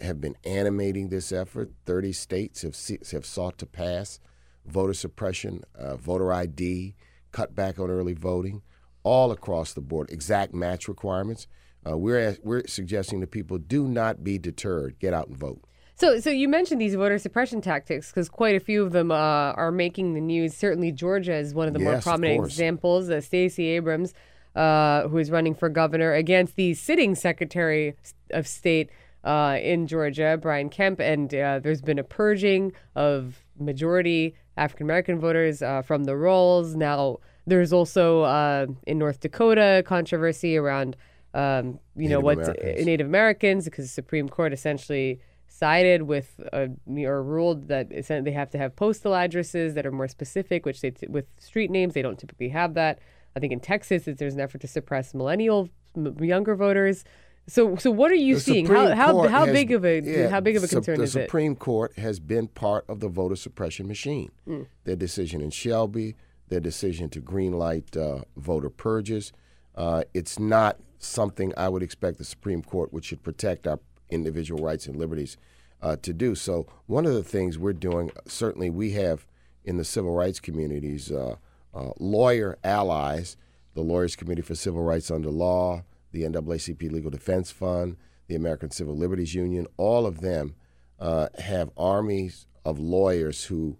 have 0.00 0.20
been 0.20 0.36
animating 0.44 1.08
this 1.08 1.32
effort. 1.32 1.70
30 1.86 2.12
states 2.12 2.62
have, 2.62 2.76
have 3.10 3.26
sought 3.26 3.58
to 3.58 3.66
pass 3.66 4.20
voter 4.66 4.94
suppression, 4.94 5.62
uh, 5.74 5.96
voter 5.96 6.32
ID, 6.32 6.94
cut 7.32 7.54
back 7.54 7.78
on 7.78 7.90
early 7.90 8.12
voting, 8.12 8.62
all 9.02 9.30
across 9.32 9.72
the 9.72 9.80
board, 9.80 10.10
exact 10.10 10.54
match 10.54 10.88
requirements. 10.88 11.46
Uh, 11.88 11.96
we're, 11.96 12.36
we're 12.42 12.66
suggesting 12.66 13.20
to 13.20 13.26
people 13.26 13.58
do 13.58 13.88
not 13.88 14.22
be 14.22 14.38
deterred. 14.38 14.98
Get 14.98 15.14
out 15.14 15.28
and 15.28 15.36
vote. 15.36 15.62
So, 15.94 16.20
so 16.20 16.30
you 16.30 16.48
mentioned 16.48 16.80
these 16.80 16.94
voter 16.94 17.18
suppression 17.18 17.60
tactics 17.60 18.10
because 18.10 18.28
quite 18.28 18.54
a 18.54 18.60
few 18.60 18.84
of 18.84 18.92
them 18.92 19.10
uh, 19.10 19.14
are 19.14 19.72
making 19.72 20.14
the 20.14 20.20
news. 20.20 20.54
Certainly, 20.56 20.92
Georgia 20.92 21.34
is 21.34 21.54
one 21.54 21.66
of 21.66 21.74
the 21.74 21.80
more 21.80 21.94
Yes, 21.94 22.02
of 22.02 22.04
prominent 22.04 22.44
examples. 22.44 23.10
Uh, 23.10 23.20
Stacey 23.20 23.66
Abrams, 23.68 24.14
uh, 24.54 25.08
who 25.08 25.18
is 25.18 25.30
running 25.30 25.54
for 25.54 25.68
governor 25.68 26.12
against 26.12 26.54
the 26.54 26.74
sitting 26.74 27.16
Secretary 27.16 27.96
of 28.30 28.46
State 28.46 28.90
uh, 29.28 29.58
in 29.60 29.86
Georgia, 29.86 30.38
Brian 30.40 30.70
Kemp, 30.70 31.00
and 31.00 31.32
uh, 31.34 31.60
there's 31.62 31.82
been 31.82 31.98
a 31.98 32.04
purging 32.04 32.72
of 32.96 33.44
majority 33.60 34.34
African 34.56 34.86
American 34.86 35.20
voters 35.20 35.60
uh, 35.60 35.82
from 35.82 36.04
the 36.04 36.16
rolls. 36.16 36.74
Now, 36.74 37.18
there's 37.46 37.70
also 37.70 38.22
uh, 38.22 38.66
in 38.86 38.96
North 38.96 39.20
Dakota 39.20 39.82
controversy 39.84 40.56
around, 40.56 40.96
um, 41.34 41.78
you 41.94 42.08
know, 42.08 42.20
Native 42.20 42.24
what 42.24 42.38
Americans. 42.38 42.86
Native 42.86 43.06
Americans 43.06 43.64
because 43.66 43.84
the 43.84 43.90
Supreme 43.90 44.30
Court 44.30 44.54
essentially 44.54 45.20
sided 45.46 46.02
with 46.02 46.40
uh, 46.54 46.68
or 46.86 47.22
ruled 47.22 47.68
that 47.68 47.90
they 47.90 48.32
have 48.32 48.48
to 48.48 48.58
have 48.58 48.76
postal 48.76 49.14
addresses 49.14 49.74
that 49.74 49.84
are 49.84 49.92
more 49.92 50.08
specific, 50.08 50.64
which 50.64 50.80
they 50.80 50.90
t- 50.90 51.06
with 51.06 51.26
street 51.38 51.70
names 51.70 51.92
they 51.92 52.02
don't 52.02 52.18
typically 52.18 52.48
have 52.48 52.72
that. 52.74 52.98
I 53.36 53.40
think 53.40 53.52
in 53.52 53.60
Texas 53.60 54.08
it's, 54.08 54.18
there's 54.18 54.34
an 54.34 54.40
effort 54.40 54.62
to 54.62 54.68
suppress 54.68 55.12
millennial 55.12 55.68
m- 55.94 56.16
younger 56.18 56.54
voters. 56.54 57.04
So 57.48 57.76
so 57.76 57.90
what 57.90 58.10
are 58.10 58.14
you 58.16 58.34
The 58.34 58.40
seeing? 58.40 58.66
Supreme 58.66 58.88
How 58.90 58.94
how, 58.94 59.12
Court 59.12 59.30
how 59.30 59.46
has- 59.46 59.52
big 59.52 59.72
of 59.72 59.84
a 59.84 60.00
yeah, 60.00 60.28
how 60.28 60.40
big 60.40 60.56
of 60.56 60.62
a 60.64 60.68
concern 60.68 60.98
the 60.98 61.04
is 61.04 61.16
it? 61.16 61.20
The 61.20 61.24
Supreme 61.26 61.56
Court 61.56 61.98
has 61.98 62.20
been 62.20 62.48
part 62.48 62.84
of 62.88 63.00
the 63.00 63.08
voter 63.08 63.36
suppression 63.36 63.88
machine. 63.88 64.30
Mm. 64.46 64.66
Their 64.84 64.96
decision 64.96 65.40
in 65.40 65.50
Shelby, 65.50 66.14
their 66.48 66.60
decision 66.60 67.08
to 67.10 67.20
greenlight 67.20 67.96
uh, 67.96 68.24
voter 68.36 68.70
purges. 68.70 69.32
Uh, 69.74 70.04
it's 70.12 70.38
not 70.38 70.78
something 70.98 71.52
I 71.56 71.68
would 71.68 71.82
expect 71.82 72.18
the 72.18 72.24
Supreme 72.24 72.62
Court, 72.62 72.92
which 72.92 73.06
should 73.06 73.22
protect 73.22 73.66
our 73.66 73.78
individual 74.10 74.62
rights 74.62 74.86
and 74.86 74.96
liberties, 74.96 75.36
uh, 75.80 75.96
to 76.02 76.12
do. 76.12 76.34
So 76.34 76.66
one 76.86 77.06
of 77.06 77.14
the 77.14 77.22
things 77.22 77.58
we're 77.58 77.72
doing, 77.72 78.10
certainly 78.26 78.70
we 78.70 78.92
have 78.92 79.26
in 79.64 79.76
the 79.76 79.84
civil 79.84 80.12
rights 80.12 80.40
communities, 80.40 81.12
uh, 81.12 81.36
uh, 81.74 81.90
lawyer 82.00 82.58
allies, 82.64 83.36
the 83.74 83.82
Lawyers 83.82 84.16
Committee 84.16 84.42
for 84.42 84.56
Civil 84.56 84.82
Rights 84.82 85.10
Under 85.10 85.30
Law, 85.30 85.84
the 86.18 86.28
NAACP 86.28 86.90
Legal 86.90 87.10
Defense 87.10 87.50
Fund, 87.50 87.96
the 88.26 88.34
American 88.34 88.70
Civil 88.70 88.96
Liberties 88.96 89.34
Union, 89.34 89.66
all 89.76 90.06
of 90.06 90.20
them 90.20 90.54
uh, 90.98 91.28
have 91.38 91.70
armies 91.76 92.46
of 92.64 92.78
lawyers 92.78 93.44
who, 93.44 93.76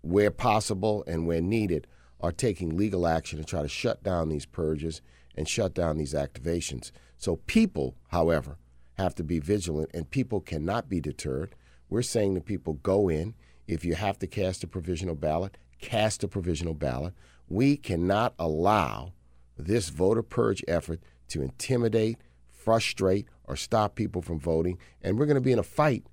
where 0.00 0.30
possible 0.30 1.04
and 1.06 1.26
where 1.26 1.40
needed, 1.40 1.86
are 2.20 2.32
taking 2.32 2.76
legal 2.76 3.06
action 3.06 3.38
to 3.38 3.44
try 3.44 3.62
to 3.62 3.68
shut 3.68 4.02
down 4.02 4.28
these 4.28 4.46
purges 4.46 5.02
and 5.36 5.48
shut 5.48 5.74
down 5.74 5.98
these 5.98 6.14
activations. 6.14 6.92
So 7.18 7.36
people, 7.46 7.96
however, 8.08 8.58
have 8.94 9.14
to 9.16 9.24
be 9.24 9.38
vigilant 9.38 9.90
and 9.92 10.08
people 10.08 10.40
cannot 10.40 10.88
be 10.88 11.00
deterred. 11.00 11.54
We're 11.88 12.02
saying 12.02 12.34
to 12.34 12.40
people 12.40 12.74
go 12.74 13.08
in. 13.08 13.34
If 13.66 13.84
you 13.84 13.94
have 13.94 14.18
to 14.20 14.26
cast 14.26 14.62
a 14.62 14.66
provisional 14.66 15.14
ballot, 15.14 15.56
cast 15.80 16.22
a 16.22 16.28
provisional 16.28 16.74
ballot. 16.74 17.14
We 17.48 17.76
cannot 17.76 18.34
allow 18.38 19.12
this 19.56 19.88
voter 19.88 20.22
purge 20.22 20.64
effort 20.68 21.00
to 21.32 21.42
intimidate, 21.42 22.18
frustrate, 22.50 23.26
or 23.44 23.56
stop 23.56 23.94
people 23.94 24.22
from 24.22 24.38
voting. 24.38 24.78
And 25.02 25.18
we're 25.18 25.26
going 25.26 25.34
to 25.34 25.40
be 25.40 25.52
in 25.52 25.58
a 25.58 25.64
fight 25.64 26.04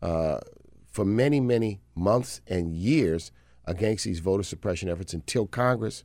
uh, 0.00 0.38
for 0.90 1.04
many, 1.04 1.40
many 1.40 1.80
months 1.94 2.40
and 2.46 2.72
years 2.72 3.32
against 3.64 4.04
these 4.04 4.18
voter 4.18 4.42
suppression 4.42 4.88
efforts 4.88 5.14
until 5.14 5.46
Congress 5.46 6.04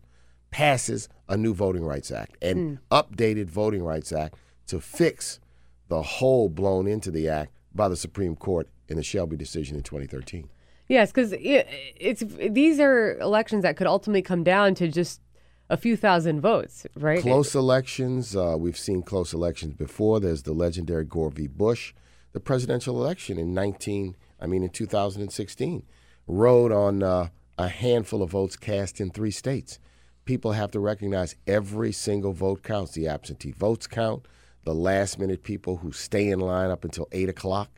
passes 0.51 1.09
a 1.27 1.35
new 1.35 1.53
Voting 1.53 1.83
Rights 1.83 2.11
Act 2.11 2.37
and 2.41 2.79
updated 2.89 3.47
Voting 3.47 3.83
Rights 3.83 4.11
Act 4.11 4.35
to 4.67 4.79
fix 4.79 5.39
the 5.87 6.01
hole 6.01 6.49
blown 6.49 6.87
into 6.87 7.11
the 7.11 7.27
act 7.27 7.51
by 7.73 7.87
the 7.87 7.95
Supreme 7.95 8.35
Court 8.35 8.69
in 8.87 8.97
the 8.97 9.03
Shelby 9.03 9.37
decision 9.37 9.75
in 9.75 9.83
2013. 9.83 10.49
Yes, 10.87 11.11
because 11.11 11.33
it, 11.33 11.67
it's 11.97 12.23
these 12.49 12.79
are 12.79 13.17
elections 13.19 13.63
that 13.63 13.75
could 13.75 13.87
ultimately 13.87 14.21
come 14.21 14.43
down 14.43 14.73
to 14.75 14.87
just 14.87 15.21
a 15.69 15.77
few 15.77 15.97
thousand 15.97 16.41
votes, 16.41 16.85
right? 16.95 17.21
Close 17.21 17.55
elections. 17.55 18.35
Uh, 18.35 18.55
we've 18.57 18.77
seen 18.77 19.01
close 19.01 19.33
elections 19.33 19.73
before. 19.73 20.19
There's 20.19 20.43
the 20.43 20.53
legendary 20.53 21.05
Gore 21.05 21.29
v. 21.29 21.47
Bush. 21.47 21.93
The 22.33 22.39
presidential 22.39 23.01
election 23.01 23.37
in 23.37 23.53
19, 23.53 24.15
I 24.39 24.45
mean 24.45 24.63
in 24.63 24.69
2016, 24.69 25.83
rode 26.27 26.71
on 26.71 27.03
uh, 27.03 27.29
a 27.57 27.67
handful 27.67 28.21
of 28.21 28.31
votes 28.31 28.55
cast 28.55 29.01
in 29.01 29.09
three 29.09 29.31
states. 29.31 29.79
People 30.25 30.51
have 30.51 30.71
to 30.71 30.79
recognize 30.79 31.35
every 31.47 31.91
single 31.91 32.33
vote 32.33 32.61
counts. 32.61 32.91
The 32.91 33.07
absentee 33.07 33.51
votes 33.51 33.87
count. 33.87 34.25
The 34.65 34.75
last 34.75 35.17
minute 35.17 35.43
people 35.43 35.77
who 35.77 35.93
stay 35.93 36.29
in 36.29 36.39
line 36.39 36.69
up 36.69 36.83
until 36.83 37.07
eight 37.13 37.29
o'clock 37.29 37.71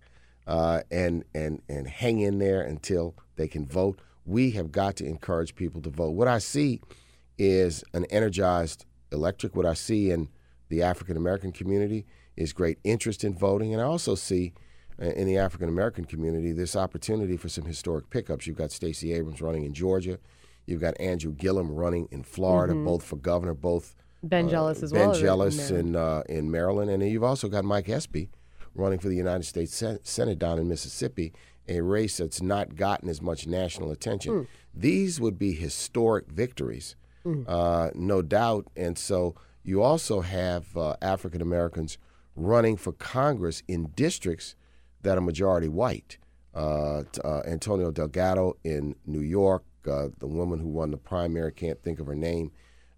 uh, 0.47 0.81
and 0.89 1.23
and 1.35 1.61
and 1.69 1.87
hang 1.87 2.19
in 2.19 2.39
there 2.39 2.61
until 2.61 3.15
they 3.35 3.47
can 3.47 3.67
vote. 3.67 3.99
We 4.25 4.51
have 4.51 4.71
got 4.71 4.95
to 4.97 5.05
encourage 5.05 5.55
people 5.55 5.81
to 5.83 5.89
vote. 5.89 6.11
What 6.11 6.27
I 6.27 6.39
see 6.39 6.81
is 7.39 7.83
an 7.93 8.05
energized 8.05 8.85
electric. 9.11 9.55
What 9.55 9.65
I 9.65 9.73
see 9.73 10.11
in 10.11 10.29
the 10.67 10.83
African 10.83 11.17
American 11.17 11.51
community 11.51 12.05
is 12.35 12.53
great 12.53 12.77
interest 12.83 13.23
in 13.23 13.33
voting, 13.35 13.73
and 13.73 13.81
I 13.81 13.85
also 13.85 14.13
see 14.13 14.53
uh, 15.01 15.05
in 15.05 15.25
the 15.25 15.37
African 15.37 15.69
American 15.69 16.03
community 16.05 16.51
this 16.51 16.75
opportunity 16.75 17.37
for 17.37 17.49
some 17.49 17.65
historic 17.65 18.09
pickups. 18.09 18.45
You've 18.45 18.57
got 18.57 18.71
Stacey 18.71 19.13
Abrams 19.13 19.41
running 19.41 19.63
in 19.63 19.73
Georgia. 19.73 20.19
You've 20.67 20.81
got 20.81 20.99
Andrew 20.99 21.31
Gillum 21.33 21.71
running 21.71 22.07
in 22.11 22.21
Florida, 22.23 22.73
Mhm. 22.73 22.85
both 22.85 23.03
for 23.03 23.15
governor, 23.15 23.55
both 23.55 23.95
Ben 24.21 24.45
uh, 24.45 24.49
Jealous 24.49 24.83
as 24.83 24.91
ben 24.91 25.07
well. 25.07 25.15
in 25.15 25.21
Jealous 25.21 25.71
in 25.71 25.95
uh, 25.95 26.23
in 26.29 26.51
Maryland, 26.51 26.91
and 26.91 27.01
then 27.01 27.09
you've 27.09 27.23
also 27.23 27.47
got 27.47 27.63
Mike 27.65 27.87
Espy 27.89 28.29
running 28.75 28.99
for 28.99 29.07
the 29.09 29.15
United 29.15 29.43
States 29.45 29.73
Sen- 29.73 29.99
Senate 30.03 30.37
down 30.37 30.59
in 30.59 30.67
Mississippi, 30.67 31.33
a 31.67 31.81
race 31.81 32.17
that's 32.17 32.41
not 32.41 32.75
gotten 32.75 33.09
as 33.09 33.21
much 33.21 33.47
national 33.47 33.91
attention. 33.91 34.33
Mm. 34.33 34.47
These 34.73 35.19
would 35.19 35.39
be 35.39 35.53
historic 35.53 36.27
victories, 36.27 36.95
Mm. 37.29 37.45
uh, 37.47 37.91
no 37.93 38.21
doubt. 38.21 38.67
And 38.75 38.97
so 38.97 39.35
you 39.63 39.81
also 39.81 40.21
have 40.21 40.75
uh, 40.75 40.95
African 41.01 41.41
Americans 41.41 41.97
running 42.35 42.77
for 42.77 42.91
Congress 42.91 43.61
in 43.67 43.91
districts 43.95 44.55
that 45.01 45.17
are 45.17 45.21
majority 45.21 45.67
white. 45.67 46.17
Uh, 46.55 47.03
uh, 47.23 47.41
Antonio 47.45 47.91
Delgado 47.91 48.57
in 48.63 48.95
New 49.05 49.21
York, 49.21 49.63
uh, 49.87 50.07
the 50.17 50.27
woman 50.27 50.59
who 50.59 50.67
won 50.67 50.91
the 50.91 50.97
primary, 50.97 51.51
can't 51.51 51.81
think 51.83 51.99
of 51.99 52.07
her 52.07 52.15
name, 52.15 52.51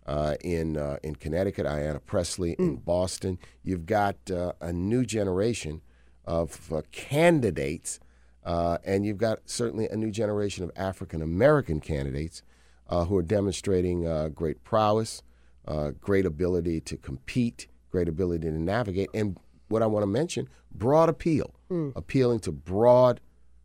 uh, 0.08 0.36
in 0.42 0.78
uh, 0.78 0.98
in 1.04 1.16
Connecticut, 1.16 1.66
Ayanna 1.66 2.04
Pressley 2.06 2.54
in 2.54 2.78
Boston. 2.78 3.38
You've 3.64 3.86
got 3.86 4.16
uh, 4.32 4.54
a 4.62 4.74
new 4.74 5.06
generation 5.06 5.82
of 6.26 6.72
uh, 6.72 6.82
candidates, 6.92 8.00
uh, 8.44 8.78
and 8.84 9.06
you've 9.06 9.18
got 9.18 9.40
certainly 9.46 9.88
a 9.88 9.96
new 9.96 10.12
generation 10.12 10.64
of 10.64 10.72
African 10.76 11.22
American 11.22 11.80
candidates 11.80 12.42
uh, 12.92 13.06
who 13.06 13.18
are 13.18 13.24
demonstrating 13.24 14.06
uh, 14.06 14.28
great 14.30 14.64
prowess, 14.64 15.24
uh, 15.68 15.92
great 16.02 16.26
ability 16.26 16.82
to 16.82 16.98
compete, 16.98 17.68
great 17.90 18.08
ability 18.10 18.48
to 18.50 18.54
navigate, 18.60 19.10
and 19.14 19.38
what 19.70 19.82
I 19.82 19.86
want 19.88 20.04
to 20.04 20.08
mention, 20.08 20.48
broad 20.72 21.10
appeal, 21.10 21.54
Mm. 21.72 21.94
appealing 21.96 22.40
to 22.42 22.52
broad 22.52 23.22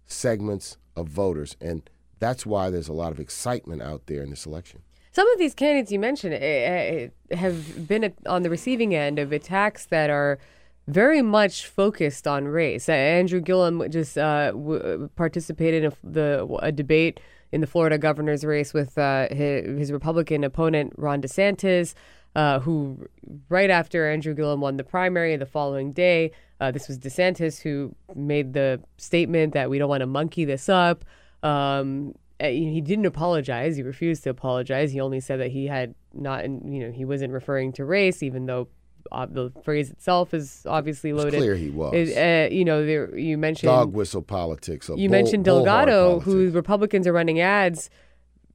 segments 0.06 0.76
of 0.94 1.08
voters, 1.08 1.56
and 1.60 1.88
that's 2.20 2.46
why 2.46 2.70
there's 2.70 2.88
a 2.88 2.92
lot 2.92 3.10
of 3.12 3.18
excitement 3.20 3.82
out 3.82 4.06
there 4.06 4.22
in 4.22 4.30
this 4.30 4.46
election. 4.46 4.80
Some 5.12 5.28
of 5.32 5.38
these 5.38 5.54
candidates 5.54 5.90
you 5.90 5.98
mentioned 5.98 6.34
eh, 6.34 7.08
eh, 7.30 7.36
have 7.36 7.88
been 7.88 8.12
on 8.26 8.42
the 8.42 8.50
receiving 8.50 8.94
end 8.94 9.18
of 9.18 9.32
attacks 9.32 9.86
that 9.86 10.08
are 10.10 10.38
very 10.86 11.20
much 11.20 11.66
focused 11.66 12.26
on 12.28 12.46
race. 12.46 12.88
Uh, 12.88 12.92
Andrew 12.92 13.40
Gillum 13.40 13.90
just 13.90 14.16
uh, 14.16 14.52
w- 14.52 15.08
participated 15.16 15.82
in 15.84 15.90
a, 15.92 15.96
the 16.04 16.58
a 16.62 16.70
debate 16.70 17.18
in 17.56 17.62
the 17.62 17.66
Florida 17.66 17.96
governor's 17.96 18.44
race 18.44 18.74
with 18.74 18.98
uh, 18.98 19.28
his, 19.30 19.78
his, 19.78 19.90
Republican 19.90 20.44
opponent 20.44 20.92
Ron 20.98 21.22
DeSantis, 21.22 21.94
uh, 22.34 22.60
who 22.60 23.08
right 23.48 23.70
after 23.70 24.10
Andrew 24.10 24.34
Gillum 24.34 24.60
won 24.60 24.76
the 24.76 24.84
primary 24.84 25.34
the 25.36 25.46
following 25.46 25.92
day, 25.92 26.32
uh, 26.60 26.70
this 26.70 26.86
was 26.86 26.98
DeSantis 26.98 27.62
who 27.62 27.94
made 28.14 28.52
the 28.52 28.78
statement 28.98 29.54
that 29.54 29.70
we 29.70 29.78
don't 29.78 29.88
want 29.88 30.02
to 30.02 30.06
monkey 30.06 30.44
this 30.44 30.68
up. 30.68 31.02
Um, 31.42 32.14
he 32.38 32.82
didn't 32.82 33.06
apologize. 33.06 33.76
He 33.76 33.82
refused 33.82 34.24
to 34.24 34.30
apologize. 34.30 34.92
He 34.92 35.00
only 35.00 35.20
said 35.20 35.40
that 35.40 35.50
he 35.50 35.66
had 35.66 35.94
not, 36.12 36.44
you 36.44 36.80
know, 36.86 36.92
he 36.92 37.06
wasn't 37.06 37.32
referring 37.32 37.72
to 37.72 37.86
race, 37.86 38.22
even 38.22 38.44
though 38.44 38.68
uh, 39.12 39.26
the 39.26 39.52
phrase 39.62 39.90
itself 39.90 40.34
is 40.34 40.64
obviously 40.66 41.12
loaded. 41.12 41.34
It's 41.34 41.42
clear 41.42 41.56
he 41.56 41.70
was. 41.70 41.94
It, 41.94 42.16
uh, 42.16 42.54
you 42.54 42.64
know, 42.64 42.84
there, 42.84 43.16
you 43.18 43.38
mentioned 43.38 43.68
dog 43.68 43.92
whistle 43.92 44.22
politics. 44.22 44.88
You 44.88 44.94
bull, 44.94 45.08
mentioned 45.08 45.44
Delgado, 45.44 46.20
who 46.20 46.50
Republicans 46.50 47.06
are 47.06 47.12
running 47.12 47.40
ads 47.40 47.90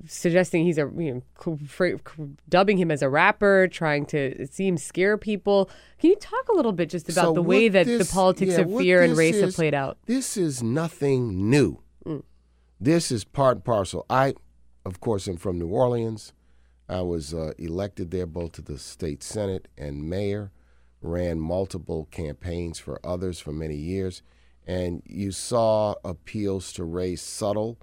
suggesting 0.08 0.66
he's 0.66 0.78
a 0.78 0.90
you 0.98 1.24
know 1.46 1.58
dubbing 2.50 2.78
him 2.78 2.92
as 2.92 3.02
a 3.02 3.10
rapper, 3.10 3.68
trying 3.68 4.06
to 4.08 4.18
it 4.18 4.54
seems 4.54 4.84
scare 4.84 5.18
people. 5.18 5.70
Can 6.00 6.12
you 6.12 6.16
talk 6.16 6.48
a 6.50 6.54
little 6.54 6.72
bit 6.72 6.90
just 6.90 7.10
about 7.10 7.26
so 7.26 7.34
the 7.34 7.42
way 7.42 7.70
that 7.70 7.86
this, 7.86 8.08
the 8.08 8.14
politics 8.14 8.54
yeah, 8.54 8.62
of 8.62 8.78
fear 8.78 9.02
and 9.02 9.18
race 9.18 9.36
is, 9.36 9.42
have 9.42 9.56
played 9.56 9.74
out? 9.74 9.98
This 10.06 10.38
is 10.38 10.64
nothing 10.64 11.50
new. 11.50 11.80
Mm. 12.06 12.24
This 12.80 13.12
is 13.12 13.24
part 13.24 13.58
and 13.58 13.66
parcel. 13.66 14.06
I, 14.10 14.34
of 14.86 15.00
course, 15.00 15.28
am 15.28 15.38
from 15.38 15.60
New 15.60 15.68
Orleans. 15.68 16.34
I 16.92 17.02
was 17.02 17.34
uh, 17.34 17.54
elected 17.58 18.12
there 18.12 18.26
both 18.26 18.52
to 18.54 18.62
the 18.62 18.78
state 18.78 19.24
senate 19.24 19.70
and 19.78 20.10
mayor. 20.10 20.52
Ran 21.02 21.40
multiple 21.40 22.08
campaigns 22.12 22.78
for 22.78 23.00
others 23.04 23.40
for 23.40 23.52
many 23.52 23.76
years, 23.76 24.22
and 24.68 25.02
you 25.06 25.32
saw 25.32 25.96
appeals 26.04 26.72
to 26.74 26.84
race 26.84 27.24
subtle 27.24 27.80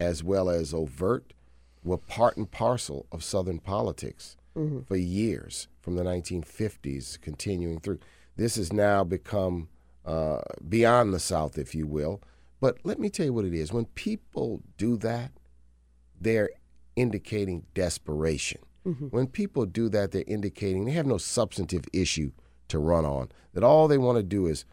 as 0.00 0.22
well 0.22 0.48
as 0.48 0.72
overt 0.72 1.34
were 1.82 1.98
part 1.98 2.36
and 2.36 2.50
parcel 2.50 3.06
of 3.12 3.22
Southern 3.22 3.58
politics 3.58 4.36
mm-hmm. 4.56 4.82
for 4.82 4.96
years, 4.96 5.68
from 5.82 5.96
the 5.96 6.04
1950s 6.04 7.20
continuing 7.20 7.80
through. 7.80 7.98
This 8.36 8.56
has 8.56 8.72
now 8.72 9.04
become 9.04 9.68
uh, 10.06 10.40
beyond 10.66 11.12
the 11.12 11.20
South, 11.20 11.58
if 11.58 11.74
you 11.74 11.86
will. 11.86 12.22
But 12.60 12.78
let 12.84 12.98
me 12.98 13.10
tell 13.10 13.26
you 13.26 13.32
what 13.32 13.44
it 13.44 13.52
is. 13.52 13.72
When 13.72 13.86
people 13.86 14.62
do 14.78 14.96
that, 14.98 15.32
they're 16.18 16.50
indicating 16.96 17.66
desperation. 17.74 18.60
Mm-hmm. 18.86 19.06
When 19.06 19.26
people 19.26 19.66
do 19.66 19.88
that, 19.90 20.12
they're 20.12 20.24
indicating 20.26 20.84
they 20.84 20.92
have 20.92 21.06
no 21.06 21.18
substantive 21.18 21.84
issue 21.92 22.32
to 22.68 22.78
run 22.78 23.04
on. 23.04 23.30
That 23.54 23.64
all 23.64 23.88
they 23.88 23.98
want 23.98 24.18
to 24.18 24.22
do 24.22 24.46
is 24.46 24.64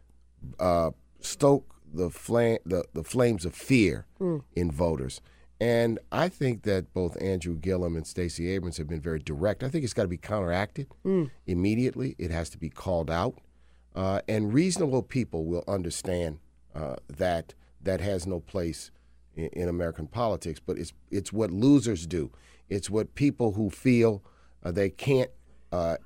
uh, 0.60 0.91
stoke 1.19 1.76
the 1.93 2.10
flame, 2.10 2.60
the, 2.65 2.84
the 2.93 3.03
flames 3.03 3.45
of 3.45 3.53
fear 3.53 4.06
mm. 4.19 4.43
in 4.56 4.72
voters. 4.72 5.22
And 5.60 5.99
I 6.11 6.27
think 6.27 6.64
that 6.64 6.91
both 6.93 7.22
Andrew 7.22 7.56
Gillum 7.56 7.95
and 7.95 8.07
Stacey 8.07 8.49
Abrams 8.49 8.77
have 8.77 8.88
been 8.88 9.02
very 9.02 9.19
direct. 9.19 9.64
I 9.64 9.69
think 9.69 9.84
it's 9.84 9.93
got 9.93 10.03
to 10.03 10.07
be 10.07 10.18
counteracted 10.18 10.88
mm. 11.06 11.30
immediately. 11.45 12.15
It 12.18 12.31
has 12.31 12.49
to 12.52 12.57
be 12.57 12.69
called 12.69 13.11
out, 13.11 13.38
uh, 13.95 14.22
and 14.27 14.53
reasonable 14.53 15.03
people 15.03 15.45
will 15.45 15.64
understand 15.68 16.39
uh, 16.73 16.95
that 17.07 17.53
that 17.84 18.02
has 18.02 18.26
no 18.26 18.39
place 18.39 18.89
in, 19.36 19.48
in, 19.53 19.70
American 19.70 20.08
politics. 20.08 20.60
But 20.60 20.78
it's 20.78 20.94
it's 21.10 21.32
what 21.32 21.52
losers 21.52 22.06
do. 22.06 22.32
It's 22.70 22.90
what 22.90 23.16
people 23.16 23.53
who 23.53 23.70
feel 23.70 24.24
uh, 24.64 24.72
they 24.72 24.90
can't 24.90 25.32
uh, 25.72 25.98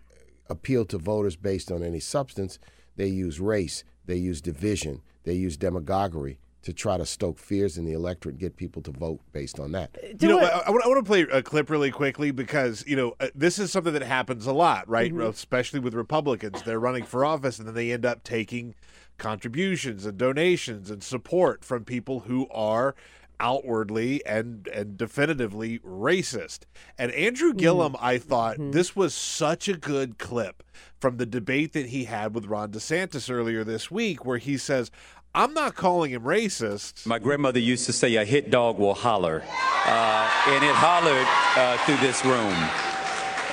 appeal 0.49 0.85
to 0.85 0.97
voters 0.97 1.35
based 1.35 1.71
on 1.71 1.83
any 1.83 1.99
substance. 1.99 2.59
They 2.95 3.07
use 3.07 3.39
race. 3.39 3.83
They 4.05 4.15
use 4.15 4.41
division. 4.41 5.01
They 5.23 5.33
use 5.33 5.57
demagoguery 5.57 6.39
to 6.65 6.73
try 6.73 6.97
to 6.97 7.05
stoke 7.05 7.37
fears 7.37 7.77
in 7.77 7.85
the 7.85 7.93
electorate 7.93 8.33
and 8.33 8.39
get 8.39 8.57
people 8.57 8.81
to 8.81 8.91
vote 8.91 9.19
based 9.31 9.59
on 9.59 9.71
that. 9.73 9.95
You 10.19 10.27
know, 10.27 10.39
I, 10.39 10.63
I, 10.65 10.71
want 10.71 10.97
to 10.97 11.07
play 11.07 11.21
a 11.21 11.43
clip 11.43 11.69
really 11.69 11.91
quickly 11.91 12.31
because, 12.31 12.83
you 12.87 12.95
know, 12.95 13.15
uh, 13.19 13.27
this 13.35 13.59
is 13.59 13.71
something 13.71 13.93
that 13.93 14.01
happens 14.01 14.47
a 14.47 14.51
lot, 14.51 14.89
right? 14.89 15.13
Mm-hmm. 15.13 15.29
Especially 15.29 15.79
with 15.79 15.93
Republicans. 15.93 16.63
They're 16.63 16.79
running 16.79 17.03
for 17.03 17.23
office 17.23 17.59
and 17.59 17.67
then 17.67 17.75
they 17.75 17.91
end 17.91 18.03
up 18.03 18.23
taking 18.23 18.73
contributions 19.17 20.05
and 20.05 20.17
donations 20.17 20.89
and 20.89 21.03
support 21.03 21.63
from 21.63 21.85
people 21.85 22.21
who 22.21 22.47
are 22.49 22.95
outwardly 23.39 24.25
and 24.25 24.67
and 24.67 24.97
definitively 24.97 25.79
racist. 25.79 26.59
And 26.97 27.11
Andrew 27.11 27.49
mm-hmm. 27.49 27.57
Gillum, 27.57 27.93
mm-hmm. 27.93 28.05
I 28.05 28.17
thought 28.17 28.57
mm-hmm. 28.57 28.71
this 28.71 28.95
was 28.95 29.13
such 29.13 29.67
a 29.67 29.73
good 29.73 30.17
clip 30.17 30.63
from 30.99 31.17
the 31.17 31.25
debate 31.25 31.73
that 31.73 31.87
he 31.87 32.05
had 32.05 32.33
with 32.33 32.45
Ron 32.45 32.71
DeSantis 32.71 33.29
earlier 33.29 33.63
this 33.63 33.91
week, 33.91 34.25
where 34.25 34.37
he 34.37 34.57
says, 34.57 34.91
I'm 35.33 35.53
not 35.53 35.75
calling 35.75 36.11
him 36.11 36.23
racist. 36.23 37.05
My 37.05 37.19
grandmother 37.19 37.59
used 37.59 37.85
to 37.87 37.93
say, 37.93 38.15
a 38.15 38.23
hit 38.23 38.49
dog 38.49 38.79
will 38.79 38.93
holler. 38.93 39.43
Uh, 39.85 40.31
and 40.47 40.63
it 40.63 40.73
hollered 40.73 41.27
uh, 41.57 41.77
through 41.85 41.97
this 41.97 42.23
room. 42.23 42.94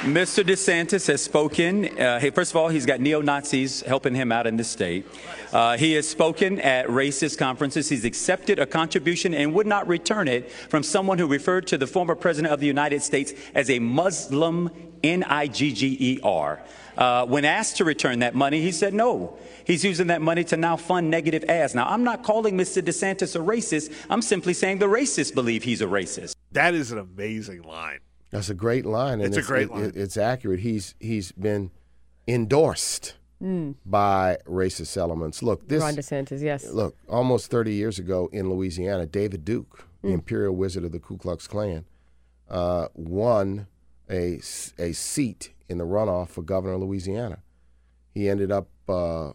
Mr. 0.02 0.42
DeSantis 0.42 1.06
has 1.06 1.22
spoken. 1.22 1.84
Uh, 1.96 2.18
hey, 2.18 2.30
first 2.30 2.50
of 2.50 2.56
all, 2.56 2.68
he's 2.68 2.84
got 2.84 2.98
neo 2.98 3.20
Nazis 3.20 3.82
helping 3.82 4.16
him 4.16 4.32
out 4.32 4.48
in 4.48 4.56
the 4.56 4.64
state. 4.64 5.06
Uh, 5.52 5.76
he 5.76 5.92
has 5.92 6.08
spoken 6.08 6.60
at 6.60 6.88
racist 6.88 7.38
conferences. 7.38 7.88
He's 7.88 8.04
accepted 8.04 8.58
a 8.58 8.66
contribution 8.66 9.32
and 9.32 9.54
would 9.54 9.68
not 9.68 9.86
return 9.86 10.26
it 10.26 10.50
from 10.50 10.82
someone 10.82 11.18
who 11.18 11.28
referred 11.28 11.68
to 11.68 11.78
the 11.78 11.86
former 11.86 12.16
president 12.16 12.52
of 12.52 12.58
the 12.58 12.66
United 12.66 13.00
States 13.00 13.32
as 13.54 13.70
a 13.70 13.78
Muslim, 13.78 14.70
N 15.04 15.22
I 15.22 15.46
G 15.46 15.72
G 15.72 15.96
E 16.00 16.20
R. 16.24 16.60
Uh, 16.98 17.24
when 17.26 17.44
asked 17.44 17.76
to 17.76 17.84
return 17.84 18.18
that 18.18 18.34
money, 18.34 18.60
he 18.60 18.72
said 18.72 18.94
no. 18.94 19.38
He's 19.64 19.84
using 19.84 20.08
that 20.08 20.20
money 20.20 20.42
to 20.44 20.56
now 20.56 20.76
fund 20.76 21.12
negative 21.12 21.44
ads. 21.44 21.76
Now, 21.76 21.86
I'm 21.86 22.02
not 22.02 22.24
calling 22.24 22.58
Mr. 22.58 22.82
DeSantis 22.82 23.36
a 23.36 23.38
racist. 23.38 23.94
I'm 24.10 24.20
simply 24.20 24.52
saying 24.52 24.80
the 24.80 24.86
racists 24.86 25.32
believe 25.32 25.62
he's 25.62 25.80
a 25.80 25.86
racist. 25.86 26.34
That 26.50 26.74
is 26.74 26.90
an 26.90 26.98
amazing 26.98 27.62
line. 27.62 28.00
That's 28.32 28.50
a 28.50 28.54
great 28.54 28.84
line. 28.84 29.20
And 29.20 29.24
it's, 29.24 29.36
it's 29.36 29.46
a 29.46 29.48
great 29.48 29.68
it, 29.68 29.70
line. 29.70 29.84
It, 29.84 29.96
it's 29.96 30.16
accurate. 30.16 30.60
He's 30.60 30.96
he's 30.98 31.30
been 31.32 31.70
endorsed 32.26 33.14
mm. 33.40 33.74
by 33.86 34.38
racist 34.46 34.96
elements. 34.96 35.42
Look, 35.42 35.68
this 35.68 35.82
Ron 35.82 35.94
DeSantis, 35.94 36.40
yes. 36.40 36.64
Look, 36.64 36.96
almost 37.08 37.50
30 37.50 37.74
years 37.74 37.98
ago 37.98 38.28
in 38.32 38.48
Louisiana, 38.50 39.06
David 39.06 39.44
Duke, 39.44 39.86
mm. 40.02 40.08
the 40.08 40.14
Imperial 40.14 40.56
Wizard 40.56 40.84
of 40.84 40.92
the 40.92 40.98
Ku 40.98 41.18
Klux 41.18 41.46
Klan, 41.46 41.84
uh, 42.50 42.88
won 42.94 43.68
a 44.10 44.40
a 44.78 44.92
seat 44.92 45.52
in 45.68 45.78
the 45.78 45.84
runoff 45.84 46.30
for 46.30 46.42
governor 46.42 46.74
of 46.74 46.80
Louisiana. 46.80 47.42
He 48.14 48.28
ended 48.28 48.50
up 48.50 48.68
uh, 48.88 49.32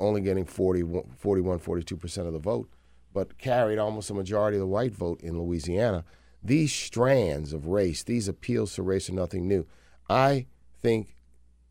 only 0.00 0.20
getting 0.20 0.44
40, 0.44 0.82
41, 1.16 1.58
42% 1.58 2.26
of 2.26 2.32
the 2.32 2.38
vote, 2.38 2.68
but 3.12 3.38
carried 3.38 3.78
almost 3.78 4.10
a 4.10 4.14
majority 4.14 4.56
of 4.56 4.60
the 4.60 4.66
white 4.66 4.94
vote 4.94 5.20
in 5.20 5.38
Louisiana. 5.38 6.04
These 6.44 6.72
strands 6.72 7.52
of 7.52 7.66
race, 7.66 8.02
these 8.02 8.28
appeals 8.28 8.74
to 8.74 8.82
race 8.82 9.08
are 9.08 9.14
nothing 9.14 9.48
new. 9.48 9.66
I 10.10 10.46
think 10.82 11.16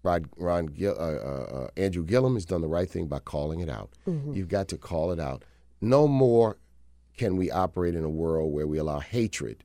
Ron, 0.02 0.30
Ron 0.36 0.76
uh, 0.82 0.88
uh, 0.88 0.92
uh, 0.92 1.68
Andrew 1.78 2.04
Gillum 2.04 2.34
has 2.34 2.46
done 2.46 2.62
the 2.62 2.68
right 2.68 2.90
thing 2.90 3.08
by 3.08 3.20
calling 3.20 3.60
it 3.60 3.70
out. 3.70 3.92
Mm-hmm. 4.08 4.34
You've 4.34 4.50
got 4.50 4.68
to 4.70 4.78
call 4.78 5.12
it 5.12 5.20
out. 5.20 5.44
No 5.80 6.08
more 6.08 6.58
can 7.18 7.38
we 7.38 7.52
operate 7.52 7.96
in 7.96 8.04
a 8.04 8.10
world 8.10 8.52
where 8.52 8.68
we 8.68 8.80
allow 8.80 9.00
hatred 9.00 9.64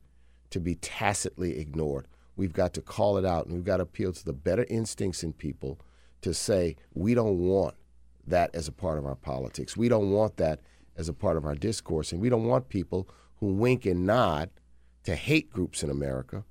to 0.50 0.60
be 0.60 0.74
tacitly 0.76 1.58
ignored. 1.58 2.06
We've 2.36 2.52
got 2.52 2.74
to 2.74 2.82
call 2.82 3.16
it 3.16 3.24
out, 3.24 3.46
and 3.46 3.54
we've 3.54 3.64
got 3.64 3.78
to 3.78 3.84
appeal 3.84 4.12
to 4.12 4.24
the 4.24 4.32
better 4.32 4.66
instincts 4.68 5.22
in 5.22 5.32
people 5.32 5.80
to 6.20 6.34
say 6.34 6.76
we 6.94 7.14
don't 7.14 7.38
want 7.38 7.74
that 8.26 8.54
as 8.54 8.68
a 8.68 8.72
part 8.72 8.98
of 8.98 9.06
our 9.06 9.14
politics. 9.14 9.76
We 9.76 9.88
don't 9.88 10.10
want 10.10 10.36
that 10.36 10.60
as 10.96 11.08
a 11.08 11.12
part 11.12 11.36
of 11.36 11.46
our 11.46 11.54
discourse. 11.54 12.12
And 12.12 12.20
we 12.20 12.28
don't 12.28 12.44
want 12.44 12.68
people 12.68 13.08
who 13.40 13.54
wink 13.54 13.86
and 13.86 14.04
nod 14.04 14.50
to 15.04 15.14
hate 15.14 15.50
groups 15.50 15.82
in 15.82 15.90
America 15.90 16.44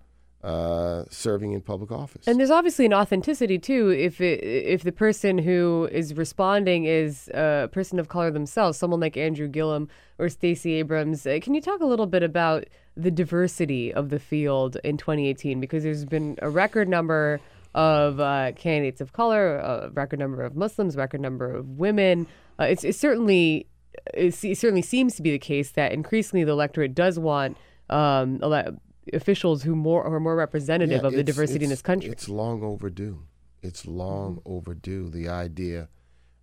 uh, 0.44 1.04
serving 1.10 1.54
in 1.54 1.62
public 1.62 1.92
office. 1.92 2.28
And 2.28 2.40
there's 2.40 2.52
obviously 2.52 2.86
an 2.86 2.94
authenticity 2.94 3.58
too. 3.58 3.90
If 3.90 4.22
it, 4.22 4.44
if 4.44 4.84
the 4.84 4.92
person 4.92 5.38
who 5.38 5.90
is 5.92 6.14
responding 6.16 6.86
is 6.86 7.28
a 7.34 7.70
person 7.72 8.00
of 8.00 8.08
color 8.08 8.32
themselves, 8.32 8.78
someone 8.78 9.00
like 9.00 9.18
Andrew 9.18 9.48
Gillum 9.48 9.90
or 10.20 10.30
Stacey 10.30 10.74
Abrams, 10.74 11.26
uh, 11.26 11.40
can 11.42 11.54
you 11.54 11.62
talk 11.62 11.82
a 11.82 11.86
little 11.86 12.06
bit 12.06 12.24
about 12.24 12.66
the 12.96 13.12
diversity 13.12 13.94
of 13.94 14.10
the 14.10 14.20
field 14.20 14.78
in 14.84 14.98
2018? 14.98 15.60
Because 15.60 15.84
there's 15.84 16.06
been 16.06 16.38
a 16.42 16.50
record 16.50 16.88
number 16.88 17.42
of 17.76 18.20
uh, 18.20 18.52
candidates 18.56 19.02
of 19.02 19.14
color, 19.14 19.58
a 19.58 19.90
record 19.94 20.20
number 20.20 20.44
of 20.44 20.56
Muslims, 20.56 20.96
record 20.96 21.22
number 21.22 21.54
of 21.54 21.78
women. 21.78 22.28
Uh, 22.60 22.66
it's, 22.66 22.84
it's 22.84 22.98
certainly 22.98 23.68
it 24.14 24.34
certainly 24.34 24.82
seems 24.82 25.16
to 25.16 25.24
be 25.24 25.32
the 25.32 25.40
case 25.40 25.72
that 25.72 25.92
increasingly 25.92 26.44
the 26.44 26.52
electorate 26.52 26.94
does 26.94 27.18
want 27.18 27.58
um, 27.90 28.40
ele- 28.42 28.80
officials 29.14 29.64
who 29.64 29.76
more 29.76 30.04
are 30.04 30.20
more 30.20 30.36
representative 30.36 31.02
yeah, 31.02 31.08
of 31.08 31.14
the 31.14 31.24
diversity 31.24 31.64
in 31.64 31.70
this 31.70 31.82
country. 31.82 32.10
It's 32.10 32.30
long 32.30 32.64
overdue. 32.64 33.24
It's 33.62 33.86
long 33.86 34.38
mm-hmm. 34.38 34.54
overdue. 34.54 35.10
The 35.10 35.30
idea 35.30 35.90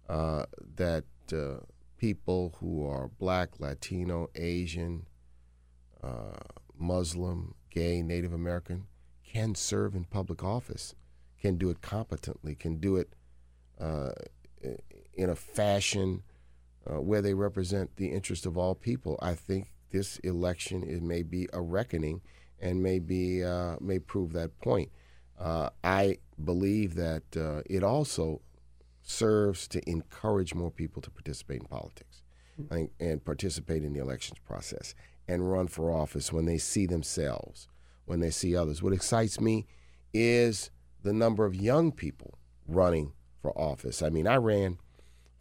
uh, 0.08 0.46
that 0.76 1.04
uh, 1.32 1.60
people 1.98 2.56
who 2.60 2.86
are 2.86 3.08
black, 3.08 3.60
Latino, 3.60 4.30
Asian, 4.34 5.06
uh, 6.02 6.38
Muslim, 6.78 7.54
gay, 7.70 8.02
Native 8.02 8.32
American 8.32 8.86
can 9.24 9.54
serve 9.54 9.94
in 9.94 10.04
public 10.04 10.42
office 10.42 10.94
can 11.44 11.58
do 11.58 11.68
it 11.68 11.82
competently, 11.82 12.54
can 12.54 12.78
do 12.78 12.96
it 12.96 13.12
uh, 13.78 14.12
in 15.12 15.28
a 15.28 15.36
fashion 15.36 16.22
uh, 16.90 16.98
where 17.02 17.20
they 17.20 17.34
represent 17.34 17.96
the 17.96 18.12
interest 18.12 18.46
of 18.46 18.56
all 18.56 18.74
people. 18.74 19.18
I 19.20 19.34
think 19.34 19.73
this 19.94 20.18
election 20.18 20.82
it 20.82 21.02
may 21.02 21.22
be 21.22 21.48
a 21.52 21.62
reckoning 21.62 22.20
and 22.60 22.82
may 22.82 22.98
be 22.98 23.44
uh, 23.44 23.76
may 23.80 23.98
prove 23.98 24.32
that 24.32 24.58
point. 24.60 24.90
Uh, 25.38 25.70
I 25.84 26.18
believe 26.42 26.96
that 26.96 27.22
uh, 27.36 27.62
it 27.66 27.84
also 27.84 28.40
serves 29.02 29.68
to 29.68 29.88
encourage 29.88 30.52
more 30.52 30.70
people 30.70 31.00
to 31.02 31.10
participate 31.10 31.60
in 31.60 31.66
politics 31.68 32.22
and, 32.70 32.88
and 32.98 33.24
participate 33.24 33.84
in 33.84 33.92
the 33.92 34.00
elections 34.00 34.40
process 34.44 34.94
and 35.28 35.50
run 35.50 35.68
for 35.68 35.92
office 35.92 36.32
when 36.32 36.46
they 36.46 36.58
see 36.58 36.86
themselves, 36.86 37.68
when 38.04 38.18
they 38.18 38.30
see 38.30 38.56
others. 38.56 38.82
What 38.82 38.92
excites 38.92 39.40
me 39.40 39.66
is 40.12 40.70
the 41.02 41.12
number 41.12 41.44
of 41.44 41.54
young 41.54 41.92
people 41.92 42.38
running 42.66 43.12
for 43.40 43.56
office. 43.56 44.02
I 44.02 44.10
mean, 44.10 44.26
I 44.26 44.36
ran 44.36 44.78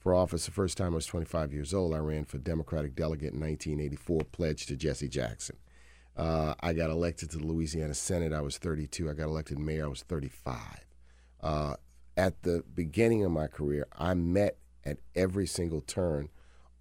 for 0.04 0.14
office 0.14 0.46
the 0.46 0.52
first 0.52 0.78
time 0.78 0.92
I 0.92 0.96
was 0.96 1.06
25 1.06 1.54
years 1.54 1.74
old. 1.74 1.94
I 1.94 2.00
ran 2.00 2.26
for 2.26 2.38
Democratic 2.38 2.94
delegate 2.94 3.34
in 3.34 3.40
1984, 3.40 4.20
pledged 4.34 4.68
to 4.68 4.76
Jesse 4.76 5.08
Jackson. 5.08 5.56
Uh, 6.18 6.54
I 6.60 6.74
got 6.74 6.90
elected 6.90 7.32
to 7.32 7.38
the 7.38 7.46
Louisiana 7.46 7.94
Senate. 7.94 8.34
I 8.34 8.42
was 8.42 8.58
32. 8.58 9.10
I 9.10 9.14
got 9.14 9.24
elected 9.24 9.58
mayor. 9.58 9.86
I 9.86 9.88
was 9.88 10.04
35. 10.04 10.58
Uh, 11.42 11.76
at 12.18 12.44
the 12.44 12.66
beginning 12.76 13.24
of 13.24 13.32
my 13.32 13.48
career, 13.48 13.88
I 13.98 14.14
met 14.14 14.58
at 14.86 14.98
every 15.16 15.48
single 15.48 15.80
turn 15.80 16.30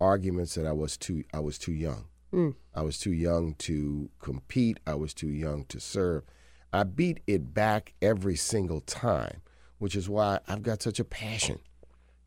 arguments 0.00 0.56
that 0.56 0.66
I 0.66 0.72
was 0.72 0.96
too 0.96 1.22
I 1.32 1.38
was 1.38 1.58
too 1.58 1.72
young. 1.72 2.06
Mm. 2.32 2.56
I 2.74 2.82
was 2.82 2.98
too 2.98 3.12
young 3.12 3.54
to 3.60 4.10
compete. 4.20 4.80
I 4.84 4.94
was 4.94 5.14
too 5.14 5.30
young 5.30 5.64
to 5.66 5.78
serve. 5.78 6.24
I 6.72 6.82
beat 6.82 7.20
it 7.28 7.54
back 7.54 7.94
every 8.02 8.34
single 8.34 8.80
time, 8.80 9.42
which 9.78 9.94
is 9.94 10.08
why 10.08 10.40
I've 10.48 10.62
got 10.62 10.82
such 10.82 10.98
a 10.98 11.04
passion 11.04 11.60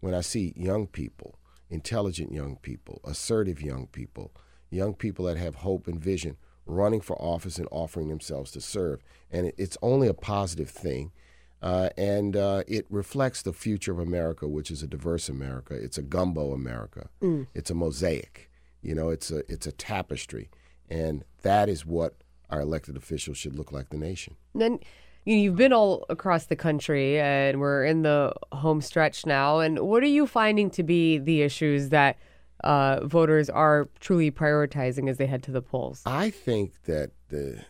when 0.05 0.13
I 0.13 0.21
see 0.21 0.53
young 0.55 0.85
people, 0.85 1.39
intelligent 1.67 2.31
young 2.31 2.57
people, 2.57 3.01
assertive 3.03 3.59
young 3.59 3.87
people, 3.87 4.31
young 4.69 4.93
people 4.93 5.25
that 5.25 5.37
have 5.37 5.55
hope 5.55 5.87
and 5.87 5.99
vision 5.99 6.37
running 6.67 7.01
for 7.01 7.19
office 7.19 7.57
and 7.57 7.67
offering 7.71 8.09
themselves 8.09 8.51
to 8.51 8.61
serve. 8.61 9.01
And 9.31 9.51
it's 9.57 9.79
only 9.81 10.07
a 10.07 10.13
positive 10.13 10.69
thing. 10.69 11.11
Uh, 11.59 11.89
and 11.97 12.37
uh, 12.37 12.61
it 12.67 12.85
reflects 12.91 13.41
the 13.41 13.51
future 13.51 13.91
of 13.93 13.97
America, 13.97 14.47
which 14.47 14.69
is 14.69 14.83
a 14.83 14.87
diverse 14.87 15.27
America. 15.27 15.73
It's 15.73 15.97
a 15.97 16.03
gumbo 16.03 16.53
America. 16.53 17.09
Mm. 17.23 17.47
It's 17.55 17.71
a 17.71 17.75
mosaic. 17.75 18.51
You 18.83 18.93
know, 18.93 19.09
it's 19.09 19.31
a 19.31 19.39
it's 19.51 19.65
a 19.65 19.71
tapestry, 19.71 20.51
and 20.87 21.23
that 21.41 21.67
is 21.67 21.83
what 21.83 22.13
our 22.51 22.61
elected 22.61 22.95
officials 22.95 23.37
should 23.37 23.55
look 23.55 23.71
like 23.71 23.89
the 23.89 23.97
nation. 23.97 24.35
Then 24.53 24.81
you 25.25 25.35
know, 25.35 25.41
you've 25.41 25.55
been 25.55 25.73
all 25.73 26.05
across 26.09 26.45
the 26.45 26.55
country, 26.55 27.19
and 27.19 27.59
we're 27.59 27.83
in 27.83 28.03
the 28.03 28.33
home 28.51 28.81
stretch 28.81 29.25
now. 29.25 29.59
And 29.59 29.79
what 29.79 30.03
are 30.03 30.07
you 30.07 30.27
finding 30.27 30.69
to 30.71 30.83
be 30.83 31.17
the 31.17 31.41
issues 31.41 31.89
that 31.89 32.17
uh, 32.63 33.05
voters 33.05 33.49
are 33.49 33.89
truly 33.99 34.31
prioritizing 34.31 35.09
as 35.09 35.17
they 35.17 35.25
head 35.25 35.41
to 35.43 35.51
the 35.51 35.61
polls? 35.61 36.03
I 36.05 36.29
think 36.29 36.83
that 36.83 37.11
the 37.29 37.65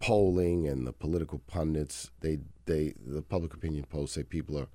polling 0.00 0.66
and 0.66 0.86
the 0.86 0.92
political 0.92 1.38
pundits, 1.46 2.10
they 2.20 2.38
they 2.64 2.94
the 3.04 3.22
public 3.22 3.52
opinion 3.54 3.84
polls 3.84 4.12
say 4.12 4.22
people 4.22 4.58
are 4.58 4.68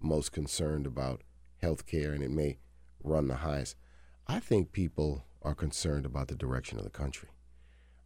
most 0.00 0.32
concerned 0.32 0.86
about 0.86 1.22
health 1.58 1.86
care 1.86 2.12
and 2.12 2.22
it 2.22 2.30
may 2.30 2.58
run 3.02 3.28
the 3.28 3.36
highest. 3.36 3.76
I 4.26 4.40
think 4.40 4.72
people 4.72 5.24
are 5.42 5.54
concerned 5.54 6.06
about 6.06 6.28
the 6.28 6.34
direction 6.34 6.78
of 6.78 6.84
the 6.84 6.90
country. 6.90 7.28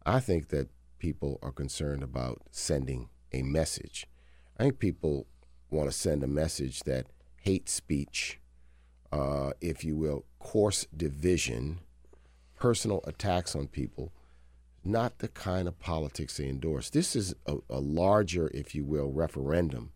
I 0.05 0.19
think 0.19 0.49
that 0.49 0.69
people 0.99 1.39
are 1.41 1.51
concerned 1.51 2.03
about 2.03 2.41
sending 2.51 3.09
a 3.33 3.41
message. 3.41 4.07
I 4.57 4.63
think 4.63 4.79
people 4.79 5.27
want 5.69 5.89
to 5.89 5.97
send 5.97 6.23
a 6.23 6.27
message 6.27 6.81
that 6.81 7.07
hate 7.41 7.69
speech, 7.69 8.39
uh, 9.11 9.51
if 9.61 9.83
you 9.83 9.95
will, 9.95 10.25
coarse 10.39 10.85
division, 10.95 11.79
personal 12.55 13.01
attacks 13.05 13.55
on 13.55 13.67
people, 13.67 14.11
not 14.83 15.19
the 15.19 15.27
kind 15.27 15.67
of 15.67 15.79
politics 15.79 16.37
they 16.37 16.47
endorse. 16.47 16.89
This 16.89 17.15
is 17.15 17.33
a, 17.45 17.57
a 17.69 17.79
larger, 17.79 18.49
if 18.53 18.75
you 18.75 18.83
will, 18.83 19.11
referendum 19.11 19.91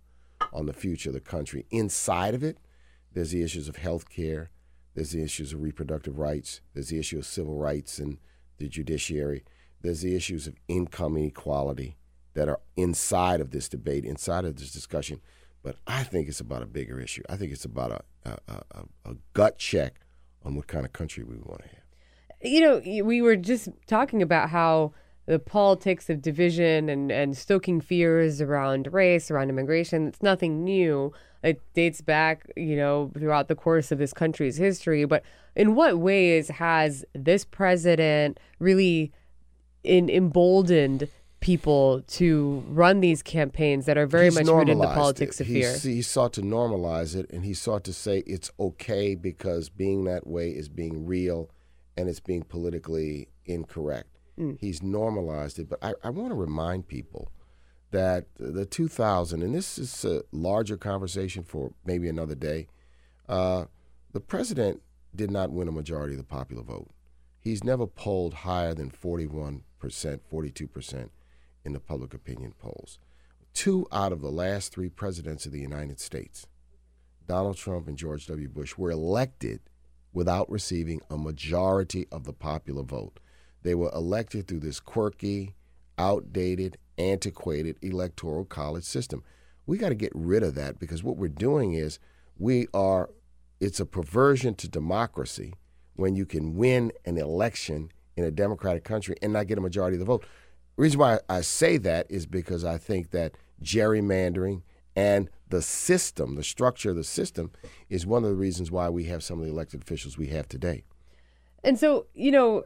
on 0.53 0.65
the 0.65 0.73
future 0.73 1.09
of 1.09 1.13
the 1.13 1.19
country. 1.19 1.65
Inside 1.71 2.33
of 2.33 2.43
it, 2.43 2.57
there's 3.13 3.31
the 3.31 3.43
issues 3.43 3.67
of 3.67 3.77
health 3.77 4.09
care, 4.09 4.49
there's 4.93 5.11
the 5.11 5.23
issues 5.23 5.53
of 5.53 5.61
reproductive 5.61 6.17
rights, 6.17 6.61
there's 6.73 6.89
the 6.89 6.99
issue 6.99 7.17
of 7.17 7.25
civil 7.25 7.57
rights 7.57 7.99
and 7.99 8.17
the 8.57 8.69
judiciary, 8.69 9.43
there's 9.81 10.01
the 10.01 10.15
issues 10.15 10.47
of 10.47 10.55
income 10.67 11.17
inequality 11.17 11.97
that 12.35 12.47
are 12.47 12.59
inside 12.77 13.41
of 13.41 13.51
this 13.51 13.67
debate, 13.67 14.05
inside 14.05 14.45
of 14.45 14.57
this 14.57 14.71
discussion. 14.71 15.19
But 15.63 15.77
I 15.87 16.03
think 16.03 16.27
it's 16.27 16.39
about 16.39 16.61
a 16.61 16.67
bigger 16.67 16.99
issue. 16.99 17.23
I 17.27 17.37
think 17.37 17.51
it's 17.51 17.65
about 17.65 17.91
a, 17.91 18.29
a, 18.29 18.53
a, 18.53 19.11
a 19.11 19.15
gut 19.33 19.57
check 19.57 19.95
on 20.43 20.55
what 20.55 20.67
kind 20.67 20.85
of 20.85 20.93
country 20.93 21.23
we 21.23 21.37
want 21.37 21.63
to 21.63 21.67
have. 21.69 21.79
You 22.41 22.61
know, 22.61 23.03
we 23.03 23.21
were 23.21 23.35
just 23.35 23.69
talking 23.87 24.21
about 24.21 24.49
how 24.51 24.93
the 25.25 25.39
politics 25.39 26.09
of 26.09 26.21
division 26.21 26.87
and, 26.87 27.11
and 27.11 27.35
stoking 27.35 27.81
fears 27.81 28.41
around 28.41 28.93
race, 28.93 29.31
around 29.31 29.49
immigration, 29.49 30.07
it's 30.07 30.21
nothing 30.21 30.63
new. 30.63 31.11
It 31.41 31.61
dates 31.73 32.01
back, 32.01 32.47
you 32.55 32.75
know, 32.75 33.11
throughout 33.17 33.47
the 33.47 33.55
course 33.55 33.91
of 33.91 33.97
this 33.97 34.13
country's 34.13 34.57
history. 34.57 35.05
But 35.05 35.23
in 35.55 35.73
what 35.73 35.97
ways 35.97 36.49
has 36.49 37.05
this 37.13 37.43
president 37.43 38.39
really 38.59 39.11
in, 39.83 40.09
emboldened 40.09 41.07
people 41.45 42.01
to 42.07 42.63
run 42.69 43.01
these 43.01 43.21
campaigns 43.21 43.85
that 43.85 43.99
are 43.99 44.07
very 44.07 44.25
He's 44.25 44.33
much 44.33 44.47
rooted 44.47 44.69
in 44.69 44.79
the 44.79 44.87
politics 44.87 45.39
it. 45.39 45.41
of 45.43 45.47
He's- 45.47 45.83
fear? 45.83 45.93
He 45.93 46.01
sought 46.01 46.33
to 46.33 46.41
normalize 46.41 47.15
it, 47.15 47.29
and 47.29 47.45
he 47.45 47.53
sought 47.53 47.83
to 47.83 47.93
say 47.93 48.23
it's 48.25 48.49
okay 48.59 49.13
because 49.13 49.69
being 49.69 50.05
that 50.05 50.25
way 50.25 50.49
is 50.49 50.69
being 50.69 51.05
real, 51.05 51.51
and 51.95 52.09
it's 52.09 52.19
being 52.19 52.41
politically 52.41 53.27
incorrect. 53.45 54.09
Mm. 54.39 54.57
He's 54.59 54.81
normalized 54.81 55.59
it, 55.59 55.69
but 55.69 55.77
I, 55.83 55.93
I 56.03 56.09
want 56.09 56.29
to 56.29 56.35
remind 56.35 56.87
people 56.87 57.31
that 57.91 58.25
the 58.39 58.65
2000, 58.65 59.43
and 59.43 59.53
this 59.53 59.77
is 59.77 60.03
a 60.03 60.23
larger 60.31 60.77
conversation 60.77 61.43
for 61.43 61.73
maybe 61.85 62.09
another 62.09 62.33
day. 62.33 62.65
Uh, 63.29 63.65
the 64.13 64.19
president 64.19 64.81
did 65.15 65.29
not 65.29 65.51
win 65.51 65.67
a 65.67 65.71
majority 65.71 66.15
of 66.15 66.17
the 66.17 66.23
popular 66.23 66.63
vote. 66.63 66.89
He's 67.39 67.63
never 67.63 67.85
polled 67.85 68.33
higher 68.33 68.73
than 68.73 68.89
41%, 68.89 69.61
42% 69.79 71.09
in 71.65 71.73
the 71.73 71.79
public 71.79 72.13
opinion 72.13 72.53
polls. 72.57 72.99
Two 73.53 73.87
out 73.91 74.11
of 74.11 74.21
the 74.21 74.31
last 74.31 74.71
three 74.71 74.89
presidents 74.89 75.45
of 75.45 75.51
the 75.51 75.59
United 75.59 75.99
States, 75.99 76.45
Donald 77.27 77.57
Trump 77.57 77.87
and 77.87 77.97
George 77.97 78.27
W. 78.27 78.47
Bush, 78.47 78.77
were 78.77 78.91
elected 78.91 79.61
without 80.13 80.49
receiving 80.49 81.01
a 81.09 81.17
majority 81.17 82.07
of 82.11 82.23
the 82.23 82.33
popular 82.33 82.83
vote. 82.83 83.19
They 83.63 83.75
were 83.75 83.91
elected 83.93 84.47
through 84.47 84.59
this 84.59 84.79
quirky, 84.79 85.55
outdated, 85.97 86.77
antiquated 86.97 87.77
electoral 87.81 88.45
college 88.45 88.83
system. 88.83 89.23
We 89.65 89.77
got 89.77 89.89
to 89.89 89.95
get 89.95 90.11
rid 90.13 90.43
of 90.43 90.55
that 90.55 90.79
because 90.79 91.03
what 91.03 91.17
we're 91.17 91.27
doing 91.27 91.73
is 91.73 91.99
we 92.37 92.67
are, 92.73 93.09
it's 93.59 93.79
a 93.79 93.85
perversion 93.85 94.55
to 94.55 94.69
democracy 94.69 95.53
when 95.95 96.15
you 96.15 96.25
can 96.25 96.55
win 96.55 96.91
an 97.05 97.17
election 97.17 97.91
in 98.15 98.23
a 98.23 98.31
democratic 98.31 98.83
country 98.83 99.15
and 99.21 99.33
not 99.33 99.47
get 99.47 99.57
a 99.57 99.61
majority 99.61 99.95
of 99.95 99.99
the 99.99 100.05
vote. 100.05 100.25
The 100.75 100.81
reason 100.81 100.99
why 100.99 101.19
I 101.29 101.41
say 101.41 101.77
that 101.77 102.07
is 102.09 102.25
because 102.25 102.65
I 102.65 102.77
think 102.77 103.11
that 103.11 103.33
gerrymandering 103.63 104.63
and 104.95 105.29
the 105.49 105.61
system, 105.61 106.35
the 106.35 106.43
structure 106.43 106.89
of 106.89 106.95
the 106.95 107.03
system, 107.03 107.51
is 107.89 108.05
one 108.05 108.23
of 108.23 108.29
the 108.29 108.35
reasons 108.35 108.71
why 108.71 108.89
we 108.89 109.05
have 109.05 109.23
some 109.23 109.39
of 109.39 109.45
the 109.45 109.51
elected 109.51 109.81
officials 109.81 110.17
we 110.17 110.27
have 110.27 110.47
today. 110.47 110.83
And 111.63 111.79
so, 111.79 112.07
you 112.13 112.31
know, 112.31 112.63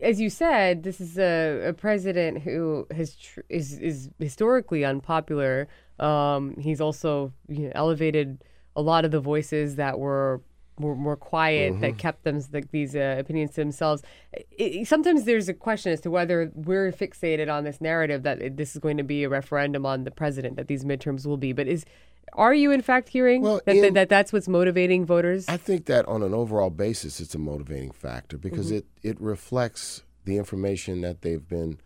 as 0.00 0.20
you 0.20 0.28
said, 0.28 0.82
this 0.82 1.00
is 1.00 1.18
a, 1.18 1.68
a 1.68 1.72
president 1.72 2.42
who 2.42 2.86
has 2.94 3.16
tr- 3.16 3.40
is 3.48 3.78
is 3.78 4.10
historically 4.18 4.84
unpopular. 4.84 5.68
Um, 5.98 6.54
he's 6.58 6.80
also 6.80 7.32
you 7.48 7.66
know, 7.66 7.72
elevated 7.74 8.44
a 8.74 8.82
lot 8.82 9.04
of 9.04 9.10
the 9.10 9.20
voices 9.20 9.76
that 9.76 9.98
were 9.98 10.42
more, 10.78 10.94
more 10.96 11.16
quiet 11.16 11.80
that 11.80 11.94
Mhm. 11.94 11.98
kept 11.98 12.24
them 12.24 12.42
like 12.52 12.70
these 12.70 12.94
uh, 12.94 13.16
opinions 13.18 13.50
to 13.52 13.56
themselves. 13.56 14.02
It, 14.32 14.46
it- 14.58 14.86
sometimes 14.88 15.24
there's 15.24 15.48
a 15.48 15.54
question 15.54 15.92
as 15.92 16.00
to 16.02 16.10
whether 16.10 16.50
we're 16.54 16.92
fixated 16.92 17.52
on 17.52 17.64
this 17.64 17.80
narrative 17.80 18.22
that 18.24 18.56
this 18.56 18.74
is 18.74 18.80
going 18.80 18.96
to 18.98 19.02
be 19.04 19.24
a 19.24 19.28
referendum 19.28 19.86
on 19.86 20.04
the 20.04 20.10
president, 20.10 20.56
that 20.56 20.68
these 20.68 20.84
midterms 20.84 21.26
will 21.26 21.36
be. 21.38 21.52
But 21.52 21.66
is 21.68 21.84
are 22.32 22.52
you 22.52 22.72
in 22.72 22.82
fact 22.82 23.08
hearing 23.08 23.42
that, 23.42 23.64
that, 23.66 23.76
in- 23.76 23.94
that 23.94 24.08
that's 24.08 24.32
what's 24.32 24.48
motivating 24.48 25.06
voters? 25.06 25.48
I 25.48 25.56
think 25.56 25.86
that 25.86 26.06
on 26.06 26.22
an 26.22 26.34
overall 26.34 26.70
basis, 26.70 27.20
it's 27.20 27.34
a 27.34 27.38
motivating 27.38 27.92
factor 27.92 28.36
because 28.36 28.70
Mhm. 28.70 28.78
it, 28.78 28.86
it 29.02 29.20
reflects 29.20 30.02
the 30.24 30.36
information 30.36 31.00
that 31.02 31.22
they've 31.22 31.46
been 31.48 31.78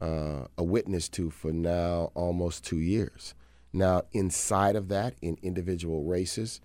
uh, 0.00 0.46
a 0.56 0.62
witness 0.62 1.08
to 1.08 1.28
for 1.30 1.52
now 1.52 2.12
almost 2.14 2.64
two 2.64 2.78
years. 2.78 3.34
Now, 3.72 4.02
inside 4.12 4.76
of 4.76 4.88
that, 4.88 5.14
in 5.20 5.36
individual 5.42 6.04
races, 6.04 6.60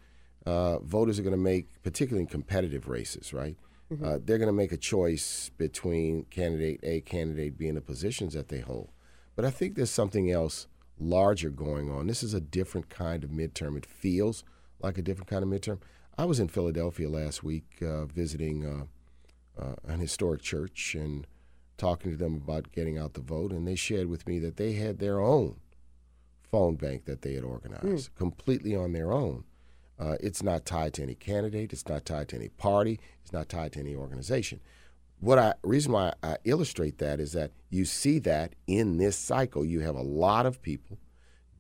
uh, 0.46 0.80
voters 0.80 1.20
are 1.20 1.24
going 1.24 1.32
to 1.36 1.42
make, 1.42 1.82
particularly 1.84 2.22
in 2.22 2.28
competitive 2.28 2.88
races, 2.88 3.34
right? 3.34 3.58
Mhm. 3.92 4.04
Uh, 4.04 4.20
they're 4.24 4.38
going 4.38 4.48
to 4.48 4.54
make 4.54 4.72
a 4.72 4.78
choice 4.78 5.50
between 5.58 6.24
candidate 6.26 6.80
A, 6.84 7.02
candidate 7.02 7.58
B, 7.58 7.68
and 7.68 7.78
the 7.78 7.82
positions 7.82 8.34
that 8.34 8.50
they 8.50 8.60
hold. 8.60 8.90
But 9.36 9.46
I 9.46 9.52
think 9.52 9.76
there's 9.76 9.90
something 9.90 10.30
else 10.32 10.68
larger 11.00 11.50
going 11.50 11.90
on. 11.90 12.08
This 12.08 12.24
is 12.24 12.34
a 12.34 12.42
different 12.42 12.90
kind 12.90 13.24
of 13.24 13.30
midterm. 13.32 13.78
It 13.78 13.86
feels 13.86 14.44
like 14.82 14.98
a 14.98 15.02
different 15.02 15.30
kind 15.30 15.44
of 15.44 15.50
midterm. 15.50 15.80
I 16.18 16.26
was 16.26 16.40
in 16.40 16.48
Philadelphia 16.48 17.10
last 17.10 17.44
week 17.44 17.82
uh, 17.82 18.06
visiting 18.06 18.66
uh, 18.66 19.62
uh, 19.62 19.76
an 19.86 20.00
historic 20.00 20.42
church 20.42 20.96
and 20.96 21.26
talking 21.78 22.12
to 22.12 22.18
them 22.18 22.36
about 22.36 22.72
getting 22.72 22.98
out 22.98 23.14
the 23.14 23.22
vote, 23.22 23.52
and 23.52 23.68
they 23.68 23.76
shared 23.76 24.08
with 24.08 24.28
me 24.28 24.40
that 24.40 24.58
they 24.58 24.74
had 24.74 25.00
their 25.00 25.20
own 25.20 25.60
phone 26.52 26.76
bank 26.76 27.06
that 27.06 27.24
they 27.24 27.34
had 27.34 27.44
organized 27.44 28.14
completely 28.16 28.76
on 28.76 28.94
their 28.94 29.12
own. 29.12 29.44
Uh, 30.04 30.18
it's 30.20 30.44
not 30.44 30.66
tied 30.66 30.94
to 30.94 31.02
any 31.02 31.16
candidate. 31.16 31.72
It's 31.72 31.88
not 31.88 32.06
tied 32.06 32.28
to 32.30 32.36
any 32.36 32.50
party. 32.50 33.00
It's 33.22 33.32
not 33.32 33.48
tied 33.48 33.72
to 33.74 33.80
any 33.80 33.96
organization. 33.96 34.60
What 35.22 35.40
I 35.40 35.54
reason 35.64 35.94
why 35.94 36.14
I 36.22 36.38
illustrate 36.44 36.98
that 36.98 37.22
is 37.22 37.32
that 37.32 37.52
you 37.70 37.86
see 37.86 38.20
that 38.20 38.54
in 38.68 38.98
this 38.98 39.16
cycle, 39.16 39.64
you 39.64 39.80
have 39.80 39.96
a 39.96 40.02
lot 40.02 40.46
of 40.46 40.62
people 40.62 40.98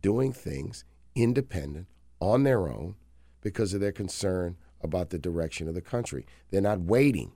doing 0.02 0.34
things 0.34 0.84
independent 1.15 1.88
on 2.20 2.44
their 2.44 2.68
own 2.68 2.95
because 3.40 3.74
of 3.74 3.80
their 3.80 3.94
concern 3.94 4.57
about 4.82 5.11
the 5.11 5.20
direction 5.20 5.70
of 5.70 5.76
the 5.76 5.82
country. 5.82 6.26
They're 6.52 6.60
not 6.60 6.82
waiting 6.82 7.32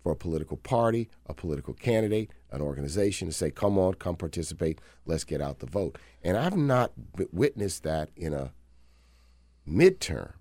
for 0.00 0.12
a 0.12 0.16
political 0.16 0.56
party, 0.56 1.08
a 1.26 1.34
political 1.34 1.74
candidate, 1.74 2.30
an 2.52 2.60
organization 2.60 3.26
to 3.26 3.34
say, 3.34 3.50
come 3.50 3.78
on, 3.78 3.94
come 3.94 4.14
participate, 4.14 4.80
let's 5.06 5.24
get 5.24 5.40
out 5.40 5.58
the 5.58 5.66
vote. 5.66 5.98
And 6.22 6.36
I've 6.36 6.56
not 6.56 6.92
witnessed 7.32 7.82
that 7.82 8.10
in 8.14 8.32
a 8.32 8.52
midterm. 9.68 10.34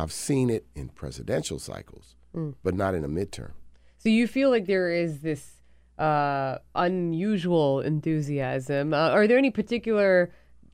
I've 0.00 0.12
seen 0.12 0.50
it 0.50 0.66
in 0.74 0.88
presidential 0.88 1.58
cycles, 1.58 2.16
Mm. 2.34 2.54
but 2.62 2.74
not 2.74 2.94
in 2.94 3.04
a 3.04 3.08
midterm. 3.08 3.52
So 3.98 4.08
you 4.08 4.26
feel 4.26 4.50
like 4.50 4.66
there 4.66 4.90
is 4.90 5.20
this 5.20 5.56
uh, 5.98 6.58
unusual 6.74 7.80
enthusiasm. 7.80 8.94
Uh, 8.94 9.10
are 9.10 9.26
there 9.26 9.36
any 9.36 9.50
particular 9.50 10.30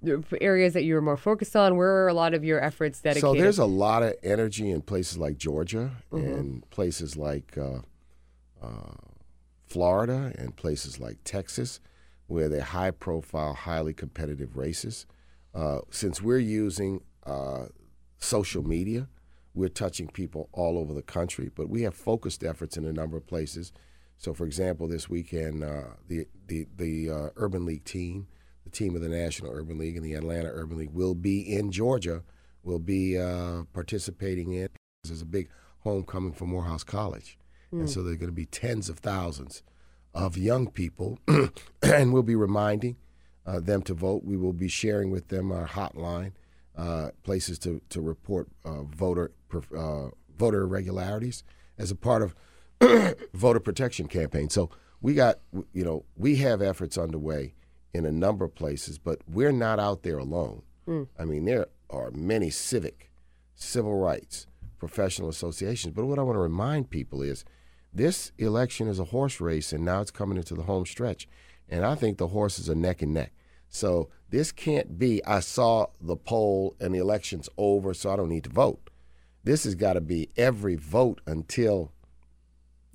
uh, 0.07 0.19
areas 0.41 0.73
that 0.75 0.85
you're 0.85 1.01
more 1.01 1.17
focused 1.17 1.57
on? 1.57 1.77
Where 1.77 2.05
are 2.05 2.09
a 2.09 2.15
lot 2.15 2.33
of 2.35 2.45
your 2.45 2.63
efforts 2.63 3.01
dedicated? 3.01 3.23
So 3.29 3.35
there's 3.35 3.59
a 3.59 3.65
lot 3.67 4.03
of 4.05 4.15
energy 4.23 4.71
in 4.71 4.83
places 4.83 5.19
like 5.19 5.37
Georgia 5.39 5.91
Mhm. 6.13 6.39
and 6.39 6.71
places 6.71 7.17
like 7.17 7.59
uh, 7.59 7.81
uh, 8.63 8.95
Florida 9.67 10.33
and 10.39 10.55
places 10.55 11.01
like 11.01 11.19
Texas, 11.25 11.81
where 12.29 12.49
they're 12.49 12.61
high 12.63 12.93
profile, 12.93 13.55
highly 13.55 13.93
competitive 13.95 14.57
races. 14.57 15.07
Uh, 15.55 15.81
since 15.91 16.23
we're 16.23 16.39
using 16.39 17.01
uh, 17.25 17.67
social 18.19 18.63
media, 18.63 19.09
we're 19.57 19.69
touching 19.69 20.07
people 20.09 20.49
all 20.53 20.79
over 20.79 20.95
the 20.95 21.03
country, 21.03 21.51
but 21.55 21.69
we 21.69 21.83
have 21.83 21.95
focused 21.95 22.45
efforts 22.45 22.77
in 22.77 22.85
a 22.85 22.93
number 22.93 23.17
of 23.17 23.27
places. 23.27 23.73
So, 24.19 24.33
for 24.35 24.47
example, 24.47 24.87
this 24.87 25.09
weekend, 25.11 25.65
uh, 25.65 25.95
the 26.07 26.27
the 26.47 26.67
the 26.77 27.11
uh, 27.11 27.29
Urban 27.37 27.67
League 27.67 27.85
team, 27.85 28.29
the 28.65 28.71
team 28.71 28.95
of 28.95 29.03
the 29.03 29.09
National 29.09 29.53
Urban 29.53 29.79
League 29.79 29.97
and 29.97 30.05
the 30.05 30.15
Atlanta 30.15 30.51
Urban 30.53 30.79
League, 30.79 30.93
will 30.93 31.15
be 31.15 31.41
in 31.41 31.73
Georgia. 31.73 32.23
Will 32.63 32.79
be 32.79 33.19
uh, 33.19 33.63
participating 33.73 34.53
in. 34.53 34.69
There's 35.05 35.23
a 35.23 35.27
big 35.27 35.49
homecoming 35.81 36.33
for 36.33 36.47
Morehouse 36.47 36.83
College, 36.85 37.39
Hmm. 37.71 37.81
and 37.81 37.91
so 37.91 38.03
there 38.03 38.13
are 38.15 38.17
going 38.17 38.29
to 38.29 38.35
be 38.35 38.47
tens 38.47 38.89
of 38.89 38.99
thousands 38.99 39.63
of 40.15 40.37
young 40.37 40.71
people, 40.71 41.19
and 41.83 42.13
we'll 42.13 42.23
be 42.23 42.35
reminding 42.35 42.97
uh, 43.47 43.61
them 43.61 43.83
to 43.83 43.95
vote. 43.95 44.25
We 44.25 44.37
will 44.37 44.53
be 44.53 44.69
sharing 44.69 45.11
with 45.11 45.29
them 45.29 45.53
our 45.53 45.67
hotline, 45.69 46.33
uh, 46.77 47.11
places 47.23 47.59
to 47.61 47.81
to 47.89 48.01
report 48.01 48.49
uh, 48.65 48.83
voter 48.83 49.33
uh, 49.77 50.09
voter 50.37 50.63
irregularities 50.63 51.43
as 51.79 51.91
a 51.91 51.97
part 51.97 52.23
of 52.23 52.35
voter 53.35 53.61
protection 53.61 54.09
campaign. 54.09 54.51
So 54.51 54.71
we 55.01 55.15
got 55.15 55.39
you 55.73 55.85
know 55.85 56.05
we 56.17 56.37
have 56.37 56.63
efforts 56.63 56.99
underway 56.99 57.55
in 57.95 58.05
a 58.05 58.13
number 58.13 58.45
of 58.45 58.55
places, 58.55 58.99
but 58.99 59.21
we're 59.27 59.53
not 59.53 59.79
out 59.79 60.03
there 60.03 60.19
alone. 60.19 60.63
Mm. 60.87 61.09
I 61.19 61.25
mean, 61.25 61.47
there 61.47 61.67
are 61.89 62.11
many 62.11 62.51
civic, 62.51 63.11
civil 63.55 63.99
rights, 63.99 64.47
professional 64.79 65.29
associations. 65.29 65.95
But 65.95 66.05
what 66.05 66.19
I 66.19 66.23
want 66.23 66.37
to 66.37 66.41
remind 66.41 66.91
people 66.91 67.23
is 67.23 67.45
this 67.93 68.33
election 68.39 68.89
is 68.89 68.99
a 68.99 69.05
horse 69.05 69.41
race, 69.41 69.73
and 69.73 69.85
now 69.85 70.01
it's 70.03 70.11
coming 70.11 70.37
into 70.37 70.55
the 70.55 70.65
home 70.65 70.85
stretch. 70.85 71.27
And 71.69 71.85
I 71.85 71.95
think 71.95 72.19
the 72.19 72.29
horses 72.29 72.69
are 72.69 72.75
neck 72.75 73.03
and 73.03 73.15
neck. 73.15 73.33
So 73.69 74.11
this 74.31 74.53
can't 74.53 74.99
be, 74.99 75.25
I 75.25 75.41
saw 75.41 75.87
the 76.01 76.17
poll 76.17 76.77
and 76.81 76.95
the 76.95 76.99
election's 76.99 77.49
over, 77.57 77.95
so 77.95 78.11
I 78.11 78.17
don't 78.17 78.29
need 78.29 78.45
to 78.45 78.51
vote. 78.51 78.91
This 79.45 79.65
has 79.65 79.75
got 79.77 79.93
to 79.93 80.01
be 80.01 80.31
every 80.37 80.75
vote 80.75 81.21
until 81.27 81.93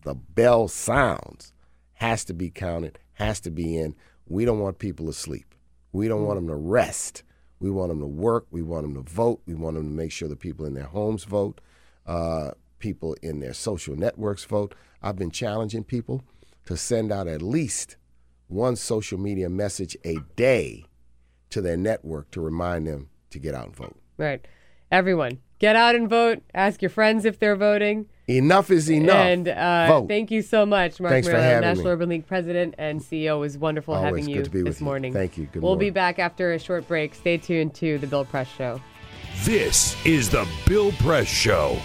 the 0.03 0.15
bell 0.15 0.67
sounds 0.67 1.53
has 1.93 2.25
to 2.25 2.33
be 2.33 2.49
counted, 2.49 2.99
has 3.13 3.39
to 3.41 3.51
be 3.51 3.77
in. 3.77 3.95
We 4.27 4.43
don't 4.43 4.59
want 4.59 4.79
people 4.79 5.07
asleep. 5.07 5.55
We 5.93 6.07
don't 6.07 6.25
want 6.25 6.37
them 6.37 6.47
to 6.47 6.55
rest. 6.55 7.23
We 7.59 7.69
want 7.69 7.89
them 7.89 7.99
to 7.99 8.07
work. 8.07 8.47
We 8.49 8.63
want 8.63 8.83
them 8.83 8.95
to 8.95 9.09
vote. 9.09 9.41
We 9.45 9.53
want 9.53 9.75
them 9.75 9.85
to 9.85 9.95
make 9.95 10.11
sure 10.11 10.27
the 10.27 10.35
people 10.35 10.65
in 10.65 10.73
their 10.73 10.85
homes 10.85 11.23
vote, 11.23 11.61
uh, 12.07 12.51
people 12.79 13.15
in 13.21 13.39
their 13.39 13.53
social 13.53 13.95
networks 13.95 14.43
vote. 14.43 14.73
I've 15.01 15.15
been 15.15 15.31
challenging 15.31 15.83
people 15.83 16.23
to 16.65 16.75
send 16.75 17.11
out 17.11 17.27
at 17.27 17.41
least 17.41 17.97
one 18.47 18.75
social 18.75 19.19
media 19.19 19.49
message 19.49 19.95
a 20.03 20.17
day 20.35 20.85
to 21.51 21.61
their 21.61 21.77
network 21.77 22.31
to 22.31 22.41
remind 22.41 22.87
them 22.87 23.09
to 23.29 23.39
get 23.39 23.53
out 23.55 23.67
and 23.67 23.75
vote. 23.75 23.95
Right. 24.17 24.45
Everyone, 24.91 25.39
get 25.59 25.75
out 25.75 25.95
and 25.95 26.09
vote. 26.09 26.43
Ask 26.53 26.81
your 26.81 26.89
friends 26.89 27.23
if 27.23 27.39
they're 27.39 27.55
voting. 27.55 28.07
Enough 28.27 28.71
is 28.71 28.89
enough. 28.89 29.15
And 29.15 29.47
uh, 29.47 29.87
Vote. 29.87 30.07
thank 30.07 30.31
you 30.31 30.41
so 30.41 30.65
much, 30.65 30.99
Marc 30.99 31.11
Thanks 31.11 31.27
for 31.27 31.33
Morial, 31.33 31.41
having 31.41 31.61
National 31.61 31.85
me. 31.85 31.91
Urban 31.91 32.09
League 32.09 32.27
President 32.27 32.75
and 32.77 33.01
CEO. 33.01 33.35
It 33.35 33.39
was 33.39 33.57
wonderful 33.57 33.93
Always 33.93 34.09
having 34.09 34.25
good 34.25 34.35
you 34.35 34.43
to 34.43 34.49
be 34.49 34.59
this 34.59 34.67
with 34.75 34.81
you. 34.81 34.85
morning. 34.85 35.13
Thank 35.13 35.37
you. 35.37 35.45
Good 35.47 35.61
we'll 35.61 35.75
be 35.75 35.89
back 35.89 36.19
after 36.19 36.53
a 36.53 36.59
short 36.59 36.87
break. 36.87 37.13
Stay 37.15 37.37
tuned 37.37 37.73
to 37.75 37.97
the 37.97 38.07
Bill 38.07 38.25
Press 38.25 38.47
Show. 38.49 38.81
This 39.43 39.95
is 40.05 40.29
the 40.29 40.47
Bill 40.67 40.91
Press 40.93 41.27
Show. 41.27 41.77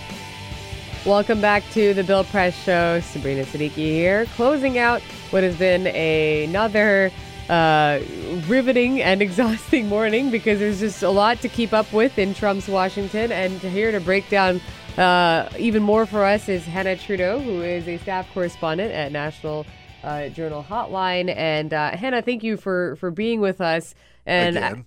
Welcome 1.04 1.40
back 1.40 1.62
to 1.72 1.94
the 1.94 2.02
Bill 2.04 2.24
Press 2.24 2.54
Show. 2.64 3.00
Sabrina 3.00 3.44
Siddiqui 3.44 3.70
here, 3.76 4.26
closing 4.36 4.78
out 4.78 5.00
what 5.30 5.44
has 5.44 5.56
been 5.56 5.86
another 5.86 7.10
uh, 7.48 8.00
riveting 8.46 9.02
and 9.02 9.22
exhausting 9.26 9.88
morning 9.88 10.30
because 10.30 10.58
there's 10.58 10.80
just 10.80 11.02
a 11.02 11.10
lot 11.10 11.40
to 11.40 11.48
keep 11.48 11.72
up 11.72 11.92
with 11.92 12.18
in 12.18 12.34
Trump's 12.34 12.68
Washington. 12.68 13.32
And 13.32 13.60
here 13.60 13.92
to 13.92 14.00
break 14.00 14.28
down 14.28 14.60
uh, 14.96 15.48
even 15.58 15.82
more 15.82 16.06
for 16.06 16.24
us 16.24 16.48
is 16.48 16.64
Hanna 16.64 16.96
Trudo, 16.96 17.38
who 17.38 17.62
is 17.62 17.86
a 17.86 17.98
staff 17.98 18.26
correspondent 18.32 18.92
at 18.92 19.12
National 19.12 19.66
uh, 20.02 20.28
Journal 20.28 20.64
Hotline. 20.68 21.34
And 21.34 21.74
uh, 21.74 21.96
Hannah, 21.96 22.22
thank 22.22 22.42
you 22.42 22.56
for 22.56 22.96
for 22.96 23.10
being 23.10 23.40
with 23.40 23.60
us. 23.60 23.94
And 24.28 24.56
Again. 24.56 24.84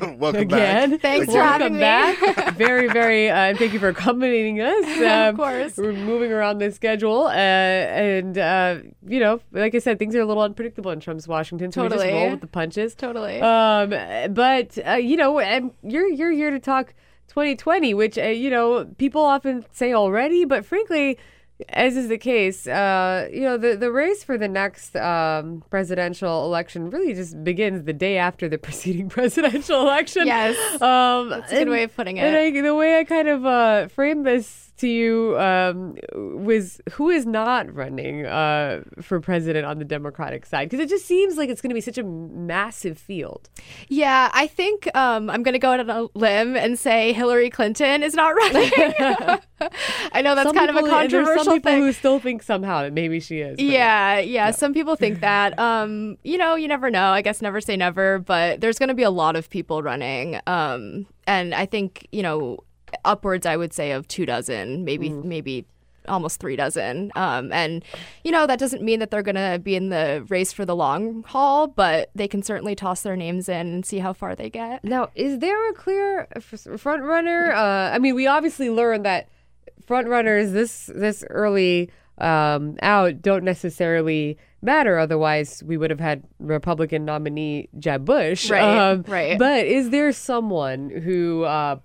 Welcome 0.18 0.40
again. 0.42 0.90
back. 0.92 1.00
Thanks 1.02 1.26
for 1.26 1.34
Welcome 1.34 1.60
having 1.60 1.72
me. 1.74 1.80
back. 1.80 2.54
very, 2.56 2.88
very. 2.88 3.28
Uh, 3.28 3.54
thank 3.54 3.74
you 3.74 3.78
for 3.78 3.88
accompanying 3.88 4.58
us. 4.60 4.84
Of 5.00 5.02
Um, 5.06 5.36
course. 5.36 5.76
We're 5.76 5.92
moving 5.92 6.32
around 6.32 6.58
the 6.58 6.70
schedule, 6.72 7.24
uh, 7.26 7.30
and 7.32 8.38
uh, 8.38 8.78
you 9.06 9.20
know, 9.20 9.40
like 9.52 9.74
I 9.74 9.80
said, 9.80 9.98
things 9.98 10.16
are 10.16 10.20
a 10.22 10.24
little 10.24 10.42
unpredictable 10.42 10.90
in 10.92 11.00
Trump's 11.00 11.28
Washington. 11.28 11.70
So 11.72 11.82
we 11.82 11.88
just 11.90 12.00
Totally. 12.00 12.18
roll 12.18 12.30
with 12.30 12.40
the 12.40 12.46
punches. 12.46 12.94
Totally. 12.94 13.40
Um, 13.42 13.90
but 14.34 14.78
uh, 14.86 14.92
you 14.92 15.16
know, 15.18 15.38
and 15.40 15.72
you're 15.82 16.08
you're 16.08 16.32
here 16.32 16.50
to 16.50 16.58
talk 16.58 16.94
2020, 17.28 17.92
which 17.92 18.16
uh, 18.16 18.22
you 18.22 18.48
know 18.48 18.86
people 18.96 19.20
often 19.22 19.64
say 19.72 19.92
already, 19.92 20.46
but 20.46 20.64
frankly. 20.64 21.18
As 21.68 21.96
is 21.96 22.08
the 22.08 22.18
case, 22.18 22.66
uh, 22.66 23.28
you 23.32 23.42
know 23.42 23.56
the, 23.56 23.76
the 23.76 23.92
race 23.92 24.24
for 24.24 24.38
the 24.38 24.48
next 24.48 24.96
um, 24.96 25.62
presidential 25.70 26.44
election 26.44 26.90
really 26.90 27.14
just 27.14 27.42
begins 27.44 27.84
the 27.84 27.92
day 27.92 28.16
after 28.18 28.48
the 28.48 28.58
preceding 28.66 29.08
presidential 29.08 29.80
election. 29.80 30.26
Yes. 30.26 30.56
um, 30.80 31.28
That's 31.30 31.52
a 31.52 31.54
good 31.54 31.62
and- 31.62 31.70
way 31.70 31.82
of 31.84 31.94
putting 31.94 32.16
it. 32.16 32.22
And. 32.22 32.36
I, 32.36 32.62
the 32.62 32.74
way 32.74 32.98
I 32.98 33.04
kind 33.04 33.28
of 33.28 33.44
uh, 33.46 33.88
framed 33.88 34.26
this 34.26 34.69
to 34.80 34.88
you 34.88 35.38
um, 35.38 35.96
was 36.14 36.80
who 36.92 37.08
is 37.10 37.24
not 37.26 37.72
running 37.74 38.26
uh, 38.26 38.82
for 39.00 39.20
president 39.20 39.64
on 39.66 39.78
the 39.78 39.84
Democratic 39.84 40.44
side 40.46 40.68
because 40.68 40.84
it 40.84 40.88
just 40.88 41.06
seems 41.06 41.36
like 41.36 41.48
it's 41.48 41.60
going 41.60 41.70
to 41.70 41.74
be 41.74 41.80
such 41.80 41.98
a 41.98 42.02
massive 42.02 42.98
field. 42.98 43.48
Yeah, 43.88 44.30
I 44.34 44.46
think 44.46 44.88
um, 44.96 45.30
I'm 45.30 45.42
going 45.42 45.54
to 45.54 45.58
go 45.58 45.70
out 45.72 45.80
on 45.80 45.90
a 45.90 46.06
limb 46.14 46.56
and 46.56 46.78
say 46.78 47.12
Hillary 47.12 47.50
Clinton 47.50 48.02
is 48.02 48.14
not 48.14 48.30
running. 48.34 48.70
I 50.12 50.22
know 50.22 50.34
that's 50.34 50.48
Some 50.48 50.56
kind 50.56 50.70
of 50.70 50.76
a 50.76 50.78
people- 50.80 50.90
controversial 50.90 51.44
some 51.44 51.54
people 51.54 51.72
thing. 51.72 51.82
who 51.82 51.92
still 51.92 52.18
think 52.18 52.42
somehow 52.42 52.82
that 52.82 52.92
maybe 52.92 53.20
she 53.20 53.40
is. 53.40 53.56
but- 53.56 53.64
Yeah, 53.64 54.18
yeah, 54.18 54.50
Some 54.50 54.72
people 54.74 54.96
think 54.96 55.20
that. 55.20 55.58
Um, 55.58 56.16
you 56.24 56.38
know, 56.38 56.54
you 56.54 56.68
never 56.68 56.90
know. 56.90 57.10
I 57.10 57.22
guess 57.22 57.42
never 57.42 57.60
say 57.60 57.76
never, 57.76 58.18
but 58.18 58.60
there's 58.60 58.78
going 58.78 58.88
to 58.88 58.94
be 58.94 59.02
a 59.02 59.10
lot 59.10 59.36
of 59.36 59.50
people 59.50 59.82
running. 59.82 60.40
Um, 60.46 61.06
and 61.26 61.54
I 61.54 61.66
think 61.66 62.06
you 62.12 62.22
know, 62.22 62.58
upwards, 63.04 63.46
I 63.46 63.56
would 63.56 63.72
say 63.72 63.92
of 63.92 64.08
two 64.08 64.26
dozen, 64.26 64.84
maybe 64.84 65.08
maybe 65.10 65.66
almost 66.08 66.40
three 66.40 66.56
dozen. 66.56 67.12
Um, 67.14 67.52
and 67.52 67.84
you 68.24 68.32
know, 68.32 68.46
that 68.46 68.58
doesn't 68.58 68.82
mean 68.82 69.00
that 69.00 69.10
they're 69.10 69.22
going 69.22 69.34
to 69.36 69.60
be 69.62 69.74
in 69.76 69.90
the 69.90 70.24
race 70.28 70.52
for 70.52 70.64
the 70.64 70.74
long 70.76 71.22
haul, 71.24 71.66
but 71.66 72.10
they 72.14 72.28
can 72.28 72.42
certainly 72.42 72.74
toss 72.74 73.02
their 73.02 73.16
names 73.16 73.48
in 73.48 73.66
and 73.66 73.86
see 73.86 73.98
how 73.98 74.12
far 74.12 74.34
they 74.34 74.50
get. 74.50 74.84
Now, 74.84 75.10
is 75.14 75.38
there 75.38 75.70
a 75.70 75.74
clear 75.74 76.26
front 76.76 77.02
runner? 77.02 77.52
Uh, 77.52 77.90
I 77.90 77.98
mean, 77.98 78.14
we 78.14 78.26
obviously 78.26 78.70
learned 78.70 79.04
that 79.04 79.28
front 79.86 80.08
runners 80.08 80.52
this 80.52 80.90
this 80.94 81.24
early 81.30 81.90
um, 82.18 82.76
out 82.82 83.22
don't 83.22 83.44
necessarily 83.44 84.38
matter. 84.62 84.98
Otherwise, 84.98 85.62
we 85.64 85.76
would 85.76 85.90
have 85.90 86.00
had 86.00 86.22
Republican 86.38 87.04
nominee 87.04 87.68
Jeb 87.78 88.04
Bush. 88.04 88.50
Um, 88.50 89.02
Right, 89.02 89.08
right. 89.08 89.38
But 89.38 89.66
is 89.66 89.90
there 89.90 90.12
someone 90.12 90.90
who 90.90 91.44
uh, 91.44 91.78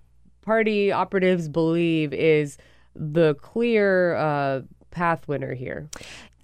party 0.46 0.92
operatives 0.92 1.50
believe 1.50 2.14
is 2.14 2.58
the 2.96 3.36
clear 3.36 4.16
uh, 4.16 4.62
path 4.92 5.28
winner 5.28 5.54
here? 5.54 5.90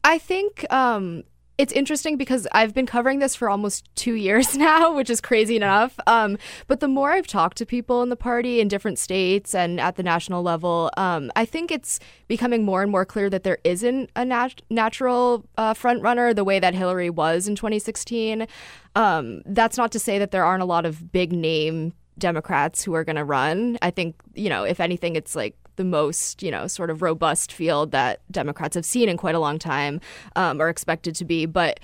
I 0.03 0.18
think 0.18 0.65
um, 0.73 1.23
it's 1.61 1.72
interesting 1.73 2.18
because 2.18 2.48
I've 2.53 2.73
been 2.73 2.88
covering 2.88 3.19
this 3.19 3.36
for 3.36 3.48
almost 3.48 3.88
two 3.95 4.15
years 4.15 4.57
now, 4.57 4.95
which 4.95 5.11
is 5.11 5.22
crazy 5.22 5.56
enough. 5.56 5.99
Um, 6.07 6.40
but 6.65 6.80
the 6.80 6.88
more 6.88 7.11
I've 7.11 7.28
talked 7.28 7.57
to 7.57 7.68
people 7.68 8.02
in 8.02 8.10
the 8.10 8.15
party 8.15 8.60
in 8.60 8.68
different 8.68 8.98
states 8.98 9.53
and 9.53 9.80
at 9.80 9.95
the 9.95 10.02
national 10.02 10.41
level, 10.41 10.90
um, 10.98 11.32
I 11.36 11.45
think 11.45 11.69
it's 11.69 11.99
becoming 12.28 12.65
more 12.65 12.82
and 12.82 12.91
more 12.91 13.06
clear 13.06 13.30
that 13.30 13.44
there 13.44 13.60
isn't 13.64 14.10
a 14.15 14.26
nat- 14.26 14.61
natural 14.72 15.45
uh, 15.56 15.76
front 15.76 16.02
runner 16.02 16.34
the 16.34 16.44
way 16.44 16.60
that 16.60 16.73
Hillary 16.73 17.11
was 17.11 17.48
in 17.48 17.56
2016. 17.56 18.48
Um, 18.95 19.44
that's 19.45 19.78
not 19.78 19.91
to 19.91 19.99
say 19.99 20.18
that 20.18 20.32
there 20.32 20.44
aren't 20.44 20.64
a 20.64 20.65
lot 20.65 20.88
of 20.88 21.11
big 21.11 21.32
name 21.32 21.94
Democrats 22.22 22.81
who 22.84 22.93
are 22.95 23.03
going 23.03 23.18
to 23.18 23.26
run. 23.26 23.77
I 23.81 23.91
think, 23.91 24.15
you 24.34 24.48
know, 24.49 24.64
if 24.64 24.80
anything, 24.80 25.18
it's 25.18 25.35
like 25.35 25.56
the 25.76 25.84
most, 25.84 26.41
you 26.41 26.52
know, 26.52 26.68
sort 26.68 26.89
of 26.89 27.02
robust 27.02 27.52
field 27.52 27.91
that 27.91 28.22
Democrats 28.31 28.76
have 28.76 28.85
seen 28.85 29.10
in 29.10 29.18
quite 29.18 29.35
a 29.35 29.39
long 29.39 29.60
time 29.60 29.99
um, 30.38 30.61
or 30.61 30.69
expected 30.69 31.15
to 31.15 31.26
be. 31.26 31.45
But 31.45 31.80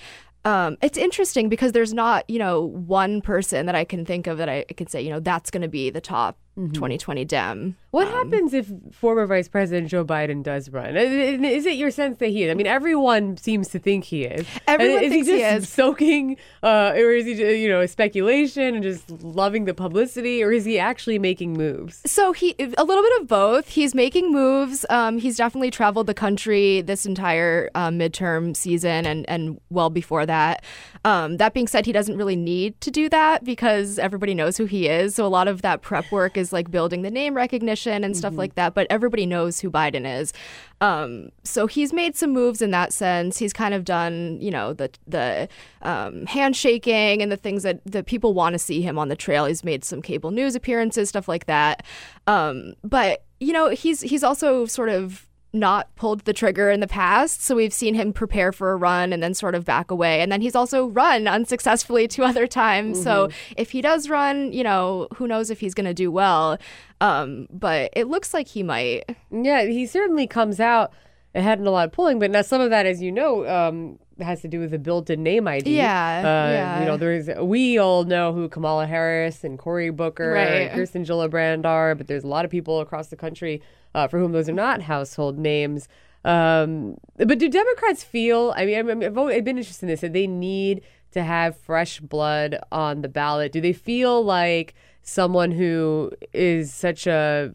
um, 0.45 0.77
it's 0.81 0.97
interesting 0.97 1.49
because 1.49 1.73
there's 1.73 1.93
not, 1.93 2.29
you 2.29 2.39
know, 2.39 2.61
one 2.61 3.21
person 3.21 3.65
that 3.65 3.75
I 3.75 3.83
can 3.83 4.05
think 4.05 4.27
of 4.27 4.37
that 4.37 4.47
I 4.47 4.63
can 4.63 4.87
say, 4.87 5.01
you 5.01 5.09
know, 5.09 5.19
that's 5.19 5.51
going 5.51 5.63
to 5.63 5.67
be 5.67 5.89
the 5.89 5.99
top 6.01 6.37
Mhm. 6.57 6.73
2020 6.73 7.23
Dem. 7.25 7.75
What 7.97 8.09
Um, 8.09 8.13
happens 8.13 8.53
if 8.53 8.71
former 8.91 9.25
Vice 9.25 9.47
President 9.47 9.87
Joe 9.87 10.05
Biden 10.05 10.43
does 10.43 10.69
run? 10.69 10.95
Is 10.95 11.65
it 11.65 11.77
your 11.77 11.89
sense 11.89 12.19
that 12.19 12.27
he 12.27 12.43
is? 12.43 12.51
I 12.51 12.53
mean, 12.53 12.67
everyone 12.67 13.37
seems 13.37 13.69
to 13.69 13.79
think 13.79 14.03
he 14.03 14.23
is. 14.23 14.45
Everyone 14.67 15.03
is 15.03 15.09
thinks 15.09 15.27
he 15.27 15.33
he 15.37 15.39
just 15.41 15.63
is. 15.63 15.69
soaking, 15.69 16.37
uh, 16.61 16.91
or 16.95 17.11
is 17.13 17.25
he, 17.25 17.63
you 17.63 17.67
know, 17.67 17.83
speculation 17.87 18.75
and 18.75 18.83
just 18.83 19.09
loving 19.23 19.65
the 19.65 19.73
publicity, 19.73 20.43
or 20.43 20.51
is 20.51 20.63
he 20.63 20.77
actually 20.77 21.17
making 21.17 21.53
moves? 21.53 22.03
So 22.05 22.33
he 22.33 22.53
a 22.59 22.83
little 22.83 23.03
bit 23.03 23.21
of 23.21 23.27
both. 23.27 23.69
He's 23.69 23.95
making 23.95 24.31
moves. 24.31 24.85
Um, 24.91 25.17
he's 25.17 25.37
definitely 25.37 25.71
traveled 25.71 26.05
the 26.05 26.13
country 26.13 26.81
this 26.81 27.07
entire 27.07 27.71
uh, 27.73 27.89
midterm 27.89 28.55
season 28.55 29.07
and 29.07 29.27
and 29.27 29.59
well 29.71 29.89
before 29.89 30.23
that. 30.27 30.63
Um, 31.03 31.37
that 31.37 31.55
being 31.55 31.67
said, 31.67 31.87
he 31.87 31.93
doesn't 31.93 32.17
really 32.17 32.35
need 32.35 32.79
to 32.81 32.91
do 32.91 33.09
that 33.09 33.43
because 33.43 33.97
everybody 33.97 34.35
knows 34.35 34.55
who 34.57 34.65
he 34.65 34.87
is. 34.87 35.15
So 35.15 35.25
a 35.25 35.33
lot 35.39 35.47
of 35.47 35.63
that 35.63 35.81
prep 35.81 36.11
work 36.11 36.37
is 36.37 36.53
like 36.53 36.69
building 36.69 37.01
the 37.01 37.09
name 37.09 37.33
recognition 37.33 37.86
and 37.87 38.15
stuff 38.17 38.33
Mhm. 38.33 38.37
like 38.37 38.55
that. 38.55 38.73
But 38.73 38.87
everybody 38.89 39.25
knows 39.25 39.59
who 39.59 39.69
Biden 39.71 40.05
is. 40.19 40.33
Um, 40.81 41.29
so 41.43 41.67
he's 41.67 41.91
made 41.93 42.15
some 42.15 42.31
moves 42.31 42.61
in 42.61 42.71
that 42.71 42.93
sense. 42.93 43.37
He's 43.37 43.53
kind 43.53 43.73
of 43.73 43.83
done, 43.85 44.37
you 44.41 44.51
know, 44.51 44.73
the 44.73 44.89
the 45.07 45.47
um, 45.81 46.25
handshaking 46.25 47.21
and 47.21 47.31
the 47.31 47.37
things 47.37 47.63
that 47.63 47.81
that 47.85 48.05
people 48.05 48.33
want 48.33 48.53
to 48.53 48.59
see 48.59 48.81
him 48.81 48.97
on 48.97 49.07
the 49.09 49.15
trail. 49.15 49.45
He's 49.45 49.63
made 49.63 49.83
some 49.85 50.01
cable 50.01 50.31
news 50.31 50.55
appearances, 50.55 51.09
stuff 51.09 51.27
like 51.27 51.45
that. 51.45 51.83
Um, 52.27 52.73
but 52.83 53.23
you 53.39 53.53
know, 53.53 53.69
he's 53.69 54.01
he's 54.01 54.23
also 54.23 54.65
sort 54.65 54.89
of 54.89 55.26
not 55.53 55.93
pulled 55.95 56.21
the 56.25 56.33
trigger 56.33 56.69
in 56.69 56.81
the 56.81 56.87
past. 56.87 57.41
So 57.41 57.55
we've 57.55 57.73
seen 57.73 57.93
him 57.95 58.13
prepare 58.13 58.51
for 58.51 58.71
a 58.73 58.75
run 58.75 59.13
and 59.13 59.23
then 59.23 59.33
sort 59.33 59.55
of 59.55 59.63
back 59.65 59.89
away. 59.89 60.21
And 60.21 60.31
then 60.31 60.41
he's 60.41 60.55
also 60.55 60.87
run 60.87 61.27
unsuccessfully 61.27 62.07
two 62.07 62.23
other 62.23 62.47
times. 62.47 63.01
So 63.01 63.27
Mhm. 63.27 63.33
if 63.57 63.71
he 63.71 63.81
does 63.81 64.09
run, 64.09 64.51
you 64.51 64.63
know, 64.63 65.07
who 65.15 65.27
knows 65.27 65.49
if 65.49 65.59
he's 65.59 65.73
going 65.73 65.85
to 65.87 65.93
do 65.93 66.11
well. 66.11 66.57
Um, 67.01 67.47
but 67.51 67.91
it 67.95 68.07
looks 68.07 68.33
like 68.33 68.47
he 68.49 68.61
might. 68.63 69.03
Yeah, 69.31 69.63
he 69.63 69.85
certainly 69.85 70.27
comes 70.27 70.59
out 70.59 70.91
ahead 71.33 71.59
in 71.59 71.67
a 71.67 71.71
lot 71.71 71.85
of 71.87 71.91
polling, 71.91 72.19
but 72.19 72.29
now 72.31 72.41
some 72.41 72.61
of 72.61 72.69
that, 72.71 72.85
as 72.85 73.01
you 73.01 73.11
know, 73.11 73.47
um, 73.47 73.99
has 74.19 74.41
to 74.41 74.47
do 74.47 74.59
with 74.59 74.71
the 74.71 74.79
built-in 74.79 75.21
name 75.21 75.47
ID. 75.47 75.77
Yeah, 75.77 76.17
uh, 76.19 76.51
yeah. 76.51 76.79
You 76.79 76.85
know, 76.87 76.97
there's 76.97 77.29
we 77.39 77.77
all 77.77 78.03
know 78.03 78.33
who 78.33 78.49
Kamala 78.49 78.87
Harris 78.87 79.43
and 79.43 79.59
Cory 79.59 79.91
Booker 79.91 80.31
Right. 80.31 80.43
and 80.47 80.71
Kirsten 80.71 81.05
Gillibrand 81.05 81.65
are, 81.65 81.93
but 81.93 82.07
there's 82.07 82.23
a 82.23 82.27
lot 82.27 82.43
of 82.43 82.49
people 82.49 82.79
across 82.79 83.07
the 83.09 83.15
country 83.15 83.61
uh, 83.97 84.07
for 84.07 84.19
whom 84.19 84.31
those 84.31 84.47
are 84.47 84.53
not 84.53 84.83
household 84.83 85.37
names. 85.39 85.89
Um, 86.23 86.97
but 87.17 87.39
do 87.39 87.49
Democrats 87.49 88.03
feel? 88.03 88.53
I 88.55 88.65
mean, 88.65 88.75
I'm- 88.75 89.01
I've, 89.03 89.17
always, 89.17 89.37
I've 89.37 89.43
been 89.45 89.57
interested 89.57 89.85
in 89.85 89.89
this. 89.89 90.01
That 90.01 90.13
they 90.13 90.27
need 90.27 90.81
to 91.11 91.23
have 91.23 91.57
fresh 91.57 91.99
blood 91.99 92.59
on 92.71 93.01
the 93.01 93.07
ballot. 93.09 93.51
Do 93.51 93.61
they 93.61 93.73
feel 93.73 94.23
like 94.23 94.75
someone 95.01 95.51
who 95.51 96.11
is 96.33 96.73
such 96.73 97.07
a 97.07 97.53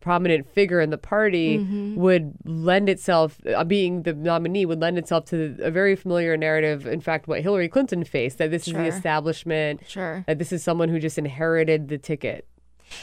prominent 0.00 0.46
figure 0.46 0.80
in 0.82 0.90
the 0.90 0.98
party 0.98 1.58
Mhm. 1.58 1.96
would 1.96 2.34
lend 2.44 2.90
itself, 2.90 3.38
uh, 3.46 3.64
being 3.64 4.02
the 4.02 4.12
nominee, 4.12 4.66
would 4.66 4.80
lend 4.80 4.98
itself 4.98 5.24
to 5.26 5.56
a 5.62 5.70
very 5.70 5.96
familiar 5.96 6.36
narrative. 6.36 6.86
In 6.86 7.00
fact, 7.00 7.28
what 7.28 7.40
Hillary 7.40 7.68
Clinton 7.68 8.04
faced 8.04 8.36
that 8.38 8.50
this 8.50 8.68
is 8.68 8.74
the 8.74 8.84
establishment, 8.84 9.80
Sure. 9.88 10.22
that 10.26 10.38
this 10.38 10.52
is 10.52 10.62
someone 10.62 10.90
who 10.90 10.98
just 10.98 11.16
inherited 11.16 11.88
the 11.88 11.96
ticket. 11.98 12.46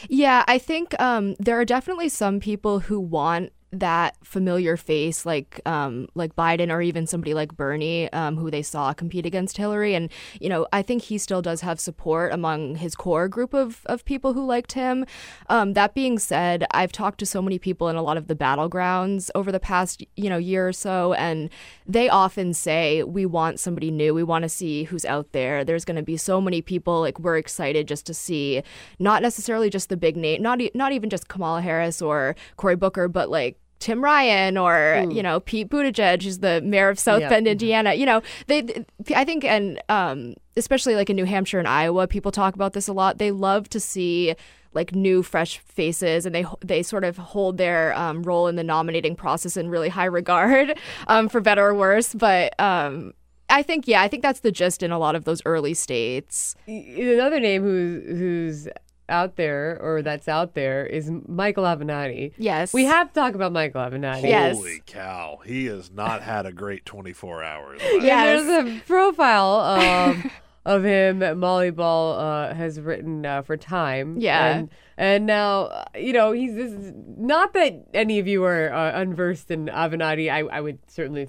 Yeah, 0.08 0.44
I 0.46 0.58
think 0.58 0.98
um, 1.00 1.34
there 1.38 1.58
are 1.58 1.64
definitely 1.64 2.08
some 2.08 2.40
people 2.40 2.80
who 2.80 3.00
want 3.00 3.52
that 3.80 4.16
familiar 4.22 4.76
face, 4.76 5.26
like 5.26 5.60
um, 5.66 6.08
like 6.14 6.34
Biden 6.36 6.70
or 6.70 6.82
even 6.82 7.06
somebody 7.06 7.34
like 7.34 7.56
Bernie, 7.56 8.12
um, 8.12 8.36
who 8.36 8.50
they 8.50 8.62
saw 8.62 8.92
compete 8.92 9.26
against 9.26 9.56
Hillary. 9.56 9.94
And 9.94 10.10
you 10.40 10.48
know, 10.48 10.66
I 10.72 10.82
think 10.82 11.02
he 11.02 11.18
still 11.18 11.42
does 11.42 11.60
have 11.60 11.80
support 11.80 12.32
among 12.32 12.76
his 12.76 12.94
core 12.94 13.28
group 13.28 13.54
of 13.54 13.82
of 13.86 14.04
people 14.04 14.32
who 14.32 14.44
liked 14.44 14.72
him. 14.72 15.06
Um, 15.48 15.74
that 15.74 15.94
being 15.94 16.18
said, 16.18 16.66
I've 16.70 16.92
talked 16.92 17.18
to 17.20 17.26
so 17.26 17.42
many 17.42 17.58
people 17.58 17.88
in 17.88 17.96
a 17.96 18.02
lot 18.02 18.16
of 18.16 18.26
the 18.26 18.34
battlegrounds 18.34 19.30
over 19.34 19.50
the 19.52 19.60
past 19.60 20.04
you 20.16 20.28
know 20.28 20.38
year 20.38 20.68
or 20.68 20.72
so, 20.72 21.12
and 21.14 21.50
they 21.86 22.08
often 22.08 22.54
say 22.54 23.02
we 23.02 23.26
want 23.26 23.60
somebody 23.60 23.90
new. 23.90 24.14
We 24.14 24.22
want 24.22 24.42
to 24.42 24.48
see 24.48 24.84
who's 24.84 25.04
out 25.04 25.32
there. 25.32 25.64
There's 25.64 25.84
going 25.84 25.96
to 25.96 26.02
be 26.02 26.16
so 26.16 26.40
many 26.40 26.62
people. 26.62 27.00
Like 27.00 27.18
we're 27.18 27.36
excited 27.36 27.88
just 27.88 28.06
to 28.06 28.14
see, 28.14 28.62
not 28.98 29.22
necessarily 29.22 29.70
just 29.70 29.88
the 29.88 29.96
big 29.96 30.16
name, 30.16 30.42
not 30.42 30.60
not 30.74 30.92
even 30.92 31.10
just 31.10 31.28
Kamala 31.28 31.62
Harris 31.62 32.00
or 32.00 32.36
Cory 32.56 32.76
Booker, 32.76 33.08
but 33.08 33.30
like. 33.30 33.58
Tim 33.80 34.02
Ryan 34.02 34.56
or 34.56 35.04
you 35.10 35.22
know 35.22 35.40
Pete 35.40 35.68
Buttigieg, 35.68 36.22
who's 36.22 36.38
the 36.38 36.60
mayor 36.62 36.88
of 36.88 36.98
South 36.98 37.20
Yeah. 37.20 37.28
Bend, 37.28 37.46
Indiana. 37.46 37.94
You 37.94 38.06
know 38.06 38.22
they, 38.46 38.62
th- 38.62 38.86
I 39.14 39.24
think, 39.24 39.44
and 39.44 39.80
um, 39.88 40.34
especially 40.56 40.94
like 40.94 41.10
in 41.10 41.16
New 41.16 41.24
Hampshire 41.26 41.58
and 41.58 41.68
Iowa, 41.68 42.06
people 42.06 42.32
talk 42.32 42.54
about 42.54 42.72
this 42.72 42.88
a 42.88 42.92
lot. 42.92 43.18
They 43.18 43.30
love 43.30 43.68
to 43.70 43.80
see 43.80 44.34
like 44.72 44.94
new, 44.94 45.22
fresh 45.22 45.58
faces, 45.58 46.26
and 46.26 46.34
they 46.34 46.44
they 46.64 46.82
sort 46.82 47.04
of 47.04 47.16
hold 47.16 47.58
their 47.58 47.94
um, 47.96 48.22
role 48.22 48.48
in 48.48 48.56
the 48.56 48.64
nominating 48.64 49.14
process 49.16 49.56
in 49.56 49.68
really 49.68 49.88
high 49.88 50.04
regard, 50.06 50.78
um, 51.06 51.28
for 51.28 51.40
better 51.40 51.64
or 51.66 51.74
worse. 51.74 52.12
But 52.14 52.58
um, 52.60 53.12
I 53.50 53.62
think, 53.62 53.86
yeah, 53.86 54.02
I 54.02 54.08
think 54.08 54.22
that's 54.22 54.40
the 54.40 54.50
gist 54.50 54.82
in 54.82 54.90
a 54.90 54.98
lot 54.98 55.14
of 55.14 55.24
those 55.24 55.42
early 55.44 55.74
states. 55.74 56.56
Another 56.66 57.38
name 57.38 57.62
who's 57.62 58.04
who's 58.18 58.68
out 59.08 59.36
there 59.36 59.78
or 59.80 60.02
that's 60.02 60.28
out 60.28 60.54
there 60.54 60.86
is 60.86 61.10
Michael 61.28 61.64
Avenatti. 61.64 62.32
Yes, 62.38 62.72
we 62.72 62.84
have 62.84 63.08
to 63.08 63.14
talk 63.14 63.34
about 63.34 63.52
Michael 63.52 63.80
Avenatti. 63.82 64.52
Holy 64.52 64.82
cow. 64.86 65.40
He 65.44 65.66
has 65.66 65.90
not 65.90 66.22
had 66.22 66.46
a 66.46 66.52
great 66.52 66.84
24 66.86 67.42
hours. 67.42 67.80
Yeah, 68.00 68.24
there's 68.26 68.66
a 68.66 68.80
profile 68.86 69.60
of 69.60 70.24
of 70.64 70.84
him 70.84 71.18
that 71.18 71.36
Molly 71.36 71.70
Ball 71.70 72.18
uh, 72.18 72.54
has 72.54 72.80
written 72.80 73.24
uh, 73.24 73.42
for 73.42 73.56
Time. 73.56 74.18
Yeah. 74.18 74.46
and, 74.46 74.70
and 74.96 75.26
now 75.26 75.64
uh, 75.64 75.84
you 75.96 76.12
know 76.12 76.32
he's 76.32 76.54
this. 76.54 76.72
Is, 76.72 76.92
not 77.16 77.52
that 77.54 77.86
any 77.94 78.18
of 78.18 78.26
you 78.26 78.44
are 78.44 78.72
uh, 78.72 79.00
unversed 79.00 79.50
in 79.50 79.66
Avenatti. 79.66 80.30
I, 80.30 80.40
I 80.40 80.60
would 80.60 80.78
certainly 80.86 81.28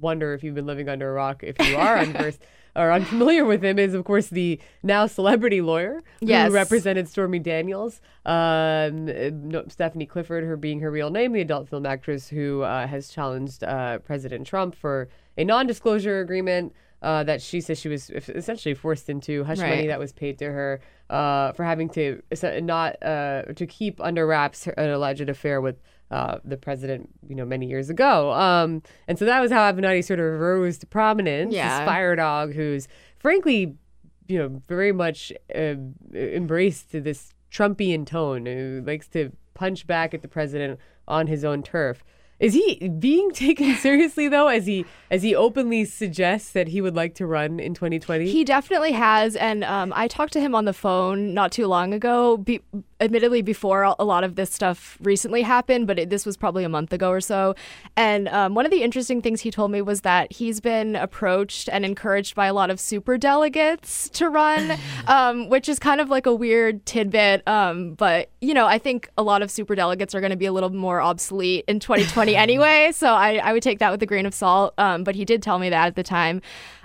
wonder 0.00 0.34
if 0.34 0.42
you've 0.42 0.54
been 0.54 0.66
living 0.66 0.88
under 0.88 1.10
a 1.10 1.12
rock 1.12 1.42
if 1.42 1.58
you 1.66 1.76
are 1.76 1.96
unversed. 1.98 2.42
Or 2.74 2.90
unfamiliar 2.90 3.44
with 3.44 3.62
him 3.62 3.78
is, 3.78 3.92
of 3.92 4.04
course, 4.04 4.28
the 4.28 4.58
now 4.82 5.06
celebrity 5.06 5.60
lawyer 5.60 6.02
Yes. 6.20 6.48
who 6.48 6.54
represented 6.54 7.06
Stormy 7.06 7.38
Daniels, 7.38 8.00
um, 8.24 9.08
uh, 9.08 9.30
no, 9.32 9.64
Stephanie 9.68 10.06
Clifford, 10.06 10.44
her 10.44 10.56
being 10.56 10.80
her 10.80 10.90
real 10.90 11.10
name, 11.10 11.32
the 11.32 11.42
adult 11.42 11.68
film 11.68 11.84
actress 11.84 12.28
who 12.28 12.62
uh, 12.62 12.86
has 12.86 13.08
challenged 13.08 13.62
uh, 13.62 13.98
President 13.98 14.46
Trump 14.46 14.74
for 14.74 15.08
a 15.36 15.44
non-disclosure 15.44 16.20
agreement 16.20 16.72
uh, 17.02 17.24
that 17.24 17.42
she 17.42 17.60
says 17.60 17.78
she 17.78 17.88
was 17.88 18.10
essentially 18.10 18.74
forced 18.74 19.10
into 19.10 19.42
hush 19.44 19.58
money 19.58 19.86
that 19.88 19.98
was 19.98 20.12
paid 20.12 20.38
to 20.38 20.44
her 20.46 20.80
uh, 21.10 21.52
for 21.52 21.64
having 21.64 21.88
to 21.90 22.22
not 22.62 23.02
uh, 23.02 23.42
to 23.56 23.66
keep 23.66 24.00
under 24.00 24.26
wraps 24.26 24.64
her, 24.64 24.72
an 24.78 24.88
alleged 24.88 25.28
affair 25.28 25.60
with 25.60 25.76
uh, 26.12 26.38
the 26.44 26.56
president, 26.56 27.08
you 27.26 27.34
know, 27.34 27.44
many 27.44 27.66
years 27.66 27.88
ago. 27.88 28.32
Um, 28.32 28.82
and 29.08 29.18
so 29.18 29.24
that 29.24 29.40
was 29.40 29.50
how 29.50 29.72
Avenatti 29.72 30.04
sort 30.04 30.20
of 30.20 30.38
rose 30.38 30.78
to 30.78 30.86
prominence. 30.86 31.54
Yeah. 31.54 31.78
This 31.80 31.88
fire 31.88 32.14
dog 32.14 32.52
who's 32.52 32.86
frankly, 33.18 33.76
you 34.28 34.38
know, 34.38 34.60
very 34.68 34.92
much 34.92 35.32
uh, 35.54 35.74
embraced 36.14 36.90
this 36.90 37.32
Trumpian 37.50 38.06
tone, 38.06 38.46
who 38.46 38.82
likes 38.86 39.08
to 39.08 39.32
punch 39.54 39.86
back 39.86 40.12
at 40.12 40.22
the 40.22 40.28
president 40.28 40.78
on 41.08 41.26
his 41.26 41.44
own 41.44 41.62
turf. 41.62 42.04
Is 42.42 42.54
he 42.54 42.88
being 42.88 43.30
taken 43.32 43.74
seriously 43.76 44.28
though, 44.28 44.48
as 44.48 44.66
he 44.66 44.84
as 45.10 45.22
he 45.22 45.34
openly 45.34 45.84
suggests 45.84 46.52
that 46.52 46.68
he 46.68 46.80
would 46.80 46.96
like 46.96 47.14
to 47.14 47.26
run 47.26 47.60
in 47.60 47.72
2020? 47.72 48.28
He 48.28 48.44
definitely 48.44 48.92
has, 48.92 49.36
and 49.36 49.64
um, 49.64 49.92
I 49.94 50.08
talked 50.08 50.32
to 50.34 50.40
him 50.40 50.54
on 50.54 50.64
the 50.64 50.72
phone 50.72 51.32
not 51.32 51.52
too 51.52 51.66
long 51.66 51.94
ago. 51.94 52.36
Be- 52.36 52.62
admittedly 53.02 53.42
before 53.42 53.82
a 53.98 54.04
lot 54.04 54.24
of 54.24 54.36
this 54.36 54.50
stuff 54.50 54.96
recently 55.02 55.42
happened, 55.42 55.86
but 55.86 55.98
it, 55.98 56.10
this 56.10 56.24
was 56.24 56.36
probably 56.36 56.64
a 56.64 56.68
month 56.68 56.92
ago 56.92 57.10
or 57.10 57.20
so. 57.20 57.54
And 57.96 58.28
um, 58.28 58.54
one 58.54 58.64
of 58.64 58.70
the 58.70 58.82
interesting 58.82 59.20
things 59.20 59.40
he 59.40 59.50
told 59.50 59.70
me 59.70 59.82
was 59.82 60.02
that 60.02 60.32
he's 60.32 60.60
been 60.60 60.94
approached 60.96 61.68
and 61.70 61.84
encouraged 61.84 62.34
by 62.34 62.46
a 62.46 62.54
lot 62.54 62.70
of 62.70 62.78
super 62.78 63.18
delegates 63.18 64.08
to 64.10 64.28
run, 64.28 64.78
um, 65.08 65.48
which 65.48 65.68
is 65.68 65.78
kind 65.78 66.00
of 66.00 66.08
like 66.08 66.26
a 66.26 66.34
weird 66.34 66.86
tidbit. 66.86 67.46
Um, 67.46 67.94
but 67.94 68.30
you 68.40 68.54
know, 68.54 68.66
I 68.66 68.78
think 68.78 69.10
a 69.18 69.22
lot 69.22 69.42
of 69.42 69.50
super 69.50 69.74
delegates 69.74 70.14
are 70.14 70.20
going 70.20 70.30
to 70.30 70.36
be 70.36 70.46
a 70.46 70.52
little 70.52 70.70
more 70.70 71.00
obsolete 71.00 71.64
in 71.66 71.80
2020 71.80 72.36
anyway. 72.36 72.92
So 72.92 73.08
I, 73.08 73.36
I 73.36 73.52
would 73.52 73.62
take 73.62 73.80
that 73.80 73.90
with 73.90 74.02
a 74.02 74.06
grain 74.06 74.26
of 74.26 74.34
salt. 74.34 74.74
Um, 74.78 75.04
but 75.04 75.14
he 75.16 75.24
did 75.24 75.42
tell 75.42 75.58
me 75.58 75.70
that 75.70 75.88
at 75.88 75.96
the 75.96 76.02
time. 76.02 76.40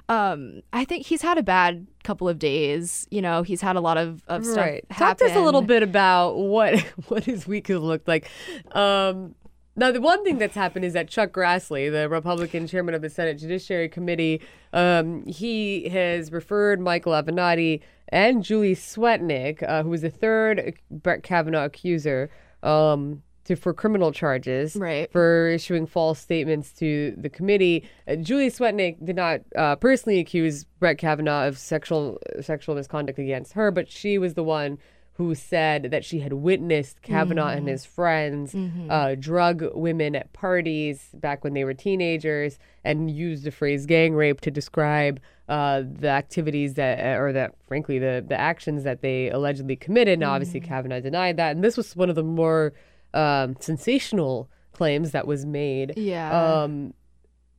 Um, 0.09 0.61
I 0.71 0.85
think 0.85 1.05
he's 1.05 1.21
had 1.21 1.37
a 1.37 1.43
bad 1.43 1.85
couple 2.03 2.29
of 2.29 2.39
days. 2.39 3.07
You 3.11 3.21
know, 3.21 3.43
he's 3.43 3.61
had 3.61 3.75
a 3.75 3.81
lot 3.81 3.97
of, 3.97 4.23
of 4.27 4.45
stuff 4.45 4.57
right. 4.57 4.85
happen. 4.89 5.07
Talk 5.07 5.17
to 5.17 5.25
us 5.25 5.35
a 5.35 5.41
little 5.41 5.61
bit 5.61 5.83
about 5.83 6.37
what 6.37 6.79
what 7.07 7.25
his 7.25 7.47
week 7.47 7.67
has 7.67 7.79
looked 7.79 8.07
like. 8.07 8.29
Um, 8.71 9.35
now, 9.79 9.91
the 9.91 10.01
one 10.01 10.23
thing 10.23 10.39
that's 10.39 10.55
happened 10.55 10.85
is 10.85 10.93
that 10.93 11.07
Chuck 11.07 11.31
Grassley, 11.31 11.91
the 11.91 12.09
Republican 12.09 12.65
chairman 12.65 12.95
of 12.95 13.03
the 13.03 13.11
Senate 13.11 13.35
Judiciary 13.37 13.87
Committee, 13.87 14.41
um, 14.73 15.23
he 15.27 15.87
has 15.89 16.31
referred 16.31 16.79
Michael 16.79 17.13
Avenatti 17.13 17.81
and 18.09 18.43
Julie 18.43 18.73
Swetnick, 18.73 19.61
uh, 19.61 19.83
who 19.83 19.89
was 19.89 20.01
the 20.01 20.09
third 20.09 20.73
Brett 20.89 21.21
Kavanaugh 21.21 21.65
accuser, 21.65 22.31
um, 22.63 23.21
to, 23.47 23.55
for 23.55 23.73
criminal 23.73 24.11
charges 24.11 24.75
right. 24.75 25.11
for 25.11 25.49
issuing 25.49 25.85
false 25.87 26.19
statements 26.19 26.71
to 26.73 27.13
the 27.17 27.29
committee. 27.29 27.83
Uh, 28.07 28.15
Julie 28.15 28.49
Swetnick 28.51 29.03
did 29.03 29.15
not 29.15 29.41
uh, 29.55 29.75
personally 29.75 30.19
accuse 30.19 30.63
Brett 30.79 30.97
Kavanaugh 30.97 31.47
of 31.47 31.57
sexual 31.57 32.19
sexual 32.41 32.75
misconduct 32.75 33.19
against 33.19 33.53
her, 33.53 33.71
but 33.71 33.89
she 33.89 34.17
was 34.17 34.35
the 34.35 34.43
one 34.43 34.77
who 35.13 35.33
said 35.33 35.89
that 35.89 36.05
she 36.05 36.19
had 36.19 36.31
witnessed 36.33 37.01
Kavanaugh 37.01 37.47
Mm-hmm. 37.47 37.57
and 37.57 37.67
his 37.67 37.85
friends 37.85 38.53
Mhm. 38.53 38.85
uh, 38.91 39.15
drug 39.15 39.63
women 39.73 40.15
at 40.15 40.31
parties 40.31 41.09
back 41.15 41.43
when 41.43 41.53
they 41.55 41.63
were 41.63 41.73
teenagers 41.73 42.59
and 42.83 43.09
used 43.09 43.43
the 43.43 43.49
phrase 43.49 43.87
gang 43.87 44.13
rape 44.13 44.41
to 44.41 44.51
describe 44.51 45.19
uh, 45.49 45.81
the 45.99 46.09
activities 46.09 46.75
that, 46.75 46.99
uh, 46.99 47.19
or 47.19 47.31
that, 47.33 47.53
frankly, 47.67 47.97
the, 47.97 48.23
the 48.27 48.39
actions 48.39 48.83
that 48.83 49.01
they 49.01 49.29
allegedly 49.31 49.75
committed. 49.77 50.19
Now, 50.19 50.33
obviously, 50.33 50.59
Mm-hmm. 50.59 50.69
Kavanaugh 50.69 50.99
denied 50.99 51.37
that. 51.37 51.55
And 51.55 51.63
this 51.63 51.77
was 51.77 51.95
one 51.95 52.09
of 52.09 52.15
the 52.15 52.23
more 52.23 52.73
um, 53.17 53.55
sensational 53.59 54.49
claims 54.73 55.11
that 55.11 55.25
was 55.27 55.45
made. 55.45 55.93
Yeah. 55.97 56.29
Um, 56.61 56.93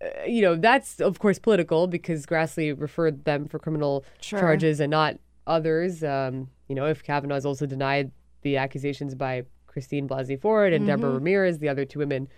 uh, 0.00 0.06
you 0.26 0.40
know, 0.40 0.54
that's 0.54 1.00
of 1.00 1.18
course 1.18 1.38
political 1.38 1.86
because 1.88 2.24
Grassley 2.26 2.78
referred 2.80 3.24
them 3.24 3.48
for 3.48 3.58
criminal 3.58 4.04
Sure. 4.20 4.38
charges 4.38 4.78
and 4.80 4.90
not 4.90 5.18
others. 5.46 6.04
Um, 6.04 6.48
you 6.68 6.74
know, 6.76 6.86
if 6.86 7.02
Kavanaugh's 7.02 7.44
also 7.44 7.66
denied 7.66 8.12
the 8.42 8.56
accusations 8.56 9.14
by 9.16 9.42
Christine 9.66 10.08
Blasey 10.08 10.40
Ford 10.40 10.72
and 10.72 10.86
Deborah 10.86 11.10
Mhm. 11.10 11.14
Ramirez, 11.14 11.58
the 11.58 11.68
other 11.68 11.84
two 11.84 11.98
women, 11.98 12.28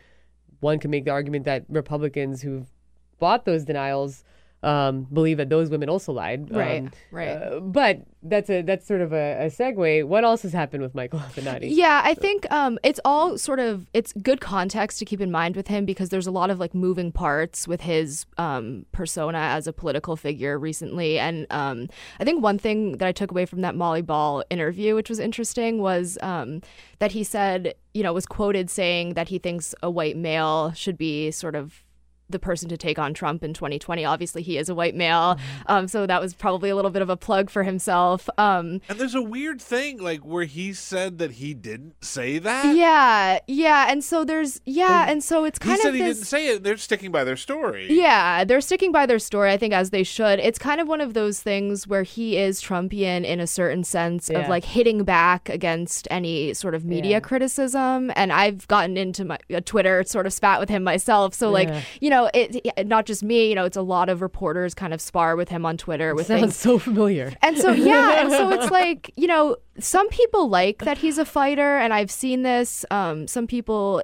one 0.60 0.78
can 0.78 0.90
make 0.90 1.04
the 1.04 1.10
argument 1.10 1.44
that 1.44 1.64
Republicans 1.68 2.40
who've 2.42 2.68
bought 3.18 3.44
those 3.44 3.64
denials 3.64 4.24
um, 4.62 5.06
believe 5.12 5.38
that 5.38 5.48
those 5.48 5.70
women 5.70 5.88
also 5.88 6.12
lied. 6.12 6.54
Right, 6.54 6.82
Um, 6.82 6.90
right. 7.10 7.28
uh, 7.28 7.60
but 7.60 8.02
that's 8.22 8.50
a 8.50 8.60
that's 8.60 8.86
sort 8.86 9.00
of 9.00 9.12
a, 9.14 9.46
a 9.46 9.46
segue. 9.46 10.04
What 10.04 10.24
else 10.24 10.42
has 10.42 10.52
happened 10.52 10.82
with 10.82 10.94
Michael 10.94 11.20
Avenatti? 11.20 11.68
Yeah, 11.70 12.02
I 12.04 12.12
think 12.12 12.50
um, 12.52 12.78
it's 12.82 13.00
all 13.04 13.38
sort 13.38 13.58
of 13.58 13.88
it's 13.94 14.12
good 14.12 14.40
context 14.42 14.98
to 14.98 15.06
keep 15.06 15.20
in 15.22 15.30
mind 15.30 15.56
with 15.56 15.68
him 15.68 15.86
because 15.86 16.10
there's 16.10 16.26
a 16.26 16.30
lot 16.30 16.50
of 16.50 16.60
like 16.60 16.74
moving 16.74 17.10
parts 17.10 17.66
with 17.66 17.80
his 17.80 18.26
um, 18.36 18.84
persona 18.92 19.38
as 19.38 19.66
a 19.66 19.72
political 19.72 20.16
figure 20.16 20.58
recently, 20.58 21.18
and 21.18 21.46
um, 21.50 21.88
I 22.18 22.24
think 22.24 22.42
one 22.42 22.58
thing 22.58 22.98
that 22.98 23.08
I 23.08 23.12
took 23.12 23.30
away 23.30 23.46
from 23.46 23.62
that 23.62 23.74
Molly 23.74 24.02
Ball 24.02 24.44
interview, 24.50 24.94
which 24.94 25.08
was 25.08 25.18
interesting, 25.18 25.80
was 25.80 26.18
um, 26.20 26.60
that 26.98 27.12
he 27.12 27.24
said, 27.24 27.74
you 27.94 28.02
know, 28.02 28.12
was 28.12 28.26
quoted 28.26 28.68
saying 28.68 29.14
that 29.14 29.28
he 29.28 29.38
thinks 29.38 29.74
a 29.82 29.90
white 29.90 30.18
male 30.18 30.72
should 30.72 30.98
be 30.98 31.30
sort 31.30 31.54
of 31.54 31.82
the 32.32 32.38
person 32.38 32.68
to 32.68 32.76
take 32.76 32.98
on 32.98 33.14
Trump 33.14 33.42
in 33.42 33.52
2020. 33.54 34.04
Obviously, 34.04 34.42
he 34.42 34.58
is 34.58 34.68
a 34.68 34.74
white 34.74 34.94
male, 34.94 35.38
um, 35.66 35.88
so 35.88 36.06
that 36.06 36.20
was 36.20 36.34
probably 36.34 36.70
a 36.70 36.76
little 36.76 36.90
bit 36.90 37.02
of 37.02 37.10
a 37.10 37.16
plug 37.16 37.50
for 37.50 37.62
himself. 37.62 38.28
Um, 38.38 38.80
And 38.88 38.98
there's 38.98 39.14
a 39.14 39.22
weird 39.22 39.60
thing, 39.60 39.98
like 39.98 40.20
where 40.20 40.44
he 40.44 40.72
said 40.72 41.18
that 41.18 41.32
he 41.32 41.54
didn't 41.54 42.04
say 42.04 42.38
that. 42.38 42.74
yeah, 42.76 43.38
yeah, 43.46 43.86
and 43.90 44.02
so 44.04 44.24
there's 44.24 44.60
yeah, 44.66 45.06
and 45.08 45.22
so 45.22 45.44
it's 45.44 45.58
He 45.62 45.68
kind 45.68 45.80
said 45.80 45.88
of 45.90 45.94
he 45.94 46.02
this. 46.02 46.18
didn't 46.18 46.26
say 46.28 46.48
it. 46.48 46.62
They're 46.64 46.76
sticking 46.76 47.10
by 47.12 47.24
their 47.24 47.36
story. 47.36 47.88
Yeah, 47.90 48.44
they're 48.44 48.60
sticking 48.60 48.92
by 48.92 49.06
their 49.06 49.18
story, 49.18 49.50
I 49.52 49.56
think, 49.56 49.74
as 49.74 49.90
they 49.90 50.02
should. 50.02 50.38
It's 50.40 50.58
kind 50.58 50.80
of 50.80 50.88
one 50.88 51.00
of 51.00 51.14
those 51.14 51.40
things 51.40 51.86
where 51.86 52.02
he 52.02 52.36
is 52.36 52.60
Trumpian 52.62 53.24
in 53.24 53.40
a 53.40 53.46
certain 53.46 53.84
sense 53.84 54.28
Yeah. 54.30 54.40
of 54.40 54.48
like 54.48 54.64
hitting 54.64 55.04
back 55.04 55.48
against 55.48 56.06
any 56.10 56.54
sort 56.54 56.74
of 56.74 56.84
media 56.84 57.12
Yeah. 57.12 57.20
criticism. 57.20 58.10
And 58.16 58.32
I've 58.32 58.66
gotten 58.68 58.96
into 58.96 59.24
my 59.24 59.38
a 59.50 59.60
Twitter 59.60 60.02
sort 60.04 60.26
of 60.26 60.32
spat 60.32 60.60
with 60.60 60.68
him 60.68 60.82
myself. 60.84 61.34
So, 61.34 61.50
like, 61.50 61.68
Yeah. 61.68 61.80
you 62.00 62.10
know, 62.10 62.19
it, 62.34 62.56
it- 62.76 62.86
not 62.86 63.06
just 63.06 63.22
me, 63.22 63.48
you 63.48 63.54
know, 63.54 63.64
it's 63.64 63.76
a 63.76 63.82
lot 63.82 64.08
of 64.08 64.20
reporters 64.22 64.74
kind 64.74 64.92
of 64.92 65.00
spar 65.00 65.36
with 65.36 65.48
him 65.48 65.64
on 65.64 65.76
Twitter 65.76 66.14
with 66.14 66.26
Sounds 66.26 66.40
things. 66.42 66.56
so 66.56 66.78
familiar. 66.78 67.32
And 67.42 67.56
so 67.58 67.70
yeah, 67.72 68.20
and 68.20 68.30
so 68.30 68.50
it's 68.50 68.70
like, 68.80 69.10
you 69.16 69.26
know, 69.26 69.56
some 69.78 70.08
people 70.08 70.48
like 70.48 70.78
that 70.84 70.98
he's 70.98 71.18
a 71.18 71.24
fighter 71.24 71.78
and 71.78 71.92
I've 71.94 72.10
seen 72.10 72.42
this 72.42 72.84
um 72.90 73.26
some 73.28 73.46
people 73.46 74.02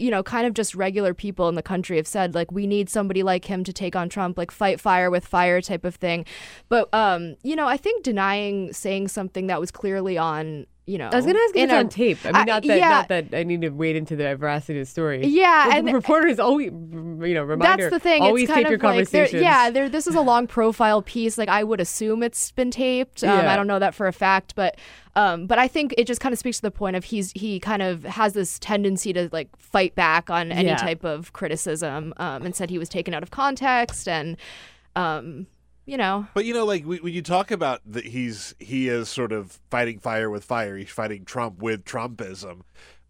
you 0.00 0.12
know, 0.12 0.22
kind 0.22 0.46
of 0.46 0.54
just 0.54 0.76
regular 0.76 1.12
people 1.12 1.48
in 1.48 1.56
the 1.56 1.62
country 1.62 1.96
have 1.96 2.06
said 2.06 2.32
like 2.32 2.52
we 2.52 2.68
need 2.68 2.88
somebody 2.88 3.24
like 3.24 3.46
him 3.46 3.64
to 3.64 3.72
take 3.72 3.96
on 3.96 4.08
Trump, 4.08 4.38
like 4.38 4.52
fight 4.52 4.80
fire 4.80 5.10
with 5.10 5.26
fire 5.26 5.60
type 5.60 5.84
of 5.84 5.96
thing. 5.96 6.24
But 6.68 6.88
um, 6.94 7.34
you 7.42 7.56
know, 7.56 7.66
I 7.66 7.76
think 7.76 8.04
denying 8.04 8.72
saying 8.72 9.08
something 9.08 9.48
that 9.48 9.58
was 9.58 9.72
clearly 9.72 10.16
on, 10.16 10.66
you 10.88 10.98
know, 10.98 11.08
I 11.12 11.16
was 11.16 11.24
going 11.26 11.36
to 11.36 11.42
ask 11.42 11.54
if 11.56 11.62
it's 11.64 11.72
a- 11.72 11.76
on 11.76 11.88
tape. 11.88 12.18
I 12.24 12.28
mean, 12.28 12.36
I- 12.36 12.44
not 12.44 12.62
that 12.64 12.78
yeah, 12.78 12.88
not 12.88 13.08
that 13.08 13.34
I 13.34 13.42
need 13.44 13.60
to 13.60 13.68
wade 13.68 13.94
into 13.96 14.16
the 14.16 14.34
veracity 14.36 14.80
of 14.80 14.86
the 14.86 14.90
story. 14.90 15.26
Yeah, 15.26 15.76
and- 15.76 15.92
reporters 15.92 16.38
always, 16.40 16.66
you 16.72 17.34
know, 17.34 17.44
reminder. 17.44 17.90
That's 17.90 17.90
the 17.94 18.00
thing. 18.00 18.22
Always 18.22 18.44
it's 18.44 18.52
kind 18.52 18.64
tape 18.64 18.70
your 18.70 18.78
like 18.78 18.82
conversations. 18.94 19.42
yeah, 19.42 19.70
there. 19.70 19.88
This 19.88 20.06
is 20.06 20.14
a 20.14 20.20
long 20.20 20.46
profile 20.46 21.02
piece. 21.02 21.36
Like 21.36 21.48
I 21.50 21.62
would 21.62 21.80
assume 21.80 22.22
it's 22.22 22.50
been 22.52 22.70
taped. 22.70 23.22
Um, 23.22 23.30
Yeah. 23.38 23.52
I 23.52 23.56
don't 23.56 23.66
know 23.66 23.78
that 23.78 23.94
for 23.94 24.06
a 24.06 24.12
fact, 24.12 24.54
but 24.56 24.76
um, 25.14 25.46
but 25.46 25.58
I 25.58 25.68
think 25.68 25.94
it 25.98 26.06
just 26.06 26.20
kind 26.20 26.32
of 26.32 26.38
speaks 26.38 26.56
to 26.58 26.62
the 26.62 26.70
point 26.70 26.96
of 26.96 27.04
he's 27.04 27.32
he 27.32 27.60
kind 27.60 27.82
of 27.82 28.04
has 28.04 28.32
this 28.32 28.58
tendency 28.58 29.12
to 29.12 29.28
like 29.32 29.48
fight 29.58 29.94
back 29.94 30.30
on 30.30 30.50
any 30.52 30.68
Yeah. 30.68 30.76
type 30.76 31.04
of 31.04 31.32
criticism, 31.32 32.14
um, 32.16 32.44
and 32.44 32.54
said 32.56 32.70
he 32.70 32.78
was 32.78 32.88
taken 32.88 33.12
out 33.14 33.22
of 33.22 33.30
context 33.30 34.08
and. 34.08 34.36
Um, 34.96 35.46
you 35.88 35.96
know, 35.96 36.26
But 36.34 36.44
you 36.44 36.54
know, 36.54 36.64
like 36.64 36.84
when 36.84 37.12
you 37.12 37.22
talk 37.22 37.50
about 37.50 37.80
that, 37.86 38.04
he's 38.04 38.54
he 38.58 38.88
is 38.88 39.08
sort 39.08 39.32
of 39.32 39.58
fighting 39.70 39.98
fire 39.98 40.28
with 40.30 40.44
fire. 40.44 40.76
He's 40.76 40.90
fighting 40.90 41.24
Trump 41.24 41.58
with 41.62 41.84
Trumpism. 41.84 42.60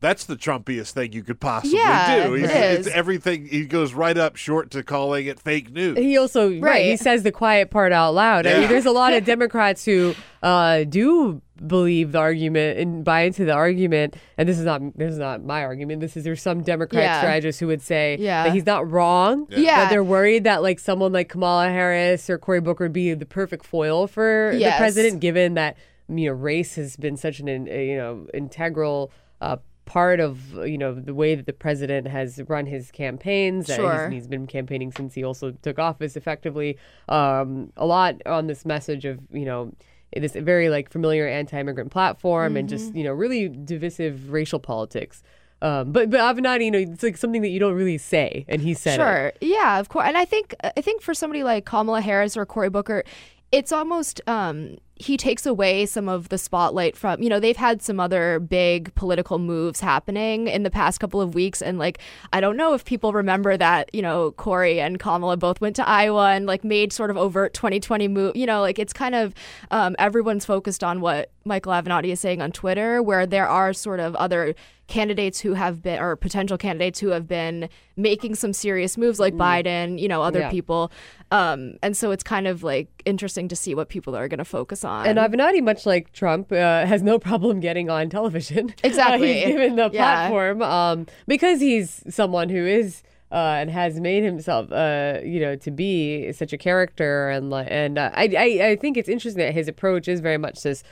That's 0.00 0.24
the 0.26 0.36
Trumpiest 0.36 0.92
thing 0.92 1.12
you 1.12 1.24
could 1.24 1.40
possibly 1.40 1.76
Yeah, 1.78 2.28
do. 2.28 2.34
it 2.36 2.40
He's, 2.42 2.50
is. 2.50 2.86
It's 2.86 2.94
everything. 2.96 3.46
He 3.46 3.64
goes 3.66 3.94
right 3.94 4.16
up 4.16 4.36
short 4.36 4.70
to 4.70 4.84
calling 4.84 5.26
it 5.26 5.40
fake 5.40 5.72
news. 5.72 5.98
He 5.98 6.16
also 6.16 6.56
right. 6.60 6.84
He 6.84 6.96
says 6.96 7.24
the 7.24 7.32
quiet 7.32 7.70
part 7.72 7.90
out 7.90 8.12
loud. 8.14 8.46
I 8.46 8.50
Yeah. 8.52 8.60
mean, 8.60 8.68
there's 8.68 8.86
a 8.86 8.92
lot 8.92 9.12
of 9.12 9.24
Democrats 9.24 9.84
who 9.84 10.14
uh, 10.40 10.84
do 10.84 11.42
believe 11.66 12.12
the 12.12 12.18
argument 12.18 12.78
and 12.78 13.05
buy 13.05 13.20
into 13.22 13.44
the 13.44 13.52
argument. 13.52 14.16
And 14.36 14.48
this 14.48 14.59
is 14.59 14.64
not 14.64 14.80
this 14.97 15.12
is 15.12 15.18
not 15.18 15.43
my 15.44 15.62
argument. 15.64 16.01
This 16.01 16.16
is 16.16 16.24
there's 16.24 16.43
some 16.43 16.62
Democrat 16.62 17.02
Yeah. 17.02 17.18
strategists 17.20 17.60
who 17.60 17.66
would 17.68 17.82
say 17.82 18.16
Yeah. 18.20 18.44
that 18.44 18.52
he's 18.52 18.66
not 18.66 18.90
wrong. 18.90 19.47
Yeah. 19.51 19.85
That 19.85 19.90
they're 19.90 20.05
worried 20.05 20.44
that 20.44 20.62
like 20.62 20.78
someone 20.78 21.12
like 21.12 21.28
Kamala 21.28 21.68
Harris 21.68 22.28
or 22.30 22.39
Cory 22.39 22.60
Booker 22.60 22.85
would 22.85 22.93
be 22.93 23.12
the 23.14 23.26
perfect 23.26 23.64
foil 23.66 24.06
for 24.06 24.52
the 24.55 24.72
president, 24.78 25.20
given 25.20 25.55
that 25.55 25.76
you 26.09 26.26
know 26.26 26.32
race 26.32 26.74
has 26.76 26.97
been 26.97 27.16
such 27.16 27.40
an 27.40 27.48
uh, 27.48 27.72
you 27.72 27.97
know 27.97 28.26
integral. 28.35 29.10
Uh, 29.40 29.56
part 29.85 30.20
of 30.20 30.52
you 30.66 30.76
know 30.76 30.93
the 30.94 31.14
way 31.14 31.35
that 31.35 31.47
the 31.47 31.52
president 31.52 32.06
has 32.06 32.39
run 32.47 32.66
his 32.66 32.90
campaigns 32.90 33.70
Uh, 33.70 33.72
he's- 33.72 33.76
Sure. 34.01 34.10
he's 34.10 34.26
been 34.28 34.47
campaigning 34.47 34.93
since 34.93 35.14
he 35.14 35.24
also 35.24 35.51
took 35.62 35.78
office 35.78 36.14
effectively 36.14 36.76
um, 37.09 37.72
a 37.74 37.86
lot 37.86 38.16
on 38.26 38.48
this 38.48 38.66
message 38.66 39.06
of 39.06 39.18
you 39.32 39.47
know 39.47 39.72
this 40.16 40.32
very 40.32 40.68
like 40.68 40.90
familiar 40.90 41.26
anti-immigrant 41.26 41.90
platform 41.90 42.56
and 42.56 42.68
just 42.68 42.94
you 42.94 43.05
know 43.05 43.12
really 43.12 43.48
divisive 43.48 44.32
racial 44.32 44.59
politics 44.59 45.22
um, 45.60 45.90
but 45.90 46.10
but 46.10 46.20
Avenatti, 46.20 46.66
you 46.66 46.70
know, 46.70 46.78
it's 46.78 47.02
like 47.02 47.16
something 47.16 47.43
that 47.43 47.48
you 47.48 47.59
don't 47.59 47.74
really 47.74 47.98
say, 47.98 48.44
and 48.48 48.62
he 48.62 48.74
said 48.74 49.01
it. 49.01 49.02
Sure. 49.02 49.32
Yeah, 49.40 49.80
of 49.80 49.89
course. 49.89 50.06
And 50.06 50.16
I 50.16 50.24
think 50.24 50.55
I 50.62 50.80
think 50.80 51.02
for 51.02 51.14
somebody 51.14 51.43
like 51.43 51.64
Kamala 51.64 52.01
Harris 52.01 52.36
or 52.36 52.47
Cory 52.47 52.70
Booker, 52.70 53.02
it's 53.51 53.72
almost 53.72 54.20
um, 54.28 54.76
he 54.98 55.16
takes 55.16 55.46
away 55.46 55.86
some 55.86 56.08
of 56.08 56.28
the 56.28 56.38
spotlight 56.38 56.96
from 56.96 57.22
you 57.22 57.28
know 57.28 57.38
they've 57.38 57.56
had 57.56 57.80
some 57.82 58.00
other 58.00 58.40
big 58.40 58.94
political 58.94 59.38
moves 59.38 59.80
happening 59.80 60.48
in 60.48 60.62
the 60.62 60.70
past 60.70 61.00
couple 61.00 61.20
of 61.20 61.34
weeks. 61.34 61.62
And 61.62 61.78
like 61.78 61.98
I 62.32 62.40
don't 62.40 62.56
know 62.56 62.74
if 62.74 62.84
people 62.84 63.12
remember 63.12 63.56
that 63.56 63.94
you 63.94 64.02
know 64.02 64.32
Cory 64.32 64.80
and 64.80 64.98
Kamala 64.98 65.36
both 65.36 65.60
went 65.60 65.76
to 65.76 65.88
Iowa 65.88 66.30
and 66.30 66.46
like 66.46 66.64
made 66.64 66.92
sort 66.92 67.10
of 67.10 67.16
overt 67.16 67.54
2020 67.54 68.08
move 68.08 68.36
you 68.36 68.46
know 68.46 68.60
like 68.60 68.78
it's 68.78 68.92
kind 68.92 69.14
of 69.14 69.34
um, 69.70 69.94
everyone's 69.98 70.44
focused 70.44 70.82
on 70.82 71.00
what 71.00 71.30
Michael 71.44 71.72
Avenatti 71.72 72.08
is 72.08 72.20
saying 72.20 72.42
on 72.42 72.52
Twitter 72.52 73.02
where 73.02 73.26
there 73.26 73.48
are 73.48 73.72
sort 73.72 74.00
of 74.00 74.14
other 74.16 74.54
candidates 74.89 75.39
who 75.40 75.52
have 75.55 75.82
been 75.82 76.01
or 76.01 76.16
potential 76.16 76.59
candidates 76.59 76.98
who 76.98 77.09
have 77.09 77.28
been 77.28 77.69
making 77.97 78.35
some 78.35 78.52
serious 78.52 78.97
moves 78.97 79.20
like 79.20 79.35
Biden, 79.35 79.98
you 80.01 80.09
know, 80.09 80.23
other 80.23 80.40
Yeah. 80.40 80.51
people. 80.51 80.90
Um, 81.31 81.74
and 81.82 81.94
so 81.97 82.10
it's 82.10 82.23
kind 82.24 82.47
of 82.47 82.62
like 82.62 82.89
interesting 83.05 83.48
to 83.48 83.56
see 83.56 83.74
what 83.74 83.89
people 83.90 84.16
are 84.16 84.28
going 84.28 84.39
to 84.39 84.44
focus 84.47 84.85
on. 84.85 85.06
And 85.06 85.19
Avenatti, 85.19 85.62
much 85.62 85.85
like 85.85 86.12
Trump, 86.12 86.51
uh, 86.51 86.86
has 86.86 87.02
no 87.02 87.19
problem 87.19 87.60
getting 87.60 87.90
on 87.90 88.09
television. 88.09 88.74
Exactly. 88.82 89.35
he's 89.35 89.44
given 89.47 89.77
the 89.77 89.90
Yeah. 89.93 90.28
platform 90.28 90.62
um, 90.62 91.06
because 91.27 91.60
he's 91.60 92.02
someone 92.09 92.48
who 92.48 92.66
is 92.66 93.02
uh, 93.31 93.56
and 93.60 93.69
has 93.70 94.01
made 94.01 94.24
himself, 94.24 94.73
uh, 94.73 95.19
you 95.23 95.39
know, 95.39 95.55
to 95.55 95.70
be 95.70 96.32
such 96.32 96.55
a 96.55 96.56
character. 96.56 97.28
And 97.28 97.52
and 97.52 97.98
uh, 97.98 98.10
I, 98.15 98.24
I 98.39 98.66
I 98.70 98.77
think 98.77 98.97
it's 98.97 99.09
interesting 99.10 99.44
that 99.44 99.52
his 99.52 99.69
approach 99.69 100.09
is 100.09 100.20
very 100.20 100.39
much 100.39 100.62
this 100.62 100.82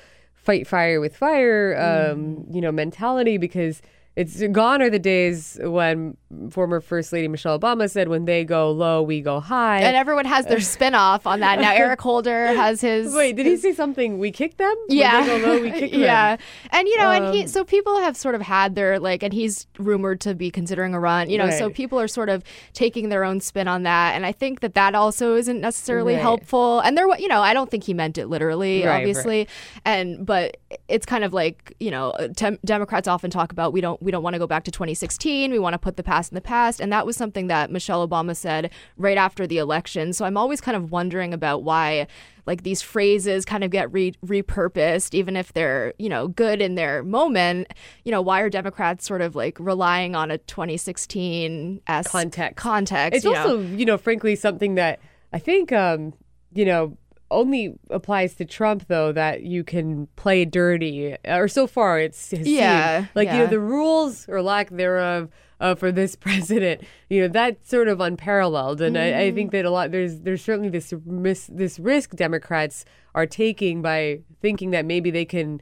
fight 0.46 0.66
fire 0.66 1.00
with 1.00 1.14
fire, 1.16 1.76
um, 1.76 2.46
you 2.50 2.60
know, 2.60 2.72
mentality 2.72 3.36
because. 3.36 3.82
It's 4.16 4.42
gone 4.52 4.80
are 4.80 4.88
the 4.88 4.98
days 4.98 5.58
when 5.62 6.16
former 6.50 6.80
First 6.80 7.12
Lady 7.12 7.28
Michelle 7.28 7.58
Obama 7.58 7.90
said, 7.90 8.08
"When 8.08 8.24
they 8.24 8.44
go 8.44 8.70
low, 8.72 9.02
we 9.02 9.20
go 9.20 9.40
high." 9.40 9.80
and 9.80 9.94
everyone 9.94 10.24
has 10.24 10.46
their 10.46 10.60
spin 10.60 10.94
off 10.94 11.26
on 11.26 11.40
that. 11.40 11.60
Now 11.60 11.72
Eric 11.74 12.00
Holder 12.00 12.46
has 12.46 12.80
his 12.80 13.14
Wait, 13.14 13.36
did 13.36 13.44
he 13.44 13.58
say 13.58 13.74
something? 13.74 14.18
We 14.18 14.30
kick 14.30 14.56
them? 14.56 14.74
When 14.88 14.96
Yeah. 14.98 15.22
they 15.22 15.38
go 15.40 15.46
low, 15.46 15.60
we 15.60 15.70
kick 15.70 15.90
them. 15.92 16.00
yeah. 16.00 16.36
And 16.70 16.88
you 16.88 16.96
know, 16.98 17.10
and 17.10 17.34
he 17.34 17.42
Um, 17.42 17.48
so 17.48 17.62
people 17.62 17.98
have 18.00 18.16
sort 18.16 18.34
of 18.34 18.40
had 18.40 18.74
their 18.74 18.98
like 18.98 19.22
and 19.22 19.34
he's 19.34 19.66
rumored 19.78 20.22
to 20.22 20.34
be 20.34 20.50
considering 20.50 20.94
a 20.94 21.00
run, 21.00 21.28
you 21.28 21.36
know, 21.36 21.50
so 21.50 21.68
people 21.68 22.00
are 22.00 22.08
sort 22.08 22.30
of 22.30 22.42
taking 22.72 23.10
their 23.10 23.22
own 23.22 23.40
spin 23.40 23.68
on 23.68 23.82
that 23.82 24.14
and 24.16 24.24
I 24.24 24.32
think 24.32 24.60
that 24.60 24.72
that 24.74 24.94
also 24.94 25.34
isn't 25.36 25.60
necessarily 25.60 26.14
Right. 26.14 26.22
helpful. 26.22 26.80
And 26.80 26.96
there 26.96 27.06
you 27.18 27.28
know, 27.28 27.42
I 27.42 27.52
don't 27.52 27.70
think 27.70 27.84
he 27.84 27.92
meant 27.92 28.16
it 28.16 28.28
literally, 28.28 28.84
Right, 28.86 28.96
obviously. 28.96 29.46
And 29.84 30.24
but 30.24 30.56
it's 30.88 31.04
kind 31.04 31.22
of 31.22 31.34
like, 31.34 31.74
you 31.80 31.90
know, 31.90 32.14
tem- 32.34 32.58
Democrats 32.64 33.06
often 33.08 33.30
talk 33.30 33.52
about 33.52 33.74
we 33.74 33.82
don't 33.82 34.00
we 34.06 34.12
don't 34.12 34.22
want 34.22 34.34
to 34.34 34.38
go 34.38 34.46
back 34.46 34.64
to 34.64 34.70
2016. 34.70 35.50
We 35.50 35.58
want 35.58 35.74
to 35.74 35.78
put 35.78 35.96
the 35.96 36.02
past 36.02 36.30
in 36.30 36.36
the 36.36 36.40
past 36.40 36.80
and 36.80 36.90
that 36.92 37.04
was 37.04 37.16
something 37.16 37.48
that 37.48 37.70
Michelle 37.70 38.06
Obama 38.08 38.34
said 38.34 38.70
right 38.96 39.18
after 39.18 39.46
the 39.46 39.58
election. 39.58 40.12
So 40.14 40.24
I'm 40.24 40.36
always 40.36 40.60
kind 40.62 40.76
of 40.76 40.92
wondering 40.92 41.34
about 41.34 41.64
why 41.64 42.06
like 42.46 42.62
these 42.62 42.80
phrases 42.80 43.44
kind 43.44 43.64
of 43.64 43.70
get 43.70 43.92
re- 43.92 44.14
repurposed 44.24 45.14
even 45.14 45.36
if 45.36 45.52
they're 45.52 45.92
you 45.98 46.08
know 46.08 46.28
good 46.28 46.62
in 46.62 46.76
their 46.76 47.02
moment 47.02 47.66
you 48.04 48.12
know 48.12 48.22
why 48.22 48.40
are 48.40 48.48
democrats 48.48 49.04
sort 49.04 49.20
of 49.20 49.34
like 49.34 49.58
relying 49.58 50.14
on 50.14 50.30
a 50.30 50.38
2016 50.38 51.80
s 51.88 52.06
Context. 52.06 52.56
context 52.56 53.16
It's 53.16 53.24
you 53.24 53.32
know? 53.32 53.40
also, 53.40 53.60
you 53.60 53.84
know, 53.84 53.98
frankly, 53.98 54.36
something 54.36 54.76
that 54.76 55.00
I 55.32 55.40
think, 55.40 55.72
um, 55.72 56.14
you 56.54 56.64
know, 56.64 56.96
only 57.30 57.74
applies 57.90 58.34
to 58.34 58.44
Trump, 58.44 58.86
though, 58.88 59.12
that 59.12 59.42
you 59.42 59.64
can 59.64 60.06
play 60.16 60.44
dirty, 60.44 61.16
or 61.26 61.48
so 61.48 61.66
far 61.66 61.98
it's 61.98 62.32
Yeah, 62.32 62.98
seemed. 63.00 63.08
like 63.14 63.28
you 63.28 63.38
know 63.38 63.46
the 63.46 63.60
rules 63.60 64.28
or 64.28 64.42
lack 64.42 64.70
thereof 64.70 65.28
uh, 65.60 65.74
for 65.74 65.90
this 65.90 66.14
president. 66.26 66.82
You 67.08 67.22
know 67.22 67.28
that's 67.28 67.68
sort 67.68 67.88
of 67.88 68.00
unparalleled, 68.00 68.80
and 68.80 68.96
I, 68.96 69.22
I 69.22 69.32
think 69.32 69.50
that 69.52 69.64
a 69.64 69.70
lot 69.70 69.90
there's 69.90 70.20
there's 70.20 70.42
certainly 70.42 70.68
this 70.70 70.92
mis- 71.04 71.50
this 71.52 71.78
risk 71.78 72.10
Democrats 72.16 72.84
are 73.14 73.26
taking 73.26 73.82
by 73.82 74.20
thinking 74.40 74.70
that 74.70 74.84
maybe 74.84 75.10
they 75.10 75.24
can. 75.24 75.60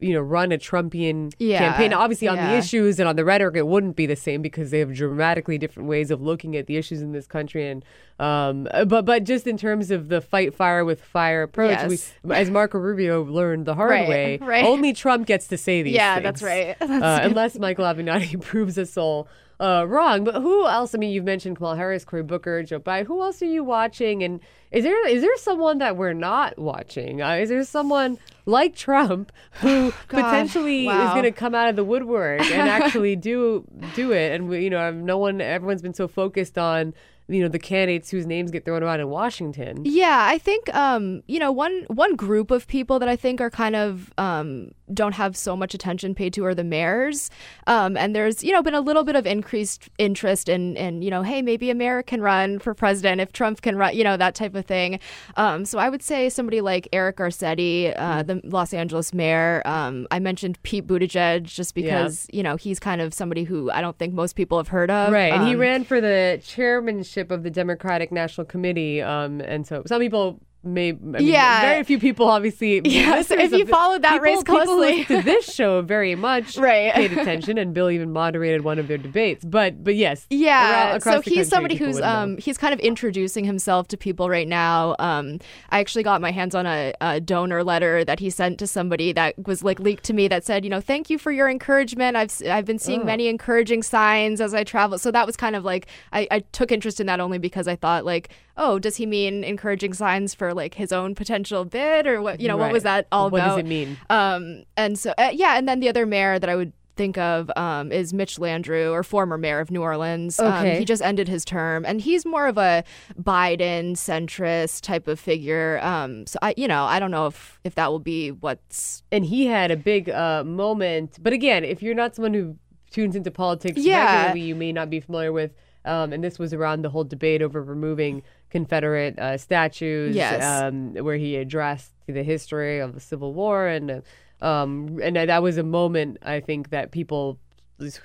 You 0.00 0.12
know, 0.14 0.20
run 0.20 0.50
a 0.52 0.58
Trumpian 0.58 1.32
Yeah, 1.38 1.58
campaign. 1.60 1.92
Obviously, 1.92 2.28
on 2.28 2.36
the 2.36 2.56
issues 2.56 2.98
and 2.98 3.08
on 3.08 3.16
the 3.16 3.24
rhetoric, 3.24 3.56
it 3.56 3.66
wouldn't 3.66 3.96
be 3.96 4.06
the 4.06 4.16
same 4.16 4.42
because 4.42 4.70
they 4.70 4.80
have 4.80 4.92
dramatically 4.92 5.56
different 5.56 5.88
ways 5.88 6.10
of 6.10 6.20
looking 6.20 6.56
at 6.56 6.66
the 6.66 6.76
issues 6.76 7.00
in 7.00 7.12
this 7.12 7.26
country. 7.26 7.68
And 7.68 7.84
um, 8.18 8.68
but 8.86 9.04
but 9.04 9.24
just 9.24 9.46
in 9.46 9.56
terms 9.56 9.90
of 9.90 10.08
the 10.08 10.20
fight 10.20 10.52
fire 10.54 10.84
with 10.84 11.00
fire 11.00 11.42
approach, 11.42 11.70
Yes. 11.78 12.12
we, 12.24 12.34
as 12.34 12.50
Marco 12.50 12.78
Rubio 12.78 13.22
learned 13.24 13.66
the 13.66 13.74
hard 13.74 13.90
Right, 13.90 14.08
way, 14.08 14.38
right. 14.42 14.64
only 14.64 14.92
Trump 14.92 15.26
gets 15.26 15.46
to 15.48 15.56
say 15.56 15.82
these. 15.82 15.94
Yeah, 15.94 16.14
things. 16.16 16.24
that's 16.24 16.42
right. 16.42 16.76
Uh, 17.04 17.20
unless 17.22 17.58
Michael 17.58 17.84
Avenatti 17.84 18.40
proves 18.42 18.76
us 18.78 18.96
all 18.96 19.28
uh, 19.60 19.84
wrong. 19.88 20.24
But 20.24 20.36
who 20.36 20.66
else? 20.66 20.94
I 20.94 20.98
mean, 20.98 21.12
you've 21.12 21.24
mentioned 21.24 21.56
Kamala 21.56 21.76
Harris, 21.76 22.04
Cory 22.04 22.22
Booker, 22.22 22.62
Joe 22.62 22.80
Biden. 22.80 23.06
Who 23.06 23.22
else 23.22 23.40
are 23.42 23.46
you 23.46 23.64
watching? 23.64 24.22
And 24.22 24.40
is 24.70 24.84
there 24.84 25.06
is 25.06 25.22
there 25.22 25.36
someone 25.36 25.78
that 25.78 25.96
we're 25.96 26.12
not 26.12 26.58
watching? 26.58 27.22
Uh, 27.22 27.34
is 27.34 27.48
there 27.48 27.64
someone 27.64 28.18
like 28.46 28.74
Trump 28.74 29.32
who 29.60 29.92
potentially 30.08 30.86
is 30.86 31.10
going 31.10 31.22
to 31.24 31.32
come 31.32 31.54
out 31.54 31.68
of 31.68 31.76
the 31.76 31.84
woodwork 31.84 32.40
and 32.42 32.68
actually 32.68 33.16
do 33.16 33.64
do 33.94 34.12
it? 34.12 34.32
And 34.32 34.48
we, 34.48 34.64
you 34.64 34.70
know, 34.70 34.90
no 34.90 35.18
one, 35.18 35.40
everyone's 35.40 35.82
been 35.82 35.94
so 35.94 36.08
focused 36.08 36.58
on 36.58 36.94
you 37.28 37.40
know 37.42 37.48
the 37.48 37.58
candidates 37.58 38.10
whose 38.10 38.26
names 38.26 38.50
get 38.50 38.64
thrown 38.64 38.82
around 38.82 39.00
in 39.00 39.08
Washington. 39.08 39.82
Yeah, 39.84 40.26
I 40.28 40.38
think 40.38 40.72
um, 40.74 41.22
you 41.26 41.38
know 41.38 41.52
one 41.52 41.86
one 41.88 42.16
group 42.16 42.50
of 42.50 42.66
people 42.66 42.98
that 42.98 43.08
I 43.08 43.16
think 43.16 43.40
are 43.40 43.50
kind 43.50 43.76
of 43.76 44.12
um, 44.18 44.72
don't 44.92 45.12
have 45.14 45.36
so 45.36 45.56
much 45.56 45.74
attention 45.74 46.14
paid 46.14 46.32
to 46.34 46.44
are 46.44 46.54
the 46.54 46.64
mayors, 46.64 47.30
um, 47.66 47.96
and 47.96 48.14
there's 48.14 48.44
you 48.44 48.52
know 48.52 48.62
been 48.62 48.74
a 48.74 48.80
little 48.80 49.04
bit 49.04 49.16
of 49.16 49.26
increased 49.26 49.88
interest 49.98 50.48
in 50.48 50.76
in 50.76 51.00
you 51.02 51.10
know 51.10 51.22
hey 51.22 51.40
maybe 51.42 51.70
a 51.70 51.74
mayor 51.74 52.02
can 52.02 52.20
run 52.20 52.58
for 52.58 52.74
president 52.74 53.20
if 53.20 53.32
Trump 53.32 53.62
can 53.62 53.76
run 53.76 53.96
you 53.96 54.04
know 54.04 54.16
that 54.16 54.34
type 54.34 54.54
of 54.54 54.66
thing. 54.66 54.98
Um, 55.36 55.64
so 55.64 55.78
I 55.78 55.88
would 55.88 56.02
say 56.02 56.28
somebody 56.28 56.60
like 56.60 56.88
Eric 56.92 57.16
Garcetti, 57.16 57.94
uh, 57.96 58.22
the 58.22 58.40
Los 58.44 58.74
Angeles 58.74 59.14
mayor. 59.14 59.62
Um, 59.64 60.06
I 60.10 60.18
mentioned 60.18 60.62
Pete 60.62 60.86
Buttigieg 60.86 61.44
just 61.44 61.74
because 61.74 62.26
you 62.32 62.42
know 62.42 62.56
he's 62.56 62.78
kind 62.78 63.00
of 63.00 63.14
somebody 63.14 63.44
who 63.44 63.70
I 63.70 63.80
don't 63.80 63.98
think 63.98 64.14
most 64.14 64.36
people 64.36 64.58
have 64.58 64.68
heard 64.68 64.90
of. 64.90 65.12
Right, 65.12 65.32
and 65.32 65.46
he 65.46 65.54
Um, 65.54 65.60
ran 65.60 65.84
for 65.84 66.00
the 66.00 66.40
chairmanship 66.44 67.30
of 67.30 67.42
the 67.42 67.50
Democratic 67.50 68.12
National 68.12 68.44
Committee, 68.44 69.00
um, 69.02 69.40
and 69.40 69.66
so 69.66 69.82
some 69.86 70.00
people 70.00 70.40
may, 70.64 70.90
I 70.90 70.92
mean, 70.92 71.16
Yeah. 71.26 71.60
very 71.62 71.84
few 71.84 71.98
people 71.98 72.28
obviously. 72.28 72.80
Yeah, 72.84 73.22
so 73.22 73.34
if 73.38 73.52
you 73.52 73.66
followed 73.66 74.02
that 74.02 74.12
people- 74.22 74.24
race 74.24 74.42
closely. 74.42 75.04
to 75.06 75.22
this 75.22 75.52
show 75.52 75.82
very 75.82 76.14
much 76.14 76.56
Right. 76.58 76.92
paid 76.92 77.12
attention, 77.12 77.58
and 77.58 77.74
Bill 77.74 77.90
even 77.90 78.12
moderated 78.12 78.62
one 78.64 78.78
of 78.78 78.88
their 78.88 78.98
debates. 78.98 79.44
But 79.44 79.82
but 79.84 79.94
yes, 79.94 80.26
Yeah, 80.30 80.98
so 80.98 81.20
he's 81.20 81.24
country, 81.24 81.44
somebody 81.44 81.74
who's 81.76 81.94
would 81.96 82.00
know. 82.02 82.08
um 82.08 82.36
he's 82.38 82.56
kind 82.58 82.72
of 82.72 82.80
introducing 82.80 83.44
himself 83.44 83.88
to 83.88 83.96
people 83.96 84.28
right 84.28 84.48
now. 84.48 84.94
Um, 84.98 85.38
I 85.70 85.80
actually 85.80 86.02
got 86.04 86.20
my 86.20 86.30
hands 86.30 86.54
on 86.54 86.66
a, 86.66 86.92
a 87.00 87.20
donor 87.20 87.62
letter 87.64 88.04
that 88.04 88.20
he 88.20 88.30
sent 88.30 88.58
to 88.60 88.66
somebody 88.66 89.12
that 89.12 89.34
was 89.46 89.62
like 89.62 89.78
leaked 89.80 90.04
to 90.04 90.12
me 90.12 90.28
that 90.28 90.44
said, 90.44 90.64
you 90.64 90.70
know, 90.70 90.80
thank 90.80 91.10
you 91.10 91.18
for 91.18 91.32
your 91.32 91.48
encouragement. 91.48 92.16
I've 92.16 92.32
I've 92.48 92.64
been 92.64 92.78
seeing 92.78 93.02
Oh. 93.02 93.04
many 93.04 93.26
encouraging 93.28 93.82
signs 93.82 94.40
as 94.40 94.54
I 94.54 94.64
travel. 94.64 94.98
So 94.98 95.10
that 95.10 95.26
was 95.26 95.36
kind 95.36 95.56
of 95.56 95.64
like 95.64 95.86
I, 96.12 96.26
I 96.30 96.38
took 96.52 96.70
interest 96.72 97.00
in 97.00 97.06
that 97.08 97.20
only 97.20 97.38
because 97.38 97.66
I 97.68 97.76
thought 97.76 98.04
like, 98.04 98.28
oh, 98.56 98.78
does 98.78 98.96
he 98.96 99.04
mean 99.06 99.42
encouraging 99.42 99.92
signs 99.94 100.32
for 100.32 100.53
like 100.54 100.74
his 100.74 100.92
own 100.92 101.14
potential 101.14 101.64
bid 101.64 102.06
or 102.06 102.22
what? 102.22 102.40
You 102.40 102.48
know, 102.48 102.56
what 102.56 102.72
was 102.72 102.82
that 102.84 103.06
all 103.12 103.30
What 103.30 103.38
about? 103.38 103.48
What 103.50 103.56
does 103.56 103.58
it 103.64 103.68
mean? 103.68 103.98
Um, 104.10 104.64
and 104.76 104.98
so 104.98 105.12
uh, 105.18 105.30
yeah, 105.32 105.56
and 105.58 105.68
then 105.68 105.80
the 105.80 105.88
other 105.88 106.06
mayor 106.06 106.38
that 106.38 106.48
I 106.50 106.56
would 106.56 106.72
think 106.96 107.18
of 107.18 107.50
um, 107.56 107.90
is 107.90 108.14
Mitch 108.14 108.36
Landrieu, 108.36 108.92
or 108.92 109.02
former 109.02 109.36
mayor 109.36 109.58
of 109.58 109.68
New 109.70 109.82
Orleans. 109.82 110.38
Um, 110.38 110.46
Okay. 110.54 110.78
he 110.78 110.84
just 110.84 111.02
ended 111.02 111.26
his 111.26 111.44
term, 111.44 111.84
and 111.84 112.00
he's 112.00 112.24
more 112.24 112.46
of 112.46 112.56
a 112.56 112.84
Biden 113.20 113.92
centrist 113.94 114.82
type 114.82 115.08
of 115.08 115.18
figure. 115.18 115.80
Um, 115.82 116.26
so 116.26 116.38
I, 116.42 116.54
you 116.56 116.68
know, 116.68 116.84
I 116.84 117.00
don't 117.00 117.10
know 117.10 117.26
if 117.26 117.58
if 117.64 117.74
that 117.74 117.90
will 117.90 117.98
be 117.98 118.30
what's 118.30 119.02
and 119.10 119.24
he 119.24 119.46
had 119.46 119.70
a 119.70 119.76
big 119.76 120.08
uh, 120.08 120.44
moment. 120.44 121.18
But 121.20 121.32
again, 121.32 121.64
if 121.64 121.82
you're 121.82 121.94
not 121.96 122.14
someone 122.14 122.34
who 122.34 122.56
tunes 122.90 123.16
into 123.16 123.30
politics 123.32 123.80
Yeah. 123.80 124.04
regularly, 124.12 124.42
you 124.42 124.54
may 124.54 124.70
not 124.70 124.88
be 124.88 125.00
familiar 125.00 125.32
with. 125.32 125.52
Um, 125.84 126.12
and 126.12 126.22
this 126.24 126.38
was 126.38 126.52
around 126.54 126.82
the 126.82 126.90
whole 126.90 127.04
debate 127.04 127.42
over 127.42 127.62
removing 127.62 128.22
Confederate 128.50 129.18
uh, 129.18 129.36
statues, 129.36 130.14
Yes. 130.16 130.42
um, 130.42 130.94
where 130.94 131.16
he 131.16 131.36
addressed 131.36 131.92
the 132.06 132.22
history 132.22 132.78
of 132.78 132.94
the 132.94 133.00
Civil 133.00 133.34
War, 133.34 133.66
and 133.66 134.02
um, 134.40 134.98
and 135.02 135.16
that 135.16 135.42
was 135.42 135.56
a 135.58 135.62
moment 135.62 136.18
I 136.22 136.40
think 136.40 136.70
that 136.70 136.90
people 136.90 137.38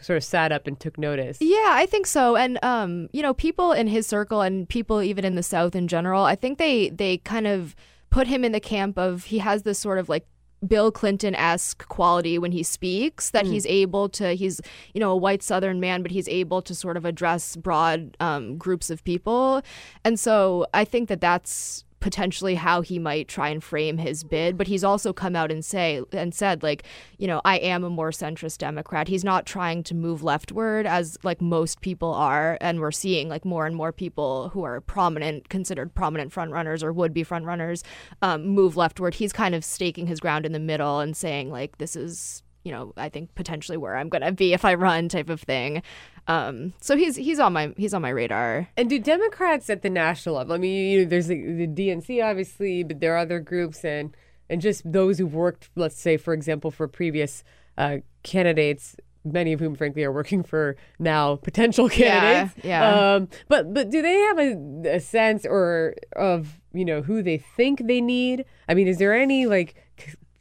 sort 0.01 0.17
of 0.17 0.23
sat 0.23 0.51
up 0.51 0.67
and 0.67 0.79
took 0.79 0.97
notice. 0.97 1.37
Yeah, 1.41 1.67
I 1.69 1.85
think 1.85 2.07
so. 2.07 2.35
And 2.35 2.57
um, 2.63 3.07
you 3.11 3.21
know, 3.21 3.33
people 3.33 3.71
in 3.71 3.87
his 3.87 4.07
circle 4.07 4.41
and 4.41 4.67
people 4.67 5.01
even 5.01 5.23
in 5.25 5.35
the 5.35 5.43
South 5.43 5.75
in 5.75 5.87
general, 5.87 6.23
I 6.23 6.35
think 6.35 6.57
they 6.57 6.89
they 6.89 7.17
kind 7.19 7.45
of 7.47 7.75
put 8.09 8.27
him 8.27 8.43
in 8.43 8.51
the 8.51 8.59
camp 8.59 8.97
of 8.97 9.25
he 9.25 9.37
has 9.39 9.63
this 9.63 9.77
sort 9.77 9.99
of 9.99 10.09
like 10.09 10.25
Bill 10.67 10.91
Clinton 10.91 11.35
esque 11.35 11.87
quality 11.87 12.37
when 12.37 12.51
he 12.51 12.63
speaks 12.63 13.29
that 13.31 13.45
Mm. 13.45 13.51
he's 13.51 13.65
able 13.65 14.09
to 14.09 14.33
he's 14.33 14.59
you 14.93 14.99
know 14.99 15.11
a 15.11 15.17
white 15.17 15.41
Southern 15.41 15.79
man, 15.79 16.01
but 16.01 16.11
he's 16.11 16.27
able 16.27 16.61
to 16.63 16.75
sort 16.75 16.97
of 16.97 17.05
address 17.05 17.55
broad 17.55 18.15
um, 18.19 18.57
groups 18.57 18.89
of 18.89 19.03
people, 19.03 19.61
and 20.03 20.19
so 20.19 20.65
I 20.73 20.83
think 20.85 21.07
that 21.09 21.21
that's 21.21 21.83
potentially 21.99 22.55
how 22.55 22.81
he 22.81 22.97
might 22.99 23.27
try 23.27 23.49
and 23.49 23.63
frame 23.63 23.97
his 23.97 24.23
bid 24.23 24.57
but 24.57 24.67
he's 24.67 24.83
also 24.83 25.11
come 25.11 25.35
out 25.35 25.51
and 25.51 25.63
say 25.65 26.01
and 26.11 26.33
said 26.33 26.63
like 26.63 26.83
you 27.17 27.27
know 27.27 27.41
I 27.45 27.57
am 27.57 27.83
a 27.83 27.89
more 27.89 28.11
centrist 28.11 28.59
democrat. 28.59 29.07
He's 29.07 29.23
not 29.23 29.45
trying 29.45 29.83
to 29.83 29.95
move 29.95 30.23
leftward 30.23 30.85
as 30.85 31.17
like 31.23 31.41
most 31.41 31.81
people 31.81 32.13
are 32.13 32.57
and 32.61 32.79
we're 32.79 32.91
seeing 32.91 33.29
like 33.29 33.45
more 33.45 33.65
and 33.65 33.75
more 33.75 33.91
people 33.91 34.49
who 34.49 34.63
are 34.63 34.81
prominent 34.81 35.49
considered 35.49 35.93
prominent 35.93 36.33
frontrunners 36.33 36.83
or 36.83 36.93
would 36.93 37.13
be 37.13 37.23
frontrunners 37.23 37.83
um, 38.21 38.45
move 38.47 38.77
leftward. 38.77 39.15
He's 39.15 39.33
kind 39.33 39.55
of 39.55 39.65
staking 39.65 40.07
his 40.07 40.19
ground 40.19 40.45
in 40.45 40.51
the 40.51 40.59
middle 40.59 40.99
and 40.99 41.15
saying 41.15 41.51
like 41.51 41.77
this 41.77 41.95
is 41.95 42.43
you 42.63 42.71
know 42.71 42.93
I 42.97 43.09
think 43.09 43.33
potentially 43.35 43.77
where 43.77 43.95
I'm 43.95 44.09
gonna 44.09 44.31
be 44.31 44.53
if 44.53 44.65
I 44.65 44.73
run 44.75 45.09
type 45.09 45.29
of 45.29 45.41
thing 45.41 45.81
um, 46.29 46.73
so 46.79 46.95
he's 46.95 47.15
he's 47.15 47.39
on 47.39 47.51
my 47.53 47.73
he's 47.75 47.93
on 47.93 48.01
my 48.01 48.09
radar 48.09 48.69
And 48.77 48.89
do 48.89 48.99
Democrats 48.99 49.69
at 49.69 49.81
the 49.81 49.89
national 49.89 50.35
level? 50.35 50.53
I 50.53 50.57
mean, 50.59 50.91
you 50.91 50.99
know, 51.03 51.09
there's 51.09 51.27
the, 51.27 51.39
the 51.41 51.67
DNC 51.67 52.23
obviously, 52.23 52.83
but 52.83 52.99
there 53.01 53.13
are 53.15 53.17
other 53.17 53.39
groups 53.39 53.83
and 53.83 54.15
and 54.49 54.61
just 54.61 54.81
those 54.91 55.17
who've 55.19 55.33
worked, 55.33 55.69
let's 55.75 55.99
say, 55.99 56.17
for 56.17 56.33
example, 56.33 56.71
for 56.71 56.87
previous 56.87 57.43
uh, 57.77 57.97
candidates. 58.23 58.95
many 59.25 59.51
of 59.53 59.59
whom, 59.59 59.75
frankly, 59.75 60.03
are 60.03 60.13
working 60.13 60.43
for 60.43 60.75
now 60.97 61.35
potential 61.35 61.89
candidates. 61.89 62.55
yeah. 62.63 63.15
Um, 63.15 63.27
but 63.47 63.73
but 63.73 63.89
do 63.91 64.01
they 64.01 64.17
have 64.27 64.39
a, 64.39 64.51
a 64.97 64.99
sense 64.99 65.45
or 65.45 65.95
of 66.15 66.59
you 66.73 66.85
know 66.85 67.01
who 67.01 67.21
they 67.21 67.37
think 67.57 67.87
they 67.87 68.01
need? 68.01 68.45
I 68.69 68.73
mean, 68.75 68.87
is 68.87 68.97
there 68.97 69.13
any 69.13 69.45
like 69.45 69.75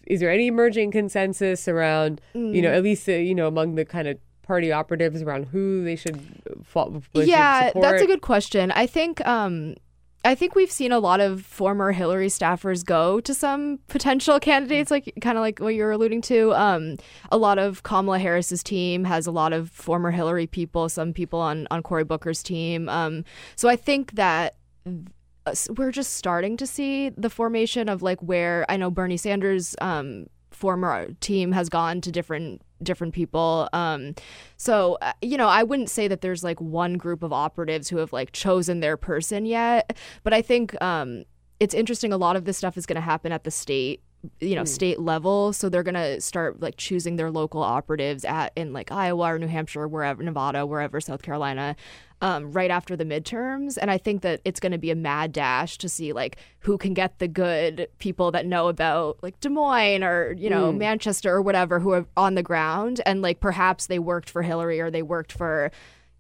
is 0.07 0.21
there 0.21 0.31
any 0.31 0.47
emerging 0.47 0.91
consensus 0.93 1.69
around 1.69 2.21
you 2.35 2.63
know 2.63 2.71
Mm. 2.71 2.77
at 2.79 2.83
least 2.83 3.09
uh, 3.09 3.13
you 3.13 3.35
know 3.35 3.47
among 3.49 3.75
the 3.75 3.85
kind 3.85 4.07
of 4.09 4.17
party 4.49 4.73
operatives 4.73 5.23
around 5.23 5.45
who 5.45 5.85
they 5.85 5.95
should 5.95 6.21
fall? 6.65 7.03
should 7.15 7.29
yeah, 7.29 7.71
that's 7.75 8.03
a 8.03 8.07
good 8.07 8.23
question. 8.23 8.73
I 8.73 8.87
think 8.87 9.25
um 9.27 9.77
I 10.25 10.35
think 10.35 10.57
we've 10.57 10.71
seen 10.71 10.91
a 10.91 10.99
lot 10.99 11.21
of 11.21 11.43
former 11.43 11.93
Hillary 11.93 12.27
staffers 12.27 12.85
go 12.85 13.21
to 13.21 13.33
some 13.33 13.79
potential 13.87 14.41
candidates, 14.51 14.91
like 14.91 15.13
kind 15.21 15.39
of 15.39 15.43
like 15.43 15.61
what 15.61 15.75
you're 15.75 15.93
alluding 15.93 16.23
to. 16.23 16.53
Um, 16.55 16.97
a 17.31 17.39
lot 17.39 17.59
of 17.59 17.85
Kamala 17.85 18.19
Harris's 18.19 18.65
team 18.65 19.05
has 19.05 19.27
a 19.27 19.31
lot 19.31 19.53
of 19.53 19.71
former 19.71 20.11
Hillary 20.11 20.49
people, 20.49 20.89
some 20.89 21.13
people 21.13 21.39
on 21.39 21.69
on 21.71 21.83
Cory 21.83 22.05
Booker's 22.05 22.43
team. 22.43 22.89
Um, 22.89 23.25
so 23.55 23.69
I 23.69 23.77
think 23.77 24.13
that 24.13 24.57
we're 25.77 25.93
just 25.93 26.15
starting 26.15 26.57
to 26.57 26.67
see 26.67 27.11
the 27.11 27.31
formation 27.31 27.89
of 27.89 28.03
like 28.03 28.21
where 28.21 28.67
I 28.69 28.77
know 28.77 28.91
Bernie 28.91 29.17
Sanders' 29.17 29.77
um, 29.81 30.27
former 30.59 31.09
team 31.21 31.53
has 31.53 31.69
gone 31.69 32.01
to 32.03 32.11
different 32.13 32.63
different 32.83 33.13
people. 33.15 33.69
Um, 33.73 34.15
so 34.57 34.99
uh, 35.03 35.13
you 35.23 35.37
know, 35.37 35.49
I 35.49 35.63
wouldn't 35.63 35.91
say 35.91 36.09
that 36.09 36.21
there's 36.21 36.43
like 36.45 36.61
one 36.61 36.95
group 36.95 37.23
of 37.23 37.33
operatives 37.33 37.89
who 37.89 37.99
have 37.99 38.13
like 38.13 38.33
chosen 38.33 38.81
their 38.81 38.97
person 38.97 39.47
yet, 39.47 39.97
but 40.25 40.33
I 40.35 40.43
think 40.43 40.81
um, 40.83 41.25
it's 41.61 41.75
interesting. 41.75 42.13
A 42.13 42.17
lot 42.17 42.37
of 42.37 42.45
this 42.45 42.57
stuff 42.59 42.77
is 42.77 42.87
going 42.87 42.97
to 42.97 43.01
happen 43.13 43.33
at 43.33 43.45
the 43.45 43.51
state 43.51 44.03
you 44.41 44.57
know 44.57 44.63
Hmm. 44.63 44.67
state 44.67 44.99
level 44.99 45.53
so 45.53 45.69
they're 45.69 45.85
gonna 45.85 46.21
start 46.21 46.61
like 46.61 46.77
choosing 46.77 47.15
their 47.15 47.31
local 47.31 47.63
operatives 47.63 48.25
at 48.25 48.53
in 48.57 48.73
like 48.73 48.91
iowa 48.91 49.35
or 49.35 49.39
new 49.39 49.47
hampshire 49.47 49.87
wherever 49.87 50.21
nevada 50.25 50.67
wherever 50.67 51.01
south 51.01 51.23
carolina 51.23 51.77
um, 52.21 52.51
right 52.53 52.71
after 52.71 52.97
the 52.97 53.05
midterms 53.05 53.79
and 53.81 53.91
i 53.91 53.99
think 53.99 54.23
that 54.23 54.41
it's 54.45 54.59
going 54.61 54.73
to 54.73 54.79
be 54.79 54.91
a 54.91 54.95
mad 54.97 55.33
dash 55.33 55.79
to 55.79 55.89
see 55.89 56.13
like 56.13 56.37
who 56.61 56.77
can 56.77 56.93
get 56.95 57.19
the 57.21 57.29
good 57.29 57.89
people 57.99 58.31
that 58.33 58.45
know 58.47 58.69
about 58.69 59.19
like 59.23 59.39
des 59.41 59.49
moines 59.49 60.03
or 60.03 60.35
you 60.37 60.51
know 60.51 60.73
Mm. 60.73 60.79
manchester 60.79 61.33
or 61.33 61.41
whatever 61.43 61.79
who 61.79 61.93
are 61.93 62.07
on 62.17 62.35
the 62.35 62.43
ground 62.43 63.01
and 63.07 63.23
like 63.23 63.41
perhaps 63.41 63.87
they 63.87 63.99
worked 63.99 64.29
for 64.31 64.43
hillary 64.43 64.81
or 64.81 64.91
they 64.91 65.03
worked 65.03 65.33
for 65.33 65.71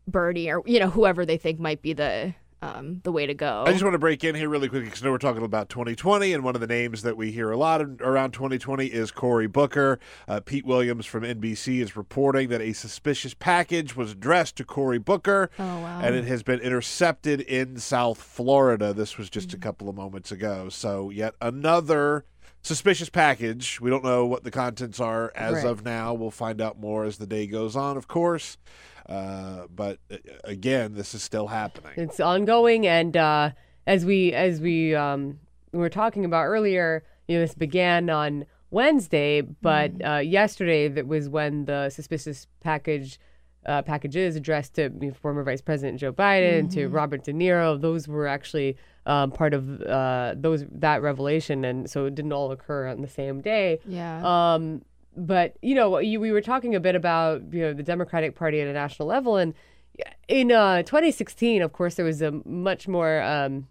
bernie 0.06 0.48
or 0.50 0.62
you 0.66 0.78
know 0.78 0.88
whoever 0.88 1.26
they 1.26 1.36
think 1.36 1.58
might 1.58 1.82
be 1.82 1.92
the 1.92 2.32
um, 2.60 3.00
the 3.04 3.12
way 3.12 3.24
to 3.26 3.34
go 3.34 3.64
I 3.66 3.72
just 3.72 3.84
want 3.84 3.94
to 3.94 3.98
break 3.98 4.24
in 4.24 4.34
here 4.34 4.48
really 4.48 4.68
quickly 4.68 4.86
because 4.86 5.02
I 5.02 5.06
know 5.06 5.12
we're 5.12 5.18
talking 5.18 5.42
about 5.44 5.68
2020, 5.68 6.32
and 6.32 6.42
one 6.42 6.54
of 6.54 6.60
the 6.60 6.66
names 6.66 7.02
that 7.02 7.16
we 7.16 7.30
hear 7.30 7.50
a 7.50 7.56
lot 7.56 7.80
around 8.00 8.32
2020 8.32 8.86
is 8.86 9.10
Cory 9.10 9.46
Booker. 9.46 9.98
Uh, 10.26 10.40
Pete 10.40 10.66
Williams 10.66 11.06
from 11.06 11.22
NBC 11.22 11.80
is 11.80 11.96
reporting 11.96 12.48
that 12.48 12.60
a 12.60 12.72
suspicious 12.72 13.34
package 13.34 13.94
was 13.94 14.12
addressed 14.12 14.56
to 14.56 14.64
Cory 14.64 14.98
Booker, 14.98 15.50
Oh, 15.58 15.64
wow. 15.64 16.00
and 16.02 16.14
it 16.16 16.24
has 16.24 16.42
been 16.42 16.60
intercepted 16.60 17.40
in 17.42 17.78
South 17.78 18.20
Florida. 18.20 18.92
This 18.92 19.16
was 19.18 19.30
just 19.30 19.54
a 19.54 19.58
couple 19.58 19.88
of 19.88 19.94
moments 19.94 20.32
ago. 20.32 20.68
So, 20.68 21.10
yet 21.10 21.34
another 21.40 22.24
suspicious 22.68 23.08
package. 23.08 23.80
We 23.80 23.88
don't 23.90 24.04
know 24.04 24.26
what 24.26 24.44
the 24.44 24.50
contents 24.50 25.00
are 25.00 25.32
as 25.34 25.54
Right. 25.54 25.66
of 25.66 25.84
now. 25.84 26.14
We'll 26.14 26.30
find 26.30 26.60
out 26.60 26.78
more 26.78 27.04
as 27.04 27.16
the 27.18 27.26
day 27.26 27.46
goes 27.46 27.74
on, 27.76 27.96
of 27.96 28.06
course. 28.08 28.58
Uh, 29.08 29.66
but 29.74 29.98
uh, 30.12 30.16
again, 30.44 30.94
this 30.94 31.14
is 31.14 31.22
still 31.22 31.46
happening. 31.46 31.92
It's 31.96 32.20
ongoing, 32.20 32.86
and 32.86 33.16
uh, 33.16 33.50
as 33.86 34.04
we 34.04 34.32
as 34.34 34.60
we 34.60 34.94
um, 34.94 35.38
were 35.72 35.88
talking 35.88 36.24
about 36.26 36.44
earlier, 36.44 37.04
you 37.26 37.36
know, 37.36 37.40
this 37.42 37.54
began 37.54 38.10
on 38.10 38.44
Wednesday, 38.70 39.40
but 39.40 39.92
uh, 40.04 40.16
yesterday 40.18 40.88
that 40.88 41.06
was 41.06 41.28
when 41.28 41.64
the 41.64 41.90
suspicious 41.90 42.46
package. 42.60 43.18
Uh, 43.66 43.82
packages 43.82 44.34
addressed 44.34 44.74
to 44.74 44.88
former 45.20 45.42
Vice 45.42 45.60
President 45.60 45.98
Joe 46.00 46.12
Biden, 46.12 46.70
to 46.72 46.88
Mhm. 46.88 46.94
Robert 46.94 47.24
De 47.24 47.34
Niro. 47.34 47.78
Those 47.78 48.08
were 48.08 48.26
actually 48.26 48.78
um, 49.08 49.32
part 49.32 49.54
of 49.54 49.80
uh, 49.82 50.34
those 50.36 50.64
that 50.70 51.02
revelation, 51.02 51.64
and 51.64 51.90
so 51.90 52.04
it 52.06 52.14
didn't 52.14 52.32
all 52.32 52.52
occur 52.52 52.86
on 52.86 53.00
the 53.00 53.08
same 53.08 53.40
day. 53.40 53.80
Yeah. 53.86 54.20
Um, 54.54 54.82
but 55.16 55.56
you 55.62 55.74
know, 55.74 55.98
you, 55.98 56.20
we 56.20 56.30
were 56.30 56.40
talking 56.42 56.74
a 56.76 56.80
bit 56.80 56.94
about 56.94 57.42
you 57.52 57.62
know 57.62 57.72
the 57.72 57.82
Democratic 57.82 58.36
Party 58.36 58.60
at 58.60 58.68
a 58.68 58.72
national 58.72 59.08
level, 59.08 59.36
and 59.36 59.54
in 60.28 60.52
uh, 60.52 60.82
2016, 60.84 61.62
of 61.62 61.72
course, 61.72 61.96
there 61.96 62.04
was 62.04 62.22
a 62.22 62.30
much 62.44 62.86
more 62.86 63.20
um, 63.22 63.66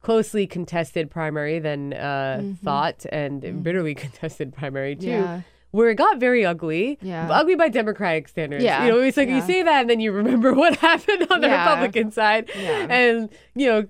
closely 0.00 0.46
contested 0.46 1.10
primary 1.10 1.58
than 1.58 1.92
uh, 1.92 2.38
Mhm. 2.40 2.58
thought, 2.60 3.04
and 3.10 3.62
bitterly 3.62 3.94
contested 4.04 4.54
primary 4.54 4.96
too. 4.96 5.08
Yeah. 5.08 5.40
Where 5.72 5.90
it 5.90 5.96
got 5.96 6.18
very 6.18 6.46
ugly, 6.46 6.96
Yeah. 7.02 7.28
ugly 7.30 7.54
by 7.56 7.68
Democratic 7.68 8.28
standards. 8.28 8.64
Yeah, 8.64 8.84
you 8.86 8.92
know, 8.92 9.00
it's 9.00 9.16
like 9.18 9.28
you 9.28 9.34
yeah. 9.36 9.46
say 9.46 9.62
that, 9.64 9.80
and 9.82 9.90
then 9.90 10.00
you 10.00 10.12
remember 10.12 10.54
what 10.62 10.76
happened 10.76 11.26
on 11.28 11.40
the 11.42 11.48
Yeah. 11.48 11.68
Republican 11.68 12.12
side, 12.12 12.48
Yeah. 12.56 12.86
and 12.88 13.28
you 13.54 13.66
know 13.66 13.86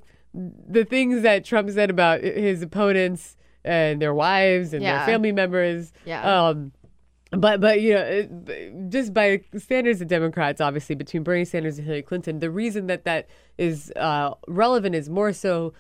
the 0.69 0.85
things 0.85 1.23
that 1.23 1.45
Trump 1.45 1.71
said 1.71 1.91
about 1.91 2.21
his 2.23 2.63
opponents 2.63 3.37
and 3.65 4.01
their 4.01 4.15
wives 4.15 4.73
and 4.73 4.83
Yeah. 4.83 4.99
their 4.99 5.07
family 5.07 5.33
members. 5.33 5.93
Yeah. 6.05 6.49
Um, 6.49 6.73
but 7.33 7.61
but 7.61 7.81
you 7.81 7.95
know, 7.95 8.03
it, 8.03 8.89
just 8.91 9.13
by 9.13 9.41
standards 9.57 10.01
of 10.01 10.09
Democrats, 10.09 10.61
obviously 10.61 10.95
between 10.95 11.23
Bernie 11.25 11.45
Sanders 11.45 11.79
and 11.79 11.87
Hillary 11.87 12.03
Clinton, 12.03 12.39
the 12.39 12.51
reason 12.51 12.87
that 12.87 13.05
that 13.05 13.29
is 13.59 13.93
uh, 13.97 14.35
relevant 14.47 14.95
is 14.95 15.09
more 15.11 15.33
so 15.33 15.73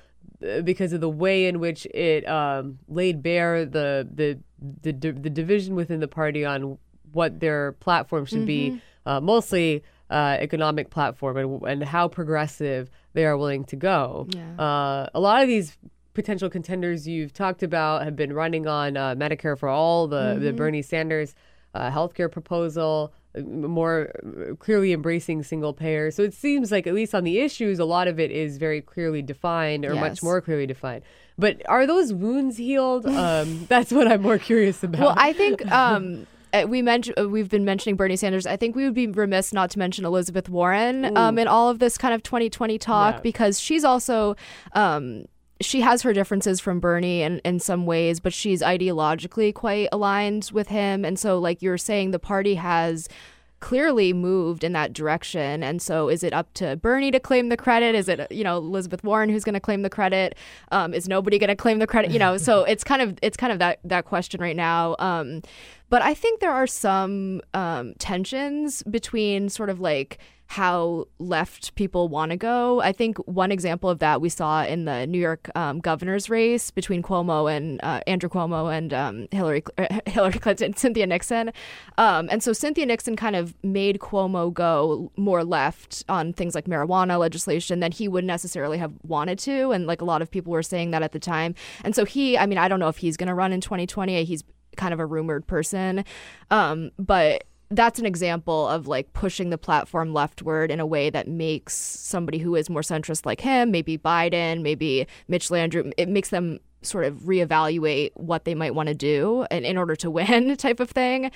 uh, 0.46 0.62
because 0.62 0.92
of 0.92 1.00
the 1.00 1.08
way 1.08 1.46
in 1.46 1.60
which 1.60 1.86
it 1.94 2.26
um, 2.28 2.78
laid 2.88 3.22
bare 3.22 3.64
the 3.64 4.08
the 4.12 4.38
the 4.82 4.92
the 5.12 5.30
division 5.30 5.74
within 5.76 6.00
the 6.00 6.08
party 6.08 6.44
on 6.44 6.78
what 7.12 7.38
their 7.40 7.72
platform 7.72 8.24
should 8.26 8.44
be, 8.46 8.70
Mhm. 8.72 8.80
uh, 9.06 9.20
mostly 9.20 9.82
uh, 10.10 10.36
economic 10.40 10.90
platform, 10.90 11.36
and, 11.36 11.62
and 11.62 11.84
how 11.84 12.08
progressive 12.08 12.90
they 13.12 13.24
are 13.24 13.36
willing 13.36 13.64
to 13.64 13.76
go. 13.76 14.26
Yeah. 14.30 14.54
Uh, 14.58 15.08
a 15.14 15.20
lot 15.20 15.42
of 15.42 15.48
these 15.48 15.76
potential 16.14 16.48
contenders 16.48 17.06
you've 17.06 17.32
talked 17.32 17.62
about 17.62 18.02
have 18.04 18.16
been 18.16 18.32
running 18.32 18.66
on 18.66 18.96
uh, 18.96 19.14
Medicare 19.14 19.58
for 19.58 19.68
all, 19.68 20.06
the 20.06 20.36
the 20.40 20.52
Mhm. 20.52 20.56
Bernie 20.56 20.82
Sanders 20.82 21.34
uh, 21.74 21.90
healthcare 21.90 22.30
proposal, 22.32 23.12
uh, 23.36 23.40
more 23.42 24.10
uh, 24.24 24.54
clearly 24.54 24.94
embracing 24.94 25.42
single 25.42 25.74
payer. 25.74 26.10
So 26.10 26.22
it 26.22 26.32
seems 26.32 26.72
like 26.72 26.86
at 26.86 26.94
least 26.94 27.14
on 27.14 27.22
the 27.24 27.38
issues, 27.40 27.78
a 27.78 27.84
lot 27.84 28.08
of 28.08 28.18
it 28.18 28.30
is 28.30 28.56
very 28.56 28.80
clearly 28.80 29.20
defined, 29.20 29.84
or 29.84 29.94
much 29.94 30.22
more 30.22 30.40
clearly 30.40 30.66
defined. 30.66 31.02
But 31.36 31.60
are 31.68 31.86
those 31.86 32.14
wounds 32.14 32.56
healed? 32.56 33.04
Um, 33.06 33.66
that's 33.68 33.92
what 33.92 34.08
I'm 34.10 34.22
more 34.22 34.38
curious 34.38 34.82
about. 34.82 35.00
Well, 35.02 35.14
I 35.18 35.34
think 35.34 35.70
um, 35.70 36.26
we 36.64 36.82
mentioned 36.82 37.30
we've 37.30 37.48
been 37.48 37.64
mentioning 37.64 37.96
Bernie 37.96 38.16
Sanders. 38.16 38.46
I 38.46 38.56
think 38.56 38.74
we 38.74 38.84
would 38.84 38.94
be 38.94 39.06
remiss 39.06 39.52
not 39.52 39.70
to 39.70 39.78
mention 39.78 40.04
Elizabeth 40.04 40.48
Warren 40.48 41.16
um, 41.16 41.38
in 41.38 41.46
all 41.48 41.68
of 41.68 41.78
this 41.78 41.98
kind 41.98 42.14
of 42.14 42.22
2020 42.22 42.78
talk 42.78 43.14
Yeah. 43.16 43.20
because 43.20 43.60
she's 43.60 43.84
also. 43.84 44.36
Um, 44.72 45.26
she 45.58 45.80
has 45.80 46.02
her 46.02 46.12
differences 46.12 46.60
from 46.60 46.80
Bernie 46.80 47.22
in, 47.22 47.38
in 47.38 47.58
some 47.60 47.86
ways, 47.86 48.20
but 48.20 48.34
she's 48.34 48.60
ideologically 48.60 49.54
quite 49.54 49.88
aligned 49.90 50.50
with 50.52 50.68
him. 50.68 51.02
And 51.02 51.18
so, 51.18 51.38
like 51.38 51.62
you're 51.62 51.78
saying, 51.78 52.10
the 52.10 52.18
party 52.18 52.56
has 52.56 53.08
clearly 53.66 54.12
moved 54.12 54.62
in 54.62 54.72
that 54.74 54.93
direction. 54.93 55.64
And 55.64 55.82
so, 55.82 56.09
is 56.09 56.22
it 56.22 56.32
up 56.32 56.55
to 56.55 56.76
Bernie 56.76 57.10
to 57.10 57.18
claim 57.18 57.48
the 57.48 57.56
credit? 57.56 57.97
Is 57.97 58.09
it, 58.09 58.30
you 58.30 58.44
know, 58.44 58.59
Elizabeth 58.59 59.02
Warren 59.02 59.28
who's 59.28 59.43
going 59.43 59.55
to 59.55 59.60
claim 59.60 59.82
the 59.82 59.90
credit? 59.90 60.36
Um, 60.70 60.94
is 60.94 61.09
nobody 61.09 61.36
going 61.36 61.48
to 61.48 61.56
claim 61.56 61.80
the 61.80 61.86
credit? 61.88 62.12
You 62.12 62.20
know, 62.20 62.36
so 62.36 62.62
it's 62.62 62.84
kind 62.84 63.02
of 63.02 63.18
it's 63.22 63.36
kind 63.36 63.52
of 63.52 63.59
that 63.59 63.80
that 63.82 64.05
question 64.05 64.40
right 64.40 64.55
now. 64.55 64.94
Um, 65.01 65.43
but 65.88 66.01
I 66.01 66.14
think 66.14 66.38
there 66.38 66.52
are 66.52 66.68
some 66.68 67.43
um, 67.55 67.94
tensions 67.98 68.84
between 68.84 69.48
sort 69.48 69.68
of 69.68 69.80
like 69.80 70.18
how 70.48 71.06
left 71.18 71.74
people 71.74 72.09
want 72.09 72.31
to 72.31 72.36
go. 72.36 72.81
I 72.81 72.93
think 72.93 73.18
one 73.27 73.51
example 73.51 73.90
of 73.90 73.98
that 73.98 74.20
we 74.20 74.28
saw 74.28 74.64
in 74.64 74.85
the 74.85 75.06
New 75.06 75.18
York 75.18 75.51
um, 75.55 75.81
governor's 75.81 76.31
race 76.31 76.70
between 76.70 77.02
Cuomo 77.02 77.55
and 77.55 77.81
uh, 77.82 78.01
Andrew 78.06 78.28
Cuomo 78.28 78.73
and 78.73 78.94
um, 78.94 79.28
Hillary 79.32 79.64
uh, 79.77 80.01
Hillary 80.06 80.39
Clinton, 80.39 80.74
Cynthia 80.77 81.06
Nixon, 81.06 81.52
um, 81.98 82.28
and 82.31 82.43
so 82.43 82.52
Cynthia 82.52 82.86
Nixon 82.86 83.16
kind 83.16 83.35
of 83.35 83.55
made 83.64 83.98
Cuomo 83.98 84.52
go 84.52 85.10
more 85.16 85.44
left 85.44 86.05
on 86.09 86.32
things 86.32 86.55
like 86.55 86.66
marijuana 86.66 87.18
legislation 87.18 87.81
than 87.81 87.90
he 87.90 88.06
would 88.06 88.24
necessarily 88.24 88.78
have 88.78 88.93
wanted 89.02 89.39
to, 89.40 89.73
and 89.73 89.86
like 89.86 90.01
a 90.01 90.05
lot 90.05 90.23
of 90.23 90.31
people 90.31 90.52
were 90.52 90.62
saying 90.62 90.93
that 90.93 91.02
at 91.02 91.12
the 91.12 91.18
time. 91.18 91.55
And 91.82 91.94
so 91.94 92.05
he, 92.05 92.39
I 92.39 92.47
mean, 92.47 92.59
I 92.59 92.68
don't 92.68 92.81
know 92.81 92.89
if 92.89 92.98
he's 92.98 93.16
going 93.16 93.28
to 93.28 93.35
run 93.35 93.52
in 93.52 93.60
2020. 93.60 94.24
He's 94.24 94.44
kind 94.77 94.94
of 94.94 95.01
a 95.01 95.06
rumored 95.06 95.47
person, 95.47 96.05
um, 96.51 96.90
but 96.98 97.44
that's 97.70 97.98
an 97.98 98.06
example 98.06 98.68
of 98.68 98.86
like 98.86 99.12
pushing 99.12 99.51
the 99.51 99.59
platform 99.59 100.12
leftward 100.12 100.70
in 100.70 100.80
a 100.80 100.86
way 100.86 101.10
that 101.10 101.26
makes 101.26 101.74
somebody 101.74 102.38
who 102.38 102.55
is 102.55 102.70
more 102.70 102.82
centrist 102.82 103.26
like 103.26 103.40
him, 103.40 103.70
maybe 103.70 103.98
Biden, 103.98 104.62
maybe 104.62 105.06
Mitch 105.28 105.48
Landrieu, 105.48 105.93
it 105.97 106.09
makes 106.09 106.30
them 106.30 106.60
sort 106.82 107.05
of 107.05 107.14
reevaluate 107.20 108.10
what 108.14 108.44
they 108.44 108.55
might 108.55 108.74
want 108.74 108.88
to 108.88 108.94
do 108.94 109.44
and 109.51 109.64
in 109.64 109.76
order 109.76 109.97
to 109.97 110.10
win 110.16 110.56
type 110.56 110.80
of 110.80 110.90
thing. 110.90 111.30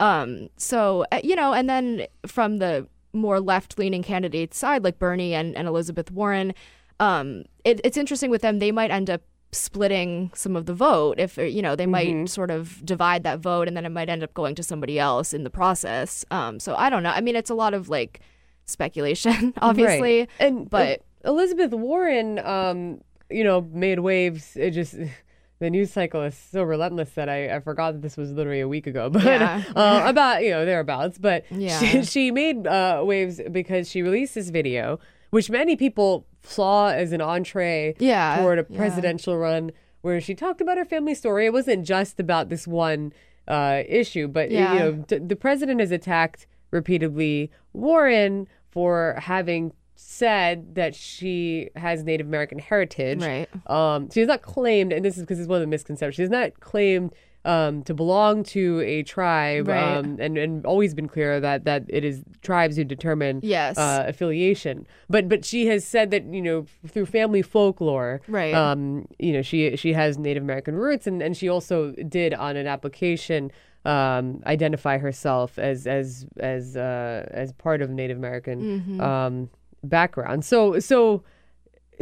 Um, 0.00 0.48
so, 0.56 1.04
uh, 1.12 1.20
you 1.22 1.36
know, 1.36 1.52
and 1.52 1.70
then 1.70 2.06
from 2.26 2.58
the 2.58 2.88
more 3.12 3.40
left 3.40 3.78
leaning 3.78 4.02
candidates 4.02 4.58
side, 4.58 4.82
like 4.84 4.98
Bernie 4.98 5.34
and, 5.34 5.56
and 5.56 5.68
Elizabeth 5.68 6.10
Warren, 6.10 6.52
um, 6.98 7.44
it, 7.64 7.80
it's 7.84 7.96
interesting 7.96 8.30
with 8.30 8.42
them. 8.42 8.58
They 8.58 8.72
might 8.72 8.90
end 8.90 9.08
up 9.10 9.22
splitting 9.52 10.30
some 10.34 10.56
of 10.56 10.66
the 10.66 10.74
vote. 10.74 11.18
If 11.18 11.36
you 11.38 11.62
know, 11.62 11.74
they 11.76 11.84
Mm-hmm. 11.86 12.20
might 12.22 12.28
sort 12.28 12.50
of 12.50 12.84
divide 12.84 13.22
that 13.24 13.38
vote, 13.40 13.68
and 13.68 13.76
then 13.76 13.84
it 13.86 13.90
might 13.90 14.08
end 14.08 14.22
up 14.22 14.34
going 14.34 14.54
to 14.56 14.62
somebody 14.62 14.98
else 14.98 15.32
in 15.32 15.44
the 15.44 15.50
process. 15.50 16.24
Um, 16.30 16.58
so 16.60 16.74
I 16.74 16.90
don't 16.90 17.02
know. 17.02 17.10
I 17.10 17.20
mean, 17.20 17.36
it's 17.36 17.50
a 17.50 17.54
lot 17.54 17.72
of 17.74 17.88
like 17.88 18.20
speculation, 18.66 19.54
obviously, 19.62 20.18
Right. 20.20 20.28
and 20.40 20.68
but 20.68 21.02
Elizabeth 21.24 21.72
Warren, 21.72 22.38
um, 22.40 23.00
you 23.30 23.44
know, 23.44 23.62
made 23.72 24.00
waves. 24.00 24.56
It 24.56 24.70
just 24.72 24.94
the 25.58 25.70
news 25.70 25.90
cycle 25.92 26.22
is 26.22 26.36
so 26.36 26.62
relentless 26.62 27.10
that 27.12 27.28
I, 27.30 27.56
I 27.56 27.60
forgot 27.60 27.92
that 27.92 28.02
this 28.02 28.16
was 28.18 28.30
literally 28.32 28.60
a 28.60 28.68
week 28.68 28.86
ago, 28.86 29.08
but 29.10 29.24
Yeah. 29.24 29.62
uh, 29.74 30.02
about 30.04 30.42
you 30.42 30.50
know 30.50 30.64
thereabouts. 30.66 31.18
But 31.18 31.44
Yeah. 31.50 31.78
she, 31.78 32.02
she 32.04 32.30
made 32.30 32.66
uh, 32.66 33.02
waves 33.04 33.40
because 33.50 33.88
she 33.90 34.02
released 34.02 34.34
this 34.34 34.50
video, 34.50 34.98
which 35.36 35.50
many 35.50 35.76
people 35.76 36.26
saw 36.42 36.88
as 36.88 37.12
an 37.12 37.20
entree 37.20 37.94
Yeah, 37.98 38.38
toward 38.38 38.58
a 38.58 38.66
yeah. 38.68 38.76
presidential 38.78 39.36
run, 39.36 39.70
where 40.00 40.20
she 40.20 40.34
talked 40.34 40.60
about 40.60 40.78
her 40.78 40.84
family 40.84 41.14
story. 41.14 41.46
It 41.46 41.52
wasn't 41.52 41.86
just 41.86 42.18
about 42.20 42.48
this 42.48 42.66
one 42.66 43.12
uh, 43.48 43.82
issue, 43.86 44.26
but 44.28 44.50
Yeah. 44.50 44.72
you 44.72 44.78
know, 44.78 44.92
d- 44.92 45.18
the 45.18 45.36
president 45.36 45.80
has 45.80 45.90
attacked 45.90 46.46
repeatedly 46.70 47.50
Warren 47.72 48.48
for 48.70 49.16
having 49.18 49.72
said 49.94 50.74
that 50.74 50.94
she 50.94 51.70
has 51.76 52.02
Native 52.04 52.26
American 52.26 52.58
heritage. 52.58 53.22
Right. 53.22 53.48
Um, 53.70 54.10
she 54.10 54.20
has 54.20 54.26
not 54.28 54.42
claimed, 54.42 54.92
and 54.92 55.04
this 55.04 55.16
is 55.16 55.22
because 55.22 55.38
it's 55.38 55.48
one 55.48 55.56
of 55.56 55.62
the 55.62 55.66
misconceptions. 55.68 56.16
She 56.16 56.22
has 56.22 56.30
not 56.30 56.60
claimed 56.60 57.12
um, 57.46 57.82
to 57.84 57.94
belong 57.94 58.42
to 58.42 58.80
a 58.80 59.02
tribe, 59.04 59.68
Right. 59.68 59.96
um, 59.96 60.16
and 60.18 60.36
and 60.36 60.66
always 60.66 60.92
been 60.94 61.08
clear 61.08 61.40
that 61.40 61.64
that 61.64 61.84
it 61.88 62.04
is 62.04 62.22
tribes 62.42 62.76
who 62.76 62.84
determine 62.84 63.40
Yes. 63.42 63.78
uh, 63.78 64.04
affiliation. 64.06 64.86
But 65.08 65.28
but 65.28 65.44
she 65.44 65.66
has 65.68 65.84
said 65.86 66.10
that 66.10 66.24
you 66.24 66.42
know 66.42 66.66
through 66.88 67.06
family 67.06 67.42
folklore, 67.42 68.20
Right. 68.28 68.52
Um, 68.54 69.06
you 69.18 69.32
know 69.32 69.42
she 69.42 69.76
she 69.76 69.92
has 69.94 70.18
Native 70.18 70.42
American 70.42 70.74
roots, 70.74 71.06
and 71.06 71.22
and 71.22 71.36
she 71.36 71.48
also 71.48 71.92
did 71.92 72.34
on 72.34 72.56
an 72.56 72.66
application 72.66 73.50
um, 73.84 74.42
identify 74.46 74.98
herself 74.98 75.58
as 75.58 75.86
as 75.86 76.26
as 76.40 76.76
uh, 76.76 77.26
as 77.30 77.52
part 77.52 77.80
of 77.82 77.88
Native 77.90 78.18
American 78.18 78.58
Mhm. 78.98 79.00
um, 79.00 79.50
background. 79.84 80.44
So 80.44 80.80
so 80.80 81.22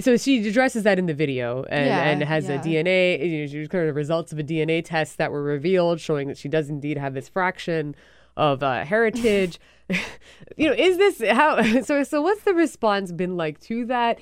so 0.01 0.17
she 0.17 0.47
addresses 0.47 0.83
that 0.83 0.99
in 0.99 1.07
the 1.07 1.15
video 1.15 1.65
and, 1.65 1.87
Yeah, 1.87 2.03
and 2.05 2.23
has 2.23 2.49
yeah. 2.49 2.55
a 2.55 2.59
DNA, 2.59 3.31
you 3.31 3.41
know, 3.41 3.47
she's 3.47 3.69
kind 3.69 3.83
of 3.83 3.89
the 3.89 3.95
results 3.95 4.33
of 4.33 4.39
a 4.39 4.43
DNA 4.43 4.85
test 4.85 5.19
that 5.19 5.31
were 5.31 5.43
revealed 5.43 6.01
showing 6.01 6.29
that 6.29 6.37
she 6.37 6.49
does 6.49 6.69
indeed 6.69 6.99
have 6.99 7.15
this 7.15 7.29
fraction 7.29 7.95
of 8.37 8.63
uh, 8.63 8.85
heritage. 8.85 9.61
you 10.57 10.69
know, 10.69 10.75
is 10.75 10.97
this 10.97 11.23
how? 11.31 11.63
So 11.85 12.03
so 12.03 12.23
what's 12.23 12.43
the 12.43 12.55
response 12.55 13.13
been 13.13 13.37
like 13.37 13.61
to 13.61 13.85
that? 13.87 14.19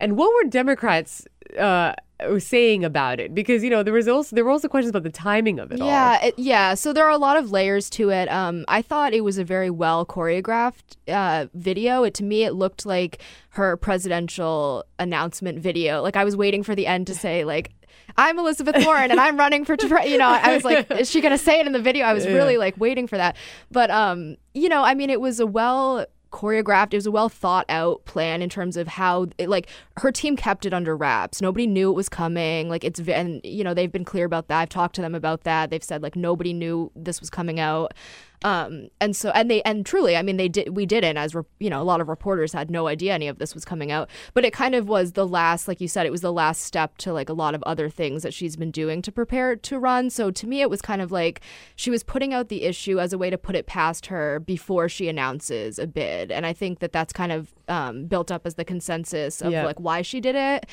And 0.00 0.16
what 0.16 0.32
were 0.32 0.48
Democrats 0.48 1.26
uh, 1.58 1.94
saying 2.38 2.84
about 2.84 3.20
it? 3.20 3.34
Because 3.34 3.62
you 3.62 3.70
know 3.70 3.82
there 3.82 3.92
was 3.92 4.08
also 4.08 4.34
there 4.34 4.44
were 4.44 4.50
also 4.50 4.68
questions 4.68 4.90
about 4.90 5.04
the 5.04 5.10
timing 5.10 5.58
of 5.58 5.72
it 5.72 5.80
all. 5.80 5.86
Yeah, 5.86 6.24
it, 6.24 6.38
yeah. 6.38 6.74
So 6.74 6.92
there 6.92 7.04
are 7.04 7.10
a 7.10 7.18
lot 7.18 7.36
of 7.36 7.50
layers 7.50 7.88
to 7.90 8.10
it. 8.10 8.28
Um, 8.28 8.64
I 8.68 8.82
thought 8.82 9.12
it 9.14 9.22
was 9.22 9.38
a 9.38 9.44
very 9.44 9.70
well 9.70 10.04
choreographed 10.04 10.96
uh, 11.08 11.46
video. 11.54 12.02
It 12.04 12.14
to 12.14 12.24
me, 12.24 12.44
it 12.44 12.54
looked 12.54 12.84
like 12.84 13.20
her 13.50 13.76
presidential 13.76 14.84
announcement 14.98 15.60
video. 15.60 16.02
Like 16.02 16.16
I 16.16 16.24
was 16.24 16.36
waiting 16.36 16.62
for 16.62 16.74
the 16.74 16.86
end 16.86 17.06
to 17.08 17.14
say 17.14 17.44
like. 17.44 17.72
I'm 18.16 18.38
Elizabeth 18.38 18.74
Warren 18.86 19.10
and 19.10 19.20
I'm 19.20 19.36
running 19.36 19.64
for, 19.64 19.76
you 20.04 20.18
know, 20.18 20.28
I 20.28 20.54
was 20.54 20.64
like, 20.64 20.90
is 20.98 21.10
she 21.10 21.20
going 21.20 21.32
to 21.32 21.38
say 21.38 21.60
it 21.60 21.66
in 21.66 21.72
the 21.72 21.80
video? 21.80 22.04
I 22.04 22.14
was 22.14 22.26
really 22.26 22.56
like 22.56 22.76
waiting 22.78 23.06
for 23.06 23.16
that. 23.16 23.36
But, 23.70 23.90
um, 23.90 24.36
you 24.54 24.68
know, 24.68 24.82
I 24.82 24.94
mean, 24.94 25.08
it 25.10 25.20
was 25.20 25.40
a 25.40 25.46
well 25.46 26.06
choreographed, 26.30 26.92
it 26.92 26.96
was 26.96 27.06
a 27.06 27.10
well 27.10 27.28
thought 27.28 27.66
out 27.68 28.04
plan 28.04 28.42
in 28.42 28.48
terms 28.48 28.76
of 28.76 28.88
how, 28.88 29.26
it, 29.38 29.48
like, 29.48 29.68
her 29.98 30.12
team 30.12 30.36
kept 30.36 30.66
it 30.66 30.74
under 30.74 30.96
wraps. 30.96 31.40
Nobody 31.40 31.66
knew 31.66 31.90
it 31.90 31.94
was 31.94 32.08
coming. 32.08 32.68
Like, 32.68 32.84
it's, 32.84 33.00
and, 33.00 33.40
you 33.44 33.64
know, 33.64 33.74
they've 33.74 33.92
been 33.92 34.04
clear 34.04 34.24
about 34.24 34.48
that. 34.48 34.60
I've 34.60 34.68
talked 34.68 34.94
to 34.96 35.02
them 35.02 35.14
about 35.14 35.44
that. 35.44 35.70
They've 35.70 35.82
said, 35.82 36.02
like, 36.02 36.16
nobody 36.16 36.52
knew 36.52 36.90
this 36.94 37.20
was 37.20 37.30
coming 37.30 37.60
out. 37.60 37.94
Um, 38.42 38.88
and 39.00 39.16
so, 39.16 39.30
and 39.30 39.50
they, 39.50 39.62
and 39.62 39.84
truly, 39.84 40.16
I 40.16 40.22
mean, 40.22 40.36
they 40.36 40.48
did, 40.48 40.76
we 40.76 40.86
didn't, 40.86 41.16
as, 41.16 41.34
re- 41.34 41.42
you 41.58 41.68
know, 41.68 41.82
a 41.82 41.84
lot 41.84 42.00
of 42.00 42.08
reporters 42.08 42.52
had 42.52 42.70
no 42.70 42.86
idea 42.86 43.12
any 43.12 43.26
of 43.28 43.38
this 43.38 43.54
was 43.54 43.64
coming 43.64 43.90
out, 43.90 44.08
but 44.32 44.44
it 44.44 44.52
kind 44.52 44.74
of 44.74 44.88
was 44.88 45.12
the 45.12 45.26
last, 45.26 45.66
like 45.66 45.80
you 45.80 45.88
said, 45.88 46.06
it 46.06 46.12
was 46.12 46.20
the 46.20 46.32
last 46.32 46.62
step 46.62 46.96
to 46.98 47.12
like 47.12 47.28
a 47.28 47.32
lot 47.32 47.54
of 47.54 47.62
other 47.64 47.88
things 47.88 48.22
that 48.22 48.32
she's 48.32 48.56
been 48.56 48.70
doing 48.70 49.02
to 49.02 49.10
prepare 49.10 49.56
to 49.56 49.78
run. 49.78 50.08
So 50.10 50.30
to 50.30 50.46
me, 50.46 50.60
it 50.60 50.70
was 50.70 50.80
kind 50.80 51.02
of 51.02 51.10
like 51.10 51.40
she 51.74 51.90
was 51.90 52.02
putting 52.04 52.32
out 52.32 52.48
the 52.48 52.62
issue 52.62 53.00
as 53.00 53.12
a 53.12 53.18
way 53.18 53.30
to 53.30 53.38
put 53.38 53.56
it 53.56 53.66
past 53.66 54.06
her 54.06 54.38
before 54.38 54.88
she 54.88 55.08
announces 55.08 55.78
a 55.78 55.86
bid. 55.86 56.30
And 56.30 56.46
I 56.46 56.52
think 56.52 56.78
that 56.78 56.92
that's 56.92 57.12
kind 57.12 57.32
of 57.32 57.54
um, 57.68 58.06
built 58.06 58.30
up 58.30 58.46
as 58.46 58.54
the 58.54 58.64
consensus 58.64 59.40
of 59.40 59.52
like 59.64 59.78
why 59.78 60.02
she 60.02 60.20
did 60.20 60.34
it. 60.34 60.66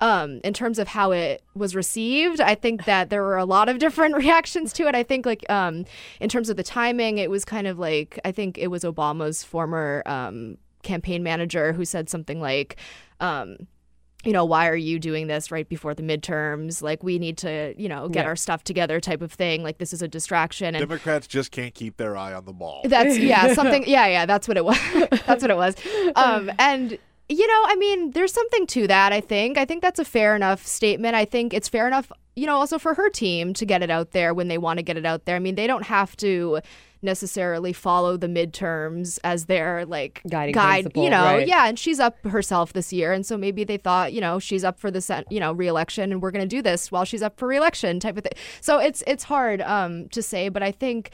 Um, 0.00 0.40
in 0.44 0.54
terms 0.54 0.78
of 0.78 0.88
how 0.88 1.10
it 1.12 1.42
was 1.54 1.74
received, 1.74 2.40
I 2.40 2.54
think 2.54 2.84
that 2.86 3.10
there 3.10 3.22
were 3.22 3.36
a 3.36 3.44
lot 3.44 3.68
of 3.68 3.78
different 3.84 4.16
reactions 4.16 4.72
to 4.74 4.86
it. 4.86 4.94
I 4.94 5.02
think 5.02 5.26
like 5.26 5.48
um, 5.50 5.84
in 6.20 6.28
terms 6.28 6.48
of 6.48 6.56
the 6.56 6.62
timing, 6.62 7.18
it 7.18 7.30
was 7.30 7.44
kind 7.44 7.66
of 7.66 7.78
like 7.78 8.18
I 8.24 8.32
think 8.32 8.58
it 8.58 8.68
was 8.68 8.82
Obama's 8.82 9.42
former 9.44 10.02
um, 10.06 10.58
campaign 10.82 11.22
manager 11.22 11.72
who 11.72 11.84
said 11.84 12.08
something 12.08 12.40
like. 12.40 12.76
You 14.24 14.32
know, 14.32 14.44
why 14.44 14.68
are 14.68 14.76
you 14.76 14.98
doing 14.98 15.28
this 15.28 15.50
right 15.50 15.66
before 15.68 15.94
the 15.94 16.02
midterms? 16.02 16.82
Like, 16.82 17.02
we 17.02 17.18
need 17.18 17.38
to, 17.38 17.74
you 17.78 17.88
know, 17.88 18.08
get 18.08 18.22
Yeah. 18.24 18.28
our 18.28 18.36
stuff 18.36 18.62
together, 18.64 19.00
type 19.00 19.22
of 19.22 19.32
thing. 19.32 19.62
Like, 19.62 19.78
this 19.78 19.92
is 19.94 20.02
a 20.02 20.08
distraction. 20.08 20.74
And 20.74 20.78
Democrats 20.86 21.26
just 21.26 21.50
can't 21.52 21.72
keep 21.74 21.96
their 21.96 22.16
eye 22.16 22.34
on 22.34 22.44
the 22.44 22.52
ball. 22.52 22.82
that's 22.84 23.16
yeah, 23.18 23.54
something. 23.54 23.84
Yeah, 23.86 24.06
yeah, 24.08 24.26
that's 24.26 24.46
what 24.46 24.56
it 24.58 24.64
was. 24.64 24.78
that's 25.26 25.42
what 25.42 25.50
it 25.50 25.56
was. 25.56 25.74
Um, 26.16 26.50
and 26.58 26.98
you 27.28 27.46
know, 27.46 27.62
I 27.66 27.76
mean, 27.76 28.10
there's 28.10 28.32
something 28.32 28.66
to 28.66 28.86
that. 28.88 29.12
I 29.12 29.20
think. 29.20 29.56
I 29.56 29.64
think 29.64 29.82
that's 29.82 30.00
a 30.00 30.04
fair 30.04 30.34
enough 30.36 30.66
statement. 30.66 31.14
I 31.14 31.24
think 31.24 31.54
it's 31.54 31.68
fair 31.68 31.86
enough. 31.86 32.10
You 32.36 32.46
know, 32.46 32.56
also 32.56 32.78
for 32.78 32.94
her 32.94 33.08
team 33.08 33.54
to 33.54 33.64
get 33.64 33.82
it 33.82 33.90
out 33.90 34.10
there 34.10 34.34
when 34.34 34.48
they 34.48 34.58
want 34.58 34.78
to 34.78 34.82
get 34.82 34.96
it 34.96 35.06
out 35.06 35.24
there. 35.26 35.36
I 35.36 35.38
mean, 35.38 35.54
they 35.54 35.66
don't 35.68 35.84
have 35.84 36.16
to 36.18 36.60
necessarily 37.02 37.72
follow 37.72 38.16
the 38.16 38.26
midterms 38.26 39.18
as 39.24 39.46
their 39.46 39.84
like 39.86 40.20
Guiding 40.28 40.54
guide. 40.54 40.84
principle, 40.84 41.04
You 41.04 41.10
know, 41.10 41.24
right. 41.24 41.46
yeah. 41.46 41.66
And 41.66 41.78
she's 41.78 42.00
up 42.00 42.22
herself 42.24 42.72
this 42.72 42.92
year, 42.92 43.12
and 43.12 43.24
so 43.24 43.36
maybe 43.36 43.64
they 43.64 43.76
thought, 43.76 44.12
you 44.12 44.20
know, 44.20 44.38
she's 44.38 44.64
up 44.64 44.78
for 44.78 44.90
the 44.90 45.24
you 45.30 45.40
know 45.40 45.52
reelection, 45.52 46.12
and 46.12 46.22
we're 46.22 46.30
going 46.30 46.48
to 46.48 46.56
do 46.56 46.62
this 46.62 46.90
while 46.92 47.04
she's 47.04 47.22
up 47.22 47.38
for 47.38 47.48
reelection, 47.48 48.00
type 48.00 48.16
of 48.16 48.24
thing. 48.24 48.32
So 48.60 48.78
it's 48.78 49.02
it's 49.06 49.24
hard 49.24 49.60
um, 49.62 50.08
to 50.10 50.22
say, 50.22 50.48
but 50.48 50.62
I 50.62 50.72
think 50.72 51.10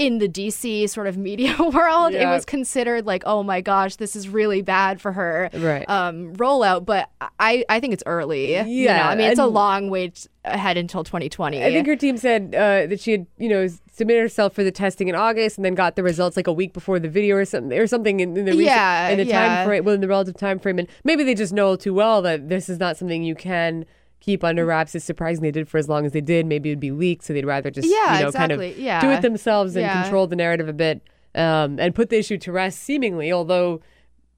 in 0.00 0.16
the 0.16 0.28
DC 0.28 0.88
sort 0.88 1.06
of 1.06 1.18
media 1.18 1.54
world, 1.58 2.14
it 2.14 2.24
was 2.24 2.46
considered 2.46 3.04
like, 3.04 3.22
oh 3.26 3.42
my 3.42 3.60
gosh, 3.60 3.96
this 3.96 4.16
is 4.16 4.30
really 4.30 4.62
bad 4.62 4.98
for 4.98 5.12
her 5.12 5.50
Right. 5.52 5.86
um, 5.90 6.34
rollout. 6.36 6.86
But 6.86 7.10
I, 7.38 7.66
I 7.68 7.80
think 7.80 7.92
it's 7.92 8.02
early. 8.06 8.52
you 8.56 8.62
know? 8.62 8.68
Yeah, 8.94 9.08
I 9.10 9.14
mean, 9.14 9.30
it's 9.30 9.38
a 9.38 9.44
long 9.46 9.90
wait 9.90 10.26
ahead 10.46 10.78
until 10.78 11.04
2020. 11.04 11.62
I 11.62 11.70
think 11.70 11.86
her 11.86 11.96
team 11.96 12.16
said 12.16 12.54
uh, 12.54 12.86
that 12.86 12.98
she 12.98 13.12
had, 13.12 13.26
you 13.36 13.50
know, 13.50 13.68
submitted 13.92 14.22
herself 14.22 14.54
for 14.54 14.64
the 14.64 14.72
testing 14.72 15.08
in 15.08 15.14
August 15.14 15.58
and 15.58 15.66
then 15.66 15.74
got 15.74 15.96
the 15.96 16.02
results 16.02 16.34
like 16.34 16.46
a 16.46 16.52
week 16.52 16.72
before 16.72 16.98
the 16.98 17.10
video 17.10 17.36
or 17.36 17.44
something, 17.44 17.78
or 17.78 17.86
something 17.86 18.20
in, 18.20 18.34
in 18.38 18.46
the 18.46 18.52
recent- 18.52 18.66
Yeah, 18.68 19.08
in 19.10 19.18
the 19.18 19.26
yeah. 19.26 19.46
time 19.56 19.66
frame, 19.66 19.84
well, 19.84 19.94
in 19.94 20.00
the 20.00 20.08
relative 20.08 20.34
time 20.38 20.58
frame, 20.58 20.78
and 20.78 20.88
maybe 21.04 21.24
they 21.24 21.34
just 21.34 21.52
know 21.52 21.76
too 21.76 21.92
well 21.92 22.22
that 22.22 22.48
this 22.48 22.70
is 22.70 22.78
not 22.78 22.96
something 22.96 23.22
you 23.22 23.34
can 23.34 23.84
keep 24.20 24.44
under 24.44 24.64
wraps. 24.66 24.94
It's 24.94 25.04
surprising 25.04 25.42
they 25.42 25.50
did 25.50 25.68
for 25.68 25.78
as 25.78 25.88
long 25.88 26.06
as 26.06 26.12
they 26.12 26.20
did. 26.20 26.46
Maybe 26.46 26.70
it'd 26.70 26.80
be 26.80 26.90
leaked, 26.92 27.24
so 27.24 27.32
they'd 27.32 27.44
rather 27.46 27.70
just, 27.70 27.88
Yeah, 27.88 28.18
you 28.18 28.24
know, 28.26 28.32
kind 28.32 28.52
of 28.52 28.78
Yeah. 28.78 29.00
do 29.00 29.10
it 29.10 29.22
themselves 29.22 29.74
and 29.76 29.82
Yeah. 29.84 30.02
control 30.02 30.26
the 30.26 30.36
narrative 30.36 30.68
a 30.68 30.72
bit 30.72 31.02
um, 31.34 31.78
and 31.78 31.94
put 31.94 32.10
the 32.10 32.18
issue 32.18 32.38
to 32.38 32.52
rest. 32.52 32.80
Seemingly, 32.80 33.32
although 33.32 33.80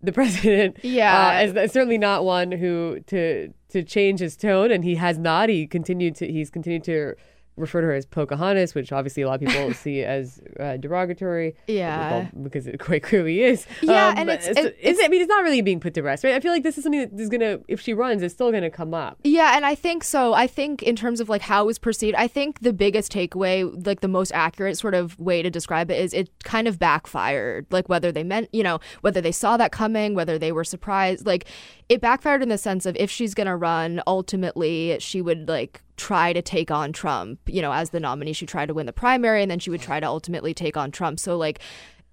the 0.02 0.12
president, 0.18 0.76
Yeah. 0.82 1.40
uh, 1.40 1.60
is 1.62 1.72
certainly 1.72 1.98
not 1.98 2.24
one 2.24 2.52
who 2.52 3.00
to 3.08 3.52
to 3.70 3.82
change 3.82 4.20
his 4.20 4.36
tone, 4.36 4.70
and 4.70 4.84
he 4.84 4.96
has 4.96 5.16
not. 5.18 5.48
He 5.48 5.66
continued 5.66 6.14
to 6.16 6.26
he's 6.30 6.50
continued 6.50 6.84
to 6.84 7.14
refer 7.56 7.80
to 7.82 7.86
her 7.88 7.92
as 7.92 8.06
Pocahontas, 8.06 8.74
which 8.74 8.92
obviously 8.92 9.22
a 9.22 9.28
lot 9.28 9.42
of 9.42 9.46
people 9.48 9.74
see 9.84 10.02
as 10.02 10.40
uh, 10.58 10.76
derogatory. 10.78 11.54
Yeah. 11.66 12.10
well, 12.10 12.28
because 12.42 12.66
it 12.66 12.78
quite 12.80 13.02
clearly 13.02 13.42
is. 13.42 13.66
Yeah, 13.82 14.08
Um, 14.08 14.18
and 14.18 14.30
it's- 14.30 14.44
so- 14.56 14.64
it- 14.66 14.76
it's- 14.80 15.04
I 15.04 15.08
mean, 15.08 15.20
it's 15.20 15.28
not 15.28 15.42
really 15.42 15.60
being 15.60 15.78
put 15.80 15.94
to 15.94 16.02
rest, 16.02 16.24
right? 16.24 16.34
I 16.34 16.40
feel 16.40 16.50
like 16.52 16.62
this 16.62 16.78
is 16.78 16.84
something 16.84 17.00
that 17.00 17.20
is 17.20 17.28
gonna, 17.28 17.58
if 17.68 17.80
she 17.80 17.92
runs, 17.94 18.22
it's 18.22 18.32
still 18.34 18.50
gonna 18.52 18.70
come 18.70 18.94
up. 18.94 19.18
Yeah, 19.24 19.56
and 19.56 19.66
I 19.66 19.74
think 19.74 20.02
so. 20.04 20.32
I 20.32 20.46
think 20.46 20.82
in 20.82 20.96
terms 20.96 21.20
of 21.20 21.28
like 21.28 21.42
how 21.42 21.62
it 21.64 21.66
was 21.66 21.78
perceived, 21.78 22.16
I 22.16 22.26
think 22.26 22.60
the 22.60 22.72
biggest 22.72 23.12
takeaway, 23.12 23.86
like 23.86 24.00
the 24.00 24.08
most 24.08 24.32
accurate 24.32 24.78
sort 24.78 24.94
of 24.94 25.18
way 25.18 25.42
to 25.42 25.50
describe 25.50 25.90
it 25.90 26.00
is 26.00 26.14
it 26.14 26.30
kind 26.44 26.66
of 26.66 26.78
backfired. 26.78 27.66
Like 27.70 27.88
whether 27.88 28.10
they 28.10 28.24
meant, 28.24 28.48
you 28.52 28.62
know, 28.62 28.80
whether 29.02 29.20
they 29.20 29.32
saw 29.32 29.56
that 29.58 29.72
coming, 29.72 30.14
whether 30.14 30.38
they 30.38 30.52
were 30.52 30.64
surprised, 30.64 31.26
like 31.26 31.44
it 31.88 32.00
backfired 32.00 32.42
in 32.42 32.48
the 32.48 32.56
sense 32.58 32.86
of 32.86 32.96
if 32.96 33.10
she's 33.10 33.34
going 33.34 33.46
to 33.46 33.56
run, 33.56 34.00
ultimately 34.06 34.96
she 35.00 35.20
would 35.20 35.48
like 35.48 35.82
try 36.08 36.32
to 36.32 36.42
take 36.42 36.70
on 36.70 36.92
Trump, 36.92 37.38
you 37.46 37.62
know, 37.64 37.72
as 37.72 37.90
the 37.90 38.00
nominee, 38.00 38.32
she 38.40 38.46
tried 38.46 38.66
to 38.70 38.74
win 38.74 38.86
the 38.86 38.92
primary 39.04 39.40
and 39.42 39.50
then 39.50 39.58
she 39.60 39.70
would 39.70 39.80
try 39.82 39.98
to 40.00 40.06
ultimately 40.06 40.52
take 40.54 40.76
on 40.76 40.90
Trump. 40.90 41.16
So 41.18 41.36
like 41.36 41.58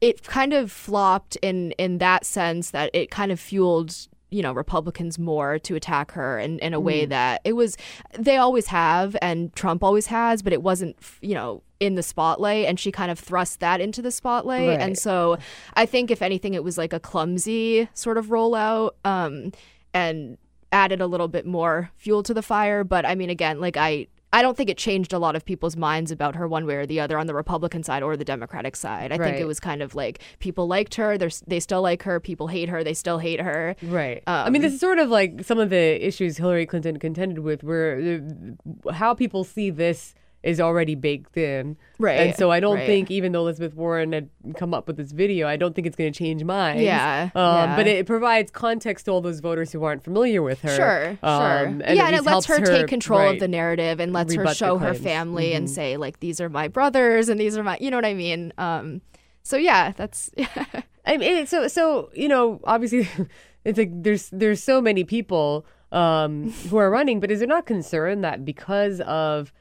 it 0.01 0.15
kind 0.23 0.53
of 0.53 0.71
flopped 0.71 1.35
in 1.41 1.71
in 1.85 1.97
that 1.97 2.21
sense 2.25 2.71
that 2.71 2.89
it 2.93 3.09
kind 3.11 3.31
of 3.33 3.39
fueled 3.39 3.91
you 4.31 4.43
know 4.43 4.53
republicans 4.53 5.17
more 5.17 5.57
to 5.67 5.73
attack 5.75 6.11
her 6.11 6.37
in, 6.45 6.59
in 6.59 6.71
a 6.75 6.79
way 6.79 7.05
Mm. 7.05 7.09
that 7.09 7.41
it 7.43 7.53
was 7.61 7.75
they 8.27 8.37
always 8.37 8.67
have 8.67 9.17
and 9.27 9.39
trump 9.55 9.83
always 9.83 10.05
has 10.07 10.43
but 10.43 10.53
it 10.53 10.61
wasn't 10.61 10.95
you 11.29 11.33
know 11.33 11.63
in 11.79 11.95
the 11.95 12.03
spotlight 12.03 12.65
and 12.69 12.79
she 12.79 12.91
kind 12.91 13.09
of 13.11 13.17
thrust 13.29 13.59
that 13.59 13.81
into 13.81 14.01
the 14.03 14.11
spotlight 14.11 14.67
Right. 14.69 14.79
and 14.85 14.97
so 14.99 15.37
i 15.73 15.85
think 15.87 16.11
if 16.11 16.21
anything 16.21 16.53
it 16.53 16.63
was 16.63 16.77
like 16.77 16.93
a 16.93 16.99
clumsy 16.99 17.89
sort 17.95 18.17
of 18.19 18.27
rollout 18.27 18.91
um 19.03 19.51
and 19.95 20.37
added 20.71 21.01
a 21.01 21.07
little 21.07 21.27
bit 21.27 21.45
more 21.45 21.91
fuel 21.97 22.23
to 22.23 22.33
the 22.33 22.41
fire. 22.41 22.83
But 22.83 23.05
I 23.05 23.15
mean, 23.15 23.29
again, 23.29 23.59
like 23.59 23.77
I. 23.77 24.07
I 24.31 24.43
don't 24.43 24.55
think 24.55 24.69
it 24.69 24.77
changed 24.77 25.11
a 25.11 25.17
lot 25.17 25.35
of 25.35 25.43
people's 25.43 25.75
minds 25.75 26.11
about 26.11 26.35
her 26.35 26.47
one 26.47 26.67
way 26.67 26.75
or 26.75 26.85
the 26.85 26.99
other 26.99 27.17
on 27.17 27.25
the 27.25 27.33
Republican 27.33 27.81
side 27.81 28.03
or 28.03 28.15
the 28.15 28.23
Democratic 28.23 28.75
side. 28.75 29.11
I 29.11 29.17
think 29.17 29.37
it 29.37 29.45
was 29.45 29.59
kind 29.59 29.81
of 29.81 29.95
like 29.95 30.19
people 30.37 30.67
liked 30.67 30.93
her, 30.93 31.17
they're, 31.17 31.31
they 31.47 31.59
still 31.59 31.81
like 31.81 32.03
her. 32.03 32.19
People 32.19 32.45
hate 32.45 32.69
her, 32.69 32.83
they 32.83 32.93
still 32.93 33.17
hate 33.17 33.41
her. 33.41 33.75
Right. 33.81 34.21
Um, 34.27 34.45
I 34.45 34.49
mean, 34.51 34.61
this 34.61 34.73
is 34.73 34.79
sort 34.79 34.99
of 34.99 35.09
like 35.09 35.43
some 35.43 35.57
of 35.57 35.71
the 35.71 36.05
issues 36.05 36.37
Hillary 36.37 36.67
Clinton 36.67 36.99
contended 36.99 37.39
with, 37.39 37.63
where 37.63 38.21
uh, 38.85 38.91
how 38.93 39.15
people 39.15 39.43
see 39.43 39.71
this 39.71 40.13
is 40.41 40.59
already 40.61 40.95
baked 40.95 41.35
in. 41.35 41.75
Right, 41.97 42.19
And 42.19 42.35
so 42.35 42.49
I 42.49 42.59
don't 42.61 42.77
right. 42.77 42.85
think, 42.85 43.11
even 43.11 43.33
though 43.33 43.41
Elizabeth 43.41 43.73
Warren 43.73 44.13
had 44.13 44.29
come 44.55 44.73
up 44.73 44.87
with 44.87 44.95
this 44.95 45.11
video, 45.11 45.47
I 45.47 45.57
don't 45.57 45.75
think 45.75 45.85
it's 45.85 45.97
going 45.97 46.13
to 46.13 46.17
change 46.17 46.43
minds. 46.45 46.81
Yeah, 46.81 47.29
Um, 47.35 47.41
yeah. 47.69 47.75
But 47.75 47.87
it 47.87 48.05
provides 48.05 48.49
context 48.49 49.05
to 49.05 49.11
all 49.11 49.19
those 49.19 49.41
voters 49.41 49.71
who 49.73 49.83
aren't 49.83 50.01
familiar 50.03 50.41
with 50.41 50.61
her. 50.61 50.69
Sure, 50.69 51.17
sure. 51.21 51.67
Um, 51.67 51.81
yeah, 51.81 52.07
and 52.07 52.15
it 52.15 52.23
lets 52.23 52.45
her, 52.45 52.55
helps 52.55 52.69
take 52.69 52.87
control 52.87 53.19
right, 53.19 53.33
of 53.33 53.39
the 53.41 53.49
narrative 53.49 53.99
and 53.99 54.13
lets 54.13 54.33
her 54.33 54.53
show 54.53 54.77
her 54.77 54.93
family 54.93 55.53
and 55.53 55.67
Mhm. 55.67 55.71
say 55.71 55.97
like 55.97 56.19
these 56.21 56.39
are 56.39 56.47
my 56.49 56.69
brothers 56.69 57.27
and 57.27 57.37
these 57.39 57.57
are 57.57 57.63
my 57.63 57.77
you 57.81 57.91
know 57.91 57.97
what 57.97 58.05
I 58.05 58.13
mean. 58.13 58.53
Um, 58.57 59.01
so 59.43 59.57
yeah, 59.57 59.91
that's 59.91 60.31
I 61.05 61.17
mean, 61.17 61.47
so 61.47 61.67
so 61.67 62.11
you 62.13 62.27
know, 62.29 62.61
obviously, 62.63 63.09
it's 63.65 63.77
like 63.77 63.91
there's 64.03 64.29
there's 64.31 64.63
so 64.63 64.79
many 64.79 65.03
people 65.03 65.65
um, 65.91 66.51
who 66.69 66.77
are 66.77 66.89
running, 66.89 67.19
but 67.19 67.29
is 67.31 67.39
there 67.39 67.47
not 67.47 67.65
concern 67.65 68.21
that 68.21 68.45
because 68.45 69.01
of 69.01 69.51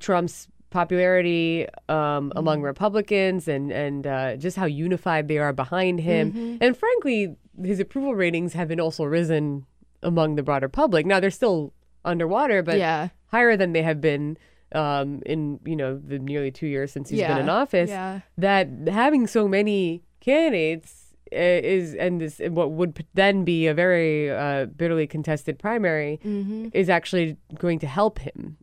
Trump's 0.00 0.48
popularity 0.70 1.66
um, 1.88 2.32
among 2.36 2.62
Republicans 2.62 3.48
and 3.48 3.70
and 3.72 4.06
uh, 4.06 4.36
just 4.36 4.56
how 4.56 4.66
unified 4.66 5.28
they 5.28 5.38
are 5.38 5.52
behind 5.52 6.00
him, 6.00 6.32
Mhm. 6.32 6.58
and 6.60 6.76
frankly, 6.76 7.36
his 7.62 7.80
approval 7.80 8.14
ratings 8.14 8.52
have 8.54 8.68
been 8.68 8.80
also 8.80 9.04
risen 9.04 9.64
among 10.02 10.36
the 10.36 10.42
broader 10.42 10.68
public. 10.68 11.06
Now 11.06 11.20
they're 11.20 11.30
still 11.30 11.72
underwater, 12.04 12.62
but 12.62 12.78
Yeah. 12.78 13.08
higher 13.28 13.56
than 13.56 13.72
they 13.72 13.82
have 13.82 14.00
been 14.00 14.36
um, 14.72 15.22
in 15.24 15.60
you 15.64 15.76
know 15.76 15.96
the 15.96 16.18
nearly 16.18 16.50
two 16.50 16.66
years 16.66 16.90
since 16.92 17.08
he's 17.10 17.20
been 17.20 17.38
in 17.38 17.48
office. 17.48 17.88
yeah. 17.88 18.20
That 18.36 18.68
having 18.88 19.26
so 19.28 19.46
many 19.48 20.02
candidates 20.20 21.14
uh, 21.32 21.38
is 21.38 21.94
and 21.94 22.20
this 22.20 22.40
what 22.50 22.70
would 22.72 23.04
then 23.14 23.44
be 23.44 23.66
a 23.68 23.74
very 23.74 24.30
uh, 24.30 24.66
bitterly 24.66 25.06
contested 25.06 25.58
primary 25.58 26.20
Mhm. 26.24 26.70
is 26.74 26.88
actually 26.88 27.36
going 27.58 27.78
to 27.80 27.86
help 27.86 28.18
him. 28.18 28.56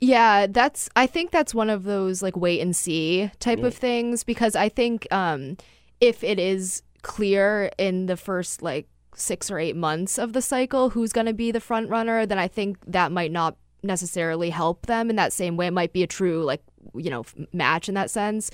Yeah, 0.00 0.46
that's 0.48 0.88
I 0.96 1.06
think 1.06 1.30
that's 1.30 1.54
one 1.54 1.70
of 1.70 1.84
those 1.84 2.22
like 2.22 2.36
wait 2.36 2.60
and 2.60 2.74
see 2.74 3.30
type 3.38 3.62
of 3.62 3.74
things 3.74 4.24
because 4.24 4.56
I 4.56 4.68
think 4.68 5.06
um 5.12 5.56
if 6.00 6.24
it 6.24 6.38
is 6.38 6.82
clear 7.02 7.70
in 7.78 8.06
the 8.06 8.16
first 8.16 8.62
like 8.62 8.88
6 9.14 9.50
or 9.50 9.58
8 9.58 9.76
months 9.76 10.18
of 10.18 10.32
the 10.32 10.42
cycle 10.42 10.90
who's 10.90 11.12
going 11.12 11.26
to 11.26 11.34
be 11.34 11.50
the 11.50 11.60
front 11.60 11.90
runner, 11.90 12.24
then 12.24 12.38
I 12.38 12.48
think 12.48 12.78
that 12.86 13.12
might 13.12 13.30
not 13.30 13.56
necessarily 13.82 14.50
help 14.50 14.86
them 14.86 15.10
in 15.10 15.16
that 15.16 15.32
same 15.32 15.56
way. 15.56 15.66
It 15.66 15.72
might 15.72 15.92
be 15.92 16.02
a 16.02 16.06
true 16.06 16.42
like 16.44 16.62
you 16.94 17.10
know 17.10 17.24
match 17.52 17.88
in 17.88 17.94
that 17.94 18.10
sense. 18.10 18.50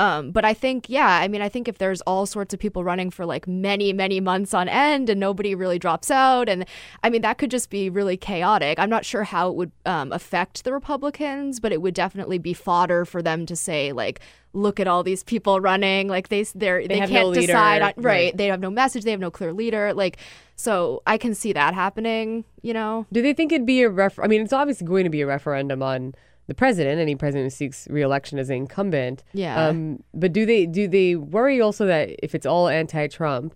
Um, 0.00 0.30
but 0.30 0.46
I 0.46 0.54
think, 0.54 0.88
yeah, 0.88 1.18
I 1.20 1.28
mean, 1.28 1.42
I 1.42 1.50
think 1.50 1.68
if 1.68 1.76
there's 1.76 2.00
all 2.02 2.24
sorts 2.24 2.54
of 2.54 2.60
people 2.60 2.82
running 2.82 3.10
for 3.10 3.26
like 3.26 3.46
many, 3.46 3.92
many 3.92 4.18
months 4.18 4.54
on 4.54 4.66
end 4.66 5.10
and 5.10 5.20
nobody 5.20 5.54
really 5.54 5.78
drops 5.78 6.10
out, 6.10 6.48
and 6.48 6.64
I 7.04 7.10
mean, 7.10 7.20
that 7.20 7.36
could 7.36 7.50
just 7.50 7.68
be 7.68 7.90
really 7.90 8.16
chaotic. 8.16 8.78
I'm 8.78 8.88
not 8.88 9.04
sure 9.04 9.24
how 9.24 9.50
it 9.50 9.56
would 9.56 9.72
um, 9.84 10.10
affect 10.12 10.64
the 10.64 10.72
Republicans, 10.72 11.60
but 11.60 11.70
it 11.70 11.82
would 11.82 11.92
definitely 11.92 12.38
be 12.38 12.54
fodder 12.54 13.04
for 13.04 13.20
them 13.20 13.44
to 13.44 13.54
say, 13.54 13.92
like, 13.92 14.20
look 14.54 14.80
at 14.80 14.88
all 14.88 15.02
these 15.02 15.22
people 15.22 15.60
running. 15.60 16.08
Like, 16.08 16.28
they, 16.28 16.44
they're, 16.54 16.86
they, 16.88 16.98
have 16.98 17.10
can't 17.10 17.28
no 17.28 17.34
decide. 17.34 17.82
On, 17.82 17.88
right. 17.88 17.98
right. 17.98 18.36
They 18.36 18.46
have 18.46 18.60
no 18.60 18.70
message. 18.70 19.04
They 19.04 19.10
have 19.10 19.20
no 19.20 19.30
clear 19.30 19.52
leader. 19.52 19.92
Like, 19.92 20.16
so 20.56 21.02
I 21.06 21.18
can 21.18 21.34
see 21.34 21.52
that 21.52 21.74
happening, 21.74 22.44
you 22.62 22.72
know? 22.72 23.06
Do 23.12 23.20
they 23.20 23.34
think 23.34 23.52
it'd 23.52 23.66
be 23.66 23.82
a 23.82 23.90
ref? 23.90 24.18
I 24.18 24.28
mean, 24.28 24.40
it's 24.40 24.52
obviously 24.52 24.86
going 24.86 25.04
to 25.04 25.10
be 25.10 25.20
a 25.20 25.26
referendum 25.26 25.82
on 25.82 26.14
the 26.50 26.54
president. 26.54 26.98
Any 27.00 27.14
president 27.14 27.46
who 27.46 27.50
seeks 27.50 27.86
reelection 27.88 28.36
as 28.40 28.50
an 28.50 28.56
incumbent. 28.56 29.22
Yeah. 29.32 29.68
Um, 29.68 30.02
but 30.12 30.32
do 30.32 30.44
they 30.44 30.66
do 30.66 30.88
they 30.88 31.14
worry 31.14 31.60
also 31.60 31.86
that 31.86 32.10
if 32.24 32.34
it's 32.34 32.44
all 32.44 32.68
anti-Trump, 32.68 33.54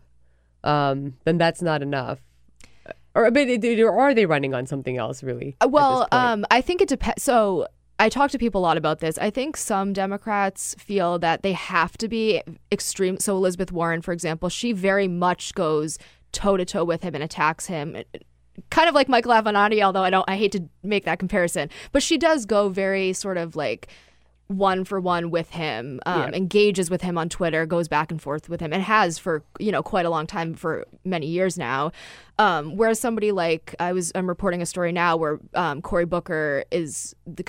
um, 0.62 1.14
then 1.24 1.36
that's 1.36 1.60
not 1.60 1.82
enough? 1.82 2.20
Or 3.16 3.32
but 3.32 3.48
it- 3.48 3.80
or 3.80 3.98
are 3.98 4.14
they 4.14 4.26
running 4.26 4.54
on 4.54 4.64
something 4.66 4.96
else 4.96 5.24
really? 5.24 5.56
Uh, 5.60 5.68
Well, 5.68 6.06
um, 6.12 6.46
I 6.52 6.60
think 6.60 6.80
it 6.80 6.88
depends. 6.88 7.20
So 7.24 7.66
I 7.98 8.08
talk 8.08 8.30
to 8.30 8.38
people 8.38 8.60
a 8.60 8.64
lot 8.68 8.76
about 8.76 9.00
this. 9.00 9.18
I 9.18 9.30
think 9.30 9.56
some 9.56 9.92
Democrats 9.92 10.76
feel 10.78 11.18
that 11.18 11.42
they 11.42 11.52
have 11.52 11.98
to 11.98 12.06
be 12.08 12.42
extreme. 12.70 13.18
So 13.18 13.36
Elizabeth 13.36 13.72
Warren, 13.72 14.02
for 14.02 14.12
example, 14.12 14.48
she 14.48 14.70
very 14.72 15.08
much 15.08 15.52
goes 15.54 15.98
toe 16.30 16.56
to 16.56 16.64
toe 16.64 16.84
with 16.84 17.02
him 17.02 17.14
and 17.16 17.24
attacks 17.24 17.66
him. 17.66 17.96
Kind 18.70 18.89
of 18.89 18.94
like 18.94 19.09
Michael 19.09 19.32
Avenatti, 19.32 19.82
although 19.82 20.05
I 20.05 20.10
don't, 20.10 20.24
I 20.28 20.36
hate 20.36 20.52
to 20.52 20.64
make 20.82 21.05
that 21.05 21.18
comparison, 21.18 21.70
but 21.93 22.02
she 22.02 22.16
does 22.18 22.47
go 22.47 22.68
very 22.68 23.12
sort 23.12 23.36
of 23.36 23.56
like 23.56 23.89
one 24.48 24.85
for 24.85 25.01
one 25.01 25.31
with 25.31 25.51
him, 25.51 26.01
um, 26.06 26.20
Yeah. 26.20 26.36
engages 26.36 26.90
with 26.90 27.01
him 27.02 27.16
on 27.16 27.28
Twitter, 27.31 27.64
goes 27.66 27.89
back 27.89 28.10
and 28.10 28.20
forth 28.20 28.48
with 28.48 28.60
him, 28.60 28.72
and 28.72 28.82
has 28.82 29.18
for 29.18 29.43
you 29.59 29.72
know 29.72 29.82
quite 29.82 30.05
a 30.06 30.10
long 30.10 30.26
time 30.26 30.55
for 30.55 30.85
many 31.05 31.26
years 31.26 31.56
now. 31.59 31.90
Um, 32.39 32.76
whereas 32.76 33.01
somebody 33.01 33.32
like 33.32 33.74
I 33.81 33.93
was, 33.93 34.12
I'm 34.14 34.28
reporting 34.28 34.60
a 34.60 34.66
story 34.66 34.93
now 34.93 35.16
where 35.16 35.39
um, 35.55 35.81
Cory 35.81 36.05
Booker 36.05 36.64
is 36.70 37.16
the 37.26 37.43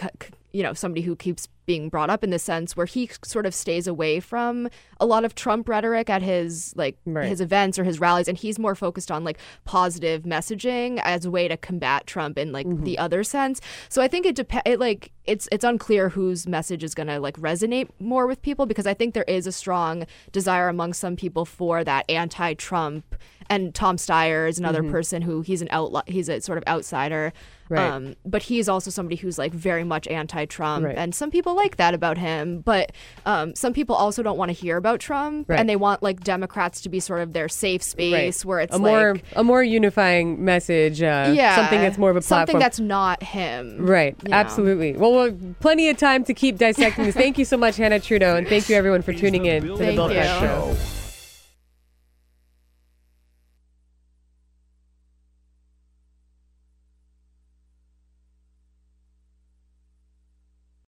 you 0.55 0.63
know 0.63 0.73
somebody 0.73 1.01
who 1.01 1.17
keeps 1.17 1.49
being 1.65 1.89
brought 1.89 2.09
up 2.09 2.23
in 2.23 2.29
the 2.29 2.39
sense 2.39 2.77
where 2.77 2.85
he 2.85 3.09
sort 3.23 3.45
of 3.45 3.53
stays 3.53 3.87
away 3.87 4.21
from 4.21 4.69
a 5.01 5.05
lot 5.05 5.25
of 5.25 5.35
Trump 5.35 5.67
rhetoric 5.67 6.09
at 6.09 6.21
his 6.21 6.73
like 6.77 6.97
Right. 7.05 7.27
his 7.27 7.41
events 7.41 7.77
or 7.77 7.83
his 7.83 7.99
rallies, 7.99 8.29
and 8.29 8.37
he's 8.37 8.57
more 8.57 8.73
focused 8.73 9.11
on 9.11 9.25
like 9.25 9.37
positive 9.65 10.23
messaging 10.23 11.01
as 11.03 11.25
a 11.25 11.31
way 11.31 11.49
to 11.49 11.57
combat 11.57 12.07
Trump 12.07 12.37
in 12.37 12.53
like 12.53 12.67
the 12.67 12.93
mm-hmm. 12.93 13.03
other 13.03 13.23
sense. 13.23 13.59
So 13.89 14.01
I 14.01 14.07
think 14.07 14.25
it 14.25 14.35
depends. 14.35 14.63
It 14.65 14.79
like 14.79 15.11
it's 15.25 15.49
it's 15.51 15.65
unclear 15.65 16.07
whose 16.09 16.47
message 16.47 16.85
is 16.85 16.95
going 16.95 17.07
to 17.07 17.19
like 17.19 17.35
resonate 17.37 17.89
more 17.99 18.25
with 18.25 18.41
people 18.41 18.65
because 18.65 18.87
I 18.87 18.93
think 18.93 19.13
there 19.13 19.23
is 19.23 19.47
a 19.47 19.51
strong 19.51 20.05
desire 20.31 20.69
among 20.69 20.93
some 20.93 21.17
people 21.17 21.43
for 21.43 21.83
that 21.83 22.09
anti-Trump. 22.09 23.15
And 23.49 23.75
Tom 23.75 23.97
Steyer 23.97 24.49
is 24.49 24.57
another 24.59 24.81
Mhm. 24.81 24.91
person 24.91 25.21
who 25.21 25.41
he's 25.41 25.61
an 25.61 25.67
outlaw. 25.71 26.01
He's 26.07 26.29
a 26.29 26.41
sort 26.41 26.57
of 26.57 26.63
outsider. 26.67 27.31
Right. 27.67 27.81
Um, 27.81 28.15
but 28.23 28.43
he's 28.43 28.69
also 28.69 28.91
somebody 28.91 29.15
who's 29.15 29.39
like 29.39 29.51
very 29.51 29.83
much 29.83 30.07
anti-Trump, 30.07 30.85
Right. 30.85 30.95
and 30.95 31.15
some 31.15 31.31
people 31.31 31.55
like 31.55 31.77
that 31.77 31.95
about 31.95 32.19
him. 32.19 32.59
But 32.59 32.91
um, 33.25 33.55
some 33.55 33.73
people 33.73 33.95
also 33.95 34.21
don't 34.21 34.37
want 34.37 34.49
to 34.49 34.53
hear 34.53 34.77
about 34.77 34.99
Trump, 34.99 35.49
Right. 35.49 35.59
and 35.59 35.67
they 35.67 35.75
want 35.75 36.03
like 36.03 36.23
Democrats 36.23 36.81
to 36.81 36.89
be 36.89 36.99
sort 36.99 37.21
of 37.21 37.33
their 37.33 37.49
safe 37.49 37.81
space 37.81 38.45
where 38.45 38.59
it's 38.59 38.75
a 38.75 38.77
like 38.77 38.91
more 38.91 39.15
a 39.35 39.43
more 39.43 39.63
unifying 39.63 40.45
message. 40.45 41.01
Uh, 41.01 41.31
yeah, 41.35 41.55
something 41.55 41.81
that's 41.81 41.97
more 41.97 42.11
of 42.11 42.17
a 42.17 42.21
platform. 42.21 42.39
something 42.47 42.59
that's 42.59 42.79
not 42.79 43.23
him. 43.23 43.77
Right, 43.79 44.15
you 44.23 44.29
know? 44.29 44.37
absolutely. 44.37 44.93
Well, 44.93 45.13
well, 45.13 45.31
plenty 45.59 45.89
of 45.89 45.97
time 45.97 46.23
to 46.25 46.35
keep 46.35 46.57
dissecting 46.59 47.05
this. 47.05 47.15
Thank 47.15 47.39
you 47.39 47.45
so 47.45 47.57
much, 47.57 47.77
Hanna 47.77 47.99
Trudo, 47.99 48.35
and 48.35 48.47
thank 48.47 48.69
you 48.69 48.75
everyone 48.75 49.01
for 49.01 49.11
tuning 49.13 49.45
in 49.47 49.63
to 49.63 49.67
the 49.69 49.77
Thank 49.77 49.95
Bill 49.95 50.09
Press. 50.09 50.39
Show. 50.39 50.75